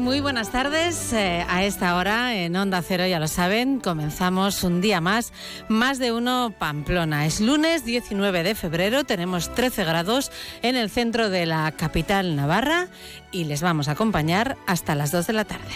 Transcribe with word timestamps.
Muy 0.00 0.20
buenas 0.20 0.50
tardes. 0.50 1.12
Eh, 1.12 1.44
a 1.46 1.62
esta 1.62 1.94
hora 1.94 2.34
en 2.34 2.56
Onda 2.56 2.80
Cero, 2.80 3.06
ya 3.06 3.20
lo 3.20 3.28
saben, 3.28 3.80
comenzamos 3.80 4.64
un 4.64 4.80
día 4.80 5.02
más, 5.02 5.30
más 5.68 5.98
de 5.98 6.10
uno 6.10 6.54
Pamplona. 6.58 7.26
Es 7.26 7.38
lunes 7.38 7.84
19 7.84 8.42
de 8.42 8.54
febrero, 8.54 9.04
tenemos 9.04 9.54
13 9.54 9.84
grados 9.84 10.32
en 10.62 10.74
el 10.76 10.88
centro 10.88 11.28
de 11.28 11.44
la 11.44 11.70
capital 11.72 12.34
Navarra 12.34 12.88
y 13.30 13.44
les 13.44 13.60
vamos 13.60 13.88
a 13.88 13.92
acompañar 13.92 14.56
hasta 14.66 14.94
las 14.94 15.12
2 15.12 15.26
de 15.26 15.32
la 15.34 15.44
tarde. 15.44 15.74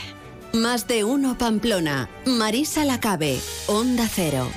Más 0.54 0.88
de 0.88 1.04
uno 1.04 1.36
Pamplona. 1.36 2.08
Marisa 2.24 2.86
Lacabe, 2.86 3.38
Onda 3.66 4.08
Cero. 4.10 4.48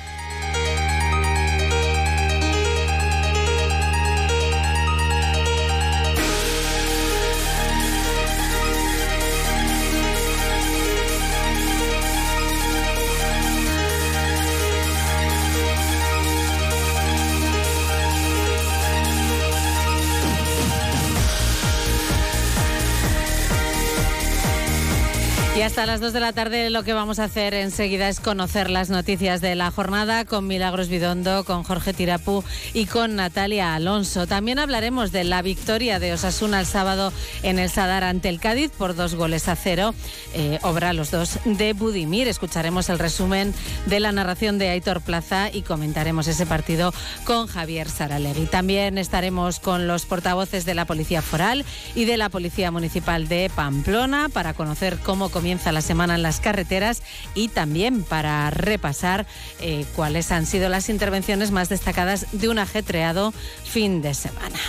Hasta 25.68 25.86
las 25.86 26.00
2 26.00 26.14
de 26.14 26.22
la 26.22 26.32
tarde 26.32 26.70
lo 26.70 26.84
que 26.84 26.94
vamos 26.94 27.20
a 27.20 27.26
hacer 27.26 27.54
enseguida 27.54 28.08
es 28.08 28.22
conocer 28.22 28.70
las 28.70 28.90
noticias 28.90 29.42
de 29.42 29.54
la 29.54 29.70
jornada 29.70 30.24
con 30.24 30.48
Milagros 30.48 30.88
Bidondo, 30.88 31.44
con 31.44 31.64
Jorge 31.64 31.94
Tirapú 31.94 32.42
y 32.74 32.86
con 32.86 33.18
Natalia 33.18 33.76
Alonso. 33.76 34.28
También 34.28 34.60
hablaremos 34.60 35.12
de 35.12 35.26
la 35.26 35.42
victoria 35.42 36.00
de 36.00 36.14
Osasuna 36.14 36.62
el 36.62 36.66
sábado 36.66 37.12
en 37.44 37.60
el 37.60 37.70
Sadar 37.70 38.06
ante 38.06 38.30
el 38.30 38.40
Cádiz 38.40 38.72
por 38.72 38.96
dos 38.96 39.16
goles 39.16 39.50
a 39.50 39.58
cero. 39.58 39.94
Eh, 40.34 40.58
obra 40.62 40.94
los 40.94 41.12
dos 41.12 41.38
de 41.44 41.74
Budimir. 41.74 42.30
Escucharemos 42.30 42.88
el 42.88 42.98
resumen 42.98 43.54
de 43.88 44.00
la 44.00 44.14
narración 44.14 44.60
de 44.60 44.70
Aitor 44.70 45.02
Plaza 45.02 45.50
y 45.52 45.64
comentaremos 45.64 46.30
ese 46.30 46.46
partido 46.46 46.94
con 47.26 47.48
Javier 47.48 47.90
Saralegui. 47.90 48.46
También 48.46 48.98
estaremos 48.98 49.60
con 49.60 49.86
los 49.86 50.06
portavoces 50.06 50.64
de 50.64 50.76
la 50.76 50.86
Policía 50.86 51.22
Foral 51.22 51.66
y 51.94 52.06
de 52.06 52.16
la 52.16 52.30
Policía 52.30 52.72
Municipal 52.72 53.28
de 53.28 53.52
Pamplona 53.54 54.30
para 54.30 54.54
conocer 54.54 54.98
cómo 55.04 55.28
comienza 55.28 55.57
comienza 55.58 55.72
la 55.72 55.82
semana 55.82 56.14
en 56.14 56.22
las 56.22 56.40
carreteras 56.40 57.02
y 57.34 57.48
también 57.48 58.04
para 58.04 58.52
repasar 58.52 59.26
eh, 59.60 59.86
cuáles 59.96 60.32
han 60.32 60.46
sido 60.46 60.70
las 60.70 60.88
intervenciones 60.88 61.50
más 61.50 61.68
destacadas 61.68 62.28
de 62.32 62.50
un 62.50 62.60
ajetreado 62.60 63.34
fin 63.64 64.04
de 64.04 64.14
semana. 64.14 64.60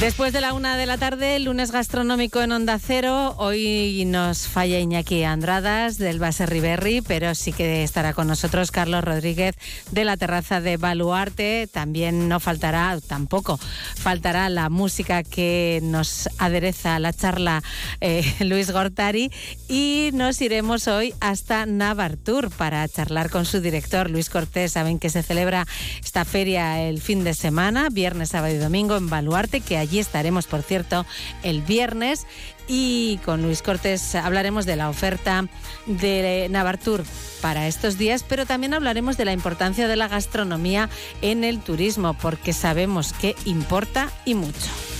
Después 0.00 0.32
de 0.32 0.40
la 0.40 0.52
una 0.52 0.76
de 0.76 0.86
la 0.86 0.96
tarde, 0.96 1.40
lunes 1.40 1.72
gastronómico 1.72 2.40
en 2.40 2.52
Onda 2.52 2.78
Cero. 2.78 3.34
Hoy 3.36 4.04
nos 4.06 4.46
falla 4.46 4.78
Iñaki 4.78 5.24
Andradas 5.24 5.98
del 5.98 6.20
Base 6.20 6.46
Riberri, 6.46 7.02
pero 7.02 7.34
sí 7.34 7.52
que 7.52 7.82
estará 7.82 8.12
con 8.12 8.28
nosotros 8.28 8.70
Carlos 8.70 9.02
Rodríguez 9.02 9.56
de 9.90 10.04
la 10.04 10.16
terraza 10.16 10.60
de 10.60 10.76
Baluarte. 10.76 11.68
También 11.72 12.28
no 12.28 12.38
faltará, 12.38 12.96
tampoco 13.08 13.58
faltará 13.96 14.48
la 14.50 14.68
música 14.68 15.24
que 15.24 15.80
nos 15.82 16.28
adereza 16.38 17.00
la 17.00 17.12
charla 17.12 17.64
eh, 18.00 18.22
Luis 18.38 18.70
Gortari. 18.70 19.32
Y 19.66 20.10
nos 20.12 20.40
iremos 20.40 20.86
hoy 20.86 21.12
hasta 21.18 21.66
Navartur 21.66 22.50
para 22.52 22.86
charlar 22.86 23.30
con 23.30 23.44
su 23.44 23.60
director 23.60 24.10
Luis 24.10 24.30
Cortés. 24.30 24.70
Saben 24.70 25.00
que 25.00 25.10
se 25.10 25.24
celebra 25.24 25.66
esta 26.04 26.24
feria 26.24 26.82
el 26.82 27.00
fin 27.00 27.24
de 27.24 27.34
semana, 27.34 27.88
viernes, 27.90 28.28
sábado 28.28 28.54
y 28.54 28.58
domingo 28.58 28.96
en 28.96 29.10
Baluarte, 29.10 29.60
que 29.60 29.87
Allí 29.88 30.00
estaremos, 30.00 30.46
por 30.46 30.62
cierto, 30.62 31.06
el 31.42 31.62
viernes 31.62 32.26
y 32.66 33.18
con 33.24 33.40
Luis 33.40 33.62
Cortés 33.62 34.14
hablaremos 34.14 34.66
de 34.66 34.76
la 34.76 34.90
oferta 34.90 35.46
de 35.86 36.46
Navartur 36.50 37.04
para 37.40 37.66
estos 37.66 37.96
días, 37.96 38.22
pero 38.22 38.44
también 38.44 38.74
hablaremos 38.74 39.16
de 39.16 39.24
la 39.24 39.32
importancia 39.32 39.88
de 39.88 39.96
la 39.96 40.08
gastronomía 40.08 40.90
en 41.22 41.42
el 41.42 41.60
turismo, 41.60 42.12
porque 42.12 42.52
sabemos 42.52 43.14
que 43.14 43.34
importa 43.46 44.10
y 44.26 44.34
mucho. 44.34 44.97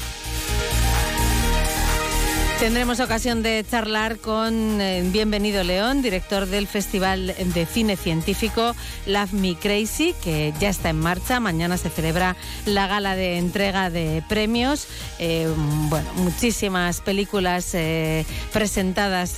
Tendremos 2.58 2.98
ocasión 2.98 3.44
de 3.44 3.64
charlar 3.70 4.18
con 4.18 4.80
eh, 4.80 5.08
Bienvenido 5.12 5.62
León, 5.62 6.02
director 6.02 6.44
del 6.46 6.66
Festival 6.66 7.32
de 7.54 7.66
Cine 7.66 7.96
Científico 7.96 8.74
Love 9.06 9.32
Me 9.32 9.54
Crazy, 9.54 10.12
que 10.24 10.52
ya 10.58 10.68
está 10.68 10.90
en 10.90 10.98
marcha. 10.98 11.38
Mañana 11.38 11.76
se 11.76 11.88
celebra 11.88 12.34
la 12.66 12.88
gala 12.88 13.14
de 13.14 13.38
entrega 13.38 13.90
de 13.90 14.24
premios. 14.28 14.88
Eh, 15.20 15.48
bueno, 15.88 16.12
muchísimas 16.14 17.00
películas 17.00 17.74
eh, 17.74 18.26
presentadas 18.52 19.36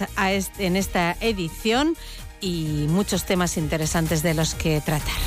en 0.58 0.76
esta 0.76 1.14
edición 1.20 1.96
y 2.40 2.86
muchos 2.88 3.26
temas 3.26 3.58
interesantes 3.58 4.22
de 4.22 4.32
los 4.32 4.54
que 4.54 4.80
tratar. 4.80 5.20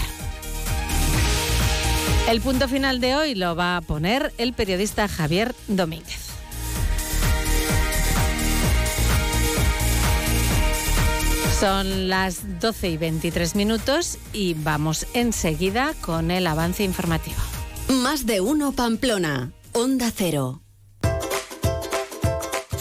El 2.27 2.41
punto 2.41 2.67
final 2.67 2.99
de 2.99 3.15
hoy 3.15 3.35
lo 3.35 3.55
va 3.55 3.77
a 3.77 3.81
poner 3.81 4.33
el 4.39 4.53
periodista 4.53 5.07
Javier 5.07 5.53
Domínguez. 5.67 6.22
Son 11.59 12.09
las 12.09 12.59
12 12.59 12.89
y 12.89 12.97
23 12.97 13.55
minutos 13.55 14.17
y 14.33 14.55
vamos 14.55 15.05
enseguida 15.13 15.93
con 16.01 16.31
el 16.31 16.47
avance 16.47 16.83
informativo. 16.83 17.37
Más 17.89 18.25
de 18.25 18.41
uno 18.41 18.71
Pamplona, 18.71 19.51
Onda 19.71 20.11
Cero. 20.13 20.62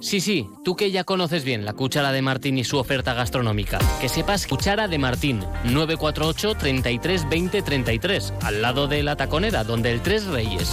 Sí, 0.00 0.20
sí, 0.20 0.48
tú 0.64 0.76
que 0.76 0.90
ya 0.90 1.04
conoces 1.04 1.44
bien 1.44 1.66
la 1.66 1.74
cuchara 1.74 2.10
de 2.10 2.22
Martín 2.22 2.56
y 2.56 2.64
su 2.64 2.78
oferta 2.78 3.12
gastronómica. 3.12 3.78
Que 4.00 4.08
sepas 4.08 4.46
cuchara 4.46 4.88
de 4.88 4.98
Martín, 4.98 5.40
948 5.64 6.54
33 6.54 7.28
20 7.28 7.62
33, 7.62 8.32
al 8.42 8.62
lado 8.62 8.88
de 8.88 9.02
la 9.02 9.16
taconera, 9.16 9.62
donde 9.62 9.92
el 9.92 10.00
Tres 10.00 10.26
Reyes. 10.26 10.72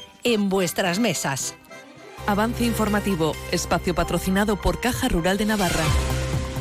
en 0.23 0.49
vuestras 0.49 0.99
mesas. 0.99 1.55
Avance 2.27 2.63
informativo, 2.63 3.33
espacio 3.51 3.95
patrocinado 3.95 4.55
por 4.55 4.79
Caja 4.79 5.07
Rural 5.07 5.37
de 5.37 5.45
Navarra. 5.45 5.85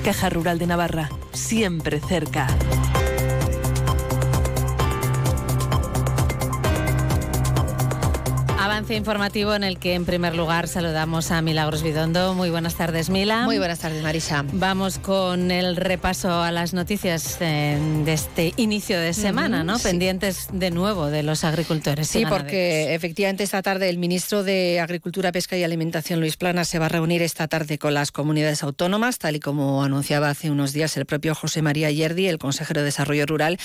Caja 0.04 0.30
Rural 0.30 0.58
de 0.58 0.66
Navarra, 0.66 1.10
siempre 1.32 2.00
cerca. 2.00 2.46
Balance 8.60 8.94
informativo 8.94 9.54
en 9.54 9.64
el 9.64 9.78
que 9.78 9.94
en 9.94 10.04
primer 10.04 10.36
lugar 10.36 10.68
saludamos 10.68 11.30
a 11.30 11.40
Milagros 11.40 11.82
Bidondo. 11.82 12.34
Muy 12.34 12.50
buenas 12.50 12.74
tardes, 12.74 13.08
Mila. 13.08 13.44
Muy 13.44 13.56
buenas 13.56 13.78
tardes, 13.78 14.02
Marisa. 14.02 14.44
Vamos 14.52 14.98
con 14.98 15.50
el 15.50 15.76
repaso 15.76 16.42
a 16.42 16.50
las 16.50 16.74
noticias 16.74 17.38
eh, 17.40 17.78
de 18.04 18.12
este 18.12 18.52
inicio 18.58 19.00
de 19.00 19.14
semana, 19.14 19.64
¿no? 19.64 19.78
Pendientes 19.78 20.48
de 20.52 20.70
nuevo 20.70 21.06
de 21.06 21.22
los 21.22 21.42
agricultores. 21.44 22.06
Sí, 22.08 22.24
porque 22.28 22.94
efectivamente 22.94 23.44
esta 23.44 23.62
tarde 23.62 23.88
el 23.88 23.96
ministro 23.96 24.44
de 24.44 24.78
Agricultura, 24.78 25.32
Pesca 25.32 25.56
y 25.56 25.64
Alimentación, 25.64 26.20
Luis 26.20 26.36
Plana, 26.36 26.66
se 26.66 26.78
va 26.78 26.84
a 26.84 26.90
reunir 26.90 27.22
esta 27.22 27.48
tarde 27.48 27.78
con 27.78 27.94
las 27.94 28.12
comunidades 28.12 28.62
autónomas, 28.62 29.18
tal 29.18 29.36
y 29.36 29.40
como 29.40 29.82
anunciaba 29.82 30.28
hace 30.28 30.50
unos 30.50 30.74
días 30.74 30.98
el 30.98 31.06
propio 31.06 31.34
José 31.34 31.62
María 31.62 31.90
Yerdi, 31.90 32.28
el 32.28 32.36
consejero 32.36 32.80
de 32.80 32.84
Desarrollo 32.84 33.24
Rural, 33.24 33.58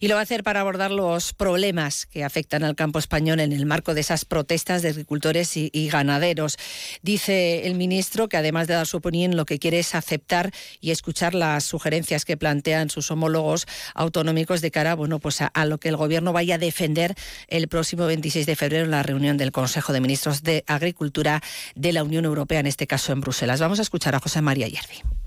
y 0.00 0.08
lo 0.08 0.14
va 0.14 0.20
a 0.20 0.22
hacer 0.22 0.42
para 0.42 0.60
abordar 0.60 0.90
los 0.90 1.34
problemas 1.34 2.06
que 2.06 2.24
afectan 2.24 2.64
al 2.64 2.76
campo 2.76 2.98
español 2.98 3.40
en 3.40 3.52
el 3.52 3.66
marco 3.66 3.92
de 3.92 4.00
esas 4.00 4.24
protestas 4.38 4.82
de 4.82 4.90
agricultores 4.90 5.56
y, 5.56 5.88
ganaderos. 5.88 6.58
Dice 7.02 7.66
el 7.66 7.74
ministro 7.74 8.28
que 8.28 8.36
además 8.36 8.68
de 8.68 8.74
dar 8.74 8.86
su 8.86 8.98
opinión, 8.98 9.34
lo 9.34 9.46
que 9.46 9.58
quiere 9.58 9.80
es 9.80 9.96
aceptar 9.96 10.52
y 10.80 10.92
escuchar 10.92 11.34
las 11.34 11.64
sugerencias 11.64 12.24
que 12.24 12.36
plantean 12.36 12.88
sus 12.88 13.10
homólogos 13.10 13.66
autonómicos 13.96 14.60
de 14.60 14.70
cara 14.70 14.94
bueno, 14.94 15.18
pues 15.18 15.40
a, 15.40 15.64
lo 15.64 15.78
que 15.78 15.88
el 15.88 15.96
Gobierno 15.96 16.32
vaya 16.32 16.54
a 16.54 16.58
defender 16.58 17.16
el 17.48 17.66
próximo 17.66 18.06
26 18.06 18.46
de 18.46 18.54
febrero 18.54 18.84
en 18.84 18.92
la 18.92 19.02
reunión 19.02 19.38
del 19.38 19.50
Consejo 19.50 19.92
de 19.92 20.00
Ministros 20.00 20.44
de 20.44 20.62
Agricultura 20.68 21.42
de 21.74 21.92
la 21.92 22.04
Unión 22.04 22.24
Europea, 22.24 22.60
en 22.60 22.68
este 22.68 22.86
caso 22.86 23.10
en 23.10 23.20
Bruselas. 23.20 23.58
Vamos 23.58 23.80
a 23.80 23.82
escuchar 23.82 24.14
a 24.14 24.20
José 24.20 24.40
María 24.40 24.68
Yerdi. 24.68 25.17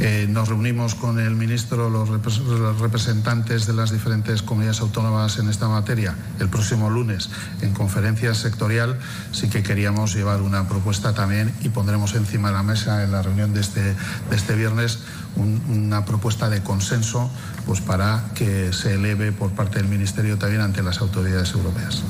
Eh, 0.00 0.26
nos 0.30 0.48
reunimos 0.48 0.94
con 0.94 1.20
el 1.20 1.34
ministro, 1.34 1.90
los, 1.90 2.08
representantes 2.08 3.66
de 3.66 3.74
las 3.74 3.90
diferentes 3.90 4.40
comunidades 4.40 4.80
autónomas 4.80 5.38
en 5.38 5.50
esta 5.50 5.68
materia 5.68 6.16
el 6.38 6.48
próximo 6.48 6.88
lunes 6.88 7.28
en 7.60 7.74
conferencia 7.74 8.34
sectorial. 8.34 8.98
Sí 9.32 9.50
que 9.50 9.62
queríamos 9.62 10.14
llevar 10.14 10.40
una 10.40 10.66
propuesta 10.66 11.12
también 11.12 11.52
y 11.60 11.68
pondremos 11.68 12.14
encima 12.14 12.48
de 12.48 12.54
la 12.54 12.62
mesa 12.62 13.04
en 13.04 13.12
la 13.12 13.20
reunión 13.20 13.52
de 13.52 13.60
este, 13.60 13.82
de 13.82 14.36
este 14.36 14.54
viernes 14.54 15.00
una 15.36 16.04
propuesta 16.06 16.48
de 16.48 16.62
consenso 16.62 17.30
pues, 17.66 17.80
para 17.80 18.24
que 18.34 18.72
se 18.72 18.94
eleve 18.94 19.32
por 19.32 19.50
parte 19.50 19.78
del 19.78 19.88
Ministerio 19.88 20.38
también 20.38 20.62
ante 20.62 20.82
las 20.82 21.00
autoridades 21.00 21.52
europeas. 21.52 22.02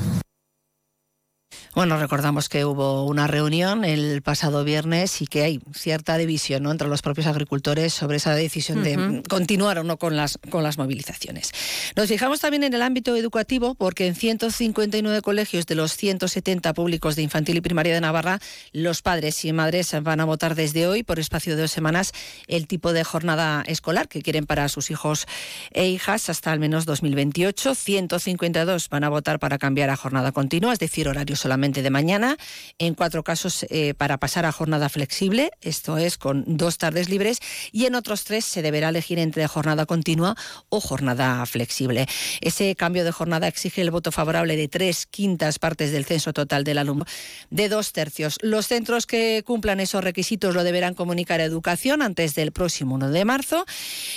Bueno, 1.73 1.97
recordamos 1.97 2.49
que 2.49 2.65
hubo 2.65 3.05
una 3.05 3.27
reunión 3.27 3.85
el 3.85 4.21
pasado 4.21 4.65
viernes 4.65 5.21
y 5.21 5.25
que 5.25 5.43
hay 5.43 5.61
cierta 5.73 6.17
división 6.17 6.65
entre 6.65 6.89
los 6.89 7.01
propios 7.01 7.27
agricultores 7.27 7.93
sobre 7.93 8.17
esa 8.17 8.35
decisión 8.35 8.83
de 8.83 9.23
continuar 9.29 9.79
o 9.79 9.85
no 9.85 9.95
con 9.95 10.17
las, 10.17 10.37
con 10.49 10.63
las 10.63 10.77
movilizaciones. 10.77 11.53
Nos 11.95 12.09
fijamos 12.09 12.41
también 12.41 12.65
en 12.65 12.73
el 12.73 12.81
ámbito 12.81 13.15
educativo 13.15 13.73
porque 13.75 14.05
en 14.05 14.15
159 14.15 15.21
colegios 15.21 15.65
de 15.65 15.75
los 15.75 15.95
170 15.95 16.73
públicos 16.73 17.15
de 17.15 17.21
infantil 17.21 17.55
y 17.55 17.61
primaria 17.61 17.93
de 17.93 18.01
Navarra, 18.01 18.39
los 18.73 19.01
padres 19.01 19.45
y 19.45 19.53
madres 19.53 19.95
van 20.03 20.19
a 20.19 20.25
votar 20.25 20.55
desde 20.55 20.87
hoy 20.87 21.03
por 21.03 21.19
espacio 21.19 21.55
de 21.55 21.61
dos 21.61 21.71
semanas 21.71 22.11
el 22.47 22.67
tipo 22.67 22.91
de 22.91 23.05
jornada 23.05 23.63
escolar 23.65 24.09
que 24.09 24.21
quieren 24.21 24.45
para 24.45 24.67
sus 24.67 24.91
hijos 24.91 25.25
e 25.71 25.87
hijas 25.87 26.29
hasta 26.29 26.51
al 26.51 26.59
menos 26.59 26.85
2028. 26.85 27.75
152 27.75 28.89
van 28.89 29.05
a 29.05 29.09
votar 29.09 29.39
para 29.39 29.57
cambiar 29.57 29.89
a 29.89 29.95
jornada 29.95 30.33
continua, 30.33 30.73
es 30.73 30.79
decir, 30.79 31.07
horario 31.07 31.37
solamente 31.37 31.60
de 31.61 31.91
mañana, 31.91 32.37
en 32.79 32.95
cuatro 32.95 33.23
casos 33.23 33.67
eh, 33.69 33.93
para 33.93 34.17
pasar 34.17 34.47
a 34.47 34.51
jornada 34.51 34.89
flexible, 34.89 35.51
esto 35.61 35.99
es 35.99 36.17
con 36.17 36.43
dos 36.57 36.79
tardes 36.79 37.07
libres, 37.07 37.37
y 37.71 37.85
en 37.85 37.93
otros 37.93 38.23
tres 38.23 38.45
se 38.45 38.63
deberá 38.63 38.89
elegir 38.89 39.19
entre 39.19 39.45
jornada 39.47 39.85
continua 39.85 40.35
o 40.69 40.81
jornada 40.81 41.45
flexible. 41.45 42.07
Ese 42.41 42.75
cambio 42.75 43.03
de 43.03 43.11
jornada 43.11 43.47
exige 43.47 43.81
el 43.81 43.91
voto 43.91 44.11
favorable 44.11 44.55
de 44.55 44.67
tres 44.69 45.05
quintas 45.05 45.59
partes 45.59 45.91
del 45.91 46.05
censo 46.05 46.33
total 46.33 46.63
del 46.63 46.79
alumno, 46.79 47.05
de 47.51 47.69
dos 47.69 47.93
tercios. 47.93 48.39
Los 48.41 48.65
centros 48.67 49.05
que 49.05 49.43
cumplan 49.45 49.79
esos 49.79 50.03
requisitos 50.03 50.55
lo 50.55 50.63
deberán 50.63 50.95
comunicar 50.95 51.41
a 51.41 51.43
Educación 51.43 52.01
antes 52.01 52.33
del 52.33 52.51
próximo 52.51 52.95
1 52.95 53.11
de 53.11 53.23
marzo, 53.23 53.65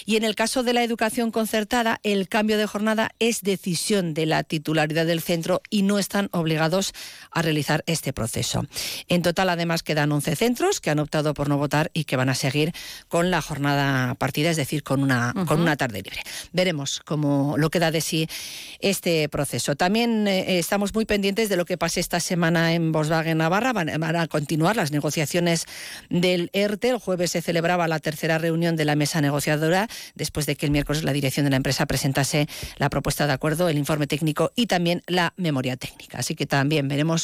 y 0.06 0.16
en 0.16 0.24
el 0.24 0.34
caso 0.34 0.62
de 0.62 0.72
la 0.72 0.82
educación 0.82 1.30
concertada, 1.30 2.00
el 2.04 2.26
cambio 2.28 2.56
de 2.56 2.66
jornada 2.66 3.10
es 3.18 3.42
decisión 3.42 4.14
de 4.14 4.24
la 4.24 4.44
titularidad 4.44 5.04
del 5.04 5.20
centro 5.20 5.60
y 5.68 5.82
no 5.82 5.98
están 5.98 6.30
obligados 6.32 6.94
a 7.34 7.42
realizar 7.42 7.84
este 7.86 8.12
proceso. 8.12 8.64
En 9.08 9.22
total, 9.22 9.50
además, 9.50 9.82
quedan 9.82 10.10
11 10.12 10.36
centros 10.36 10.80
que 10.80 10.90
han 10.90 10.98
optado 11.00 11.34
por 11.34 11.48
no 11.48 11.58
votar 11.58 11.90
y 11.92 12.04
que 12.04 12.16
van 12.16 12.28
a 12.28 12.34
seguir 12.34 12.72
con 13.08 13.30
la 13.30 13.42
jornada 13.42 14.14
partida, 14.14 14.50
es 14.50 14.56
decir, 14.56 14.82
con 14.82 15.02
una, 15.02 15.34
con 15.46 15.60
una 15.60 15.76
tarde 15.76 16.02
libre. 16.02 16.22
Veremos 16.52 17.00
cómo 17.04 17.56
lo 17.58 17.70
queda 17.70 17.90
de 17.90 18.00
sí 18.00 18.28
este 18.80 19.28
proceso. 19.28 19.74
También 19.76 20.26
eh, 20.28 20.58
estamos 20.58 20.94
muy 20.94 21.04
pendientes 21.04 21.48
de 21.48 21.56
lo 21.56 21.64
que 21.64 21.76
pase 21.76 22.00
esta 22.00 22.20
semana 22.20 22.74
en 22.74 22.92
Volkswagen 22.92 23.38
Navarra. 23.38 23.72
Van, 23.72 23.90
a 23.90 24.26
continuar 24.28 24.76
las 24.76 24.92
negociaciones 24.92 25.66
del 26.08 26.50
ERTE. 26.52 26.90
El 26.90 26.98
jueves 26.98 27.32
se 27.32 27.42
celebraba 27.42 27.88
la 27.88 27.98
tercera 27.98 28.38
reunión 28.38 28.76
de 28.76 28.84
la 28.84 28.94
mesa 28.94 29.20
negociadora 29.20 29.88
después 30.14 30.46
de 30.46 30.56
que 30.56 30.66
el 30.66 30.72
miércoles 30.72 31.02
la 31.02 31.12
dirección 31.12 31.44
de 31.44 31.50
la 31.50 31.56
empresa 31.56 31.86
presentase 31.86 32.46
la 32.76 32.90
propuesta 32.90 33.26
de 33.26 33.32
acuerdo, 33.32 33.68
el 33.68 33.78
informe 33.78 34.06
técnico 34.06 34.52
y 34.54 34.66
también 34.66 35.02
la 35.06 35.32
memoria 35.36 35.76
técnica. 35.76 36.18
Así 36.18 36.34
que 36.34 36.46
también 36.46 36.88
veremos 36.88 37.23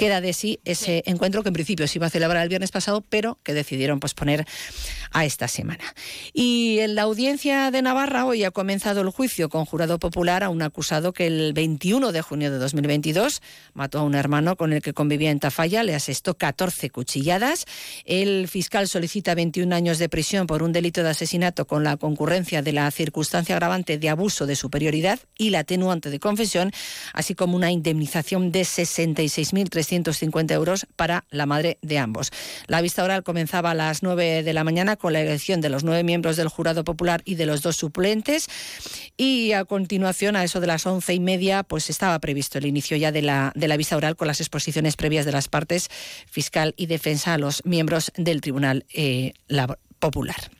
queda 0.00 0.22
de 0.22 0.32
sí 0.32 0.60
ese 0.64 1.02
encuentro 1.04 1.42
que 1.42 1.50
en 1.50 1.52
principio 1.52 1.86
se 1.86 1.98
iba 1.98 2.06
a 2.06 2.10
celebrar 2.10 2.42
el 2.42 2.48
viernes 2.48 2.70
pasado, 2.70 3.04
pero 3.06 3.38
que 3.42 3.52
decidieron 3.52 4.00
posponer 4.00 4.46
a 5.10 5.26
esta 5.26 5.46
semana. 5.46 5.84
Y 6.32 6.78
en 6.78 6.94
la 6.94 7.02
audiencia 7.02 7.70
de 7.70 7.82
Navarra 7.82 8.24
hoy 8.24 8.44
ha 8.44 8.50
comenzado 8.50 9.02
el 9.02 9.10
juicio 9.10 9.50
con 9.50 9.66
jurado 9.66 9.98
popular 9.98 10.42
a 10.42 10.48
un 10.48 10.62
acusado 10.62 11.12
que 11.12 11.26
el 11.26 11.52
21 11.52 12.12
de 12.12 12.22
junio 12.22 12.50
de 12.50 12.56
2022 12.56 13.42
mató 13.74 13.98
a 13.98 14.02
un 14.02 14.14
hermano 14.14 14.56
con 14.56 14.72
el 14.72 14.80
que 14.80 14.94
convivía 14.94 15.30
en 15.32 15.38
Tafalla, 15.38 15.82
le 15.82 15.94
asestó 15.94 16.34
14 16.34 16.88
cuchilladas. 16.88 17.66
El 18.06 18.48
fiscal 18.48 18.88
solicita 18.88 19.34
21 19.34 19.74
años 19.74 19.98
de 19.98 20.08
prisión 20.08 20.46
por 20.46 20.62
un 20.62 20.72
delito 20.72 21.02
de 21.02 21.10
asesinato 21.10 21.66
con 21.66 21.84
la 21.84 21.98
concurrencia 21.98 22.62
de 22.62 22.72
la 22.72 22.90
circunstancia 22.90 23.54
agravante 23.54 23.98
de 23.98 24.08
abuso 24.08 24.46
de 24.46 24.56
superioridad 24.56 25.20
y 25.36 25.50
la 25.50 25.58
atenuante 25.58 26.08
de 26.08 26.20
confesión, 26.20 26.72
así 27.12 27.34
como 27.34 27.54
una 27.54 27.70
indemnización 27.70 28.50
de 28.50 28.64
66 28.64 29.52
6.350 29.90 30.52
euros 30.52 30.86
para 30.96 31.24
la 31.30 31.46
madre 31.46 31.78
de 31.82 31.98
ambos. 31.98 32.30
La 32.66 32.80
vista 32.80 33.04
oral 33.04 33.22
comenzaba 33.22 33.72
a 33.72 33.74
las 33.74 34.02
9 34.02 34.42
de 34.42 34.52
la 34.52 34.64
mañana 34.64 34.96
con 34.96 35.12
la 35.12 35.20
elección 35.20 35.60
de 35.60 35.68
los 35.68 35.84
nueve 35.84 36.04
miembros 36.04 36.36
del 36.36 36.48
jurado 36.48 36.84
popular 36.84 37.22
y 37.24 37.34
de 37.34 37.46
los 37.46 37.62
dos 37.62 37.76
suplentes 37.76 38.48
y 39.16 39.52
a 39.52 39.64
continuación, 39.64 40.36
a 40.36 40.44
eso 40.44 40.60
de 40.60 40.66
las 40.66 40.86
once 40.86 41.14
y 41.14 41.20
media, 41.20 41.62
pues 41.62 41.90
estaba 41.90 42.18
previsto 42.18 42.58
el 42.58 42.66
inicio 42.66 42.96
ya 42.96 43.12
de 43.12 43.22
la, 43.22 43.52
de 43.54 43.68
la 43.68 43.76
vista 43.76 43.96
oral 43.96 44.16
con 44.16 44.26
las 44.26 44.40
exposiciones 44.40 44.96
previas 44.96 45.26
de 45.26 45.32
las 45.32 45.48
partes 45.48 45.88
fiscal 46.26 46.74
y 46.76 46.86
defensa 46.86 47.34
a 47.34 47.38
los 47.38 47.64
miembros 47.64 48.12
del 48.16 48.40
Tribunal 48.40 48.84
eh, 48.92 49.32
Popular. 49.98 50.59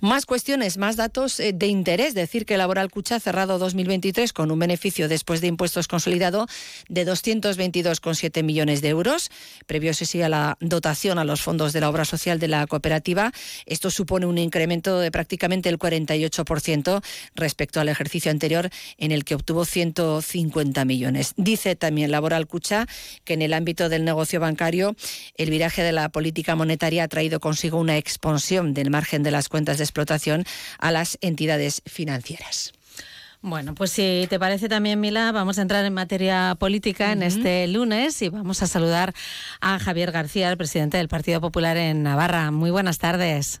Más 0.00 0.26
cuestiones, 0.26 0.78
más 0.78 0.96
datos 0.96 1.40
eh, 1.40 1.52
de 1.52 1.66
interés. 1.66 2.14
Decir 2.14 2.46
que 2.46 2.56
Laboral 2.56 2.90
Cucha 2.90 3.16
ha 3.16 3.20
cerrado 3.20 3.58
2023 3.58 4.32
con 4.32 4.50
un 4.50 4.58
beneficio 4.58 5.08
después 5.08 5.40
de 5.40 5.48
impuestos 5.48 5.88
consolidado 5.88 6.46
de 6.88 7.06
222,7 7.06 8.42
millones 8.42 8.80
de 8.82 8.88
euros. 8.88 9.30
Previo 9.66 9.94
se 9.94 10.06
sigue 10.06 10.28
la 10.28 10.56
dotación 10.60 11.18
a 11.18 11.24
los 11.24 11.42
fondos 11.42 11.72
de 11.72 11.80
la 11.80 11.88
obra 11.88 12.04
social 12.04 12.38
de 12.38 12.48
la 12.48 12.66
cooperativa. 12.66 13.32
Esto 13.66 13.90
supone 13.90 14.26
un 14.26 14.38
incremento 14.38 14.98
de 14.98 15.10
prácticamente 15.10 15.68
el 15.68 15.78
48% 15.78 17.02
respecto 17.34 17.80
al 17.80 17.88
ejercicio 17.88 18.30
anterior 18.30 18.70
en 18.98 19.12
el 19.12 19.24
que 19.24 19.34
obtuvo 19.34 19.64
150 19.64 20.84
millones. 20.84 21.34
Dice 21.36 21.76
también 21.76 22.10
Laboral 22.10 22.46
Cucha 22.46 22.86
que 23.24 23.34
en 23.34 23.42
el 23.42 23.52
ámbito 23.52 23.88
del 23.88 24.04
negocio 24.04 24.40
bancario 24.40 24.96
el 25.36 25.50
viraje 25.50 25.82
de 25.82 25.92
la 25.92 26.08
política 26.08 26.56
monetaria 26.56 27.04
ha 27.04 27.08
traído 27.08 27.40
consigo 27.40 27.78
una 27.78 27.96
expansión 27.96 28.74
del 28.74 28.90
margen 28.90 29.22
de 29.22 29.30
las 29.30 29.48
cuentas 29.54 29.78
de 29.78 29.84
explotación 29.84 30.44
a 30.80 30.90
las 30.90 31.16
entidades 31.20 31.80
financieras. 31.86 32.72
Bueno, 33.40 33.76
pues 33.76 33.92
si 33.92 34.26
te 34.28 34.40
parece 34.40 34.68
también, 34.68 34.98
Mila, 34.98 35.30
vamos 35.30 35.60
a 35.60 35.62
entrar 35.62 35.84
en 35.84 35.94
materia 35.94 36.56
política 36.58 37.12
en 37.12 37.22
este 37.22 37.68
lunes 37.68 38.20
y 38.20 38.30
vamos 38.30 38.64
a 38.64 38.66
saludar 38.66 39.14
a 39.60 39.78
Javier 39.78 40.10
García, 40.10 40.50
el 40.50 40.56
presidente 40.56 40.96
del 40.96 41.06
Partido 41.06 41.40
Popular 41.40 41.76
en 41.76 42.02
Navarra. 42.02 42.50
Muy 42.50 42.72
buenas 42.72 42.98
tardes. 42.98 43.60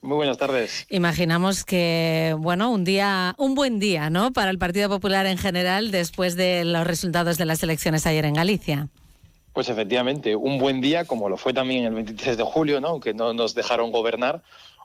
Muy 0.00 0.14
buenas 0.14 0.38
tardes. 0.38 0.86
Imaginamos 0.90 1.64
que, 1.64 2.36
bueno, 2.38 2.70
un 2.70 2.84
día, 2.84 3.34
un 3.36 3.56
buen 3.56 3.80
día, 3.80 4.10
¿no? 4.10 4.32
Para 4.32 4.52
el 4.52 4.58
Partido 4.58 4.88
Popular 4.88 5.26
en 5.26 5.38
general 5.38 5.90
después 5.90 6.36
de 6.36 6.64
los 6.64 6.86
resultados 6.86 7.36
de 7.36 7.46
las 7.46 7.64
elecciones 7.64 8.06
ayer 8.06 8.26
en 8.26 8.34
Galicia. 8.34 8.88
Pues 9.52 9.68
efectivamente, 9.68 10.34
un 10.34 10.58
buen 10.58 10.80
día, 10.80 11.04
como 11.04 11.28
lo 11.28 11.36
fue 11.36 11.52
también 11.52 11.84
el 11.84 11.94
23 11.94 12.38
de 12.38 12.42
julio, 12.44 12.80
¿no? 12.80 13.00
Que 13.00 13.12
no 13.12 13.34
nos 13.34 13.54
dejaron 13.54 13.92
gobernar, 13.92 14.42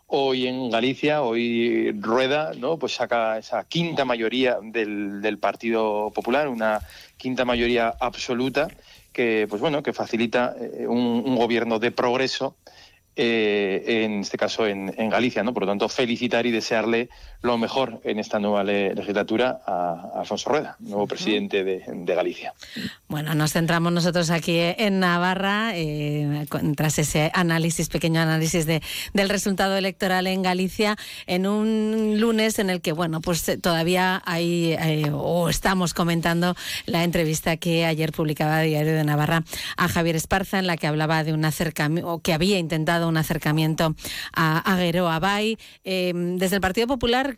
Hoy 0.09 0.47
en 0.47 0.69
Galicia, 0.69 1.21
hoy 1.21 1.91
Rueda, 1.99 2.53
¿no? 2.57 2.79
Pues 2.79 2.93
saca 2.93 3.37
esa 3.37 3.65
quinta 3.65 4.05
mayoría 4.05 4.57
del, 4.61 5.37
Partido 5.37 6.11
Popular, 6.15 6.47
una 6.47 6.79
quinta 7.17 7.43
mayoría 7.43 7.93
absoluta 7.99 8.69
que, 9.11 9.47
pues 9.49 9.61
bueno, 9.61 9.83
que 9.83 9.91
facilita 9.91 10.55
eh, 10.57 10.87
un, 10.87 11.35
gobierno 11.35 11.77
de 11.79 11.91
progreso 11.91 12.55
eh, 13.17 13.83
en 14.05 14.21
este 14.21 14.37
caso 14.37 14.65
en, 14.65 15.09
Galicia. 15.09 15.43
¿no? 15.43 15.53
Por 15.53 15.63
lo 15.63 15.67
tanto, 15.67 15.89
felicitar 15.89 16.45
y 16.45 16.51
desearle 16.51 17.09
lo 17.41 17.57
mejor 17.57 18.01
en 18.03 18.19
esta 18.19 18.39
nueva 18.39 18.63
legislatura 18.63 19.61
a, 19.65 20.19
Alfonso 20.19 20.49
Rueda, 20.49 20.75
nuevo 20.79 21.07
presidente 21.07 21.63
de, 21.63 21.83
Galicia. 22.17 22.53
Bueno, 23.07 23.35
nos 23.35 23.53
centramos 23.53 23.93
nosotros 23.93 24.31
aquí 24.31 24.57
en 24.59 24.99
Navarra, 24.99 25.71
eh, 25.75 26.47
tras 26.75 26.97
ese 26.97 27.29
análisis, 27.33 27.89
pequeño 27.89 28.21
análisis 28.21 28.65
de, 28.65 28.81
del 29.13 29.29
resultado 29.29 29.77
electoral 29.77 30.25
en 30.25 30.41
Galicia, 30.41 30.95
en 31.27 31.45
un 31.45 32.19
lunes 32.19 32.57
en 32.57 32.71
el 32.71 32.81
que, 32.81 32.91
bueno, 32.91 33.21
pues 33.21 33.47
eh, 33.49 33.57
todavía 33.57 34.23
hay, 34.25 34.75
o 35.13 35.49
estamos 35.49 35.93
comentando 35.93 36.55
la 36.85 37.03
entrevista 37.03 37.57
que 37.57 37.85
ayer 37.85 38.11
publicaba 38.11 38.61
Diario 38.61 38.93
de 38.93 39.03
Navarra 39.03 39.43
a 39.75 39.87
Javier 39.87 40.15
Esparza, 40.15 40.57
en 40.57 40.65
la 40.65 40.77
que 40.77 40.87
hablaba 40.87 41.23
de 41.23 41.33
un 41.33 41.45
acercamiento, 41.45 42.11
o 42.11 42.19
que 42.19 42.33
había 42.33 42.57
intentado 42.57 43.07
un 43.07 43.17
acercamiento 43.17 43.95
a, 44.33 44.59
a 44.59 45.15
Abay. 45.15 45.57
Em, 45.83 46.37
desde 46.37 46.55
el 46.55 46.61
Partido 46.61 46.87
Popular, 46.87 47.36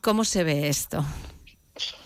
¿cómo 0.00 0.24
se 0.24 0.44
ve 0.44 0.68
esto? 0.68 1.04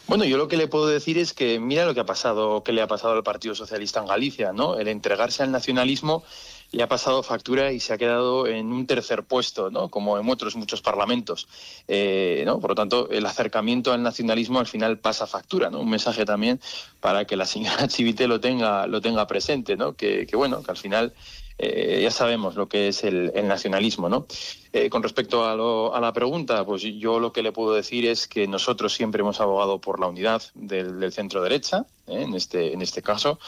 Bueno, 0.06 0.24
yo 0.24 0.38
lo 0.38 0.48
que 0.48 0.56
le 0.56 0.68
puedo 0.68 0.86
decir 0.86 1.18
es 1.18 1.34
que 1.34 1.60
mira 1.60 1.84
lo 1.84 1.92
que 1.92 2.00
ha 2.00 2.06
pasado, 2.06 2.64
que 2.64 2.72
le 2.72 2.80
ha 2.80 2.86
pasado 2.86 3.12
al 3.12 3.22
Partido 3.22 3.54
Socialista 3.54 4.00
en 4.00 4.06
Galicia, 4.06 4.54
¿no? 4.54 4.78
El 4.78 4.88
entregarse 4.88 5.42
al 5.42 5.52
nacionalismo 5.52 6.24
le 6.70 6.82
ha 6.82 6.88
pasado 6.88 7.22
factura 7.22 7.72
y 7.72 7.80
se 7.80 7.92
ha 7.92 7.98
quedado 7.98 8.46
en 8.46 8.72
un 8.72 8.86
tercer 8.86 9.24
puesto, 9.24 9.70
¿no? 9.70 9.90
Como 9.90 10.18
en 10.18 10.28
otros 10.30 10.56
muchos 10.56 10.80
parlamentos, 10.80 11.46
eh, 11.88 12.42
¿no? 12.46 12.58
Por 12.58 12.70
lo 12.70 12.74
tanto, 12.74 13.10
el 13.10 13.26
acercamiento 13.26 13.92
al 13.92 14.02
nacionalismo 14.02 14.58
al 14.58 14.66
final 14.66 14.98
pasa 14.98 15.26
factura, 15.26 15.68
¿no? 15.68 15.80
Un 15.80 15.90
mensaje 15.90 16.24
también 16.24 16.58
para 17.00 17.26
que 17.26 17.36
la 17.36 17.44
señora 17.44 17.86
Chivite 17.88 18.28
lo 18.28 18.40
tenga, 18.40 18.86
lo 18.86 19.02
tenga 19.02 19.26
presente, 19.26 19.76
¿no? 19.76 19.92
Que, 19.92 20.26
que 20.26 20.36
bueno, 20.36 20.62
que 20.62 20.70
al 20.70 20.78
final 20.78 21.12
eh, 21.60 21.98
ya 22.02 22.12
sabemos 22.12 22.54
lo 22.54 22.68
que 22.68 22.88
es 22.88 23.02
el, 23.02 23.32
nacionalismo. 23.46 24.08
¿no? 24.08 24.26
Eh, 24.72 24.88
con 24.88 25.02
respecto 25.02 25.44
a, 25.44 26.00
la 26.00 26.12
pregunta, 26.12 26.64
pues 26.64 26.82
yo 26.82 27.18
lo 27.18 27.32
que 27.32 27.42
le 27.42 27.50
puedo 27.50 27.74
decir 27.74 28.06
es 28.06 28.28
que 28.28 28.46
nosotros 28.46 28.94
siempre 28.94 29.22
hemos 29.22 29.40
abogado 29.40 29.80
por 29.80 29.98
la 29.98 30.06
unidad 30.06 30.42
del, 30.54 31.10
centro 31.10 31.42
derecha, 31.42 31.84
¿eh? 32.06 32.22
en, 32.22 32.34
este, 32.34 32.72
en 32.72 32.80
este 32.80 33.02
caso, 33.02 33.40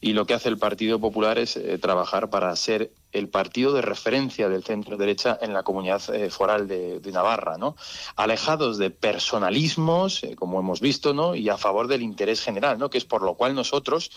y 0.00 0.14
lo 0.14 0.24
que 0.24 0.32
hace 0.32 0.48
el 0.48 0.56
Partido 0.56 0.98
Popular 0.98 1.38
es 1.38 1.60
trabajar 1.80 2.30
para 2.30 2.54
ser 2.56 2.90
el 3.12 3.28
partido 3.28 3.72
de 3.72 3.82
referencia 3.82 4.48
del 4.48 4.64
centro 4.64 4.96
derecha 4.96 5.38
en 5.40 5.52
la 5.52 5.62
comunidad 5.62 6.00
foral 6.30 6.68
de, 6.68 7.00
Navarra, 7.12 7.56
¿no? 7.58 7.74
Alejados 8.16 8.78
de 8.78 8.90
personalismos, 8.90 10.22
como 10.36 10.60
hemos 10.60 10.80
visto, 10.80 11.12
¿no? 11.14 11.34
Y 11.34 11.48
a 11.48 11.56
favor 11.56 11.88
del 11.88 12.02
interés 12.02 12.42
general, 12.42 12.78
¿no? 12.78 12.90
Que 12.90 12.98
es 12.98 13.04
por 13.04 13.22
lo 13.22 13.34
cual 13.34 13.54
nosotros 13.54 14.10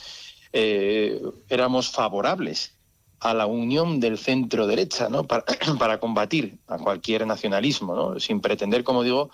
éramos 0.51 1.89
favorables 1.89 2.73
a 3.21 3.35
la 3.35 3.45
unión 3.45 3.99
del 3.99 4.17
centro 4.17 4.65
derecha, 4.67 5.07
¿no? 5.07 5.25
Para, 5.79 5.99
combatir 5.99 6.57
a 6.67 6.77
cualquier 6.77 7.25
nacionalismo, 7.27 7.95
¿no? 7.95 8.19
Sin 8.19 8.41
pretender, 8.41 8.83
como 8.83 9.03
digo, 9.03 9.29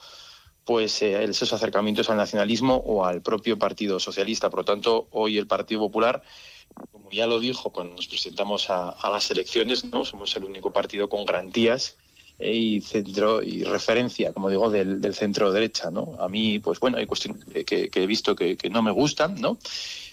pues 0.65 1.01
eh, 1.01 1.23
esos 1.23 1.53
acercamientos 1.53 2.09
al 2.09 2.17
nacionalismo 2.17 2.75
o 2.75 3.05
al 3.05 3.21
propio 3.21 3.57
Partido 3.57 3.99
Socialista. 3.99 4.49
Por 4.49 4.59
lo 4.59 4.65
tanto, 4.65 5.07
hoy 5.11 5.37
el 5.37 5.47
Partido 5.47 5.79
Popular, 5.79 6.21
como 6.91 7.09
ya 7.11 7.25
lo 7.27 7.39
dijo 7.39 7.71
cuando 7.71 7.95
nos 7.95 8.07
presentamos 8.07 8.69
a, 8.69 8.93
las 9.09 9.31
elecciones, 9.31 9.85
¿no? 9.85 10.03
Somos 10.03 10.35
el 10.35 10.43
único 10.43 10.73
partido 10.73 11.07
con 11.07 11.23
garantías 11.23 11.95
eh, 12.39 12.53
y 12.53 12.81
centro 12.81 13.41
y 13.41 13.63
referencia, 13.63 14.33
como 14.33 14.49
digo, 14.49 14.69
del, 14.69 15.13
centro 15.13 15.53
derecha, 15.53 15.91
¿no? 15.91 16.17
A 16.19 16.27
mí, 16.27 16.59
pues 16.59 16.81
bueno, 16.81 16.97
hay 16.97 17.05
cuestiones 17.05 17.45
que, 17.65 17.89
he 17.93 18.05
visto 18.05 18.35
que, 18.35 18.57
que 18.57 18.69
no 18.69 18.81
me 18.81 18.91
gustan, 18.91 19.39
¿no? 19.39 19.57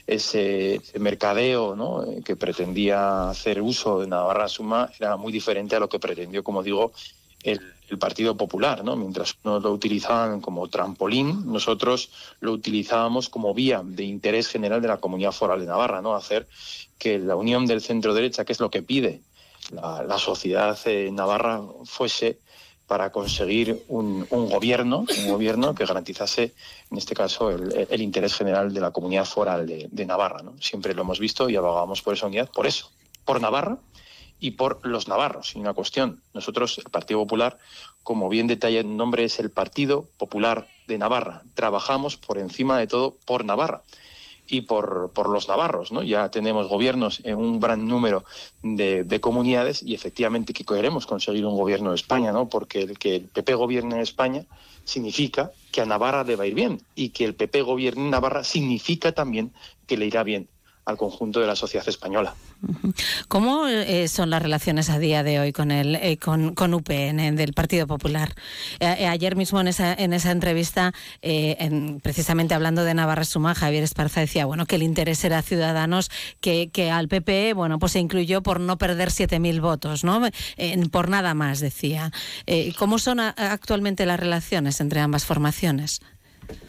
Ese, 0.06 0.80
mercadeo. 0.98 1.74
Eh, 2.04 2.22
que 2.24 2.36
pretendía 2.36 3.30
hacer 3.30 3.60
uso 3.60 4.00
de 4.00 4.06
Navarra 4.06 4.48
Suma 4.48 4.90
era 4.98 5.16
muy 5.16 5.32
diferente 5.32 5.76
a 5.76 5.80
lo 5.80 5.88
que 5.88 5.98
pretendió, 5.98 6.42
como 6.42 6.62
digo, 6.62 6.92
el, 7.42 7.60
Partido 8.00 8.36
Popular, 8.36 8.82
¿no? 8.82 8.96
Mientras 8.96 9.36
unos 9.44 9.62
lo 9.62 9.70
utilizaban 9.70 10.40
como 10.40 10.66
trampolín, 10.66 11.44
nosotros 11.52 12.10
lo 12.40 12.50
utilizábamos 12.50 13.28
como 13.28 13.54
vía 13.54 13.82
de 13.84 14.02
interés 14.02 14.48
general 14.48 14.82
de 14.82 14.88
la 14.88 14.96
comunidad 14.96 15.30
foral 15.30 15.60
de 15.60 15.66
Navarra, 15.66 16.02
¿no? 16.02 16.16
Hacer 16.16 16.48
que 16.98 17.20
la 17.20 17.36
unión 17.36 17.66
del 17.66 17.80
centro 17.80 18.12
derecha, 18.12 18.44
que 18.44 18.52
es 18.52 18.58
lo 18.58 18.68
que 18.68 18.82
pide 18.82 19.20
la, 19.70 20.02
la 20.02 20.18
sociedad 20.18 20.76
eh, 20.86 21.10
navarra, 21.12 21.62
fuese 21.84 22.38
para 22.86 23.10
conseguir 23.10 23.82
un, 23.88 24.26
gobierno, 24.28 25.06
un 25.18 25.28
gobierno 25.28 25.74
que 25.74 25.86
garantizase, 25.86 26.54
en 26.90 26.98
este 26.98 27.14
caso, 27.14 27.50
el, 27.50 28.02
interés 28.02 28.34
general 28.34 28.74
de 28.74 28.80
la 28.80 28.90
comunidad 28.90 29.24
foral 29.24 29.66
de, 29.66 30.06
Navarra. 30.06 30.42
¿no? 30.42 30.54
Siempre 30.60 30.94
lo 30.94 31.02
hemos 31.02 31.18
visto 31.18 31.48
y 31.48 31.56
abogamos 31.56 32.02
por 32.02 32.14
esa 32.14 32.26
unidad, 32.26 32.50
por 32.50 32.66
eso, 32.66 32.90
por 33.24 33.40
Navarra 33.40 33.78
y 34.38 34.52
por 34.52 34.84
los 34.86 35.08
navarros. 35.08 35.54
Y 35.54 35.58
una 35.58 35.72
cuestión, 35.72 36.20
nosotros, 36.34 36.76
el 36.78 36.90
Partido 36.90 37.20
Popular, 37.20 37.58
como 38.02 38.28
bien 38.28 38.46
detalla 38.46 38.80
el 38.80 38.96
nombre, 38.96 39.24
es 39.24 39.38
el 39.38 39.50
Partido 39.50 40.06
Popular 40.18 40.68
de 40.86 40.98
Navarra. 40.98 41.42
Trabajamos 41.54 42.18
por 42.18 42.36
encima 42.36 42.78
de 42.78 42.86
todo 42.86 43.16
por 43.24 43.44
Navarra 43.44 43.82
y 44.46 44.62
por, 44.62 45.10
por 45.12 45.28
los 45.28 45.48
navarros. 45.48 45.92
¿no? 45.92 46.02
Ya 46.02 46.30
tenemos 46.30 46.68
gobiernos 46.68 47.20
en 47.24 47.36
un 47.36 47.60
gran 47.60 47.86
número 47.86 48.24
de, 48.62 49.20
comunidades 49.20 49.82
y 49.82 49.94
efectivamente 49.94 50.52
que 50.52 50.64
queremos 50.64 51.06
conseguir 51.06 51.46
un 51.46 51.56
gobierno 51.56 51.90
de 51.90 51.96
España, 51.96 52.32
¿no? 52.32 52.48
porque 52.48 52.82
el 52.82 52.98
que 52.98 53.16
el 53.16 53.28
PP 53.28 53.54
gobierne 53.54 53.94
en 53.96 54.00
España 54.02 54.44
significa 54.84 55.52
que 55.72 55.80
a 55.80 55.86
Navarra 55.86 56.24
le 56.24 56.36
va 56.36 56.44
a 56.44 56.46
ir 56.46 56.54
bien 56.54 56.82
y 56.94 57.10
que 57.10 57.24
el 57.24 57.34
PP 57.34 57.62
gobierne 57.62 58.02
en 58.02 58.10
Navarra 58.10 58.44
significa 58.44 59.12
también 59.12 59.52
que 59.86 59.96
le 59.96 60.06
irá 60.06 60.22
bien 60.22 60.48
al 60.84 60.96
conjunto 60.96 61.40
de 61.40 61.46
la 61.46 61.56
sociedad 61.56 61.88
española. 61.88 62.34
¿Cómo 63.28 63.66
eh, 63.66 64.08
son 64.08 64.30
las 64.30 64.42
relaciones 64.42 64.90
a 64.90 64.98
día 64.98 65.22
de 65.22 65.40
hoy 65.40 65.52
con 65.52 65.70
el 65.70 65.96
eh, 65.96 66.18
con, 66.18 66.54
con, 66.54 66.74
UPN 66.74 67.36
del 67.36 67.52
Partido 67.52 67.86
Popular? 67.86 68.34
Eh, 68.80 69.06
ayer 69.06 69.36
mismo 69.36 69.60
en 69.60 69.68
esa, 69.68 69.94
en 69.94 70.12
esa 70.12 70.30
entrevista, 70.30 70.92
precisamente 72.02 72.54
hablando 72.54 72.84
de 72.84 72.94
Navarra 72.94 73.24
Suma, 73.24 73.54
Javier 73.54 73.82
Esparza 73.82 74.20
decía 74.20 74.46
bueno 74.46 74.66
que 74.66 74.76
el 74.76 74.82
interés 74.82 75.24
era 75.24 75.42
Ciudadanos, 75.42 76.10
que, 76.40 76.70
que 76.70 76.90
al 76.90 77.08
PP 77.08 77.54
bueno 77.54 77.78
pues 77.78 77.92
se 77.92 78.00
incluyó 78.00 78.42
por 78.42 78.60
no 78.60 78.78
perder 78.78 79.08
7.000 79.08 79.60
votos, 79.60 80.04
¿no? 80.04 80.20
por 80.90 81.08
nada 81.08 81.34
más, 81.34 81.60
decía. 81.60 82.10
¿Cómo 82.78 82.98
son 82.98 83.20
actualmente 83.20 84.06
las 84.06 84.20
relaciones 84.20 84.80
entre 84.80 85.00
ambas 85.00 85.24
formaciones? 85.24 86.00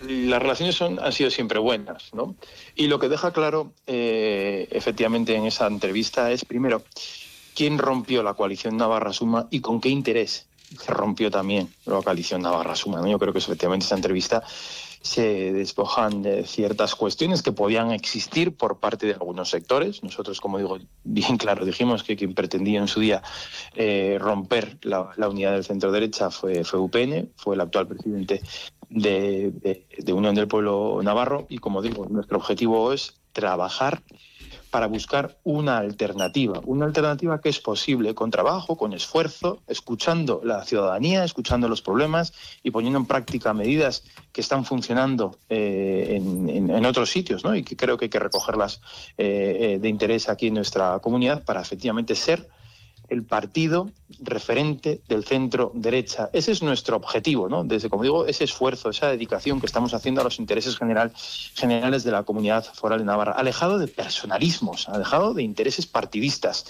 Las 0.07 0.41
relaciones 0.41 0.75
son, 0.75 0.99
han 0.99 1.11
sido 1.11 1.29
siempre 1.29 1.59
buenas, 1.59 2.13
¿no? 2.13 2.35
Y 2.75 2.87
lo 2.87 2.99
que 2.99 3.09
deja 3.09 3.31
claro, 3.31 3.71
eh, 3.87 4.67
efectivamente, 4.71 5.35
en 5.35 5.45
esa 5.45 5.67
entrevista 5.67 6.31
es, 6.31 6.45
primero, 6.45 6.83
quién 7.55 7.77
rompió 7.77 8.23
la 8.23 8.33
coalición 8.33 8.77
Navarra-Suma 8.77 9.47
y 9.49 9.61
con 9.61 9.81
qué 9.81 9.89
interés 9.89 10.47
se 10.79 10.91
rompió 10.91 11.31
también 11.31 11.69
la 11.85 12.01
coalición 12.01 12.41
Navarra-Suma. 12.41 13.07
Yo 13.07 13.19
creo 13.19 13.33
que 13.33 13.39
efectivamente 13.39 13.85
esa 13.85 13.95
entrevista 13.95 14.43
se 15.05 15.53
despojan 15.53 16.23
de 16.23 16.45
ciertas 16.45 16.95
cuestiones 16.95 17.43
que 17.43 17.51
podían 17.51 17.91
existir 17.91 18.57
por 18.57 18.79
parte 18.79 19.05
de 19.05 19.13
algunos 19.13 19.51
sectores. 19.51 20.01
Nosotros, 20.03 20.41
como 20.41 20.57
digo, 20.57 20.79
bien 21.03 21.37
claro, 21.37 21.63
dijimos 21.63 22.03
que 22.03 22.15
quien 22.15 22.33
pretendía 22.33 22.79
en 22.79 22.87
su 22.87 23.01
día 23.01 23.21
eh, 23.75 24.17
romper 24.19 24.79
la, 24.81 25.13
unidad 25.29 25.53
del 25.53 25.63
centro 25.63 25.91
derecha 25.91 26.31
fue 26.31 26.63
UPN, 26.73 27.29
fue 27.35 27.53
el 27.53 27.61
actual 27.61 27.87
presidente 27.87 28.41
de, 28.89 29.85
Unión 30.13 30.35
del 30.35 30.47
Pueblo 30.47 30.99
Navarro 31.03 31.45
y, 31.49 31.57
como 31.57 31.81
digo, 31.81 32.07
nuestro 32.09 32.37
objetivo 32.37 32.93
es 32.93 33.19
trabajar 33.33 34.01
para 34.71 34.87
buscar 34.87 35.37
una 35.43 35.77
alternativa, 35.77 36.59
una 36.65 36.85
alternativa 36.85 37.39
que 37.39 37.47
es 37.47 37.61
posible 37.61 38.13
con 38.13 38.29
trabajo, 38.29 38.75
con 38.75 38.91
esfuerzo, 38.91 39.61
escuchando 39.67 40.41
la 40.43 40.65
ciudadanía, 40.65 41.23
escuchando 41.23 41.69
los 41.69 41.81
problemas 41.81 42.33
y 42.61 42.71
poniendo 42.71 42.99
en 42.99 43.05
práctica 43.05 43.53
medidas 43.53 44.03
que 44.33 44.41
están 44.41 44.65
funcionando 44.65 45.37
eh, 45.47 46.19
en, 46.19 46.85
otros 46.85 47.09
sitios 47.09 47.45
¿no? 47.45 47.55
y 47.55 47.63
que 47.63 47.77
creo 47.77 47.97
que 47.97 48.05
hay 48.05 48.09
que 48.09 48.19
recogerlas 48.19 48.81
eh, 49.17 49.75
eh, 49.75 49.79
de 49.79 49.87
interés 49.87 50.27
aquí 50.27 50.47
en 50.47 50.55
nuestra 50.55 50.99
comunidad 50.99 51.43
para 51.45 51.61
efectivamente 51.61 52.13
ser 52.13 52.49
el 53.09 53.23
partido 53.23 53.91
referente 54.19 55.01
del 55.07 55.23
centro 55.23 55.71
derecha. 55.73 56.29
Ese 56.33 56.51
es 56.51 56.61
nuestro 56.61 56.95
objetivo, 56.97 57.49
¿no? 57.49 57.63
Desde, 57.63 57.89
como 57.89 58.03
digo, 58.03 58.25
ese 58.25 58.43
esfuerzo, 58.43 58.89
esa 58.89 59.09
dedicación 59.09 59.59
que 59.59 59.65
estamos 59.65 59.93
haciendo 59.93 60.21
a 60.21 60.23
los 60.23 60.39
intereses 60.39 60.77
general, 60.77 61.11
generales 61.55 62.03
de 62.03 62.11
la 62.11 62.23
comunidad 62.23 62.65
foral 62.73 62.99
de 62.99 63.05
Navarra, 63.05 63.33
alejado 63.33 63.77
de 63.77 63.87
personalismos, 63.87 64.87
alejado 64.89 65.33
de 65.33 65.43
intereses 65.43 65.85
partidistas, 65.87 66.65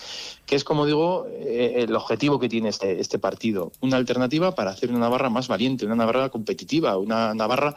que 0.45 0.55
es, 0.55 0.63
como 0.63 0.85
digo, 0.85 1.27
eh, 1.29 1.85
el 1.87 1.95
objetivo 1.95 2.39
que 2.39 2.49
tiene 2.49 2.69
este, 2.69 2.99
este 2.99 3.19
partido. 3.19 3.71
Una 3.81 3.97
alternativa 3.97 4.55
para 4.55 4.71
hacer 4.71 4.89
una 4.89 4.99
Navarra 4.99 5.29
más 5.29 5.47
valiente, 5.47 5.85
una 5.85 5.95
Navarra 5.95 6.29
competitiva, 6.29 6.97
una 6.97 7.33
Navarra 7.33 7.75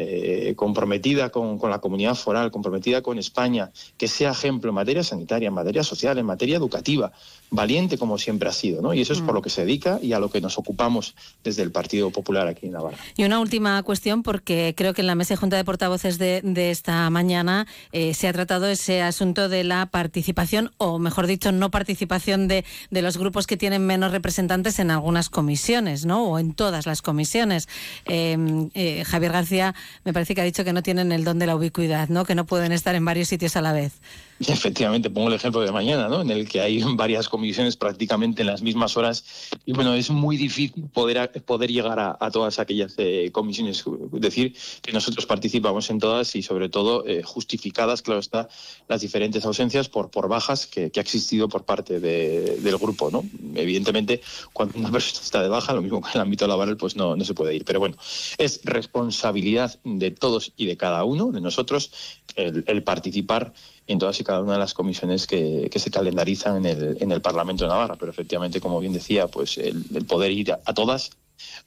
eh, 0.00 0.54
comprometida 0.54 1.30
con, 1.30 1.58
con, 1.58 1.70
la 1.70 1.80
comunidad 1.80 2.14
foral, 2.14 2.52
comprometida 2.52 3.02
con 3.02 3.18
España, 3.18 3.72
que 3.96 4.06
sea 4.06 4.30
ejemplo 4.30 4.70
en 4.70 4.76
materia 4.76 5.02
sanitaria, 5.02 5.48
en 5.48 5.54
materia 5.54 5.82
social, 5.82 6.18
en 6.18 6.26
materia 6.26 6.56
educativa, 6.56 7.10
valiente 7.50 7.98
como 7.98 8.16
siempre 8.16 8.48
ha 8.48 8.52
sido, 8.52 8.80
¿no? 8.80 8.94
Y 8.94 9.00
eso 9.00 9.12
es 9.12 9.20
por 9.20 9.34
lo 9.34 9.42
que 9.42 9.50
se 9.50 9.62
dedica 9.62 9.98
y 10.00 10.12
a 10.12 10.20
lo 10.20 10.30
que 10.30 10.40
nos 10.40 10.56
ocupamos 10.56 11.16
desde 11.42 11.62
el 11.62 11.72
Partido 11.72 12.10
Popular 12.10 12.46
aquí 12.46 12.66
en 12.66 12.72
Navarra. 12.72 12.98
Y 13.16 13.24
una 13.24 13.40
última 13.40 13.82
cuestión, 13.82 14.22
porque 14.22 14.74
creo 14.76 14.94
que 14.94 15.00
en 15.00 15.08
la 15.08 15.16
mesa 15.16 15.34
de 15.34 15.38
Junta 15.38 15.56
de 15.56 15.64
Portavoces 15.64 16.18
de, 16.18 16.42
de 16.42 16.70
esta 16.70 17.10
mañana 17.10 17.66
eh, 17.90 18.14
se 18.14 18.28
ha 18.28 18.32
tratado 18.32 18.68
ese 18.68 19.02
asunto 19.02 19.48
de 19.48 19.64
la 19.64 19.86
participación, 19.86 20.70
o 20.78 21.00
mejor 21.00 21.26
dicho, 21.26 21.50
no 21.50 21.70
participación 21.72 22.46
de, 22.46 22.64
de, 22.90 23.02
los 23.02 23.16
grupos 23.16 23.48
que 23.48 23.56
tienen 23.56 23.84
menos 23.84 24.12
representantes 24.12 24.78
en 24.78 24.90
algunas 24.90 25.28
comisiones, 25.28 26.04
¿no? 26.06 26.24
O 26.24 26.38
en 26.38 26.54
todas 26.54 26.86
las 26.86 27.02
comisiones. 27.02 27.68
Eh, 28.06 28.36
eh, 28.74 29.04
Javier 29.04 29.32
García 29.32 29.74
me 30.04 30.12
parece 30.12 30.34
que 30.34 30.40
ha 30.40 30.44
dicho 30.44 30.64
que 30.64 30.72
no 30.72 30.82
tienen 30.82 31.12
el 31.12 31.24
don 31.24 31.38
de 31.38 31.46
la 31.46 31.56
ubicuidad, 31.56 32.08
¿no? 32.08 32.24
Que 32.24 32.34
no 32.34 32.46
pueden 32.46 32.72
estar 32.72 32.94
en 32.94 33.04
varios 33.04 33.28
sitios 33.28 33.56
a 33.56 33.62
la 33.62 33.72
vez. 33.72 33.92
Efectivamente, 34.46 35.10
pongo 35.10 35.28
el 35.28 35.34
ejemplo 35.34 35.60
de 35.60 35.72
mañana, 35.72 36.08
¿no? 36.08 36.20
En 36.20 36.30
el 36.30 36.48
que 36.48 36.60
hay 36.60 36.82
varias 36.94 37.28
comisiones 37.28 37.76
prácticamente 37.76 38.42
en 38.42 38.46
las 38.46 38.62
mismas 38.62 38.96
horas 38.96 39.24
y 39.66 39.72
bueno, 39.72 39.94
es 39.94 40.10
muy 40.10 40.36
difícil 40.36 40.84
poder, 40.92 41.30
poder 41.44 41.70
llegar 41.70 41.98
a, 41.98 42.30
todas 42.30 42.58
aquellas 42.58 42.94
eh, 42.98 43.30
comisiones. 43.32 43.84
Es 44.14 44.20
decir, 44.20 44.54
que 44.82 44.92
nosotros 44.92 45.26
participamos 45.26 45.90
en 45.90 45.98
todas 45.98 46.36
y 46.36 46.42
sobre 46.42 46.68
todo 46.68 47.06
eh, 47.06 47.22
justificadas, 47.22 48.02
claro 48.02 48.20
está, 48.20 48.48
las 48.86 49.00
diferentes 49.00 49.44
ausencias 49.44 49.88
por, 49.88 50.10
por 50.10 50.28
bajas 50.28 50.66
que, 50.66 50.92
ha 50.94 51.00
existido 51.00 51.48
por 51.48 51.64
parte 51.64 52.00
de, 52.00 52.58
del 52.60 52.76
grupo, 52.76 53.10
¿no? 53.10 53.24
Evidentemente, 53.54 54.20
cuando 54.52 54.78
una 54.78 54.90
persona 54.92 55.22
está 55.22 55.42
de 55.42 55.48
baja, 55.48 55.72
lo 55.72 55.82
mismo 55.82 56.00
que 56.00 56.08
en 56.08 56.14
el 56.16 56.20
ámbito 56.20 56.46
laboral, 56.46 56.76
pues 56.76 56.96
no, 56.96 57.16
no 57.16 57.24
se 57.24 57.34
puede 57.34 57.54
ir. 57.54 57.64
Pero 57.64 57.80
bueno, 57.80 57.96
es 58.36 58.60
responsabilidad 58.64 59.78
de 59.84 60.10
todos 60.10 60.52
y 60.56 60.66
de 60.66 60.76
cada 60.76 61.04
uno, 61.04 61.32
de 61.32 61.40
nosotros, 61.40 61.90
el 62.36 62.82
participar 62.84 63.52
en 63.88 63.98
todas 63.98 64.20
y 64.20 64.24
cada 64.24 64.42
una 64.42 64.52
de 64.52 64.58
las 64.58 64.74
comisiones 64.74 65.26
que, 65.26 65.68
que 65.72 65.78
se 65.78 65.90
calendarizan 65.90 66.58
en 66.58 66.66
el, 66.66 66.98
en 67.00 67.10
el, 67.10 67.22
Parlamento 67.22 67.64
de 67.64 67.70
Navarra. 67.70 67.96
Pero 67.98 68.12
efectivamente, 68.12 68.60
como 68.60 68.78
bien 68.80 68.92
decía, 68.92 69.28
pues 69.28 69.56
el, 69.56 69.82
el 69.94 70.04
poder 70.04 70.30
ir 70.30 70.52
a, 70.52 70.60
a, 70.66 70.74
todas 70.74 71.10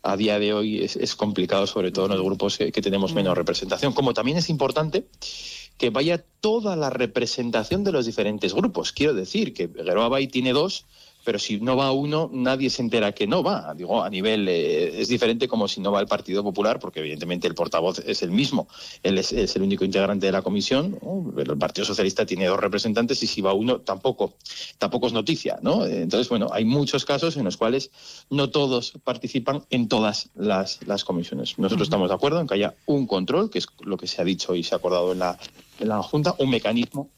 a 0.03 0.15
día 0.15 0.37
de 0.37 0.53
hoy 0.53 0.83
es, 0.83 0.95
es 0.95 1.15
complicado, 1.15 1.65
sobre 1.65 1.91
todo 1.91 2.05
en 2.05 2.11
los 2.11 2.21
grupos 2.21 2.57
que, 2.57 2.71
que, 2.71 2.81
tenemos 2.81 3.13
menos 3.13 3.35
representación. 3.35 3.93
Como 3.93 4.13
también 4.13 4.37
es 4.37 4.49
importante 4.49 5.07
que 5.79 5.89
vaya 5.89 6.23
toda 6.41 6.75
la 6.75 6.91
representación 6.91 7.83
de 7.83 7.91
los 7.91 8.05
diferentes 8.05 8.53
grupos. 8.53 8.91
Quiero 8.91 9.15
decir 9.15 9.55
que 9.55 9.67
Geroa 9.67 10.09
Bay 10.09 10.27
tiene 10.27 10.53
dos, 10.53 10.85
pero 11.23 11.39
si 11.39 11.59
no 11.59 11.75
va 11.75 11.91
uno, 11.91 12.29
nadie 12.31 12.69
se 12.69 12.81
entera 12.81 13.11
que 13.11 13.27
no 13.27 13.43
va. 13.43 13.73
Digo, 13.75 14.03
a 14.03 14.09
nivel 14.09 14.47
eh, 14.47 15.01
es 15.01 15.07
diferente 15.07 15.47
como 15.47 15.67
si 15.67 15.81
no 15.81 15.91
va 15.91 15.99
el 15.99 16.07
Partido 16.07 16.43
Popular, 16.43 16.79
porque 16.79 16.99
evidentemente 16.99 17.47
el 17.47 17.55
portavoz 17.55 17.99
es 17.99 18.21
el 18.21 18.31
mismo, 18.31 18.67
él 19.03 19.17
es, 19.17 19.31
es 19.31 19.55
el 19.55 19.61
único 19.61 19.85
integrante 19.85 20.25
de 20.25 20.31
la 20.31 20.41
comisión, 20.41 20.97
¿no? 21.01 21.31
pero 21.35 21.53
el 21.53 21.59
Partido 21.59 21.85
Socialista 21.85 22.25
tiene 22.25 22.45
dos 22.45 22.59
representantes 22.59 23.21
y 23.23 23.27
si 23.27 23.41
va 23.41 23.53
uno 23.53 23.81
tampoco, 23.81 24.33
tampoco 24.77 25.07
es 25.07 25.13
noticia, 25.13 25.59
¿no? 25.61 25.85
Entonces, 25.85 26.29
bueno, 26.29 26.49
hay 26.51 26.65
muchos 26.65 27.05
casos 27.05 27.37
en 27.37 27.45
los 27.45 27.57
cuales 27.57 27.91
no 28.29 28.49
todos 28.49 28.93
participan 29.03 29.63
en 29.69 29.87
todas 29.87 30.29
las, 30.35 30.79
las 30.85 31.03
comisiones. 31.03 31.57
Nosotros 31.57 31.81
uh 31.81 31.81
-huh. 31.81 31.83
estamos 31.83 32.09
de 32.09 32.15
acuerdo 32.15 32.39
en 32.39 32.47
que 32.47 32.55
haya 32.55 32.73
un 32.85 33.07
control, 33.07 33.49
que 33.49 33.59
es 33.59 33.67
lo 33.81 33.97
que 33.97 34.07
se 34.07 34.21
ha 34.21 34.25
dicho 34.25 34.55
y 34.55 34.63
se 34.63 34.75
ha 34.75 34.77
acordado 34.77 35.11
en 35.11 35.19
la, 35.19 35.37
en 35.79 35.89
la 35.89 36.01
Junta, 36.01 36.35
un 36.37 36.49
mecanismo 36.49 37.09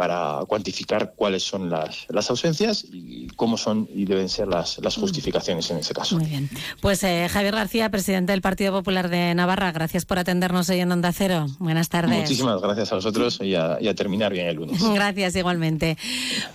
para 0.00 0.46
cuantificar 0.46 1.12
cuáles 1.14 1.42
son 1.42 1.68
las, 1.68 2.06
las, 2.08 2.30
ausencias 2.30 2.86
y 2.90 3.26
cómo 3.36 3.58
son 3.58 3.86
y 3.94 4.06
deben 4.06 4.30
ser 4.30 4.48
las, 4.48 4.78
las 4.78 4.96
justificaciones 4.96 5.70
en 5.70 5.76
ese 5.76 5.92
caso. 5.92 6.16
Muy 6.16 6.24
bien. 6.24 6.48
Pues 6.80 7.04
eh, 7.04 7.28
Javier 7.30 7.54
García, 7.54 7.90
presidente 7.90 8.32
del 8.32 8.40
Partido 8.40 8.72
Popular 8.72 9.10
de 9.10 9.34
Navarra, 9.34 9.72
gracias 9.72 10.06
por 10.06 10.18
atendernos 10.18 10.70
hoy 10.70 10.80
en 10.80 10.90
Onda 10.90 11.12
Cero. 11.12 11.48
Buenas 11.58 11.90
tardes. 11.90 12.18
Muchísimas 12.18 12.62
gracias 12.62 12.90
a 12.92 12.94
vosotros 12.94 13.40
y 13.42 13.54
a, 13.54 13.76
y 13.78 13.88
a 13.88 13.94
terminar 13.94 14.32
bien 14.32 14.46
el 14.46 14.56
lunes. 14.56 14.82
Gracias 14.94 15.36
igualmente. 15.36 15.98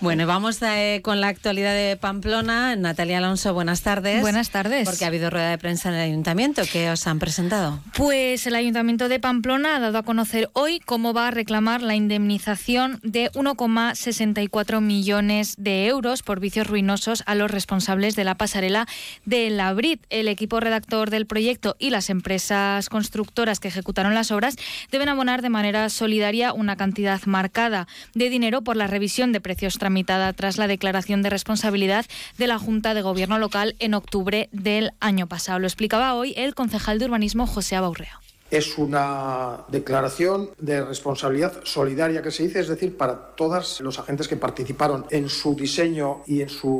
Bueno, 0.00 0.26
vamos 0.26 0.60
eh, 0.62 1.00
con 1.04 1.20
la 1.20 1.28
actualidad 1.28 1.72
de 1.72 1.96
Pamplona. 1.96 2.74
Natalia 2.74 3.18
Alonso, 3.18 3.54
buenas 3.54 3.82
tardes. 3.82 4.22
Buenas 4.22 4.50
tardes. 4.50 4.88
Porque 4.88 5.04
ha 5.04 5.08
habido 5.08 5.30
rueda 5.30 5.50
de 5.50 5.58
prensa 5.58 5.90
en 5.90 5.94
el 5.94 6.00
ayuntamiento. 6.00 6.62
¿Qué 6.72 6.90
os 6.90 7.06
han 7.06 7.20
presentado? 7.20 7.78
Pues 7.96 8.44
el 8.48 8.56
ayuntamiento 8.56 9.08
de 9.08 9.20
Pamplona 9.20 9.76
ha 9.76 9.78
dado 9.78 9.98
a 9.98 10.02
conocer 10.02 10.50
hoy 10.52 10.80
cómo 10.80 11.12
va 11.12 11.28
a 11.28 11.30
reclamar 11.30 11.80
la 11.80 11.94
indemnización 11.94 12.98
de 13.04 13.30
1,64 13.36 14.80
millones 14.80 15.54
de 15.58 15.86
euros 15.86 16.22
por 16.22 16.40
vicios 16.40 16.66
ruinosos 16.66 17.22
a 17.26 17.34
los 17.34 17.50
responsables 17.50 18.16
de 18.16 18.24
la 18.24 18.36
pasarela 18.36 18.88
de 19.26 19.50
la 19.50 19.72
Brit. 19.74 20.04
El 20.08 20.28
equipo 20.28 20.58
redactor 20.58 21.10
del 21.10 21.26
proyecto 21.26 21.76
y 21.78 21.90
las 21.90 22.08
empresas 22.08 22.88
constructoras 22.88 23.60
que 23.60 23.68
ejecutaron 23.68 24.14
las 24.14 24.30
obras 24.30 24.56
deben 24.90 25.10
abonar 25.10 25.42
de 25.42 25.50
manera 25.50 25.88
solidaria 25.90 26.54
una 26.54 26.76
cantidad 26.76 27.20
marcada 27.26 27.86
de 28.14 28.30
dinero 28.30 28.62
por 28.62 28.76
la 28.76 28.86
revisión 28.86 29.32
de 29.32 29.42
precios 29.42 29.78
tramitada 29.78 30.32
tras 30.32 30.56
la 30.56 30.66
declaración 30.66 31.22
de 31.22 31.30
responsabilidad 31.30 32.06
de 32.38 32.46
la 32.46 32.58
Junta 32.58 32.94
de 32.94 33.02
Gobierno 33.02 33.38
local 33.38 33.76
en 33.78 33.94
octubre 33.94 34.48
del 34.52 34.92
año 35.00 35.26
pasado. 35.26 35.58
Lo 35.58 35.66
explicaba 35.66 36.14
hoy 36.14 36.32
el 36.36 36.54
concejal 36.54 36.98
de 36.98 37.04
urbanismo 37.04 37.46
José 37.46 37.76
Abaurrea. 37.76 38.20
Es 38.50 38.78
una 38.78 39.64
declaración 39.68 40.50
de 40.58 40.84
responsabilidad 40.84 41.60
solidaria 41.64 42.22
que 42.22 42.30
se 42.30 42.44
dice, 42.44 42.60
es 42.60 42.68
decir, 42.68 42.96
para 42.96 43.34
todos 43.34 43.80
los 43.80 43.98
agentes 43.98 44.28
que 44.28 44.36
participaron 44.36 45.04
en 45.10 45.28
su 45.28 45.56
diseño 45.56 46.22
y 46.26 46.42
en 46.42 46.48
su 46.48 46.70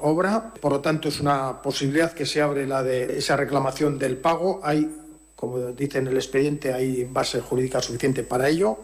obra. 0.00 0.52
Por 0.60 0.72
lo 0.72 0.80
tanto, 0.80 1.08
es 1.08 1.20
una 1.20 1.62
posibilidad 1.62 2.12
que 2.12 2.26
se 2.26 2.42
abre 2.42 2.66
la 2.66 2.82
de 2.82 3.18
esa 3.18 3.36
reclamación 3.36 3.98
del 3.98 4.16
pago. 4.16 4.60
Hay, 4.64 4.90
como 5.36 5.58
dice 5.72 5.98
en 5.98 6.08
el 6.08 6.16
expediente, 6.16 6.72
hay 6.72 7.04
base 7.04 7.40
jurídica 7.40 7.80
suficiente 7.80 8.24
para 8.24 8.48
ello. 8.48 8.78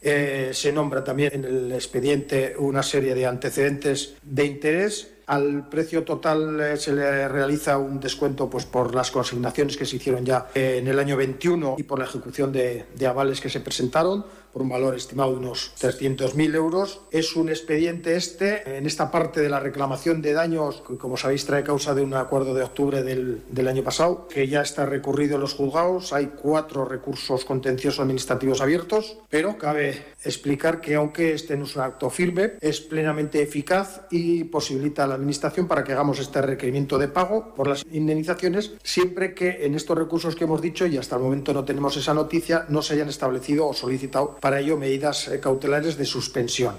Eh, 0.00 0.50
se 0.54 0.72
nombra 0.72 1.04
también 1.04 1.34
en 1.34 1.44
el 1.44 1.72
expediente 1.72 2.54
una 2.56 2.82
serie 2.82 3.14
de 3.14 3.26
antecedentes 3.26 4.14
de 4.22 4.44
interés 4.46 5.17
al 5.28 5.68
precio 5.68 6.04
total 6.04 6.58
eh, 6.60 6.76
se 6.76 6.92
le 6.92 7.28
realiza 7.28 7.76
un 7.76 8.00
descuento 8.00 8.48
pues, 8.48 8.64
por 8.64 8.94
las 8.94 9.10
consignaciones 9.10 9.76
que 9.76 9.84
se 9.84 9.96
hicieron 9.96 10.24
ya 10.24 10.48
en 10.54 10.88
el 10.88 10.98
año 10.98 11.16
21 11.16 11.76
y 11.78 11.82
por 11.82 11.98
la 11.98 12.06
ejecución 12.06 12.50
de, 12.50 12.86
de 12.96 13.06
avales 13.06 13.40
que 13.40 13.50
se 13.50 13.60
presentaron 13.60 14.24
por 14.58 14.64
un 14.64 14.70
valor 14.70 14.96
estimado 14.96 15.30
de 15.30 15.36
unos 15.36 15.72
300.000 15.80 16.56
euros. 16.56 17.02
Es 17.12 17.36
un 17.36 17.48
expediente 17.48 18.16
este, 18.16 18.76
en 18.76 18.86
esta 18.86 19.12
parte 19.12 19.40
de 19.40 19.48
la 19.48 19.60
reclamación 19.60 20.20
de 20.20 20.32
daños, 20.32 20.82
que 20.86 20.96
como 20.96 21.16
sabéis 21.16 21.46
trae 21.46 21.62
causa 21.62 21.94
de 21.94 22.02
un 22.02 22.12
acuerdo 22.14 22.54
de 22.54 22.64
octubre 22.64 23.04
del, 23.04 23.42
del 23.48 23.68
año 23.68 23.84
pasado, 23.84 24.26
que 24.26 24.48
ya 24.48 24.62
está 24.62 24.84
recurrido 24.84 25.36
en 25.36 25.42
los 25.42 25.54
juzgados. 25.54 26.12
Hay 26.12 26.32
cuatro 26.34 26.84
recursos 26.84 27.44
contenciosos 27.44 28.00
administrativos 28.00 28.60
abiertos, 28.60 29.18
pero 29.30 29.56
cabe 29.58 30.06
explicar 30.24 30.80
que 30.80 30.96
aunque 30.96 31.34
este 31.34 31.56
no 31.56 31.64
es 31.64 31.76
un 31.76 31.82
acto 31.82 32.10
firme, 32.10 32.54
es 32.60 32.80
plenamente 32.80 33.40
eficaz 33.40 34.02
y 34.10 34.42
posibilita 34.42 35.04
a 35.04 35.06
la 35.06 35.14
Administración 35.14 35.68
para 35.68 35.84
que 35.84 35.92
hagamos 35.92 36.18
este 36.18 36.42
requerimiento 36.42 36.98
de 36.98 37.06
pago 37.06 37.54
por 37.54 37.68
las 37.68 37.84
indemnizaciones, 37.92 38.72
siempre 38.82 39.34
que 39.34 39.64
en 39.64 39.76
estos 39.76 39.96
recursos 39.96 40.34
que 40.34 40.44
hemos 40.44 40.60
dicho, 40.60 40.84
y 40.86 40.96
hasta 40.96 41.14
el 41.14 41.22
momento 41.22 41.54
no 41.54 41.64
tenemos 41.64 41.96
esa 41.96 42.12
noticia, 42.12 42.66
no 42.68 42.82
se 42.82 42.94
hayan 42.94 43.08
establecido 43.08 43.68
o 43.68 43.72
solicitado 43.72 44.36
para 44.48 44.60
ello 44.60 44.78
medidas 44.78 45.30
cautelares 45.42 45.98
de 45.98 46.06
suspensión. 46.06 46.76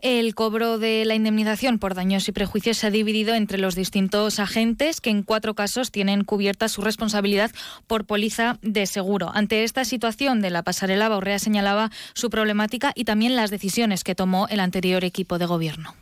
El 0.00 0.34
cobro 0.34 0.78
de 0.78 1.04
la 1.04 1.14
indemnización 1.14 1.78
por 1.78 1.94
daños 1.94 2.26
y 2.28 2.32
prejuicios 2.32 2.78
se 2.78 2.86
ha 2.86 2.90
dividido 2.90 3.34
entre 3.34 3.58
los 3.58 3.74
distintos 3.74 4.38
agentes 4.38 5.02
que 5.02 5.10
en 5.10 5.22
cuatro 5.22 5.54
casos 5.54 5.90
tienen 5.90 6.24
cubierta 6.24 6.70
su 6.70 6.80
responsabilidad 6.80 7.50
por 7.86 8.06
póliza 8.06 8.58
de 8.62 8.86
seguro. 8.86 9.30
Ante 9.34 9.64
esta 9.64 9.84
situación 9.84 10.40
de 10.40 10.48
la 10.48 10.62
pasarela, 10.62 11.10
Baurrea 11.10 11.38
señalaba 11.38 11.90
su 12.14 12.30
problemática 12.30 12.92
y 12.94 13.04
también 13.04 13.36
las 13.36 13.50
decisiones 13.50 14.02
que 14.02 14.14
tomó 14.14 14.48
el 14.48 14.60
anterior 14.60 15.04
equipo 15.04 15.36
de 15.36 15.44
gobierno 15.44 15.94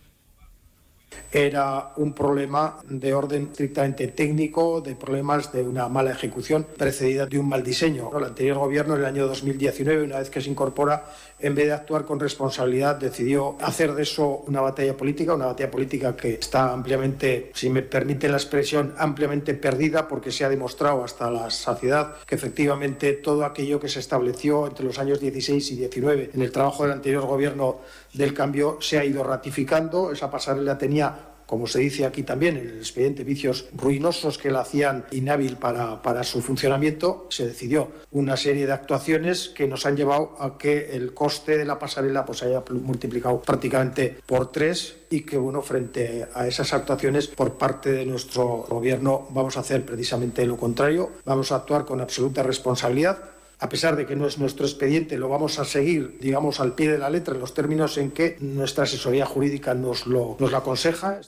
era 1.31 1.93
un 1.97 2.13
problema 2.15 2.79
de 2.89 3.13
orden 3.13 3.49
estrictamente 3.51 4.09
técnico, 4.09 4.81
de 4.81 4.97
problemas 4.97 5.53
de 5.53 5.63
una 5.63 5.89
mala 5.89 6.13
ejecución 6.13 6.67
precedida 6.77 7.27
de 7.27 7.39
un 7.39 7.49
mal 7.49 7.63
diseño. 7.63 8.11
El 8.17 8.25
anterior 8.25 8.59
gobierno, 8.59 8.95
en 8.95 9.01
el 9.01 9.07
año 9.07 9.27
2019, 9.27 10.05
una 10.05 10.19
vez 10.19 10.31
que 10.31 10.41
se 10.41 10.49
incorpora, 10.49 11.05
en 11.39 11.55
vez 11.55 11.67
de 11.67 11.73
actuar 11.73 12.05
con 12.05 12.19
responsabilidad, 12.19 12.97
decidió 12.97 13.57
hacer 13.61 13.95
de 13.95 14.03
eso 14.03 14.43
una 14.47 14.61
batalla 14.61 14.97
política, 14.97 15.35
una 15.35 15.47
batalla 15.47 15.71
política 15.71 16.17
que 16.17 16.35
está 16.35 16.73
ampliamente, 16.73 17.51
si 17.55 17.69
me 17.69 17.83
permite 17.83 18.29
la 18.29 18.39
expresión, 18.39 18.95
ampliamente 18.97 19.55
perdida 19.55 20.09
porque 20.09 20.33
se 20.33 20.45
ha 20.45 20.49
demostrado 20.49 21.05
hasta 21.05 21.31
la 21.31 21.51
saciedad 21.51 22.17
que 22.27 22.35
efectivamente 22.35 23.13
todo 23.13 23.45
aquello 23.45 23.79
que 23.81 23.89
se 23.89 24.01
estableció 24.01 24.67
entre 24.67 24.85
los 24.85 24.99
años 24.99 25.21
16 25.21 25.73
y 25.73 25.77
19 25.77 26.31
en 26.35 26.43
el 26.43 26.53
trabajo 26.53 26.85
del 26.85 26.93
anterior 26.93 27.27
gobierno 27.27 27.81
del 28.19 28.35
cambio 28.35 28.79
se 28.81 28.99
ha 28.99 29.05
ido 29.05 29.25
ratificando. 29.25 30.13
Esa 30.13 30.31
pasarela 30.31 30.77
tenía 30.77 31.29
como 31.49 31.67
se 31.67 31.79
dice 31.79 32.05
aquí 32.05 32.25
también, 32.25 32.59
en 32.59 32.69
el 32.69 32.77
expediente 32.77 33.25
vicios 33.25 33.71
ruinosos 33.75 34.37
que 34.37 34.51
la 34.51 34.61
hacían 34.61 35.07
inhábil 35.13 35.57
para, 35.57 36.03
para 36.03 36.23
su 36.23 36.43
funcionamiento, 36.43 37.27
se 37.31 37.47
decidió 37.47 37.91
una 38.11 38.37
serie 38.37 38.67
de 38.67 38.73
actuaciones 38.75 39.49
que 39.49 39.67
nos 39.67 39.87
han 39.87 39.97
llevado 39.97 40.37
a 40.41 40.59
que 40.59 40.91
el 40.95 41.15
coste 41.15 41.57
de 41.57 41.65
la 41.65 41.79
pasarela 41.79 42.27
pues 42.27 42.43
haya 42.43 42.63
multiplicado 42.71 43.41
prácticamente 43.41 44.19
por 44.27 44.53
tres 44.53 44.97
y 45.09 45.23
que 45.23 45.39
bueno 45.39 45.63
frente 45.63 46.29
a 46.35 46.47
esas 46.47 46.75
actuaciones 46.75 47.29
por 47.29 47.57
parte 47.57 47.93
de 47.93 48.05
nuestro 48.05 48.67
gobierno 48.69 49.27
vamos 49.31 49.57
a 49.57 49.61
hacer 49.61 49.87
precisamente 49.87 50.45
lo 50.45 50.59
contrario. 50.59 51.13
Vamos 51.25 51.51
a 51.51 51.57
actuar 51.57 51.87
con 51.87 52.03
absoluta 52.03 52.43
responsabilidad 52.43 53.38
a 53.59 53.69
pesar 53.69 53.97
de 53.97 54.07
que 54.07 54.17
no 54.17 54.27
es 54.27 54.39
nuestro 54.39 54.67
expediente, 54.67 55.19
lo 55.19 55.29
vamos 55.29 55.59
a 55.59 55.65
seguir, 55.65 56.19
digamos, 56.21 56.61
al 56.61 56.75
pie 56.75 56.93
de 56.93 56.99
la 56.99 57.11
letra 57.11 57.35
en 57.35 57.41
los 57.41 57.55
términos 57.55 57.99
en 57.99 58.11
que 58.13 58.37
nuestra 58.41 58.85
asesoría 58.85 59.27
jurídica 59.27 59.75
nos 59.75 60.07
lo, 60.07 60.37
nos 60.39 60.51
lo 60.51 60.57
aconseja. 60.57 61.21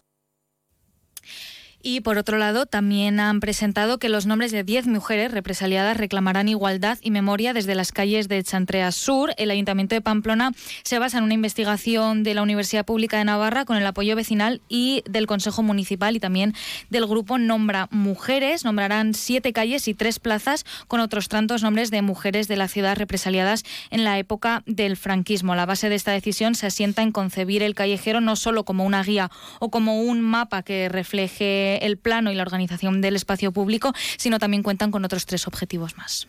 Y 1.82 2.00
por 2.00 2.18
otro 2.18 2.36
lado, 2.36 2.66
también 2.66 3.20
han 3.20 3.40
presentado 3.40 3.98
que 3.98 4.10
los 4.10 4.26
nombres 4.26 4.52
de 4.52 4.64
10 4.64 4.86
mujeres 4.86 5.32
represaliadas 5.32 5.96
reclamarán 5.96 6.48
igualdad 6.48 6.98
y 7.00 7.10
memoria 7.10 7.54
desde 7.54 7.74
las 7.74 7.90
calles 7.90 8.28
de 8.28 8.42
Chantrea 8.42 8.92
Sur. 8.92 9.32
El 9.38 9.50
Ayuntamiento 9.50 9.94
de 9.94 10.02
Pamplona 10.02 10.52
se 10.82 10.98
basa 10.98 11.16
en 11.16 11.24
una 11.24 11.32
investigación 11.32 12.22
de 12.22 12.34
la 12.34 12.42
Universidad 12.42 12.84
Pública 12.84 13.16
de 13.16 13.24
Navarra 13.24 13.64
con 13.64 13.78
el 13.78 13.86
apoyo 13.86 14.14
vecinal 14.14 14.60
y 14.68 15.02
del 15.08 15.26
Consejo 15.26 15.62
Municipal 15.62 16.14
y 16.16 16.20
también 16.20 16.54
del 16.90 17.06
grupo 17.06 17.38
Nombra 17.38 17.88
Mujeres. 17.90 18.66
Nombrarán 18.66 19.14
siete 19.14 19.54
calles 19.54 19.88
y 19.88 19.94
tres 19.94 20.18
plazas 20.18 20.66
con 20.86 21.00
otros 21.00 21.28
tantos 21.28 21.62
nombres 21.62 21.90
de 21.90 22.02
mujeres 22.02 22.46
de 22.46 22.56
la 22.56 22.68
ciudad 22.68 22.98
represaliadas 22.98 23.64
en 23.88 24.04
la 24.04 24.18
época 24.18 24.62
del 24.66 24.98
franquismo. 24.98 25.54
La 25.54 25.64
base 25.64 25.88
de 25.88 25.94
esta 25.94 26.12
decisión 26.12 26.54
se 26.54 26.66
asienta 26.66 27.00
en 27.00 27.12
concebir 27.12 27.62
el 27.62 27.74
callejero 27.74 28.20
no 28.20 28.36
solo 28.36 28.64
como 28.64 28.84
una 28.84 29.02
guía 29.02 29.30
o 29.60 29.70
como 29.70 30.02
un 30.02 30.20
mapa 30.20 30.62
que 30.62 30.90
refleje 30.90 31.69
el 31.78 31.96
plano 31.96 32.30
y 32.30 32.34
la 32.34 32.42
organización 32.42 33.00
del 33.00 33.16
espacio 33.16 33.52
público, 33.52 33.92
sino 34.16 34.38
también 34.38 34.62
cuentan 34.62 34.90
con 34.90 35.04
otros 35.04 35.26
tres 35.26 35.46
objetivos 35.46 35.96
más. 35.96 36.28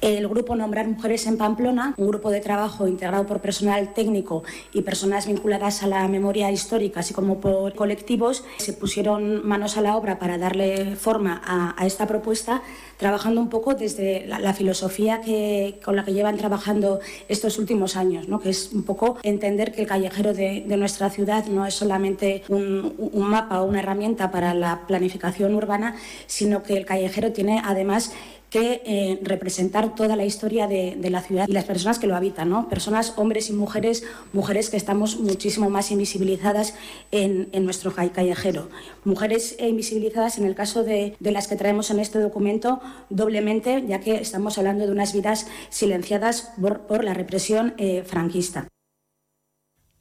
El 0.00 0.26
grupo 0.28 0.56
Nombrar 0.56 0.88
Mujeres 0.88 1.26
en 1.26 1.36
Pamplona, 1.36 1.92
un 1.98 2.08
grupo 2.08 2.30
de 2.30 2.40
trabajo 2.40 2.88
integrado 2.88 3.26
por 3.26 3.40
personal 3.40 3.92
técnico 3.92 4.42
y 4.72 4.80
personas 4.80 5.26
vinculadas 5.26 5.82
a 5.82 5.88
la 5.88 6.08
memoria 6.08 6.50
histórica, 6.50 7.00
así 7.00 7.12
como 7.12 7.38
por 7.38 7.74
colectivos, 7.74 8.42
se 8.56 8.72
pusieron 8.72 9.46
manos 9.46 9.76
a 9.76 9.82
la 9.82 9.96
obra 9.96 10.18
para 10.18 10.38
darle 10.38 10.96
forma 10.96 11.42
a, 11.44 11.86
esta 11.86 12.06
propuesta, 12.06 12.62
trabajando 12.96 13.42
un 13.42 13.50
poco 13.50 13.74
desde 13.74 14.26
la, 14.26 14.54
filosofía 14.54 15.20
que, 15.20 15.78
con 15.84 15.96
la 15.96 16.04
que 16.04 16.14
llevan 16.14 16.38
trabajando 16.38 17.00
estos 17.28 17.58
últimos 17.58 17.96
años, 17.96 18.26
¿no? 18.26 18.40
que 18.40 18.48
es 18.48 18.72
un 18.72 18.84
poco 18.84 19.18
entender 19.22 19.70
que 19.70 19.82
el 19.82 19.86
callejero 19.86 20.32
de, 20.32 20.64
nuestra 20.78 21.10
ciudad 21.10 21.44
no 21.44 21.66
es 21.66 21.74
solamente 21.74 22.42
un, 22.48 22.94
un 22.96 23.28
mapa 23.28 23.60
o 23.60 23.66
una 23.66 23.80
herramienta 23.80 24.30
para 24.30 24.54
la 24.54 24.86
planificación 24.86 25.54
urbana, 25.54 25.96
sino 26.26 26.62
que 26.62 26.78
el 26.78 26.86
callejero 26.86 27.32
tiene 27.32 27.60
además 27.62 28.14
que 28.50 28.82
eh, 28.84 29.20
representar 29.22 29.94
toda 29.94 30.16
la 30.16 30.24
historia 30.24 30.66
de, 30.66 30.96
la 31.08 31.22
ciudad 31.22 31.46
y 31.48 31.52
las 31.52 31.64
personas 31.64 31.98
que 31.98 32.06
lo 32.06 32.16
habitan, 32.16 32.50
¿no? 32.50 32.68
Personas, 32.68 33.14
hombres 33.16 33.48
y 33.48 33.52
mujeres, 33.52 34.02
mujeres 34.32 34.70
que 34.70 34.76
estamos 34.76 35.18
muchísimo 35.18 35.70
más 35.70 35.90
invisibilizadas 35.90 36.74
en, 37.12 37.48
nuestro 37.64 37.94
callejero. 37.94 38.68
Mujeres 39.04 39.56
invisibilizadas 39.60 40.38
en 40.38 40.46
el 40.46 40.54
caso 40.54 40.82
de, 40.82 41.16
las 41.20 41.46
que 41.46 41.56
traemos 41.56 41.90
en 41.90 42.00
este 42.00 42.18
documento 42.18 42.80
doblemente, 43.08 43.84
ya 43.86 44.00
que 44.00 44.16
estamos 44.16 44.58
hablando 44.58 44.86
de 44.86 44.92
unas 44.92 45.12
vidas 45.12 45.46
silenciadas 45.68 46.52
por, 46.60 47.04
la 47.04 47.14
represión 47.14 47.74
eh, 47.78 48.02
franquista. 48.04 48.66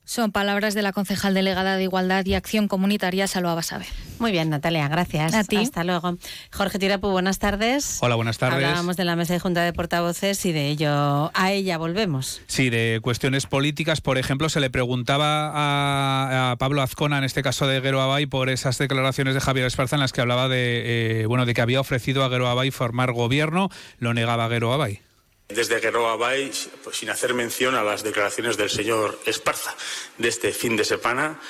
Son 0.09 0.31
palabras 0.31 0.73
de 0.73 0.81
la 0.81 0.91
concejal 0.91 1.35
delegada 1.35 1.77
de 1.77 1.83
Igualdad 1.83 2.25
y 2.25 2.33
Acción 2.33 2.67
Comunitaria, 2.67 3.27
Salva 3.27 3.53
Basabe. 3.53 3.85
Muy 4.17 4.31
bien, 4.31 4.49
Natalia, 4.49 4.87
gracias. 4.87 5.35
A 5.35 5.43
ti. 5.43 5.57
Hasta 5.57 5.83
luego. 5.83 6.17
Jorge 6.51 6.79
Tirapu, 6.79 7.11
buenas 7.11 7.37
tardes. 7.37 7.99
Hola, 8.01 8.15
buenas 8.15 8.39
tardes. 8.39 8.55
Hablábamos 8.55 8.97
de 8.97 9.05
la 9.05 9.15
mesa 9.15 9.33
de 9.33 9.39
Junta 9.39 9.61
de 9.61 9.71
Portavoces 9.71 10.43
y 10.47 10.51
de 10.51 10.69
ello 10.69 11.29
a 11.35 11.51
ella 11.51 11.77
volvemos. 11.77 12.41
Sí, 12.47 12.71
de 12.71 13.01
cuestiones 13.03 13.45
políticas. 13.45 14.01
Por 14.01 14.17
ejemplo, 14.17 14.49
se 14.49 14.59
le 14.59 14.71
preguntaba 14.71 15.51
a, 15.53 16.55
Pablo 16.57 16.81
Azcona, 16.81 17.19
en 17.19 17.23
este 17.23 17.43
caso 17.43 17.67
de 17.67 17.79
Guero 17.79 18.01
Abay, 18.01 18.25
por 18.25 18.49
esas 18.49 18.79
declaraciones 18.79 19.35
de 19.35 19.41
Javier 19.41 19.67
Esparza 19.67 19.95
en 19.95 19.99
las 19.99 20.11
que 20.11 20.21
hablaba 20.21 20.47
de, 20.47 21.21
eh, 21.21 21.25
bueno, 21.27 21.45
de 21.45 21.53
que 21.53 21.61
había 21.61 21.79
ofrecido 21.79 22.23
a 22.23 22.29
Guero 22.29 22.47
Abay 22.47 22.71
formar 22.71 23.11
gobierno. 23.11 23.69
Lo 23.99 24.15
negaba 24.15 24.47
Guero 24.47 24.73
Abay. 24.73 25.01
Desde 25.49 25.79
Guerrero 25.79 26.15
Bay, 26.15 26.51
pues 26.83 26.97
sin 26.97 27.09
hacer 27.09 27.33
mención 27.33 27.73
a 27.73 27.81
las 27.81 28.03
declaraciones 28.03 28.55
del 28.55 28.69
señor 28.69 29.19
Esparza 29.25 29.75
de 30.19 30.29
este 30.29 30.53
fin 30.53 30.77
de 30.77 30.85
semana 30.85 31.41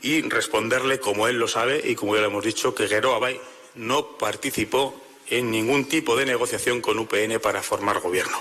y 0.00 0.22
responderle, 0.22 1.00
como 1.00 1.26
él 1.26 1.36
lo 1.36 1.48
sabe 1.48 1.82
y 1.84 1.96
como 1.96 2.14
ya 2.14 2.20
lo 2.20 2.28
hemos 2.28 2.44
dicho, 2.44 2.76
que 2.76 2.86
Guerrero 2.86 3.12
Abay 3.12 3.40
no 3.74 4.16
participó 4.16 4.94
en 5.26 5.50
ningún 5.50 5.86
tipo 5.86 6.16
de 6.16 6.26
negociación 6.26 6.80
con 6.80 7.00
UPN 7.00 7.40
para 7.40 7.60
formar 7.60 7.98
gobierno. 7.98 8.40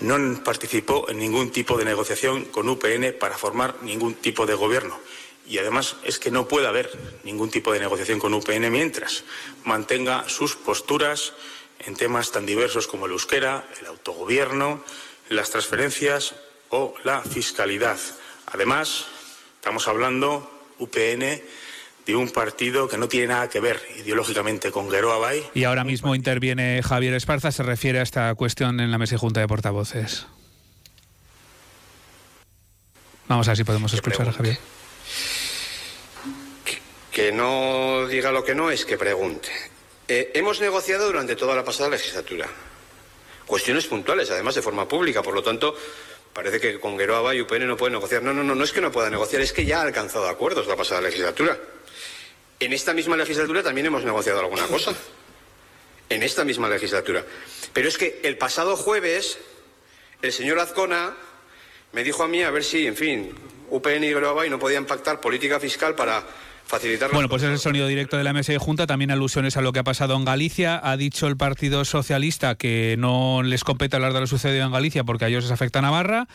No 0.00 0.44
participó 0.44 1.10
en 1.10 1.18
ningún 1.18 1.50
tipo 1.50 1.76
de 1.76 1.84
negociación 1.84 2.44
con 2.44 2.68
UPN 2.68 3.16
para 3.18 3.36
formar 3.36 3.82
ningún 3.82 4.14
tipo 4.14 4.46
de 4.46 4.54
gobierno. 4.54 4.96
Y 5.44 5.58
además 5.58 5.96
es 6.04 6.20
que 6.20 6.30
no 6.30 6.46
puede 6.46 6.68
haber 6.68 6.88
ningún 7.24 7.50
tipo 7.50 7.72
de 7.72 7.80
negociación 7.80 8.20
con 8.20 8.32
UPN 8.32 8.70
mientras 8.70 9.24
mantenga 9.64 10.28
sus 10.28 10.54
posturas 10.54 11.32
en 11.86 11.94
temas 11.96 12.32
tan 12.32 12.46
diversos 12.46 12.86
como 12.86 13.06
el 13.06 13.12
euskera, 13.12 13.64
el 13.80 13.86
autogobierno, 13.86 14.82
las 15.28 15.50
transferencias 15.50 16.34
o 16.70 16.94
la 17.04 17.22
fiscalidad. 17.22 17.98
Además, 18.46 19.06
estamos 19.56 19.88
hablando, 19.88 20.50
UPN, 20.78 21.42
de 22.06 22.16
un 22.16 22.30
partido 22.30 22.88
que 22.88 22.96
no 22.96 23.06
tiene 23.06 23.28
nada 23.28 23.48
que 23.48 23.60
ver 23.60 23.80
ideológicamente 23.98 24.70
con 24.70 24.88
Gueroa 24.88 25.18
Bay. 25.18 25.46
Y 25.52 25.64
ahora 25.64 25.84
mismo 25.84 26.14
interviene 26.14 26.80
Javier 26.82 27.12
Esparza, 27.14 27.52
se 27.52 27.62
refiere 27.62 28.00
a 28.00 28.02
esta 28.02 28.34
cuestión 28.34 28.80
en 28.80 28.90
la 28.90 28.96
mesa 28.96 29.16
y 29.16 29.18
junta 29.18 29.40
de 29.40 29.46
portavoces. 29.46 30.26
Vamos 33.28 33.46
a 33.46 33.50
ver 33.50 33.58
si 33.58 33.64
podemos 33.64 33.92
escuchar 33.92 34.26
a 34.26 34.32
Javier. 34.32 34.58
que 37.12 37.30
no 37.30 38.06
diga 38.06 38.32
lo 38.32 38.42
que 38.42 38.54
no 38.54 38.70
es 38.70 38.86
que 38.86 38.96
pregunte. 38.96 39.50
Eh, 40.10 40.30
hemos 40.32 40.58
negociado 40.58 41.06
durante 41.06 41.36
toda 41.36 41.54
la 41.54 41.62
pasada 41.62 41.90
legislatura. 41.90 42.48
Cuestiones 43.44 43.86
puntuales, 43.86 44.30
además 44.30 44.54
de 44.54 44.62
forma 44.62 44.88
pública. 44.88 45.22
Por 45.22 45.34
lo 45.34 45.42
tanto, 45.42 45.76
parece 46.32 46.58
que 46.58 46.80
con 46.80 46.96
Gueroaba 46.96 47.34
y 47.34 47.42
UPN 47.42 47.66
no 47.66 47.76
pueden 47.76 47.92
negociar. 47.92 48.22
No, 48.22 48.32
no, 48.32 48.42
no, 48.42 48.54
no 48.54 48.64
es 48.64 48.72
que 48.72 48.80
no 48.80 48.90
pueda 48.90 49.10
negociar, 49.10 49.42
es 49.42 49.52
que 49.52 49.66
ya 49.66 49.80
ha 49.80 49.82
alcanzado 49.82 50.26
acuerdos 50.28 50.66
la 50.66 50.76
pasada 50.76 51.02
legislatura. 51.02 51.58
En 52.58 52.72
esta 52.72 52.94
misma 52.94 53.16
legislatura 53.16 53.62
también 53.62 53.86
hemos 53.86 54.02
negociado 54.02 54.40
alguna 54.40 54.66
cosa. 54.66 54.94
En 56.08 56.22
esta 56.22 56.42
misma 56.42 56.70
legislatura. 56.70 57.22
Pero 57.74 57.86
es 57.86 57.98
que 57.98 58.20
el 58.24 58.38
pasado 58.38 58.78
jueves, 58.78 59.36
el 60.22 60.32
señor 60.32 60.58
Azcona 60.58 61.14
me 61.92 62.02
dijo 62.02 62.22
a 62.22 62.28
mí 62.28 62.42
a 62.42 62.50
ver 62.50 62.64
si, 62.64 62.86
en 62.86 62.96
fin, 62.96 63.34
UPN 63.68 64.04
y 64.04 64.08
y 64.08 64.50
no 64.50 64.58
podían 64.58 64.86
pactar 64.86 65.20
política 65.20 65.60
fiscal 65.60 65.94
para 65.94 66.24
bueno, 67.12 67.28
pues 67.28 67.42
es 67.42 67.50
el 67.50 67.58
sonido 67.58 67.86
directo 67.86 68.16
de 68.16 68.24
la 68.24 68.32
mesa 68.32 68.52
de 68.52 68.58
Junta, 68.58 68.86
también 68.86 69.10
alusiones 69.10 69.56
a 69.56 69.60
lo 69.60 69.72
que 69.72 69.80
ha 69.80 69.84
pasado 69.84 70.16
en 70.16 70.24
Galicia. 70.24 70.80
Ha 70.82 70.96
dicho 70.96 71.26
el 71.26 71.36
Partido 71.36 71.84
Socialista 71.84 72.54
que 72.54 72.96
no 72.98 73.42
les 73.42 73.64
compete 73.64 73.96
hablar 73.96 74.12
de 74.12 74.20
lo 74.20 74.26
sucedido 74.26 74.64
en 74.64 74.72
Galicia 74.72 75.04
porque 75.04 75.24
a 75.24 75.28
ellos 75.28 75.44
les 75.44 75.52
afecta 75.52 75.80
Navarra. 75.80 76.28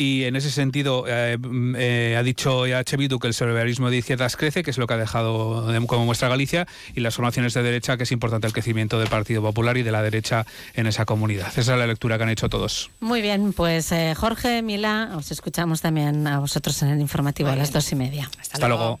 Y 0.00 0.24
en 0.24 0.36
ese 0.36 0.52
sentido 0.52 1.06
eh, 1.08 1.36
eh, 1.76 2.14
ha 2.16 2.22
dicho 2.22 2.62
H. 2.62 2.96
Bildu 2.96 3.18
que 3.18 3.26
el 3.26 3.34
solidarismo 3.34 3.90
de 3.90 3.96
izquierdas 3.96 4.36
crece, 4.36 4.62
que 4.62 4.70
es 4.70 4.78
lo 4.78 4.86
que 4.86 4.94
ha 4.94 4.96
dejado 4.96 5.66
como 5.88 6.04
muestra 6.06 6.28
Galicia, 6.28 6.68
y 6.94 7.00
las 7.00 7.16
formaciones 7.16 7.52
de 7.52 7.64
derecha, 7.64 7.96
que 7.96 8.04
es 8.04 8.12
importante 8.12 8.46
el 8.46 8.52
crecimiento 8.52 9.00
del 9.00 9.08
Partido 9.08 9.42
Popular 9.42 9.76
y 9.76 9.82
de 9.82 9.90
la 9.90 10.00
derecha 10.00 10.46
en 10.74 10.86
esa 10.86 11.04
comunidad. 11.04 11.48
Esa 11.48 11.60
es 11.60 11.78
la 11.78 11.86
lectura 11.88 12.16
que 12.16 12.22
han 12.22 12.30
hecho 12.30 12.48
todos. 12.48 12.90
Muy 13.00 13.20
bien, 13.22 13.52
pues 13.52 13.90
eh, 13.90 14.14
Jorge, 14.16 14.62
Mila, 14.62 15.14
os 15.16 15.32
escuchamos 15.32 15.80
también 15.80 16.28
a 16.28 16.38
vosotros 16.38 16.80
en 16.82 16.90
el 16.90 17.00
informativo 17.00 17.48
a 17.48 17.56
las 17.56 17.72
dos 17.72 17.90
y 17.90 17.96
media. 17.96 18.30
Hasta, 18.40 18.68
luego. 18.68 19.00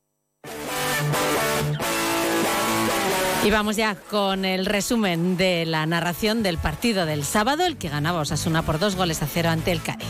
Y 3.43 3.49
vamos 3.49 3.75
ya 3.75 3.95
con 3.95 4.45
el 4.45 4.65
resumen 4.67 5.35
de 5.35 5.65
la 5.65 5.85
narración 5.87 6.43
del 6.43 6.57
partido 6.59 7.05
del 7.07 7.23
sábado, 7.23 7.65
el 7.65 7.77
que 7.77 7.89
ganaba 7.89 8.19
Osasuna 8.19 8.61
por 8.61 8.77
dos 8.77 8.95
goles 8.95 9.23
a 9.23 9.27
cero 9.27 9.49
ante 9.49 9.71
el 9.71 9.81
Cádiz. 9.81 10.07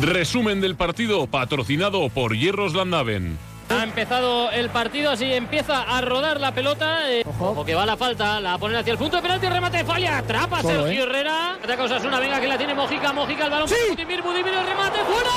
Resumen 0.00 0.60
del 0.60 0.74
partido 0.74 1.26
patrocinado 1.28 2.08
por 2.08 2.36
Hierros 2.36 2.74
Landaven. 2.74 3.38
Ha 3.68 3.84
empezado 3.84 4.50
el 4.50 4.70
partido, 4.70 5.10
así 5.10 5.26
empieza 5.32 5.82
a 5.82 6.00
rodar 6.00 6.40
la 6.40 6.52
pelota. 6.52 7.08
eh, 7.12 7.22
ojo. 7.26 7.64
que 7.64 7.74
va 7.74 7.84
la 7.86 7.96
falta, 7.96 8.40
la 8.40 8.58
ponen 8.58 8.78
hacia 8.78 8.92
el 8.92 8.98
punto 8.98 9.16
de 9.16 9.22
penalti, 9.22 9.46
remate, 9.48 9.84
falla, 9.84 10.18
atrapa 10.18 10.62
Solo, 10.62 10.84
Sergio 10.84 11.02
¿eh? 11.02 11.06
Herrera. 11.06 11.54
Ataca 11.62 11.84
Osasuna, 11.84 12.18
venga 12.18 12.40
que 12.40 12.48
la 12.48 12.56
tiene 12.58 12.74
Mojica, 12.74 13.12
Mojica, 13.12 13.44
el 13.44 13.50
balón. 13.50 13.68
para 13.68 13.80
Budimir, 13.90 14.22
Budimir, 14.22 14.54
el 14.54 14.66
remate, 14.66 14.98
fuera. 15.04 15.30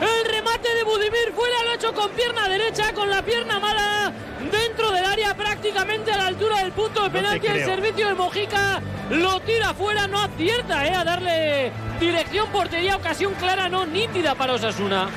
El 0.00 0.32
remate 0.32 0.74
de 0.74 0.84
Budimir 0.84 1.32
fuera, 1.34 1.62
lo 1.64 1.70
ha 1.70 1.74
hecho 1.74 1.92
con 1.92 2.10
pierna 2.10 2.48
derecha, 2.48 2.92
con 2.92 3.10
la 3.10 3.22
pierna 3.22 3.58
mala, 3.58 4.12
dentro 4.50 4.90
del 4.92 5.04
área, 5.04 5.34
prácticamente 5.34 6.12
a 6.12 6.16
la 6.16 6.26
altura 6.26 6.58
del 6.58 6.72
punto 6.72 7.02
de 7.02 7.10
penalti. 7.10 7.46
el 7.46 7.64
servicio 7.64 8.08
de 8.08 8.14
Mojica 8.14 8.80
lo 9.10 9.40
tira 9.40 9.74
fuera, 9.74 10.06
no 10.06 10.20
acierta 10.20 10.86
eh, 10.86 10.94
a 10.94 11.04
darle 11.04 11.72
dirección, 11.98 12.48
portería, 12.50 12.96
ocasión 12.96 13.34
clara, 13.34 13.68
no 13.68 13.86
nítida 13.86 14.34
para 14.34 14.54
Osasuna. 14.54 15.08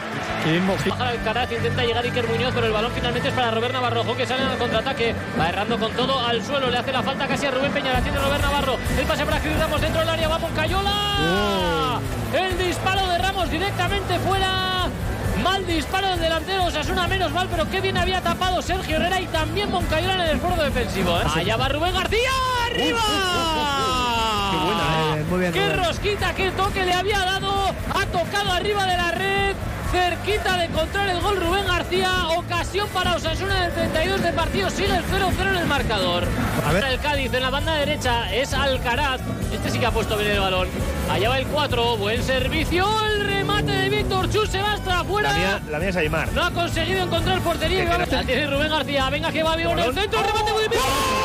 Baja 0.90 1.10
Alcaraz, 1.10 1.52
intenta 1.52 1.84
llegar 1.84 2.04
Iker 2.04 2.28
Muñoz, 2.28 2.52
pero 2.56 2.66
el 2.66 2.74
balón 2.74 2.92
finalmente 2.94 3.30
es 3.30 3.36
para 3.36 3.52
Robert 3.52 3.74
Navarro, 3.74 4.18
que 4.18 4.26
sale 4.26 4.42
al 4.44 4.58
contraataque, 4.58 5.14
va 5.40 5.50
errando 5.50 5.78
con 5.78 5.92
todo 5.92 6.20
al 6.20 6.44
suelo, 6.44 6.72
le 6.72 6.78
hace 6.78 6.92
la 6.92 7.04
falta 7.04 7.28
casi 7.28 7.46
a 7.46 7.52
Rubén 7.52 7.72
Peña, 7.72 7.94
la 7.94 8.02
tiene 8.02 8.18
Robert 8.18 8.42
Navarro, 8.42 8.78
el 8.98 9.06
pase 9.06 9.26
para 9.26 9.40
Cris 9.40 9.60
Ramos 9.60 9.80
dentro 9.80 10.00
del 10.00 10.10
área, 10.10 10.28
va 10.28 10.40
Moncayola, 10.40 12.00
el 12.34 12.58
disparo 12.58 13.08
de 13.08 13.18
Ramos 13.18 13.50
directamente 13.50 14.18
fuera, 14.20 14.88
mal 15.44 15.66
disparo 15.66 16.10
del 16.10 16.20
delantero, 16.20 16.66
Osasuna 16.66 17.08
menos 17.08 17.32
mal, 17.32 17.48
pero 17.50 17.70
qué 17.70 17.82
bien 17.82 17.98
había 17.98 18.22
tapado 18.22 18.62
Sergio 18.62 18.98
Herrera 18.98 19.20
y 19.20 19.28
también 19.28 19.70
Moncayola 19.72 20.14
en 20.16 20.22
el 20.22 20.30
esfuerzo 20.36 20.64
defensivo, 20.64 21.18
¿eh? 21.20 21.24
allá 21.36 21.58
va 21.58 21.70
Rubén 21.70 21.94
García, 21.94 22.30
arriba. 22.68 23.00
Qué 24.52 24.58
buena, 24.58 25.18
eh, 25.18 25.26
muy 25.30 25.40
bien, 25.40 25.54
Qué 25.54 25.70
Rubén. 25.74 25.86
rosquita, 25.86 26.34
qué 26.36 26.52
toque 26.52 26.86
le 26.86 26.94
había 26.94 27.20
dado. 27.20 27.74
Ha 27.94 28.06
tocado 28.08 28.52
arriba 28.52 28.86
de 28.86 28.98
la 28.98 29.12
red. 29.12 29.41
Cerquita 29.92 30.56
de 30.56 30.66
encontrar 30.66 31.10
el 31.10 31.20
gol 31.20 31.36
Rubén 31.36 31.66
García. 31.68 32.30
Ocasión 32.38 32.88
para 32.94 33.16
Osasuna 33.16 33.58
en 33.58 33.64
el 33.64 33.74
32 33.74 34.24
de 34.24 34.32
partido. 34.32 34.70
Sigue 34.70 34.96
el 34.96 35.04
0-0 35.04 35.50
en 35.50 35.56
el 35.58 35.66
marcador. 35.66 36.24
A 36.66 36.72
ver. 36.72 36.86
El 36.86 37.00
Cádiz 37.00 37.34
en 37.34 37.42
la 37.42 37.50
banda 37.50 37.76
derecha 37.76 38.34
es 38.34 38.54
Alcaraz. 38.54 39.20
Este 39.52 39.70
sí 39.70 39.80
que 39.80 39.86
ha 39.86 39.92
puesto 39.92 40.16
bien 40.16 40.32
el 40.32 40.40
balón. 40.40 40.70
Allá 41.10 41.30
va 41.30 41.40
el 41.40 41.48
4. 41.48 41.98
Buen 41.98 42.24
servicio. 42.24 42.88
El 43.06 43.26
remate 43.26 43.72
de 43.74 43.90
Víctor 43.90 44.30
Chus 44.30 44.50
se 44.50 44.62
va 44.62 44.74
hasta 44.74 45.02
afuera. 45.02 45.34
La 45.34 45.38
mía, 45.38 45.62
la 45.70 45.80
mía 45.80 45.90
es 45.90 45.96
Aymar. 45.98 46.32
No 46.32 46.46
ha 46.46 46.52
conseguido 46.52 47.04
encontrar 47.04 47.42
portería. 47.42 47.98
La 47.98 48.24
tiene 48.24 48.48
Rubén 48.48 48.70
García. 48.70 49.10
Venga 49.10 49.30
que 49.30 49.44
va 49.44 49.58
bien 49.58 49.72
en 49.72 49.80
el 49.80 49.94
centro. 49.94 50.24
Remate 50.24 50.54
muy 50.54 50.68
bien. 50.70 50.72
de 50.72 51.21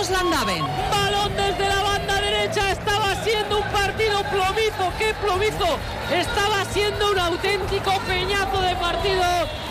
Hierros 0.00 0.10
Landaven. 0.10 0.64
Balón 0.90 1.36
desde 1.36 1.68
la 1.68 1.82
banda 1.82 2.20
derecha. 2.20 2.72
Estaba 2.72 3.14
siendo 3.22 3.58
un 3.58 3.68
partido 3.68 4.22
plomizo. 4.30 4.92
¡Qué 4.98 5.14
plomizo! 5.14 5.78
Estaba 6.10 6.64
siendo 6.72 7.10
un 7.10 7.18
auténtico 7.18 7.92
peñazo 8.08 8.62
de 8.62 8.76
partido. 8.76 9.24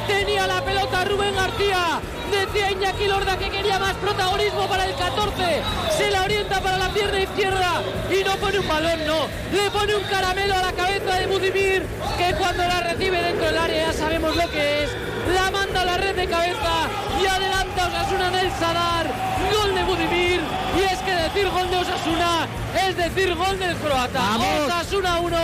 Tenía 0.08 0.46
la 0.46 0.64
pelota 0.64 1.06
Rubén 1.06 1.36
García. 1.36 2.00
Decía 2.30 2.72
Iñaki 2.72 3.08
Lorda 3.08 3.38
que 3.38 3.50
quería 3.50 3.80
más 3.80 3.96
protagonismo 3.96 4.68
para 4.68 4.86
el 4.86 4.94
14. 4.96 5.64
Se 5.98 6.12
la 6.12 6.24
orienta 6.24 6.62
para 6.62 6.78
la 6.78 6.90
pierna 6.90 7.22
izquierda. 7.22 7.82
Y 8.12 8.24
no 8.24 8.36
pone 8.36 8.60
un 8.60 8.68
balón, 8.68 9.00
no. 9.08 9.28
Le 9.52 9.72
pone 9.72 9.96
un 9.96 10.04
caramelo 10.04 10.54
a 10.54 10.62
la 10.62 10.74
cabeza 10.74 11.16
de 11.16 11.26
Budimir. 11.26 11.86
Que 12.18 12.36
cuando 12.36 12.64
la 12.68 12.82
recibe 12.82 13.20
dentro 13.20 13.46
del 13.48 13.58
área 13.58 13.88
ya 13.88 13.94
sabemos 13.94 14.36
lo 14.36 14.50
que 14.52 14.84
es. 14.84 14.90
La 15.34 15.52
manda 15.52 15.82
a 15.82 15.86
la 15.86 15.98
red 15.98 16.16
de 16.16 16.28
cabeza. 16.28 16.88
Y 17.22 17.26
adelanta 17.26 17.88
Osasuna 17.88 18.28
en 18.30 18.36
el 18.36 18.52
Sadar. 18.54 19.08
Gol 19.52 19.76
de 19.76 19.84
Budimir. 19.84 20.42
Y 20.78 20.94
es 20.94 21.00
que 21.00 21.14
decir 21.14 21.50
gol 21.50 21.70
de 21.70 21.78
Osasuna 21.78 22.48
es 22.88 22.96
decir 22.96 23.36
gol 23.36 23.58
del 23.60 23.76
croata. 23.78 24.38
Osasuna 24.66 25.20
1. 25.20 25.38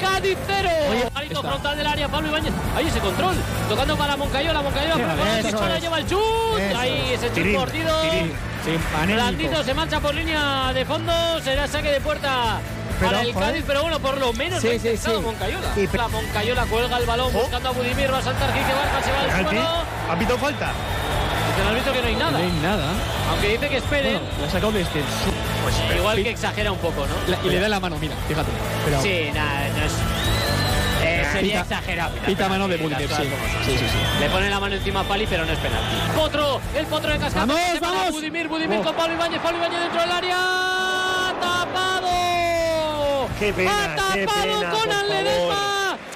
Cádiz 0.00 0.36
0. 0.46 0.68
Palito 1.14 1.42
frontal 1.42 1.76
del 1.76 1.86
área, 1.86 2.08
Pablo 2.08 2.28
Ibáñez. 2.28 2.52
Ahí 2.76 2.86
ese 2.88 2.98
control. 2.98 3.36
Tocando 3.68 3.96
para 3.96 4.16
Moncayola. 4.16 4.62
Moncayola. 4.62 5.14
Moncayola, 5.14 5.78
lleva 5.78 5.98
el 5.98 6.06
chut. 6.06 6.58
Eso 6.58 6.78
Ahí 6.78 7.12
ese 7.12 7.26
chut 7.26 7.34
Tirín, 7.34 7.56
mordido. 7.56 8.00
tirín. 8.02 8.32
Blandito 9.14 9.62
se 9.64 9.74
mancha 9.74 10.00
por 10.00 10.14
línea 10.14 10.72
de 10.72 10.84
fondo. 10.84 11.12
Será 11.42 11.68
saque 11.68 11.90
de 11.90 12.00
puerta. 12.00 12.60
Pero, 13.02 13.12
para 13.12 13.22
el 13.26 13.32
joder. 13.34 13.48
Cádiz, 13.48 13.64
pero 13.66 13.82
bueno, 13.82 13.98
por 14.00 14.18
lo 14.18 14.32
menos 14.32 14.60
Sí, 14.60 14.66
lo 14.68 14.72
ha 14.72 14.78
sí, 14.78 14.88
intentado 14.88 15.18
sí. 15.18 15.24
Moncayola. 15.24 15.68
Y 15.76 15.86
pe- 15.86 15.98
La 15.98 16.08
Moncayola 16.08 16.64
cuelga 16.66 16.96
el 16.98 17.06
balón 17.06 17.32
buscando 17.32 17.68
a 17.68 17.72
Budimir, 17.72 18.12
va 18.12 18.18
a 18.18 18.22
saltar 18.22 18.52
Quique 18.52 18.72
Barca, 18.72 19.02
se 19.04 19.12
va 19.12 19.20
al 19.38 19.44
suelo. 19.46 19.68
¿Ha 20.10 20.18
pitado 20.18 20.38
falta? 20.38 20.70
Dice 21.48 21.60
el 21.62 21.68
árbitro 21.68 21.92
que 21.92 22.00
no 22.02 22.06
hay 22.08 22.16
nada. 22.16 22.30
No 22.30 22.38
hay 22.38 22.52
nada. 22.62 22.86
Aunque 23.30 23.48
dice 23.48 23.68
que 23.68 23.76
esperen. 23.76 24.12
Bueno, 24.14 24.28
la 24.40 24.46
ha 24.46 24.50
sacado 24.50 24.72
desde 24.72 24.98
el 25.00 25.04
sur. 25.04 25.34
Pues 25.62 25.96
igual 25.96 26.16
que 26.22 26.30
exagera 26.30 26.72
un 26.72 26.78
poco, 26.78 27.06
¿no? 27.06 27.14
La- 27.28 27.38
y 27.44 27.50
le 27.50 27.60
da 27.60 27.68
la 27.68 27.78
mano, 27.80 27.96
mira, 28.00 28.14
fíjate. 28.26 28.50
Pero, 28.84 29.02
Sí, 29.02 29.30
nada, 29.34 29.68
no 29.68 29.84
es. 29.84 29.92
eh, 31.04 31.26
sería 31.32 31.62
Pita- 31.62 31.74
exagerado. 31.76 32.14
Pita 32.26 32.48
mano 32.48 32.68
de 32.68 32.76
Budimir, 32.78 33.08
Las 33.10 33.18
sí. 33.20 33.24
Sí, 33.66 33.72
sí, 33.78 33.78
sí. 33.78 33.98
Le 34.20 34.28
pone 34.30 34.48
la 34.50 34.60
mano 34.60 34.74
encima 34.76 35.00
a 35.00 35.04
Pali, 35.04 35.26
pero 35.26 35.44
no 35.44 35.52
es 35.52 35.58
penalti. 35.58 35.96
Potro, 36.16 36.60
el 36.76 36.86
potro 36.86 37.12
de 37.12 37.18
cascada. 37.18 37.46
¡Vamos, 37.46 37.80
vamos! 37.80 38.10
Budimir, 38.12 38.48
Budimir 38.48 38.78
Oh. 38.80 38.84
con 38.84 38.94
Pablo 38.94 39.14
Ibáñez, 39.14 39.40
Pablo 39.40 39.58
Ibáñez 39.58 39.80
dentro 39.80 40.00
del 40.00 40.10
área. 40.12 40.36
¡Tapado! 41.40 42.21
Qué 43.42 43.52
pena, 43.52 43.96
ha 43.98 44.14
qué 44.14 44.24
pena, 44.24 44.70
Conan. 44.70 45.06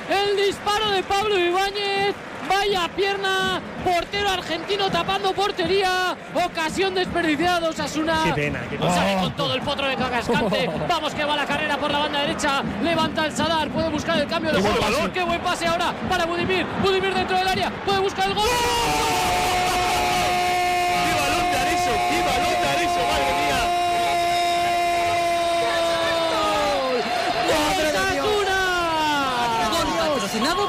El 0.08 0.36
disparo 0.36 0.90
de 0.92 1.02
Pablo 1.02 1.36
Ibáñez. 1.36 2.14
Vaya 2.48 2.88
pierna, 2.94 3.60
portero 3.84 4.30
argentino 4.30 4.88
tapando 4.88 5.32
portería, 5.32 6.16
ocasión 6.32 6.94
desperdiciada 6.94 7.68
Osasuna. 7.68 8.22
Qué 8.26 8.32
pena, 8.32 8.60
qué 8.70 8.78
pena. 8.78 8.94
Sale 8.94 9.16
Oh. 9.16 9.20
con 9.22 9.32
todo 9.36 9.54
el 9.54 9.62
potro 9.62 9.88
de. 9.88 9.96
Vamos 10.88 11.14
que 11.14 11.24
va 11.24 11.34
la 11.34 11.44
carrera 11.44 11.76
por 11.76 11.90
la 11.90 11.98
banda 11.98 12.20
derecha. 12.20 12.62
Levanta 12.84 13.26
el 13.26 13.32
Sadar, 13.34 13.68
puede 13.70 13.88
buscar 13.88 14.16
el 14.20 14.28
cambio 14.28 14.52
de 14.52 14.60
juego. 14.60 15.12
Qué 15.12 15.24
buen 15.24 15.40
pase 15.40 15.66
ahora 15.66 15.92
para 16.08 16.26
Budimir. 16.26 16.64
Budimir 16.80 17.12
dentro 17.12 17.36
del 17.36 17.48
área, 17.48 17.70
puede 17.84 17.98
buscar 17.98 18.28
el 18.28 18.34
gol. 18.34 18.46
¡Qué 18.48 19.55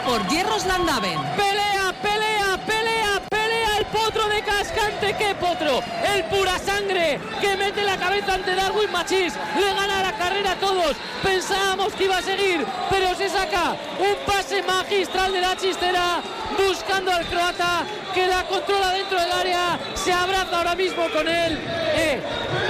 por 0.06 0.26
Hierros 0.30 0.66
Landaven. 0.66 1.20
Pelea, 1.36 1.94
pelea, 2.02 2.58
pelea, 2.66 3.22
pelea 3.30 3.78
el 3.80 3.86
potro 3.88 4.28
de 4.30 4.42
Cascante. 4.42 5.16
¡Qué 5.18 5.36
potro! 5.36 5.82
El 6.16 6.24
pura 6.26 6.58
sangre 6.58 7.20
que 7.42 7.58
mete 7.58 7.84
la 7.84 7.98
cabeza 7.98 8.36
ante 8.36 8.56
Darwin 8.56 8.92
Machís. 8.92 9.34
Le 9.60 9.74
gana 9.74 10.04
la 10.04 10.18
carrera 10.18 10.52
a 10.52 10.56
todos. 10.56 10.96
Pensábamos 11.22 11.94
que 11.94 12.06
iba 12.06 12.18
a 12.18 12.22
seguir, 12.22 12.66
pero 12.90 13.14
se 13.16 13.30
saca 13.30 13.76
un 14.00 14.16
pase 14.26 14.64
magistral 14.64 15.34
de 15.34 15.42
la 15.42 15.58
chistera 15.58 16.22
buscando 16.58 17.12
al 17.12 17.26
croata 17.26 17.84
que 18.14 18.26
la 18.26 18.44
controla 18.44 18.92
dentro 18.92 19.20
del 19.20 19.32
área. 19.32 19.80
Se 19.96 20.14
abraza 20.14 20.58
ahora 20.58 20.76
mismo 20.76 21.10
con 21.10 21.28
él. 21.28 21.60
Eh, 22.00 22.22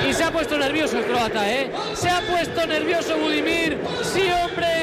y 0.09 0.13
se 0.13 0.23
ha 0.23 0.31
puesto 0.31 0.57
nervioso 0.57 0.97
el 0.97 1.05
croata, 1.05 1.47
¿eh? 1.51 1.71
Se 1.93 2.09
ha 2.09 2.21
puesto 2.21 2.65
nervioso 2.65 3.17
Budimir. 3.17 3.77
Sí, 4.01 4.27
hombre, 4.43 4.76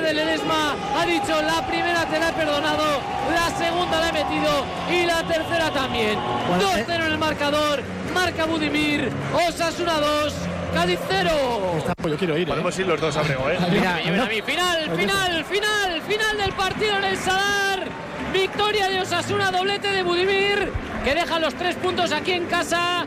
delante 0.00 0.02
de 0.02 0.14
Ledesma. 0.14 0.74
Ha 0.96 1.06
dicho, 1.06 1.40
la 1.42 1.66
primera 1.66 2.04
te 2.06 2.18
la 2.18 2.28
he 2.28 2.32
perdonado, 2.32 3.00
la 3.34 3.50
segunda 3.56 4.00
la 4.00 4.08
he 4.08 4.12
metido 4.12 4.64
y 4.90 5.06
la 5.06 5.22
tercera 5.24 5.70
también. 5.70 6.18
Bueno, 6.48 6.64
2-0 6.72 6.94
en 6.94 7.02
el 7.12 7.18
marcador. 7.18 7.82
Marca 8.14 8.46
Budimir. 8.46 9.10
Osasuna 9.48 9.94
2. 10.00 10.34
Cádiz 10.74 10.98
0. 11.08 11.30
Está- 11.78 11.94
pues 11.94 12.12
yo 12.12 12.18
quiero 12.18 12.36
ir. 12.36 12.42
¿eh? 12.42 12.46
Podemos 12.50 12.78
ir 12.78 12.86
los 12.86 13.00
dos 13.00 13.16
a 13.16 13.22
Brego, 13.22 13.48
¿eh? 13.50 13.58
Mira, 13.70 13.94
Me 13.96 14.02
lleven 14.02 14.16
no- 14.18 14.24
a 14.24 14.28
mí. 14.28 14.42
Final, 14.42 14.90
final, 14.96 15.44
final, 15.44 16.02
final 16.02 16.36
del 16.38 16.52
partido 16.52 16.96
en 16.98 17.04
el 17.04 17.16
Sadar. 17.16 17.84
Victoria 18.32 18.88
de 18.88 19.00
Osasuna, 19.00 19.50
doblete 19.50 19.90
de 19.90 20.02
Budimir, 20.02 20.70
que 21.04 21.14
deja 21.14 21.38
los 21.38 21.54
tres 21.54 21.76
puntos 21.76 22.12
aquí 22.12 22.32
en 22.32 22.44
casa. 22.46 23.06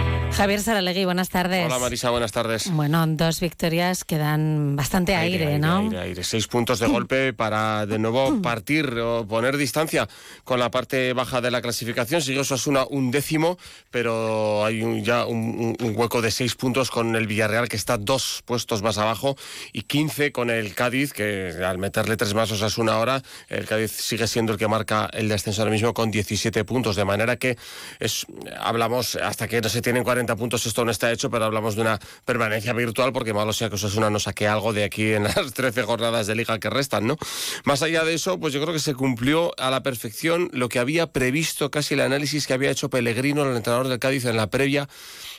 Javier 0.35 0.61
Saralegui, 0.61 1.05
buenas 1.05 1.29
tardes. 1.29 1.65
Hola 1.65 1.77
Marisa, 1.77 2.09
buenas 2.09 2.31
tardes. 2.31 2.71
Bueno, 2.71 3.05
dos 3.05 3.39
victorias 3.41 4.03
que 4.05 4.17
dan 4.17 4.75
bastante 4.75 5.13
aire, 5.15 5.59
¿no? 5.59 5.79
Aire, 5.79 5.99
aire. 5.99 6.23
Seis 6.23 6.47
puntos 6.47 6.79
de 6.79 6.87
golpe 6.87 7.33
para 7.33 7.85
de 7.85 7.99
nuevo 7.99 8.41
partir 8.41 8.87
o 8.99 9.27
poner 9.27 9.57
distancia 9.57 10.07
con 10.43 10.57
la 10.59 10.71
parte 10.71 11.13
baja 11.13 11.41
de 11.41 11.51
la 11.51 11.61
clasificación. 11.61 12.21
Siguió 12.21 12.41
Osasuna 12.41 12.85
un 12.89 13.11
décimo, 13.11 13.57
pero 13.91 14.65
hay 14.65 14.81
un- 14.81 15.03
ya 15.03 15.25
un, 15.25 15.75
un 15.79 15.93
hueco 15.95 16.21
de 16.21 16.31
seis 16.31 16.55
puntos 16.55 16.89
con 16.89 17.15
el 17.15 17.27
Villarreal 17.27 17.67
que 17.67 17.75
está 17.77 17.97
dos 17.97 18.41
puestos 18.45 18.81
más 18.81 18.97
abajo 18.97 19.35
y 19.73 19.83
15 19.83 20.31
con 20.31 20.49
el 20.49 20.73
Cádiz, 20.73 21.13
que 21.13 21.53
al 21.63 21.77
meterle 21.77 22.15
tres 22.17 22.33
más 22.33 22.49
Osasuna 22.51 22.93
ahora, 22.93 23.21
el 23.49 23.65
Cádiz 23.67 23.91
sigue 23.91 24.25
siendo 24.27 24.53
el 24.53 24.57
que 24.57 24.67
marca 24.67 25.07
el 25.13 25.27
descenso 25.29 25.61
ahora 25.61 25.71
mismo 25.73 25.93
con 25.93 26.09
17 26.09 26.63
puntos. 26.63 26.95
De 26.95 27.05
manera 27.05 27.35
que 27.35 27.57
es, 27.99 28.25
hablamos, 28.59 29.15
hasta 29.17 29.47
que 29.47 29.61
no 29.61 29.69
se 29.69 29.81
tienen 29.81 30.03
40 30.03 30.20
puntos, 30.25 30.65
esto 30.65 30.85
no 30.85 30.91
está 30.91 31.11
hecho, 31.11 31.29
pero 31.29 31.45
hablamos 31.45 31.75
de 31.75 31.81
una 31.81 31.99
permanencia 32.25 32.73
virtual, 32.73 33.11
porque 33.13 33.33
malo 33.33 33.53
sea 33.53 33.69
que 33.69 33.75
Osasuna 33.75 34.09
no 34.09 34.19
saque 34.19 34.47
algo 34.47 34.73
de 34.73 34.83
aquí 34.83 35.13
en 35.13 35.23
las 35.23 35.53
13 35.53 35.83
jornadas 35.83 36.27
de 36.27 36.35
liga 36.35 36.59
que 36.59 36.69
restan, 36.69 37.07
¿no? 37.07 37.17
Más 37.65 37.81
allá 37.81 38.03
de 38.03 38.13
eso, 38.13 38.39
pues 38.39 38.53
yo 38.53 38.61
creo 38.61 38.73
que 38.73 38.79
se 38.79 38.93
cumplió 38.93 39.53
a 39.57 39.69
la 39.69 39.83
perfección 39.83 40.49
lo 40.53 40.69
que 40.69 40.79
había 40.79 41.07
previsto 41.07 41.71
casi 41.71 41.93
el 41.93 42.01
análisis 42.01 42.47
que 42.47 42.53
había 42.53 42.71
hecho 42.71 42.89
Pellegrino, 42.89 43.43
el 43.43 43.55
entrenador 43.55 43.87
del 43.87 43.99
Cádiz, 43.99 44.25
en 44.25 44.37
la 44.37 44.47
previa 44.47 44.87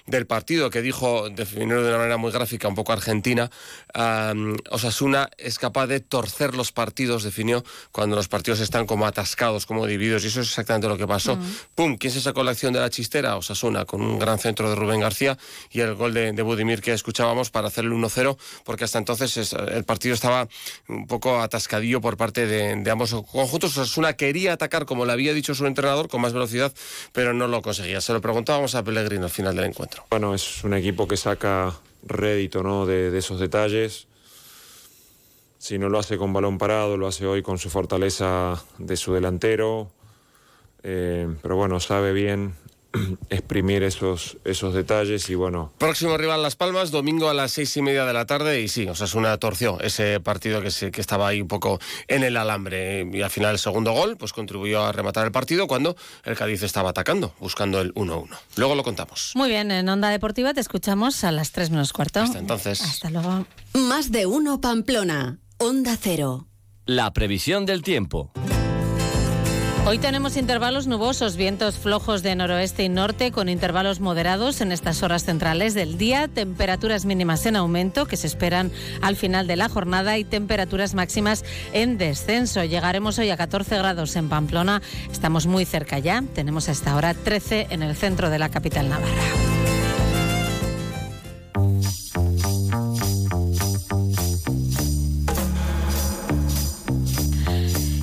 del 0.06 0.26
partido, 0.26 0.70
que 0.70 0.82
dijo, 0.82 1.28
definido 1.30 1.82
de 1.82 1.88
una 1.88 1.98
manera 1.98 2.16
muy 2.16 2.32
gráfica, 2.32 2.68
un 2.68 2.74
poco 2.74 2.92
argentina, 2.92 3.50
Osasuna 4.70 5.30
es 5.38 5.58
capaz 5.58 5.86
de 5.86 6.00
torcer 6.00 6.54
los 6.54 6.72
partidos, 6.72 7.22
definió, 7.22 7.64
cuando 7.92 8.16
los 8.16 8.28
partidos 8.28 8.60
están 8.60 8.86
como 8.86 9.06
atascados, 9.06 9.66
como 9.66 9.86
divididos, 9.86 10.24
y 10.24 10.28
eso 10.28 10.40
es 10.40 10.48
exactamente 10.48 10.88
lo 10.88 10.96
que 10.96 11.06
pasó. 11.06 11.38
¡Pum! 11.74 11.96
¿Quién 11.96 12.12
se 12.12 12.20
sacó 12.20 12.42
la 12.42 12.50
acción 12.52 12.72
de 12.72 12.80
la 12.80 12.90
chistera? 12.90 13.36
Osasuna, 13.36 13.84
con 13.84 14.02
un 14.02 14.18
gran 14.18 14.38
centro 14.38 14.68
de 14.68 14.74
Rubén 14.76 15.00
García 15.00 15.38
y 15.70 15.80
el 15.80 15.94
gol 15.94 16.14
de, 16.14 16.32
de 16.32 16.42
Budimir 16.42 16.80
que 16.80 16.92
escuchábamos 16.92 17.50
para 17.50 17.68
hacer 17.68 17.84
el 17.84 17.92
1-0, 17.92 18.36
porque 18.64 18.84
hasta 18.84 18.98
entonces 18.98 19.36
es- 19.36 19.52
el 19.52 19.84
partido 19.84 20.14
estaba 20.14 20.48
un 20.88 21.06
poco 21.06 21.40
atascadillo 21.40 22.00
por 22.00 22.16
parte 22.16 22.46
de, 22.46 22.76
de 22.76 22.90
ambos 22.90 23.10
conjuntos. 23.30 23.76
Osasuna 23.76 24.14
quería 24.14 24.52
atacar, 24.54 24.84
como 24.86 25.04
le 25.06 25.12
había 25.12 25.32
dicho 25.34 25.54
su 25.54 25.66
entrenador, 25.66 26.08
con 26.08 26.20
más 26.20 26.32
velocidad, 26.32 26.72
pero 27.12 27.32
no 27.34 27.46
lo 27.48 27.62
conseguía. 27.62 28.00
Se 28.00 28.12
lo 28.12 28.20
preguntábamos 28.20 28.74
a 28.74 28.82
Pellegrino 28.82 29.24
al 29.24 29.30
final 29.30 29.54
del 29.54 29.66
encuentro. 29.66 29.91
Bueno, 30.10 30.34
es 30.34 30.64
un 30.64 30.74
equipo 30.74 31.08
que 31.08 31.16
saca 31.16 31.72
rédito 32.02 32.62
¿no? 32.62 32.86
de, 32.86 33.16
esos 33.16 33.40
detalles. 33.40 34.06
Si 35.58 35.78
no 35.78 35.88
lo 35.88 35.98
hace 35.98 36.18
con 36.18 36.32
balón 36.32 36.58
parado, 36.58 36.96
lo 36.96 37.06
hace 37.06 37.26
hoy 37.26 37.42
con 37.42 37.58
su 37.58 37.70
fortaleza 37.70 38.62
de 38.78 38.96
su 38.96 39.12
delantero. 39.12 39.90
Eh, 40.82 41.28
pero 41.40 41.56
bueno, 41.56 41.78
sabe 41.78 42.12
bien 42.12 42.54
exprimir 43.30 43.82
esos, 43.82 44.38
esos 44.44 44.74
detalles 44.74 45.28
y 45.30 45.34
bueno, 45.34 45.72
Próximo 45.78 46.16
rival 46.16 46.42
Las 46.42 46.56
Palmas, 46.56 46.90
domingo 46.90 47.28
a 47.28 47.34
las 47.34 47.52
seis 47.52 47.76
y 47.76 47.82
media 47.82 48.04
de 48.04 48.12
la 48.12 48.26
tarde 48.26 48.60
y 48.60 48.68
sí, 48.68 48.86
Osasuna 48.86 49.36
torció 49.38 49.80
ese 49.80 50.20
partido 50.20 50.60
que, 50.62 50.70
se, 50.70 50.90
que 50.90 51.00
estaba 51.00 51.28
ahí 51.28 51.40
un 51.40 51.48
poco 51.48 51.80
en 52.08 52.22
el 52.22 52.36
alambre 52.36 53.08
y 53.12 53.22
al 53.22 53.30
final 53.30 53.52
el 53.52 53.58
segundo 53.58 53.92
gol 53.92 54.16
pues 54.16 54.32
contribuyó 54.32 54.84
a 54.84 54.92
rematar 54.92 55.26
el 55.26 55.32
partido 55.32 55.66
cuando 55.66 55.96
el 56.24 56.36
Cádiz 56.36 56.62
estaba 56.62 56.90
atacando, 56.90 57.34
buscando 57.40 57.80
el 57.80 57.94
1-1. 57.94 58.28
Luego 58.56 58.74
lo 58.74 58.82
contamos. 58.82 59.32
Muy 59.34 59.48
bien, 59.48 59.70
en 59.70 59.88
Onda 59.88 60.10
Deportiva 60.10 60.54
te 60.54 60.60
escuchamos 60.60 61.24
a 61.24 61.32
las 61.32 61.52
3 61.52 61.70
menos 61.70 61.92
cuarto. 61.92 62.20
Hasta 62.20 62.38
entonces. 62.38 62.80
Hasta 62.82 63.10
luego. 63.10 63.46
Más 63.74 64.12
de 64.12 64.26
uno 64.26 64.60
Pamplona. 64.60 65.38
Onda 65.58 65.96
Cero. 66.00 66.46
La 66.86 67.12
previsión 67.12 67.64
del 67.64 67.82
tiempo. 67.82 68.32
Hoy 69.84 69.98
tenemos 69.98 70.36
intervalos 70.36 70.86
nubosos, 70.86 71.36
vientos 71.36 71.76
flojos 71.76 72.22
de 72.22 72.36
noroeste 72.36 72.84
y 72.84 72.88
norte 72.88 73.32
con 73.32 73.48
intervalos 73.48 73.98
moderados 73.98 74.60
en 74.60 74.70
estas 74.70 75.02
horas 75.02 75.24
centrales 75.24 75.74
del 75.74 75.98
día, 75.98 76.28
temperaturas 76.28 77.04
mínimas 77.04 77.44
en 77.46 77.56
aumento 77.56 78.06
que 78.06 78.16
se 78.16 78.28
esperan 78.28 78.70
al 79.00 79.16
final 79.16 79.48
de 79.48 79.56
la 79.56 79.68
jornada 79.68 80.18
y 80.18 80.24
temperaturas 80.24 80.94
máximas 80.94 81.44
en 81.72 81.98
descenso. 81.98 82.62
Llegaremos 82.62 83.18
hoy 83.18 83.30
a 83.30 83.36
14 83.36 83.76
grados 83.76 84.14
en 84.14 84.28
Pamplona, 84.28 84.82
estamos 85.10 85.48
muy 85.48 85.64
cerca 85.64 85.98
ya, 85.98 86.22
tenemos 86.32 86.68
a 86.68 86.72
esta 86.72 86.94
hora 86.94 87.12
13 87.12 87.66
en 87.70 87.82
el 87.82 87.96
centro 87.96 88.30
de 88.30 88.38
la 88.38 88.50
capital 88.50 88.88
navarra. 88.88 89.91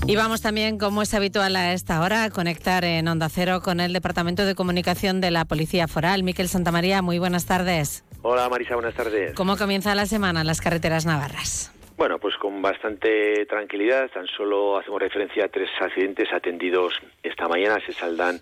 Y 0.10 0.16
vamos 0.16 0.42
también, 0.42 0.80
como 0.80 1.04
es 1.04 1.14
habitual 1.14 1.56
a 1.56 1.72
esta 1.72 2.02
hora, 2.02 2.24
a 2.24 2.30
conectar 2.32 2.84
en 2.84 3.08
Onda 3.08 3.30
Cero 3.30 3.62
con 3.64 3.80
el 3.80 3.94
Departamento 3.94 4.44
de 4.44 4.56
Comunicación 4.56 5.22
de 5.22 5.30
la 5.30 5.46
Policía 5.46 5.88
Foral. 5.88 6.24
Miquel 6.24 6.48
Santamaría, 6.48 7.04
muy 7.04 7.20
buenas 7.20 7.46
tardes. 7.46 8.04
Hola 8.24 8.50
Marisa, 8.50 8.74
buenas 8.74 8.96
tardes. 8.96 9.36
¿Cómo 9.36 9.56
comienza 9.56 9.94
la 9.94 10.08
semana 10.08 10.42
en 10.42 10.48
las 10.48 10.62
carreteras 10.62 11.06
navarras? 11.06 11.72
Bueno, 11.96 12.18
pues 12.18 12.36
con 12.38 12.60
bastante 12.60 13.46
tranquilidad, 13.46 14.10
tan 14.10 14.26
solo 14.26 14.80
hacemos 14.80 15.00
referencia 15.00 15.46
a 15.46 15.48
tres 15.48 15.70
accidentes 15.80 16.28
atendidos 16.34 16.96
esta 17.22 17.48
mañana, 17.48 17.78
se 17.86 17.94
saldan 17.94 18.40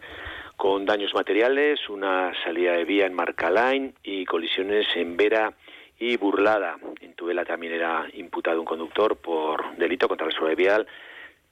con 0.55 0.85
daños 0.85 1.13
materiales, 1.13 1.81
una 1.89 2.31
salida 2.45 2.77
de 2.77 2.85
vía 2.85 3.07
en 3.07 3.13
Marcalain 3.13 3.93
y 4.03 4.23
colisiones 4.23 4.87
en 4.95 5.17
Vera 5.17 5.51
y 5.99 6.15
Burlada. 6.15 6.77
En 7.01 7.13
Tudela 7.13 7.43
también 7.43 7.73
era 7.73 8.05
imputado 8.13 8.61
un 8.61 8.65
conductor 8.65 9.17
por 9.17 9.75
delito 9.75 10.07
contra 10.07 10.27
la 10.27 10.31
seguridad 10.31 10.57
vial, 10.57 10.87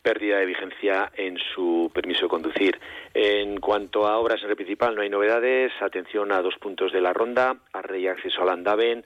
pérdida 0.06 0.38
de 0.38 0.46
vigencia 0.46 1.12
en 1.18 1.40
su 1.56 1.90
permiso 1.92 2.26
de 2.26 2.30
conducir. 2.30 2.80
En 3.16 3.58
cuanto 3.60 4.06
a 4.06 4.20
obras 4.20 4.44
en 4.44 4.52
el 4.52 4.56
principal, 4.56 4.94
no 4.94 5.02
hay 5.02 5.10
novedades. 5.10 5.72
Atención 5.82 6.32
a 6.32 6.44
dos 6.44 6.54
puntos 6.60 6.94
de 6.94 7.02
la 7.02 7.12
ronda, 7.12 7.56
Arrey 7.74 8.04
y 8.04 8.08
acceso 8.08 8.44
al 8.44 8.50
Andaven. 8.50 9.04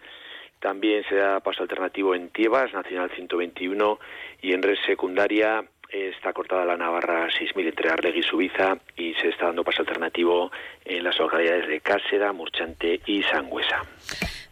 También 0.60 1.06
se 1.08 1.16
da 1.16 1.40
paso 1.40 1.64
alternativo 1.64 2.14
en 2.16 2.30
Tiebas, 2.32 2.74
Nacional 2.74 3.10
121, 3.16 3.98
y 4.42 4.52
en 4.52 4.62
red 4.62 4.76
secundaria 4.86 5.64
está 5.90 6.34
cortada 6.34 6.66
la 6.66 6.76
Navarra 6.76 7.30
6000 7.32 7.68
entre 7.68 7.90
Arlegui 7.90 8.20
y 8.20 8.24
Subiza 8.24 8.78
y 8.98 9.14
se 9.14 9.30
está 9.30 9.46
dando 9.46 9.64
paso 9.64 9.82
alternativo 9.84 10.52
en 10.84 11.06
las 11.06 11.18
localidades 11.18 11.70
de 11.70 11.80
Cáseda, 11.80 12.34
Murchante 12.34 13.00
y 13.06 13.24
Sangüesa. 13.24 13.84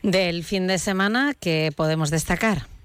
Del 0.01 0.45
fin 0.45 0.65
de 0.67 0.77
semana, 0.77 1.33
¿qué 1.39 1.71
podemos 1.75 2.09
destacar? 2.09 2.76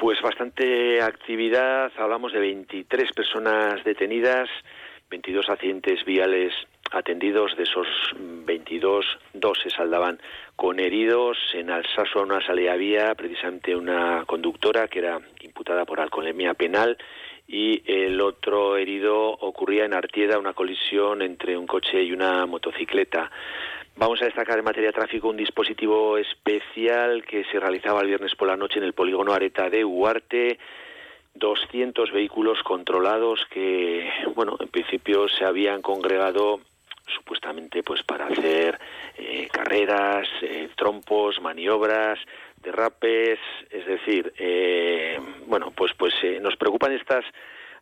Pues 0.00 0.22
bastante 0.22 1.02
actividad, 1.02 1.92
hablamos 1.98 2.32
de 2.32 2.40
23 2.40 3.12
personas 3.12 3.84
detenidas, 3.84 4.48
22 5.10 5.50
accidentes 5.50 6.06
viales 6.06 6.54
atendidos, 6.90 7.54
de 7.54 7.64
esos 7.64 7.86
22, 8.18 9.04
dos 9.34 9.58
se 9.62 9.68
saldaban 9.68 10.18
con 10.56 10.80
heridos. 10.80 11.36
En 11.52 11.68
Alsaso, 11.68 12.22
una 12.22 12.40
salida 12.40 12.76
vía, 12.76 13.14
precisamente 13.14 13.76
una 13.76 14.24
conductora 14.24 14.88
que 14.88 15.00
era 15.00 15.20
imputada 15.42 15.84
por 15.84 16.00
alcoholemia 16.00 16.54
penal 16.54 16.96
y 17.46 17.82
el 17.84 18.22
otro 18.22 18.78
herido 18.78 19.28
ocurría 19.28 19.84
en 19.84 19.92
Artieda, 19.92 20.38
una 20.38 20.54
colisión 20.54 21.20
entre 21.20 21.58
un 21.58 21.66
coche 21.66 22.02
y 22.02 22.12
una 22.12 22.46
motocicleta. 22.46 23.30
Vamos 23.96 24.22
a 24.22 24.24
destacar 24.24 24.58
en 24.58 24.64
materia 24.64 24.88
de 24.88 24.94
tráfico 24.94 25.28
un 25.28 25.36
dispositivo 25.36 26.16
especial 26.16 27.24
que 27.24 27.44
se 27.44 27.60
realizaba 27.60 28.00
el 28.00 28.08
viernes 28.08 28.34
por 28.34 28.48
la 28.48 28.56
noche 28.56 28.78
en 28.78 28.84
el 28.84 28.94
polígono 28.94 29.32
Areta 29.32 29.68
de 29.68 29.84
Huarte. 29.84 30.58
200 31.34 32.10
vehículos 32.10 32.62
controlados 32.62 33.46
que, 33.50 34.10
bueno, 34.34 34.56
en 34.58 34.68
principio 34.68 35.28
se 35.28 35.44
habían 35.44 35.80
congregado 35.80 36.60
supuestamente 37.06 37.82
pues 37.82 38.02
para 38.02 38.26
hacer 38.26 38.78
eh, 39.16 39.48
carreras, 39.50 40.28
eh, 40.42 40.68
trompos, 40.76 41.40
maniobras, 41.40 42.18
derrapes, 42.62 43.38
es 43.70 43.86
decir, 43.86 44.32
eh, 44.38 45.18
bueno, 45.46 45.72
pues 45.74 45.92
pues 45.94 46.14
eh, 46.22 46.38
nos 46.40 46.56
preocupan 46.56 46.92
estas 46.92 47.24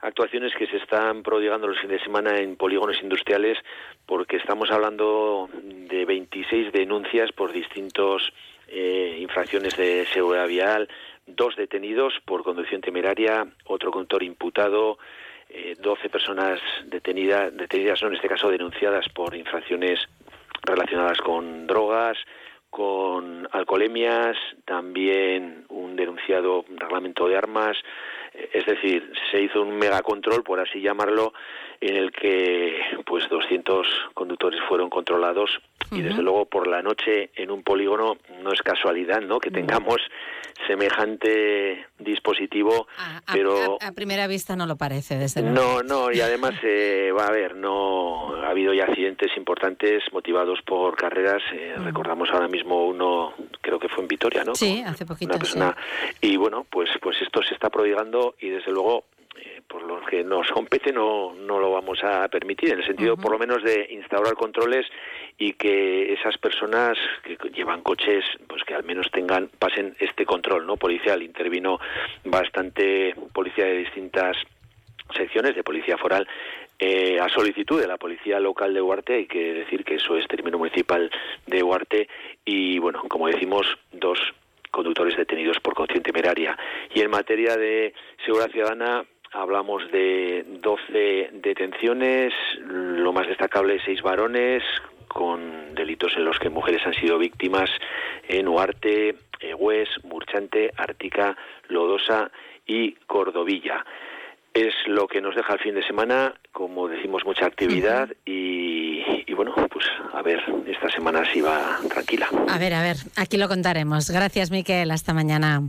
actuaciones 0.01 0.55
que 0.55 0.67
se 0.67 0.77
están 0.77 1.23
prodigando 1.23 1.67
los 1.67 1.79
fines 1.81 1.99
de 1.99 2.05
semana 2.05 2.39
en 2.39 2.57
polígonos 2.57 3.03
industriales 3.03 3.59
porque 4.07 4.37
estamos 4.37 4.71
hablando 4.71 5.49
de 5.53 6.05
26 6.05 6.73
denuncias 6.73 7.33
por 7.33 7.53
distintos 7.53 8.33
eh, 8.69 9.19
infracciones 9.21 9.77
de 9.77 10.07
seguridad 10.13 10.47
vial, 10.47 10.89
dos 11.27 11.57
detenidos 11.57 12.15
por 12.25 12.43
conducción 12.43 12.81
temeraria, 12.81 13.47
otro 13.67 13.91
conductor 13.91 14.23
imputado, 14.23 14.99
eh, 15.49 15.75
12 15.81 16.09
personas 16.11 16.61
detenidas, 16.87 17.57
detenidas, 17.57 18.03
no 18.03 18.09
en 18.09 18.15
este 18.15 18.29
caso 18.29 18.51
denunciadas 18.51 19.09
por 19.09 19.35
infracciones 19.35 20.01
relacionadas 20.63 21.19
con 21.19 21.67
drogas, 21.67 22.19
con 22.71 23.49
alcoholemias, 23.53 24.37
también 24.65 25.65
un 25.71 25.97
denunciado 25.97 26.65
reglamento 26.69 27.27
de 27.27 27.37
armas, 27.37 27.77
Es 28.53 28.67
decir, 28.67 29.13
se 29.31 29.43
hizo 29.43 29.63
un 29.63 29.77
megacontrol, 29.79 30.43
por 30.43 30.61
así 30.61 30.81
llamarlo, 30.81 31.33
en 31.81 31.97
el 31.97 32.11
que 32.13 32.77
pues 33.07 33.29
200 33.29 33.87
conductores 34.15 34.61
fueron 34.69 34.91
controlados 34.91 35.51
y 35.93 36.03
desde 36.03 36.23
luego 36.23 36.45
por 36.47 36.67
la 36.67 36.83
noche 36.83 37.31
en 37.37 37.51
un 37.51 37.63
polígono 37.63 38.17
no 38.43 38.53
es 38.53 38.61
casualidad, 38.63 39.21
¿no? 39.23 39.39
Que 39.39 39.51
tengamos 39.51 39.97
semejante 40.67 41.87
dispositivo, 41.99 42.87
pero 43.33 43.79
A, 43.81 43.89
a 43.89 43.93
primera 43.93 44.27
vista 44.27 44.55
no 44.57 44.67
lo 44.67 44.77
parece, 44.77 45.17
desde 45.17 45.43
luego. 45.43 45.55
no, 45.55 45.83
no, 45.83 46.13
y 46.13 46.21
además 46.21 46.55
eh, 46.63 47.11
va 47.17 47.25
a 47.25 47.29
haber, 47.29 47.57
no 47.57 48.35
ha 48.43 48.51
habido 48.51 48.73
ya 48.75 48.85
accidentes 48.85 49.31
importantes 49.37 50.03
motivados 50.13 50.61
por 50.63 50.97
carreras. 50.97 51.43
eh, 51.53 51.75
Recordamos 51.79 52.29
ahora 52.31 52.49
mismo 52.49 52.87
uno, 52.87 53.35
creo 53.61 53.79
que 53.79 53.89
fue 53.89 54.03
en 54.03 54.09
Vitoria, 54.09 54.45
¿no? 54.45 54.55
Sí, 54.55 54.83
hace 54.87 55.07
poquito. 55.07 55.31
Una 55.33 55.39
persona 55.39 55.77
y 56.21 56.37
bueno, 56.37 56.67
pues 56.71 56.91
pues 57.01 57.21
esto 57.23 57.43
se 57.43 57.55
está 57.55 57.71
prodigando 57.71 58.35
y 58.41 58.49
desde 58.51 58.71
luego 58.73 59.05
por 59.69 59.83
lo 59.83 60.01
que 60.07 60.25
nos 60.25 60.49
compete 60.53 60.93
no 60.93 61.35
no 61.35 61.59
lo 61.59 61.71
vamos 61.73 62.03
a 62.03 62.27
permitir 62.29 62.73
en 62.73 62.81
el 62.81 62.87
sentido 62.87 63.17
por 63.17 63.33
lo 63.33 63.39
menos 63.39 63.63
de 63.63 63.89
instaurar 63.91 64.35
controles 64.35 64.87
y 65.39 65.53
que 65.53 66.13
esas 66.13 66.37
personas 66.39 66.99
que 67.23 67.37
llevan 67.51 67.83
coches 67.83 68.25
pues 68.49 68.65
que 68.65 68.75
al 68.75 68.85
menos 68.85 69.09
tengan 69.13 69.49
pasen 69.59 69.95
este 70.01 70.27
control 70.27 70.67
no 70.67 70.77
policial. 70.77 71.23
Intervino 71.23 71.79
bastante 72.25 73.15
policía 73.33 73.67
de 73.67 73.79
distintas 73.79 74.37
secciones 75.15 75.55
de 75.55 75.63
policía 75.63 75.97
foral 75.97 76.27
eh, 76.79 77.19
a 77.21 77.29
solicitud 77.29 77.81
de 77.81 77.87
la 77.87 77.97
policía 77.97 78.41
local 78.41 78.75
de 78.75 78.83
Huarte. 78.83 79.15
Hay 79.15 79.27
que 79.27 79.55
decir 79.55 79.85
que 79.85 79.95
eso 79.95 80.17
es 80.17 80.27
término 80.27 80.59
municipal 80.59 81.09
de 81.47 81.63
Huarte. 81.63 82.09
Y 82.45 82.79
bueno 82.81 83.03
como 83.09 83.29
decimos 83.29 83.67
dos 83.93 84.19
conductores 84.73 85.17
detenidos 85.17 85.61
por 85.61 85.75
conducción 85.75 86.03
temeraria. 86.03 86.59
Y 86.93 87.01
en 87.01 87.11
materia 87.11 87.57
de 87.57 87.95
seguridad 88.25 88.51
ciudadana 88.51 89.05
hablamos 89.33 89.91
de 89.91 90.45
12 90.61 91.31
detenciones 91.35 92.33
lo 92.67 93.13
más 93.13 93.27
destacable 93.27 93.81
seis 93.85 94.03
varones 94.03 94.63
con 95.07 95.75
delitos 95.75 96.13
en 96.17 96.25
los 96.25 96.39
que 96.39 96.51
mujeres 96.51 96.87
han 96.87 96.95
sido 96.95 97.19
víctimas 97.19 97.71
en 98.29 98.47
Huarte, 98.49 99.17
Hues, 99.59 99.89
Murchante, 100.05 100.73
Artica, 100.77 101.37
Lodosa 101.69 102.31
y 102.67 102.93
Cordovilla. 103.07 103.85
Es 104.55 104.75
lo 104.87 105.07
que 105.07 105.21
nos 105.21 105.35
deja 105.35 105.55
el 105.55 105.61
fin 105.61 105.75
de 105.75 105.87
semana, 105.87 106.35
como 106.53 106.89
decimos, 106.89 107.25
mucha 107.25 107.47
actividad 107.47 108.09
y, 108.25 109.03
y 109.27 109.35
bueno, 109.35 109.55
pues 109.71 109.87
a 110.13 110.23
ver, 110.23 110.43
esta 110.67 110.91
semana 110.91 111.23
sí 111.33 111.41
va 111.41 111.79
tranquila. 111.89 112.29
A 112.49 112.59
ver, 112.59 112.75
a 112.75 112.83
ver, 112.83 112.97
aquí 113.17 113.37
lo 113.37 113.49
contaremos. 113.49 114.11
Gracias, 114.11 114.51
Miquel. 114.51 114.91
Hasta 114.91 115.15
mañana. 115.15 115.63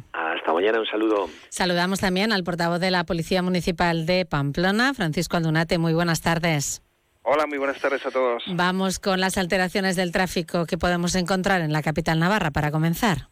Mañana, 0.59 0.79
un 0.81 0.85
saludo. 0.85 1.29
Saludamos 1.47 2.01
también 2.01 2.33
al 2.33 2.43
portavoz 2.43 2.81
de 2.81 2.91
la 2.91 3.05
Policía 3.05 3.41
Municipal 3.41 4.05
de 4.05 4.25
Pamplona, 4.25 4.93
Francisco 4.93 5.37
Aldunate. 5.37 5.77
Muy 5.77 5.93
buenas 5.93 6.21
tardes. 6.21 6.81
Hola, 7.23 7.45
muy 7.47 7.57
buenas 7.57 7.79
tardes 7.79 8.05
a 8.05 8.11
todos. 8.11 8.43
Vamos 8.47 8.99
con 8.99 9.21
las 9.21 9.37
alteraciones 9.37 9.95
del 9.95 10.11
tráfico 10.11 10.65
que 10.65 10.77
podemos 10.77 11.15
encontrar 11.15 11.61
en 11.61 11.71
la 11.71 11.81
capital 11.81 12.19
navarra 12.19 12.51
para 12.51 12.71
comenzar. 12.71 13.29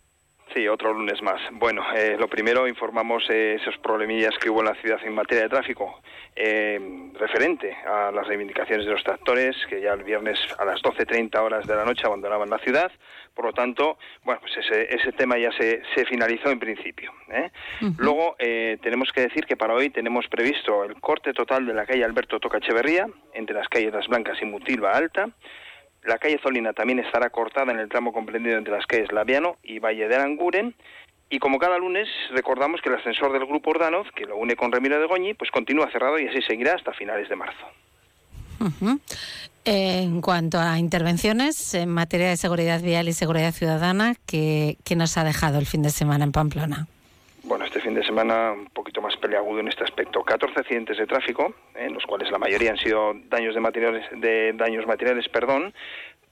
Sí, 0.53 0.67
otro 0.69 0.93
lunes 0.93 1.21
más. 1.21 1.41
Bueno, 1.51 1.83
eh, 1.93 2.15
lo 2.17 2.29
primero 2.29 2.67
informamos 2.67 3.23
eh, 3.29 3.57
esos 3.61 3.77
problemillas 3.79 4.33
que 4.39 4.49
hubo 4.49 4.61
en 4.61 4.67
la 4.67 4.81
ciudad 4.81 4.97
en 5.03 5.13
materia 5.13 5.43
de 5.43 5.49
tráfico, 5.49 6.01
eh, 6.35 6.79
referente 7.13 7.75
a 7.85 8.11
las 8.11 8.25
reivindicaciones 8.25 8.85
de 8.85 8.93
los 8.93 9.03
tractores, 9.03 9.55
que 9.69 9.81
ya 9.81 9.93
el 9.93 10.03
viernes 10.03 10.39
a 10.57 10.63
las 10.63 10.81
12.30 10.81 11.37
horas 11.39 11.67
de 11.67 11.75
la 11.75 11.83
noche 11.83 12.03
abandonaban 12.05 12.49
la 12.49 12.59
ciudad. 12.59 12.89
Por 13.37 13.45
lo 13.45 13.53
tanto, 13.53 13.99
bueno, 14.23 14.41
pues 14.41 14.57
ese, 14.57 14.95
ese 14.95 15.11
tema 15.11 15.37
ya 15.37 15.51
se, 15.51 15.83
se 15.93 16.05
finalizó 16.05 16.49
en 16.49 16.57
principio. 16.57 17.13
¿eh? 17.29 17.51
Luego, 17.99 18.35
eh, 18.39 18.79
tenemos 18.81 19.11
que 19.11 19.21
decir 19.21 19.45
que 19.45 19.55
para 19.55 19.75
hoy 19.75 19.91
tenemos 19.91 20.27
previsto 20.27 20.83
el 20.83 20.99
corte 20.99 21.33
total 21.33 21.67
de 21.67 21.75
la 21.75 21.85
calle 21.85 22.03
Alberto 22.03 22.39
Toca 22.39 22.57
Echeverría, 22.57 23.07
entre 23.35 23.55
las 23.55 23.67
calles 23.67 23.93
Las 23.93 24.07
Blancas 24.07 24.39
y 24.41 24.45
Mutilva 24.45 24.93
Alta. 24.93 25.29
La 26.01 26.17
calle 26.17 26.39
Zolina 26.41 26.73
también 26.73 26.97
estará 26.97 27.29
cortada 27.29 27.71
en 27.71 27.77
el 27.77 27.89
tramo 27.89 28.11
comprendido 28.11 28.57
entre 28.57 28.73
las 28.73 28.87
calles 28.87 29.11
Laviano 29.11 29.57
y 29.61 29.77
Valle 29.77 30.07
de 30.07 30.15
Aranguren. 30.15 30.73
Y 31.29 31.37
como 31.37 31.59
cada 31.59 31.77
lunes, 31.77 32.09
recordamos 32.31 32.81
que 32.81 32.89
el 32.89 32.95
ascensor 32.95 33.33
del 33.33 33.45
Grupo 33.45 33.69
Ordanoz, 33.69 34.07
que 34.15 34.25
lo 34.25 34.35
une 34.35 34.55
con 34.55 34.71
Remiro 34.71 34.99
de 34.99 35.05
Goñi, 35.05 35.35
pues 35.35 35.51
continúa 35.51 35.91
cerrado 35.91 36.17
y 36.17 36.27
así 36.27 36.41
seguirá 36.41 36.73
hasta 36.73 36.91
finales 36.93 37.29
de 37.29 37.35
marzo. 37.35 37.67
Ujú. 38.59 38.99
En 39.69 40.21
cuanto 40.21 40.59
a 40.61 40.79
intervenciones 40.79 41.73
en 41.73 41.89
materia 41.89 42.29
de 42.29 42.37
seguridad 42.37 42.81
vial 42.81 43.09
y 43.09 43.11
seguridad 43.11 43.51
ciudadana, 43.51 44.15
¿qué, 44.25 44.77
nos 44.95 45.17
ha 45.17 45.25
dejado 45.25 45.59
el 45.59 45.65
fin 45.65 45.81
de 45.81 45.89
semana 45.89 46.23
en 46.23 46.31
Pamplona? 46.31 46.87
Bueno, 47.43 47.65
este 47.65 47.81
fin 47.81 47.93
de 47.93 48.01
semana 48.05 48.53
un 48.53 48.67
poquito 48.67 49.01
más 49.01 49.17
peleagudo 49.17 49.59
en 49.59 49.67
este 49.67 49.83
aspecto. 49.83 50.23
14 50.23 50.57
accidentes 50.61 50.97
de 50.97 51.05
tráfico, 51.05 51.53
en 51.75 51.93
los 51.93 52.05
cuales 52.05 52.31
la 52.31 52.37
mayoría 52.37 52.71
han 52.71 52.77
sido 52.77 53.11
daños 53.29 53.57
materiales, 53.57 54.05
de 54.15 54.53
daños 54.53 54.87
materiales, 54.87 55.27
perdón, 55.27 55.73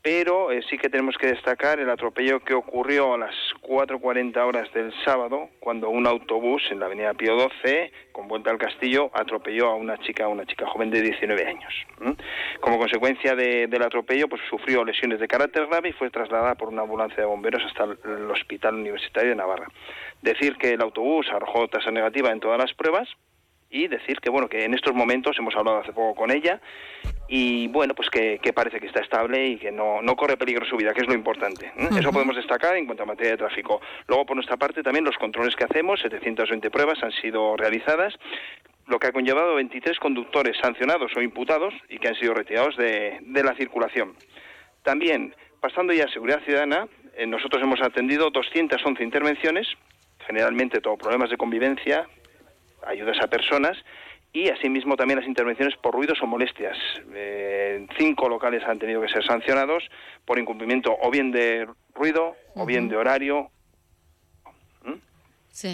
pero 0.05 0.51
eh, 0.51 0.61
sí 0.69 0.77
que 0.77 0.87
tenemos 0.87 1.17
que 1.17 1.25
destacar 1.25 1.79
el 1.79 1.89
atropello 1.89 2.39
que 2.41 2.53
ocurrió 2.53 3.15
a 3.15 3.17
las 3.17 3.33
4.40 3.63 4.37
horas 4.45 4.71
del 4.71 4.93
sábado, 5.03 5.49
cuando 5.59 5.89
un 5.89 6.05
autobús 6.05 6.61
en 6.69 6.79
la 6.79 6.85
avenida 6.85 7.15
Pío 7.15 7.35
XII, 7.39 7.91
con 8.11 8.27
vuelta 8.27 8.51
al 8.51 8.59
castillo, 8.59 9.09
atropelló 9.15 9.65
a 9.69 9.75
una 9.75 9.97
chica, 9.97 10.27
una 10.27 10.45
chica 10.45 10.67
joven 10.67 10.91
de 10.91 11.01
19 11.01 11.47
años. 11.47 11.73
Como 12.61 12.77
consecuencia 12.77 13.35
de- 13.35 13.65
del 13.65 13.81
atropello, 13.81 14.27
pues 14.29 14.43
sufrió 14.47 14.85
lesiones 14.85 15.19
de 15.19 15.27
carácter 15.27 15.65
grave 15.65 15.89
y 15.89 15.93
fue 15.93 16.11
trasladada 16.11 16.53
por 16.53 16.69
una 16.69 16.83
ambulancia 16.83 17.17
de 17.17 17.25
bomberos 17.25 17.63
hasta 17.65 17.85
el 17.85 18.29
Hospital 18.29 18.75
Universitario 18.75 19.31
de 19.31 19.35
Navarra. 19.37 19.67
Decir 20.21 20.55
que 20.57 20.69
el 20.73 20.81
autobús 20.83 21.25
arrojó 21.33 21.67
tasa 21.67 21.89
negativa 21.89 22.29
en 22.29 22.39
todas 22.39 22.59
las 22.59 22.71
pruebas 22.75 23.09
y 23.71 23.87
decir 23.87 24.19
que 24.19 24.29
bueno 24.29 24.47
que 24.47 24.63
en 24.65 24.75
estos 24.75 24.93
momentos 24.93 25.35
hemos 25.39 25.55
hablado 25.55 25.79
hace 25.79 25.91
poco 25.91 26.13
con 26.13 26.29
ella 26.29 26.61
y 27.27 27.67
bueno 27.67 27.95
pues 27.95 28.09
que, 28.09 28.39
que 28.39 28.53
parece 28.53 28.79
que 28.79 28.87
está 28.87 29.01
estable 29.01 29.45
y 29.47 29.57
que 29.57 29.71
no, 29.71 30.01
no 30.01 30.15
corre 30.15 30.37
peligro 30.37 30.65
su 30.65 30.77
vida 30.77 30.93
que 30.93 31.01
es 31.01 31.07
lo 31.07 31.13
importante 31.13 31.71
¿eh? 31.75 31.89
eso 31.97 32.11
podemos 32.11 32.35
destacar 32.35 32.75
en 32.77 32.85
cuanto 32.85 33.03
a 33.03 33.05
materia 33.05 33.31
de 33.31 33.37
tráfico. 33.37 33.81
Luego 34.07 34.25
por 34.25 34.35
nuestra 34.35 34.57
parte 34.57 34.83
también 34.83 35.05
los 35.05 35.17
controles 35.17 35.55
que 35.55 35.63
hacemos 35.63 35.99
720 36.01 36.69
pruebas 36.69 37.01
han 37.03 37.11
sido 37.11 37.57
realizadas 37.57 38.13
lo 38.87 38.99
que 38.99 39.07
ha 39.07 39.11
conllevado 39.11 39.55
23 39.55 39.97
conductores 39.99 40.57
sancionados 40.61 41.11
o 41.15 41.21
imputados 41.21 41.73
y 41.89 41.97
que 41.97 42.09
han 42.09 42.15
sido 42.15 42.33
retirados 42.35 42.77
de, 42.77 43.17
de 43.21 43.43
la 43.43 43.55
circulación. 43.55 44.13
También 44.83 45.35
pasando 45.59 45.93
ya 45.93 46.05
a 46.05 46.11
seguridad 46.11 46.43
ciudadana 46.43 46.87
eh, 47.15 47.25
nosotros 47.25 47.63
hemos 47.63 47.81
atendido 47.81 48.29
211 48.29 49.03
intervenciones 49.03 49.67
generalmente 50.27 50.81
todo 50.81 50.97
problemas 50.97 51.29
de 51.29 51.37
convivencia 51.37 52.07
ayudas 52.85 53.17
a 53.21 53.27
personas 53.27 53.77
y 54.35 54.49
asimismo 54.49 54.97
también 54.97 55.17
las 55.19 55.29
intervenciones 55.29 55.77
por 55.77 55.93
ruidos 55.93 56.21
o 56.21 56.27
molestias. 56.27 56.77
Eh, 57.13 57.87
cinco 57.97 58.27
locales 58.27 58.61
han 58.65 58.77
tenido 58.77 59.01
que 59.01 59.07
ser 59.07 59.23
sancionados 59.23 59.89
por 60.25 60.37
incumplimiento 60.37 60.93
o 61.01 61.09
bien 61.09 61.31
de 61.31 61.65
ruido 61.93 62.35
o 62.53 62.65
bien 62.65 62.89
de 62.89 62.97
horario. 62.97 63.49
Sí. 65.47 65.73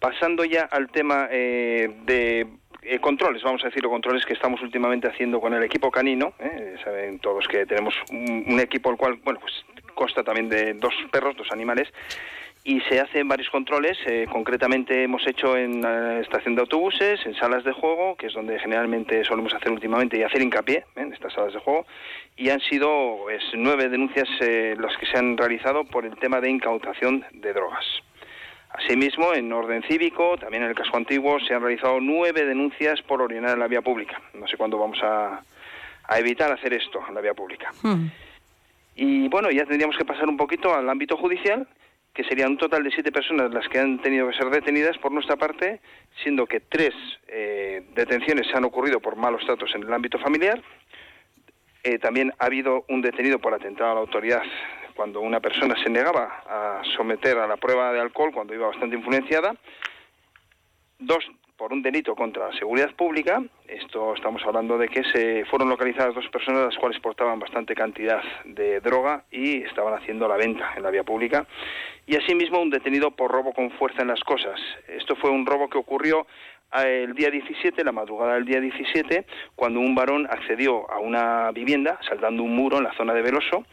Pasando 0.00 0.42
ya 0.46 0.62
al 0.62 0.88
tema 0.88 1.28
eh, 1.30 1.94
de 2.06 2.46
eh, 2.80 2.98
controles, 2.98 3.42
vamos 3.42 3.62
a 3.62 3.66
decirlo, 3.66 3.90
controles 3.90 4.24
que 4.24 4.32
estamos 4.32 4.62
últimamente 4.62 5.06
haciendo 5.06 5.38
con 5.38 5.52
el 5.52 5.62
equipo 5.62 5.90
canino. 5.90 6.32
¿eh? 6.38 6.76
Saben 6.82 7.18
todos 7.18 7.46
que 7.46 7.66
tenemos 7.66 7.94
un, 8.10 8.46
un 8.48 8.58
equipo 8.58 8.90
el 8.90 8.96
cual, 8.96 9.20
bueno, 9.22 9.38
pues 9.38 9.52
consta 9.94 10.24
también 10.24 10.48
de 10.48 10.72
dos 10.72 10.94
perros, 11.12 11.36
dos 11.36 11.52
animales, 11.52 11.92
y 12.66 12.80
se 12.80 12.98
hacen 12.98 13.28
varios 13.28 13.48
controles. 13.48 13.96
eh, 14.06 14.26
concretamente 14.28 15.04
hemos 15.04 15.24
hecho 15.24 15.56
en 15.56 15.80
la 15.82 16.18
estación 16.18 16.56
de 16.56 16.62
autobuses, 16.62 17.24
en 17.24 17.36
salas 17.36 17.62
de 17.62 17.70
juego, 17.70 18.16
que 18.16 18.26
es 18.26 18.32
donde 18.32 18.58
generalmente 18.58 19.24
solemos 19.24 19.54
hacer 19.54 19.70
últimamente 19.70 20.18
y 20.18 20.24
hacer 20.24 20.42
hincapié 20.42 20.78
¿eh? 20.78 20.84
en 20.96 21.12
estas 21.12 21.32
salas 21.32 21.52
de 21.54 21.60
juego. 21.60 21.86
Y 22.36 22.50
han 22.50 22.58
sido 22.58 23.18
nueve 23.54 23.88
denuncias 23.88 24.28
eh, 24.40 24.74
las 24.80 24.96
que 24.96 25.06
se 25.06 25.16
han 25.16 25.36
realizado 25.36 25.84
por 25.84 26.04
el 26.04 26.16
tema 26.16 26.40
de 26.40 26.50
incautación 26.50 27.24
de 27.32 27.52
drogas. 27.52 27.86
Asimismo, 28.70 29.32
en 29.32 29.52
orden 29.52 29.84
cívico, 29.84 30.36
también 30.36 30.64
en 30.64 30.70
el 30.70 30.74
casco 30.74 30.96
antiguo, 30.96 31.38
se 31.38 31.54
han 31.54 31.62
realizado 31.62 32.00
nueve 32.00 32.44
denuncias 32.44 33.00
por 33.02 33.22
orinar 33.22 33.52
en 33.52 33.60
la 33.60 33.68
vía 33.68 33.80
pública. 33.80 34.20
No 34.34 34.48
sé 34.48 34.56
cuándo 34.56 34.76
vamos 34.76 34.98
a, 35.04 35.40
a 36.08 36.18
evitar 36.18 36.50
hacer 36.52 36.74
esto 36.74 37.00
en 37.08 37.14
la 37.14 37.20
vía 37.20 37.32
pública. 37.32 37.72
Y 38.96 39.28
bueno, 39.28 39.52
ya 39.52 39.64
tendríamos 39.64 39.96
que 39.96 40.04
pasar 40.04 40.28
un 40.28 40.36
poquito 40.36 40.74
al 40.74 40.90
ámbito 40.90 41.16
judicial, 41.16 41.66
que 42.16 42.24
serían 42.24 42.52
un 42.52 42.56
total 42.56 42.82
de 42.82 42.90
siete 42.90 43.12
personas 43.12 43.52
las 43.52 43.68
que 43.68 43.78
han 43.78 44.00
tenido 44.00 44.26
que 44.26 44.34
ser 44.38 44.48
detenidas 44.48 44.96
por 44.96 45.12
nuestra 45.12 45.36
parte, 45.36 45.82
siendo 46.22 46.46
que 46.46 46.60
tres 46.60 46.94
eh, 47.28 47.84
detenciones 47.94 48.46
se 48.46 48.56
han 48.56 48.64
ocurrido 48.64 49.00
por 49.00 49.16
malos 49.16 49.44
tratos 49.44 49.74
en 49.74 49.82
el 49.82 49.92
ámbito 49.92 50.18
familiar. 50.18 50.62
Eh, 51.84 51.98
también 51.98 52.32
ha 52.38 52.46
habido 52.46 52.86
un 52.88 53.02
detenido 53.02 53.38
por 53.38 53.52
atentado 53.52 53.90
a 53.90 53.94
la 53.94 54.00
autoridad 54.00 54.42
cuando 54.94 55.20
una 55.20 55.40
persona 55.40 55.74
se 55.82 55.90
negaba 55.90 56.42
a 56.48 56.82
someter 56.96 57.36
a 57.36 57.46
la 57.46 57.58
prueba 57.58 57.92
de 57.92 58.00
alcohol 58.00 58.32
cuando 58.32 58.54
iba 58.54 58.66
bastante 58.66 58.96
influenciada. 58.96 59.54
Dos 60.98 61.22
por 61.56 61.72
un 61.72 61.82
delito 61.82 62.14
contra 62.14 62.48
la 62.48 62.58
seguridad 62.58 62.94
pública. 62.94 63.42
Esto 63.66 64.14
estamos 64.14 64.42
hablando 64.44 64.78
de 64.78 64.88
que 64.88 65.02
se 65.04 65.44
fueron 65.46 65.68
localizadas 65.68 66.14
dos 66.14 66.28
personas 66.28 66.64
las 66.64 66.76
cuales 66.76 67.00
portaban 67.00 67.38
bastante 67.38 67.74
cantidad 67.74 68.22
de 68.44 68.80
droga 68.80 69.24
y 69.30 69.62
estaban 69.62 69.94
haciendo 69.94 70.28
la 70.28 70.36
venta 70.36 70.74
en 70.76 70.82
la 70.82 70.90
vía 70.90 71.04
pública. 71.04 71.46
Y 72.06 72.16
asimismo 72.16 72.60
un 72.60 72.70
detenido 72.70 73.10
por 73.10 73.30
robo 73.30 73.52
con 73.52 73.70
fuerza 73.72 74.02
en 74.02 74.08
las 74.08 74.20
cosas. 74.20 74.60
Esto 74.88 75.16
fue 75.16 75.30
un 75.30 75.46
robo 75.46 75.68
que 75.68 75.78
ocurrió 75.78 76.26
eh, 76.74 77.04
el 77.04 77.14
día 77.14 77.30
17, 77.30 77.82
la 77.84 77.92
madrugada 77.92 78.34
del 78.34 78.44
día 78.44 78.60
17, 78.60 79.26
cuando 79.54 79.80
un 79.80 79.94
varón 79.94 80.26
accedió 80.30 80.90
a 80.90 80.98
una 80.98 81.50
vivienda 81.52 81.98
saltando 82.08 82.42
un 82.42 82.54
muro 82.54 82.78
en 82.78 82.84
la 82.84 82.94
zona 82.94 83.14
de 83.14 83.22
Veloso 83.22 83.64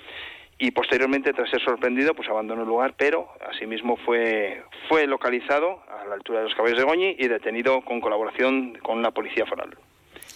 y 0.58 0.72
posteriormente 0.72 1.34
tras 1.34 1.50
ser 1.50 1.62
sorprendido 1.64 2.14
pues 2.14 2.30
abandonó 2.30 2.62
el 2.62 2.68
lugar 2.68 2.94
pero 2.98 3.30
asimismo 3.50 3.98
fue 3.98 4.64
fue 4.88 5.08
localizado 5.08 5.82
a 5.90 6.06
la 6.08 6.16
altura 6.16 6.40
de 6.40 6.46
los 6.46 6.56
caballos 6.56 6.78
de 6.78 6.84
Goñi 6.84 7.16
y 7.20 7.28
detenido 7.28 7.82
con 7.82 8.02
colaboración 8.02 8.78
con 8.82 9.02
la 9.02 9.12
policía 9.12 9.46
foral. 9.46 9.76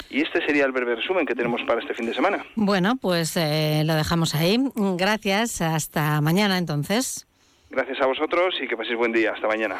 Y 0.09 0.21
este 0.21 0.45
sería 0.45 0.65
el 0.65 0.71
breve 0.71 0.95
resumen 0.95 1.25
que 1.25 1.35
tenemos 1.35 1.61
para 1.67 1.81
este 1.81 1.93
fin 1.93 2.05
de 2.05 2.13
semana. 2.13 2.45
Bueno, 2.55 2.95
pues 3.01 3.35
eh, 3.35 3.83
lo 3.85 3.95
dejamos 3.95 4.35
ahí. 4.35 4.57
Gracias. 4.75 5.61
Hasta 5.61 6.21
mañana 6.21 6.57
entonces. 6.57 7.27
Gracias 7.69 7.99
a 8.01 8.05
vosotros 8.05 8.55
y 8.61 8.67
que 8.67 8.77
paséis 8.77 8.97
buen 8.97 9.11
día. 9.11 9.33
Hasta 9.33 9.47
mañana. 9.47 9.77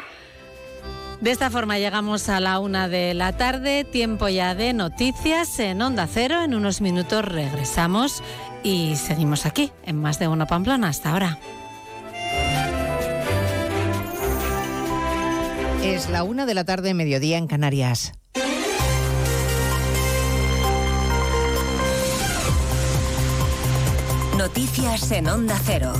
De 1.20 1.32
esta 1.32 1.50
forma 1.50 1.78
llegamos 1.78 2.28
a 2.28 2.38
la 2.38 2.60
una 2.60 2.88
de 2.88 3.12
la 3.12 3.36
tarde, 3.36 3.82
tiempo 3.82 4.28
ya 4.28 4.54
de 4.54 4.72
noticias 4.72 5.58
en 5.58 5.82
Onda 5.82 6.06
Cero. 6.06 6.42
En 6.44 6.54
unos 6.54 6.80
minutos 6.80 7.24
regresamos 7.24 8.22
y 8.62 8.96
seguimos 8.96 9.46
aquí 9.46 9.72
en 9.84 10.00
Más 10.00 10.18
de 10.18 10.28
Uno 10.28 10.46
Pamplona. 10.46 10.88
Hasta 10.88 11.10
ahora. 11.10 11.38
Es 15.82 16.10
la 16.10 16.22
una 16.22 16.44
de 16.44 16.54
la 16.54 16.64
tarde, 16.64 16.92
mediodía 16.94 17.38
en 17.38 17.46
Canarias. 17.46 18.12
Noticias 24.36 25.10
en 25.10 25.28
Onda 25.28 25.58
Cero. 25.64 25.92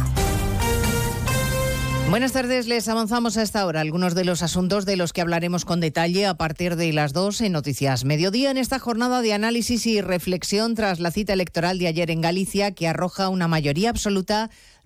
Buenas 2.10 2.32
tardes, 2.32 2.66
les 2.66 2.88
avanzamos 2.88 3.36
a 3.36 3.42
esta 3.42 3.66
hora 3.66 3.82
algunos 3.82 4.14
de 4.14 4.24
los 4.24 4.42
asuntos 4.42 4.86
de 4.86 4.96
los 4.96 5.12
que 5.12 5.20
hablaremos 5.20 5.66
con 5.66 5.78
detalle 5.78 6.24
a 6.24 6.32
partir 6.38 6.76
de 6.76 6.90
las 6.94 7.12
dos 7.12 7.42
en 7.42 7.52
Noticias 7.52 8.06
Mediodía 8.06 8.50
en 8.50 8.56
esta 8.56 8.78
jornada 8.78 9.20
de 9.20 9.34
análisis 9.34 9.86
y 9.86 10.00
reflexión 10.00 10.74
tras 10.74 11.00
la 11.00 11.10
cita 11.10 11.34
electoral 11.34 11.78
de 11.78 11.86
ayer 11.86 12.10
en 12.10 12.22
Galicia 12.22 12.70
que 12.72 12.88
arroja 12.88 13.28
una 13.28 13.46
mayoría 13.46 13.90
absoluta 13.90 14.48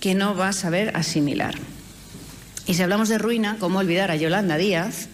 que 0.00 0.14
no 0.14 0.34
va 0.34 0.48
a 0.48 0.52
saber 0.52 0.96
asimilar. 0.96 1.54
Y 2.66 2.74
si 2.74 2.82
hablamos 2.82 3.08
de 3.08 3.18
ruina, 3.18 3.56
¿cómo 3.58 3.78
olvidar 3.78 4.10
a 4.10 4.16
Yolanda 4.16 4.56
Díaz, 4.56 5.08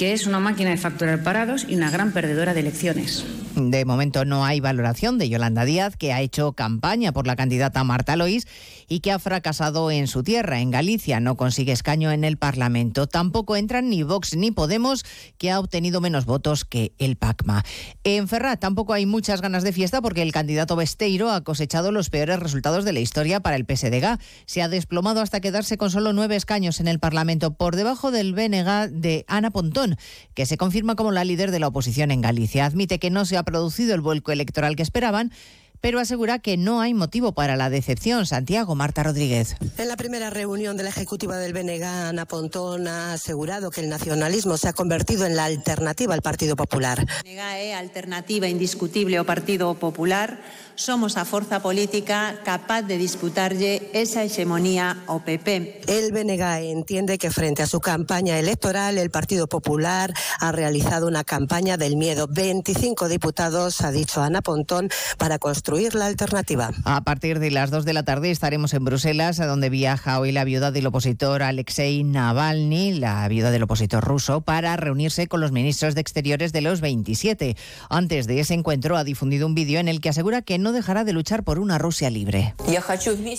que 0.00 0.14
es 0.14 0.26
una 0.26 0.40
máquina 0.40 0.70
de 0.70 0.78
facturar 0.78 1.22
parados 1.22 1.66
y 1.68 1.76
una 1.76 1.90
gran 1.90 2.12
perdedora 2.12 2.54
de 2.54 2.60
elecciones? 2.60 3.22
De 3.54 3.84
momento 3.84 4.24
no 4.24 4.46
hay 4.46 4.58
valoración 4.58 5.18
de 5.18 5.28
Yolanda 5.28 5.66
Díaz, 5.66 5.96
que 5.96 6.14
ha 6.14 6.22
hecho 6.22 6.52
campaña 6.52 7.12
por 7.12 7.26
la 7.26 7.36
candidata 7.36 7.84
Marta 7.84 8.16
Lois 8.16 8.46
y 8.88 9.00
que 9.00 9.12
ha 9.12 9.18
fracasado 9.18 9.90
en 9.90 10.06
su 10.06 10.22
tierra, 10.22 10.60
en 10.60 10.70
Galicia. 10.70 11.20
No 11.20 11.36
consigue 11.36 11.72
escaño 11.72 12.12
en 12.12 12.24
el 12.24 12.38
Parlamento. 12.38 13.06
Tampoco 13.08 13.56
entran 13.56 13.90
ni 13.90 14.02
Vox 14.02 14.36
ni 14.36 14.50
Podemos, 14.52 15.04
que 15.36 15.50
ha 15.50 15.60
obtenido 15.60 16.00
menos 16.00 16.24
votos 16.24 16.64
que 16.64 16.92
el 16.98 17.16
PACMA. 17.16 17.64
En 18.02 18.26
Ferrat 18.26 18.58
tampoco 18.58 18.94
hay 18.94 19.04
muchas 19.04 19.42
ganas 19.42 19.64
de 19.64 19.72
fiesta 19.72 20.00
porque 20.00 20.22
el 20.22 20.32
candidato 20.32 20.76
Besteiro 20.76 21.30
ha 21.30 21.42
cosechado 21.42 21.92
los 21.92 22.08
peores 22.08 22.38
resultados 22.40 22.84
de 22.84 22.92
la 22.92 23.00
historia 23.00 23.40
para 23.40 23.56
el 23.56 23.66
PSDG. 23.66 24.18
Se 24.46 24.62
ha 24.62 24.68
desplomado 24.68 25.20
hasta 25.20 25.40
quedarse 25.40 25.76
con 25.76 25.90
solo 25.90 26.12
nueve 26.12 26.36
escaños 26.36 26.80
en 26.80 26.88
el 26.88 27.00
Parlamento, 27.00 27.52
por 27.52 27.76
debajo 27.76 28.10
del 28.10 28.32
BNG 28.32 28.90
de 28.90 29.24
Ana 29.28 29.50
Pontón, 29.50 29.89
que 30.34 30.46
se 30.46 30.56
confirma 30.56 30.96
como 30.96 31.12
la 31.12 31.24
líder 31.24 31.50
de 31.50 31.60
la 31.60 31.68
oposición 31.68 32.10
en 32.10 32.20
Galicia. 32.20 32.66
Admite 32.66 32.98
que 32.98 33.10
no 33.10 33.24
se 33.24 33.36
ha 33.36 33.42
producido 33.42 33.94
el 33.94 34.00
vuelco 34.00 34.32
electoral 34.32 34.76
que 34.76 34.82
esperaban, 34.82 35.32
pero 35.80 35.98
asegura 35.98 36.38
que 36.38 36.56
no 36.56 36.80
hay 36.80 36.94
motivo 36.94 37.32
para 37.32 37.56
la 37.56 37.70
decepción. 37.70 38.26
Santiago 38.26 38.74
Marta 38.74 39.02
Rodríguez. 39.02 39.56
En 39.78 39.88
la 39.88 39.96
primera 39.96 40.30
reunión 40.30 40.76
de 40.76 40.82
la 40.82 40.90
ejecutiva 40.90 41.36
del 41.38 41.52
BNG, 41.52 41.82
Ana 41.82 42.26
Pontón 42.26 42.86
ha 42.86 43.14
asegurado 43.14 43.70
que 43.70 43.80
el 43.80 43.88
nacionalismo 43.88 44.56
se 44.56 44.68
ha 44.68 44.72
convertido 44.72 45.26
en 45.26 45.36
la 45.36 45.46
alternativa 45.46 46.14
al 46.14 46.22
Partido 46.22 46.56
Popular. 46.56 47.06
BNG 47.24 47.40
é 47.40 47.74
alternativa 47.74 48.46
indiscutible 48.46 49.16
ao 49.16 49.24
Partido 49.24 49.72
Popular. 49.74 50.40
Somos 50.80 51.18
a 51.18 51.26
forza 51.26 51.60
política 51.60 52.40
capaz 52.42 52.80
de 52.80 52.96
disputarlle 52.96 53.92
esa 53.92 54.24
hegemonía 54.24 55.04
ao 55.04 55.20
PP. 55.20 55.84
El 55.92 56.08
BNG 56.08 56.72
entiende 56.72 57.20
que 57.20 57.28
frente 57.28 57.60
a 57.60 57.68
su 57.68 57.84
campaña 57.84 58.40
electoral, 58.40 58.96
el 58.96 59.12
Partido 59.12 59.44
Popular 59.46 60.14
ha 60.40 60.52
realizado 60.52 61.06
una 61.06 61.22
campaña 61.22 61.76
del 61.76 62.00
miedo. 62.00 62.28
25 62.32 63.12
diputados, 63.12 63.82
ha 63.82 63.92
dicho 63.92 64.22
Ana 64.22 64.40
Pontón, 64.40 64.88
para 65.18 65.38
construir 65.38 65.94
la 65.94 66.06
alternativa. 66.06 66.70
A 66.86 67.04
partir 67.04 67.40
de 67.40 67.50
las 67.50 67.70
2 67.70 67.84
de 67.84 67.92
la 67.92 68.02
tarde 68.02 68.30
estaremos 68.30 68.72
en 68.72 68.82
Bruselas, 68.82 69.38
a 69.38 69.44
donde 69.44 69.68
viaja 69.68 70.18
hoy 70.18 70.32
la 70.32 70.44
viuda 70.44 70.70
del 70.70 70.86
opositor 70.86 71.42
Alexei 71.42 72.04
Navalny, 72.04 72.94
la 72.94 73.28
viuda 73.28 73.50
del 73.50 73.64
opositor 73.64 74.02
ruso, 74.02 74.40
para 74.40 74.78
reunirse 74.78 75.28
con 75.28 75.42
los 75.42 75.52
ministros 75.52 75.94
de 75.94 76.00
Exteriores 76.00 76.54
de 76.54 76.62
los 76.62 76.80
27. 76.80 77.54
Antes 77.90 78.26
de 78.26 78.40
ese 78.40 78.54
encuentro 78.54 78.96
ha 78.96 79.04
difundido 79.04 79.46
un 79.46 79.54
vídeo 79.54 79.78
en 79.78 79.88
el 79.88 80.00
que 80.00 80.08
asegura 80.08 80.40
que 80.40 80.56
no 80.56 80.69
dejará 80.72 81.04
de 81.04 81.12
luchar 81.12 81.44
por 81.44 81.58
una 81.58 81.78
Rusia 81.78 82.10
libre. 82.10 82.54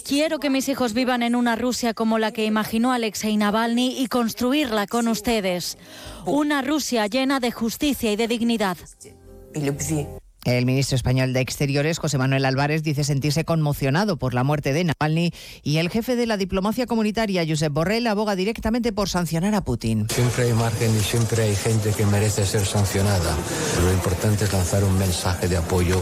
Quiero 0.05 0.39
que 0.39 0.49
mis 0.49 0.69
hijos 0.69 0.93
vivan 0.93 1.23
en 1.23 1.35
una 1.35 1.55
Rusia 1.55 1.93
como 1.93 2.19
la 2.19 2.31
que 2.31 2.45
imaginó 2.45 2.91
Alexei 2.91 3.37
Navalny 3.37 4.01
y 4.01 4.07
construirla 4.07 4.87
con 4.87 5.07
ustedes. 5.07 5.77
Una 6.25 6.61
Rusia 6.61 7.07
llena 7.07 7.39
de 7.39 7.51
justicia 7.51 8.11
y 8.11 8.15
de 8.15 8.27
dignidad. 8.27 8.77
El 10.43 10.65
ministro 10.65 10.95
español 10.95 11.33
de 11.33 11.39
Exteriores, 11.39 11.99
José 11.99 12.17
Manuel 12.17 12.45
Álvarez, 12.45 12.81
dice 12.81 13.03
sentirse 13.03 13.45
conmocionado 13.45 14.17
por 14.17 14.33
la 14.33 14.43
muerte 14.43 14.73
de 14.73 14.85
Navalny 14.85 15.31
y 15.61 15.77
el 15.77 15.91
jefe 15.91 16.15
de 16.15 16.25
la 16.25 16.35
diplomacia 16.35 16.87
comunitaria, 16.87 17.45
Josep 17.47 17.71
Borrell, 17.71 18.07
aboga 18.07 18.35
directamente 18.35 18.91
por 18.91 19.07
sancionar 19.07 19.53
a 19.53 19.61
Putin. 19.61 20.07
Siempre 20.09 20.45
hay 20.45 20.53
margen 20.53 20.97
y 20.97 20.99
siempre 21.01 21.43
hay 21.43 21.55
gente 21.55 21.91
que 21.91 22.07
merece 22.07 22.43
ser 22.47 22.65
sancionada. 22.65 23.37
Lo 23.83 23.93
importante 23.93 24.45
es 24.45 24.53
lanzar 24.53 24.83
un 24.83 24.97
mensaje 24.97 25.47
de 25.47 25.57
apoyo 25.57 26.01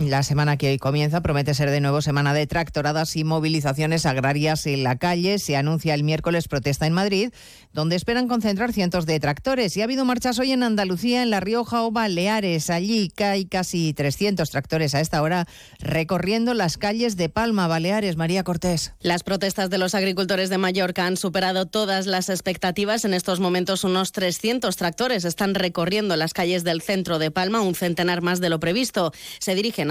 La 0.09 0.23
semana 0.23 0.57
que 0.57 0.69
hoy 0.69 0.77
comienza 0.79 1.21
promete 1.21 1.53
ser 1.53 1.69
de 1.69 1.79
nuevo 1.79 2.01
semana 2.01 2.33
de 2.33 2.47
tractoradas 2.47 3.15
y 3.15 3.23
movilizaciones 3.23 4.07
agrarias 4.07 4.65
en 4.65 4.83
la 4.83 4.97
calle. 4.97 5.37
Se 5.37 5.55
anuncia 5.55 5.93
el 5.93 6.03
miércoles 6.03 6.47
protesta 6.47 6.87
en 6.87 6.93
Madrid, 6.93 7.31
donde 7.71 7.97
esperan 7.97 8.27
concentrar 8.27 8.73
cientos 8.73 9.05
de 9.05 9.19
tractores. 9.19 9.77
Y 9.77 9.81
ha 9.81 9.83
habido 9.83 10.03
marchas 10.03 10.39
hoy 10.39 10.53
en 10.53 10.63
Andalucía, 10.63 11.21
en 11.21 11.29
La 11.29 11.39
Rioja 11.39 11.83
o 11.83 11.91
Baleares. 11.91 12.71
Allí 12.71 13.11
hay 13.19 13.45
casi 13.45 13.93
300 13.93 14.49
tractores 14.49 14.95
a 14.95 15.01
esta 15.01 15.21
hora 15.21 15.45
recorriendo 15.79 16.55
las 16.55 16.79
calles 16.79 17.15
de 17.15 17.29
Palma, 17.29 17.67
Baleares. 17.67 18.17
María 18.17 18.43
Cortés. 18.43 18.93
Las 19.01 19.21
protestas 19.21 19.69
de 19.69 19.77
los 19.77 19.93
agricultores 19.93 20.49
de 20.49 20.57
Mallorca 20.57 21.05
han 21.05 21.15
superado 21.15 21.67
todas 21.67 22.07
las 22.07 22.29
expectativas. 22.29 23.05
En 23.05 23.13
estos 23.13 23.39
momentos 23.39 23.83
unos 23.83 24.13
300 24.13 24.75
tractores 24.75 25.25
están 25.25 25.53
recorriendo 25.53 26.15
las 26.15 26.33
calles 26.33 26.63
del 26.63 26.81
centro 26.81 27.19
de 27.19 27.29
Palma, 27.29 27.61
un 27.61 27.75
centenar 27.75 28.23
más 28.23 28.39
de 28.39 28.49
lo 28.49 28.59
previsto. 28.59 29.11
Se 29.39 29.53
dirigen 29.53 29.90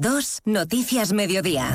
2, 0.00 0.40
Noticias 0.46 1.12
Mediodía. 1.12 1.74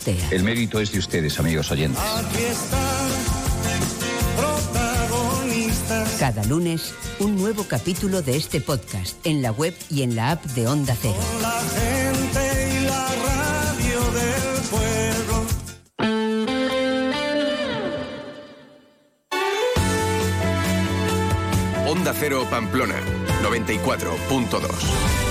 El 0.07 0.43
mérito 0.43 0.79
es 0.79 0.91
de 0.91 0.99
ustedes, 0.99 1.39
amigos 1.39 1.69
oyentes. 1.71 2.01
Cada 6.19 6.43
lunes, 6.45 6.93
un 7.19 7.35
nuevo 7.37 7.65
capítulo 7.65 8.23
de 8.23 8.35
este 8.37 8.61
podcast 8.61 9.15
en 9.25 9.41
la 9.43 9.51
web 9.51 9.75
y 9.89 10.01
en 10.01 10.15
la 10.15 10.31
app 10.31 10.43
de 10.45 10.67
Onda 10.67 10.95
Cero. 10.99 11.19
La 11.41 11.61
gente 11.61 12.79
y 12.79 12.85
la 12.85 13.07
radio 13.27 14.01
del 14.11 14.61
pueblo. 14.69 15.45
Onda 21.91 22.13
Cero 22.17 22.47
Pamplona, 22.49 22.99
94.2. 23.43 25.30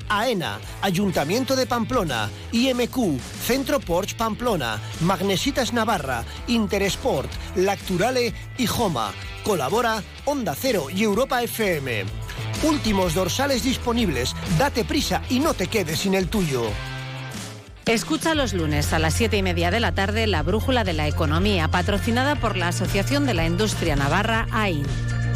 AENA, 0.11 0.59
Ayuntamiento 0.81 1.55
de 1.55 1.65
Pamplona, 1.65 2.29
IMQ, 2.51 3.17
Centro 3.45 3.79
Porsche 3.79 4.17
Pamplona, 4.17 4.77
Magnesitas 4.99 5.71
Navarra, 5.71 6.25
Interesport, 6.47 7.31
Lacturale 7.55 8.33
y 8.57 8.67
Joma. 8.67 9.13
Colabora 9.45 10.03
Onda 10.25 10.53
Cero 10.53 10.87
y 10.93 11.03
Europa 11.03 11.41
FM. 11.41 12.03
Últimos 12.63 13.15
dorsales 13.15 13.63
disponibles. 13.63 14.35
Date 14.59 14.83
prisa 14.83 15.23
y 15.29 15.39
no 15.39 15.53
te 15.53 15.67
quedes 15.67 15.99
sin 15.99 16.13
el 16.13 16.27
tuyo. 16.27 16.63
Escucha 17.85 18.35
los 18.35 18.53
lunes 18.53 18.93
a 18.93 18.99
las 18.99 19.13
siete 19.13 19.37
y 19.37 19.43
media 19.43 19.71
de 19.71 19.79
la 19.79 19.93
tarde 19.93 20.27
la 20.27 20.43
Brújula 20.43 20.83
de 20.83 20.93
la 20.93 21.07
Economía, 21.07 21.69
patrocinada 21.69 22.35
por 22.35 22.55
la 22.55 22.67
Asociación 22.67 23.25
de 23.25 23.33
la 23.33 23.45
Industria 23.45 23.95
Navarra, 23.95 24.47
AIN. 24.51 24.85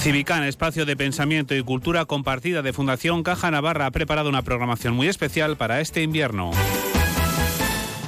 Civicán, 0.00 0.44
espacio 0.44 0.86
de 0.86 0.96
pensamiento 0.96 1.56
y 1.56 1.62
cultura 1.62 2.04
compartida 2.04 2.62
de 2.62 2.72
Fundación 2.72 3.24
Caja 3.24 3.50
Navarra, 3.50 3.86
ha 3.86 3.90
preparado 3.90 4.28
una 4.28 4.42
programación 4.42 4.94
muy 4.94 5.08
especial 5.08 5.56
para 5.56 5.80
este 5.80 6.02
invierno. 6.02 6.52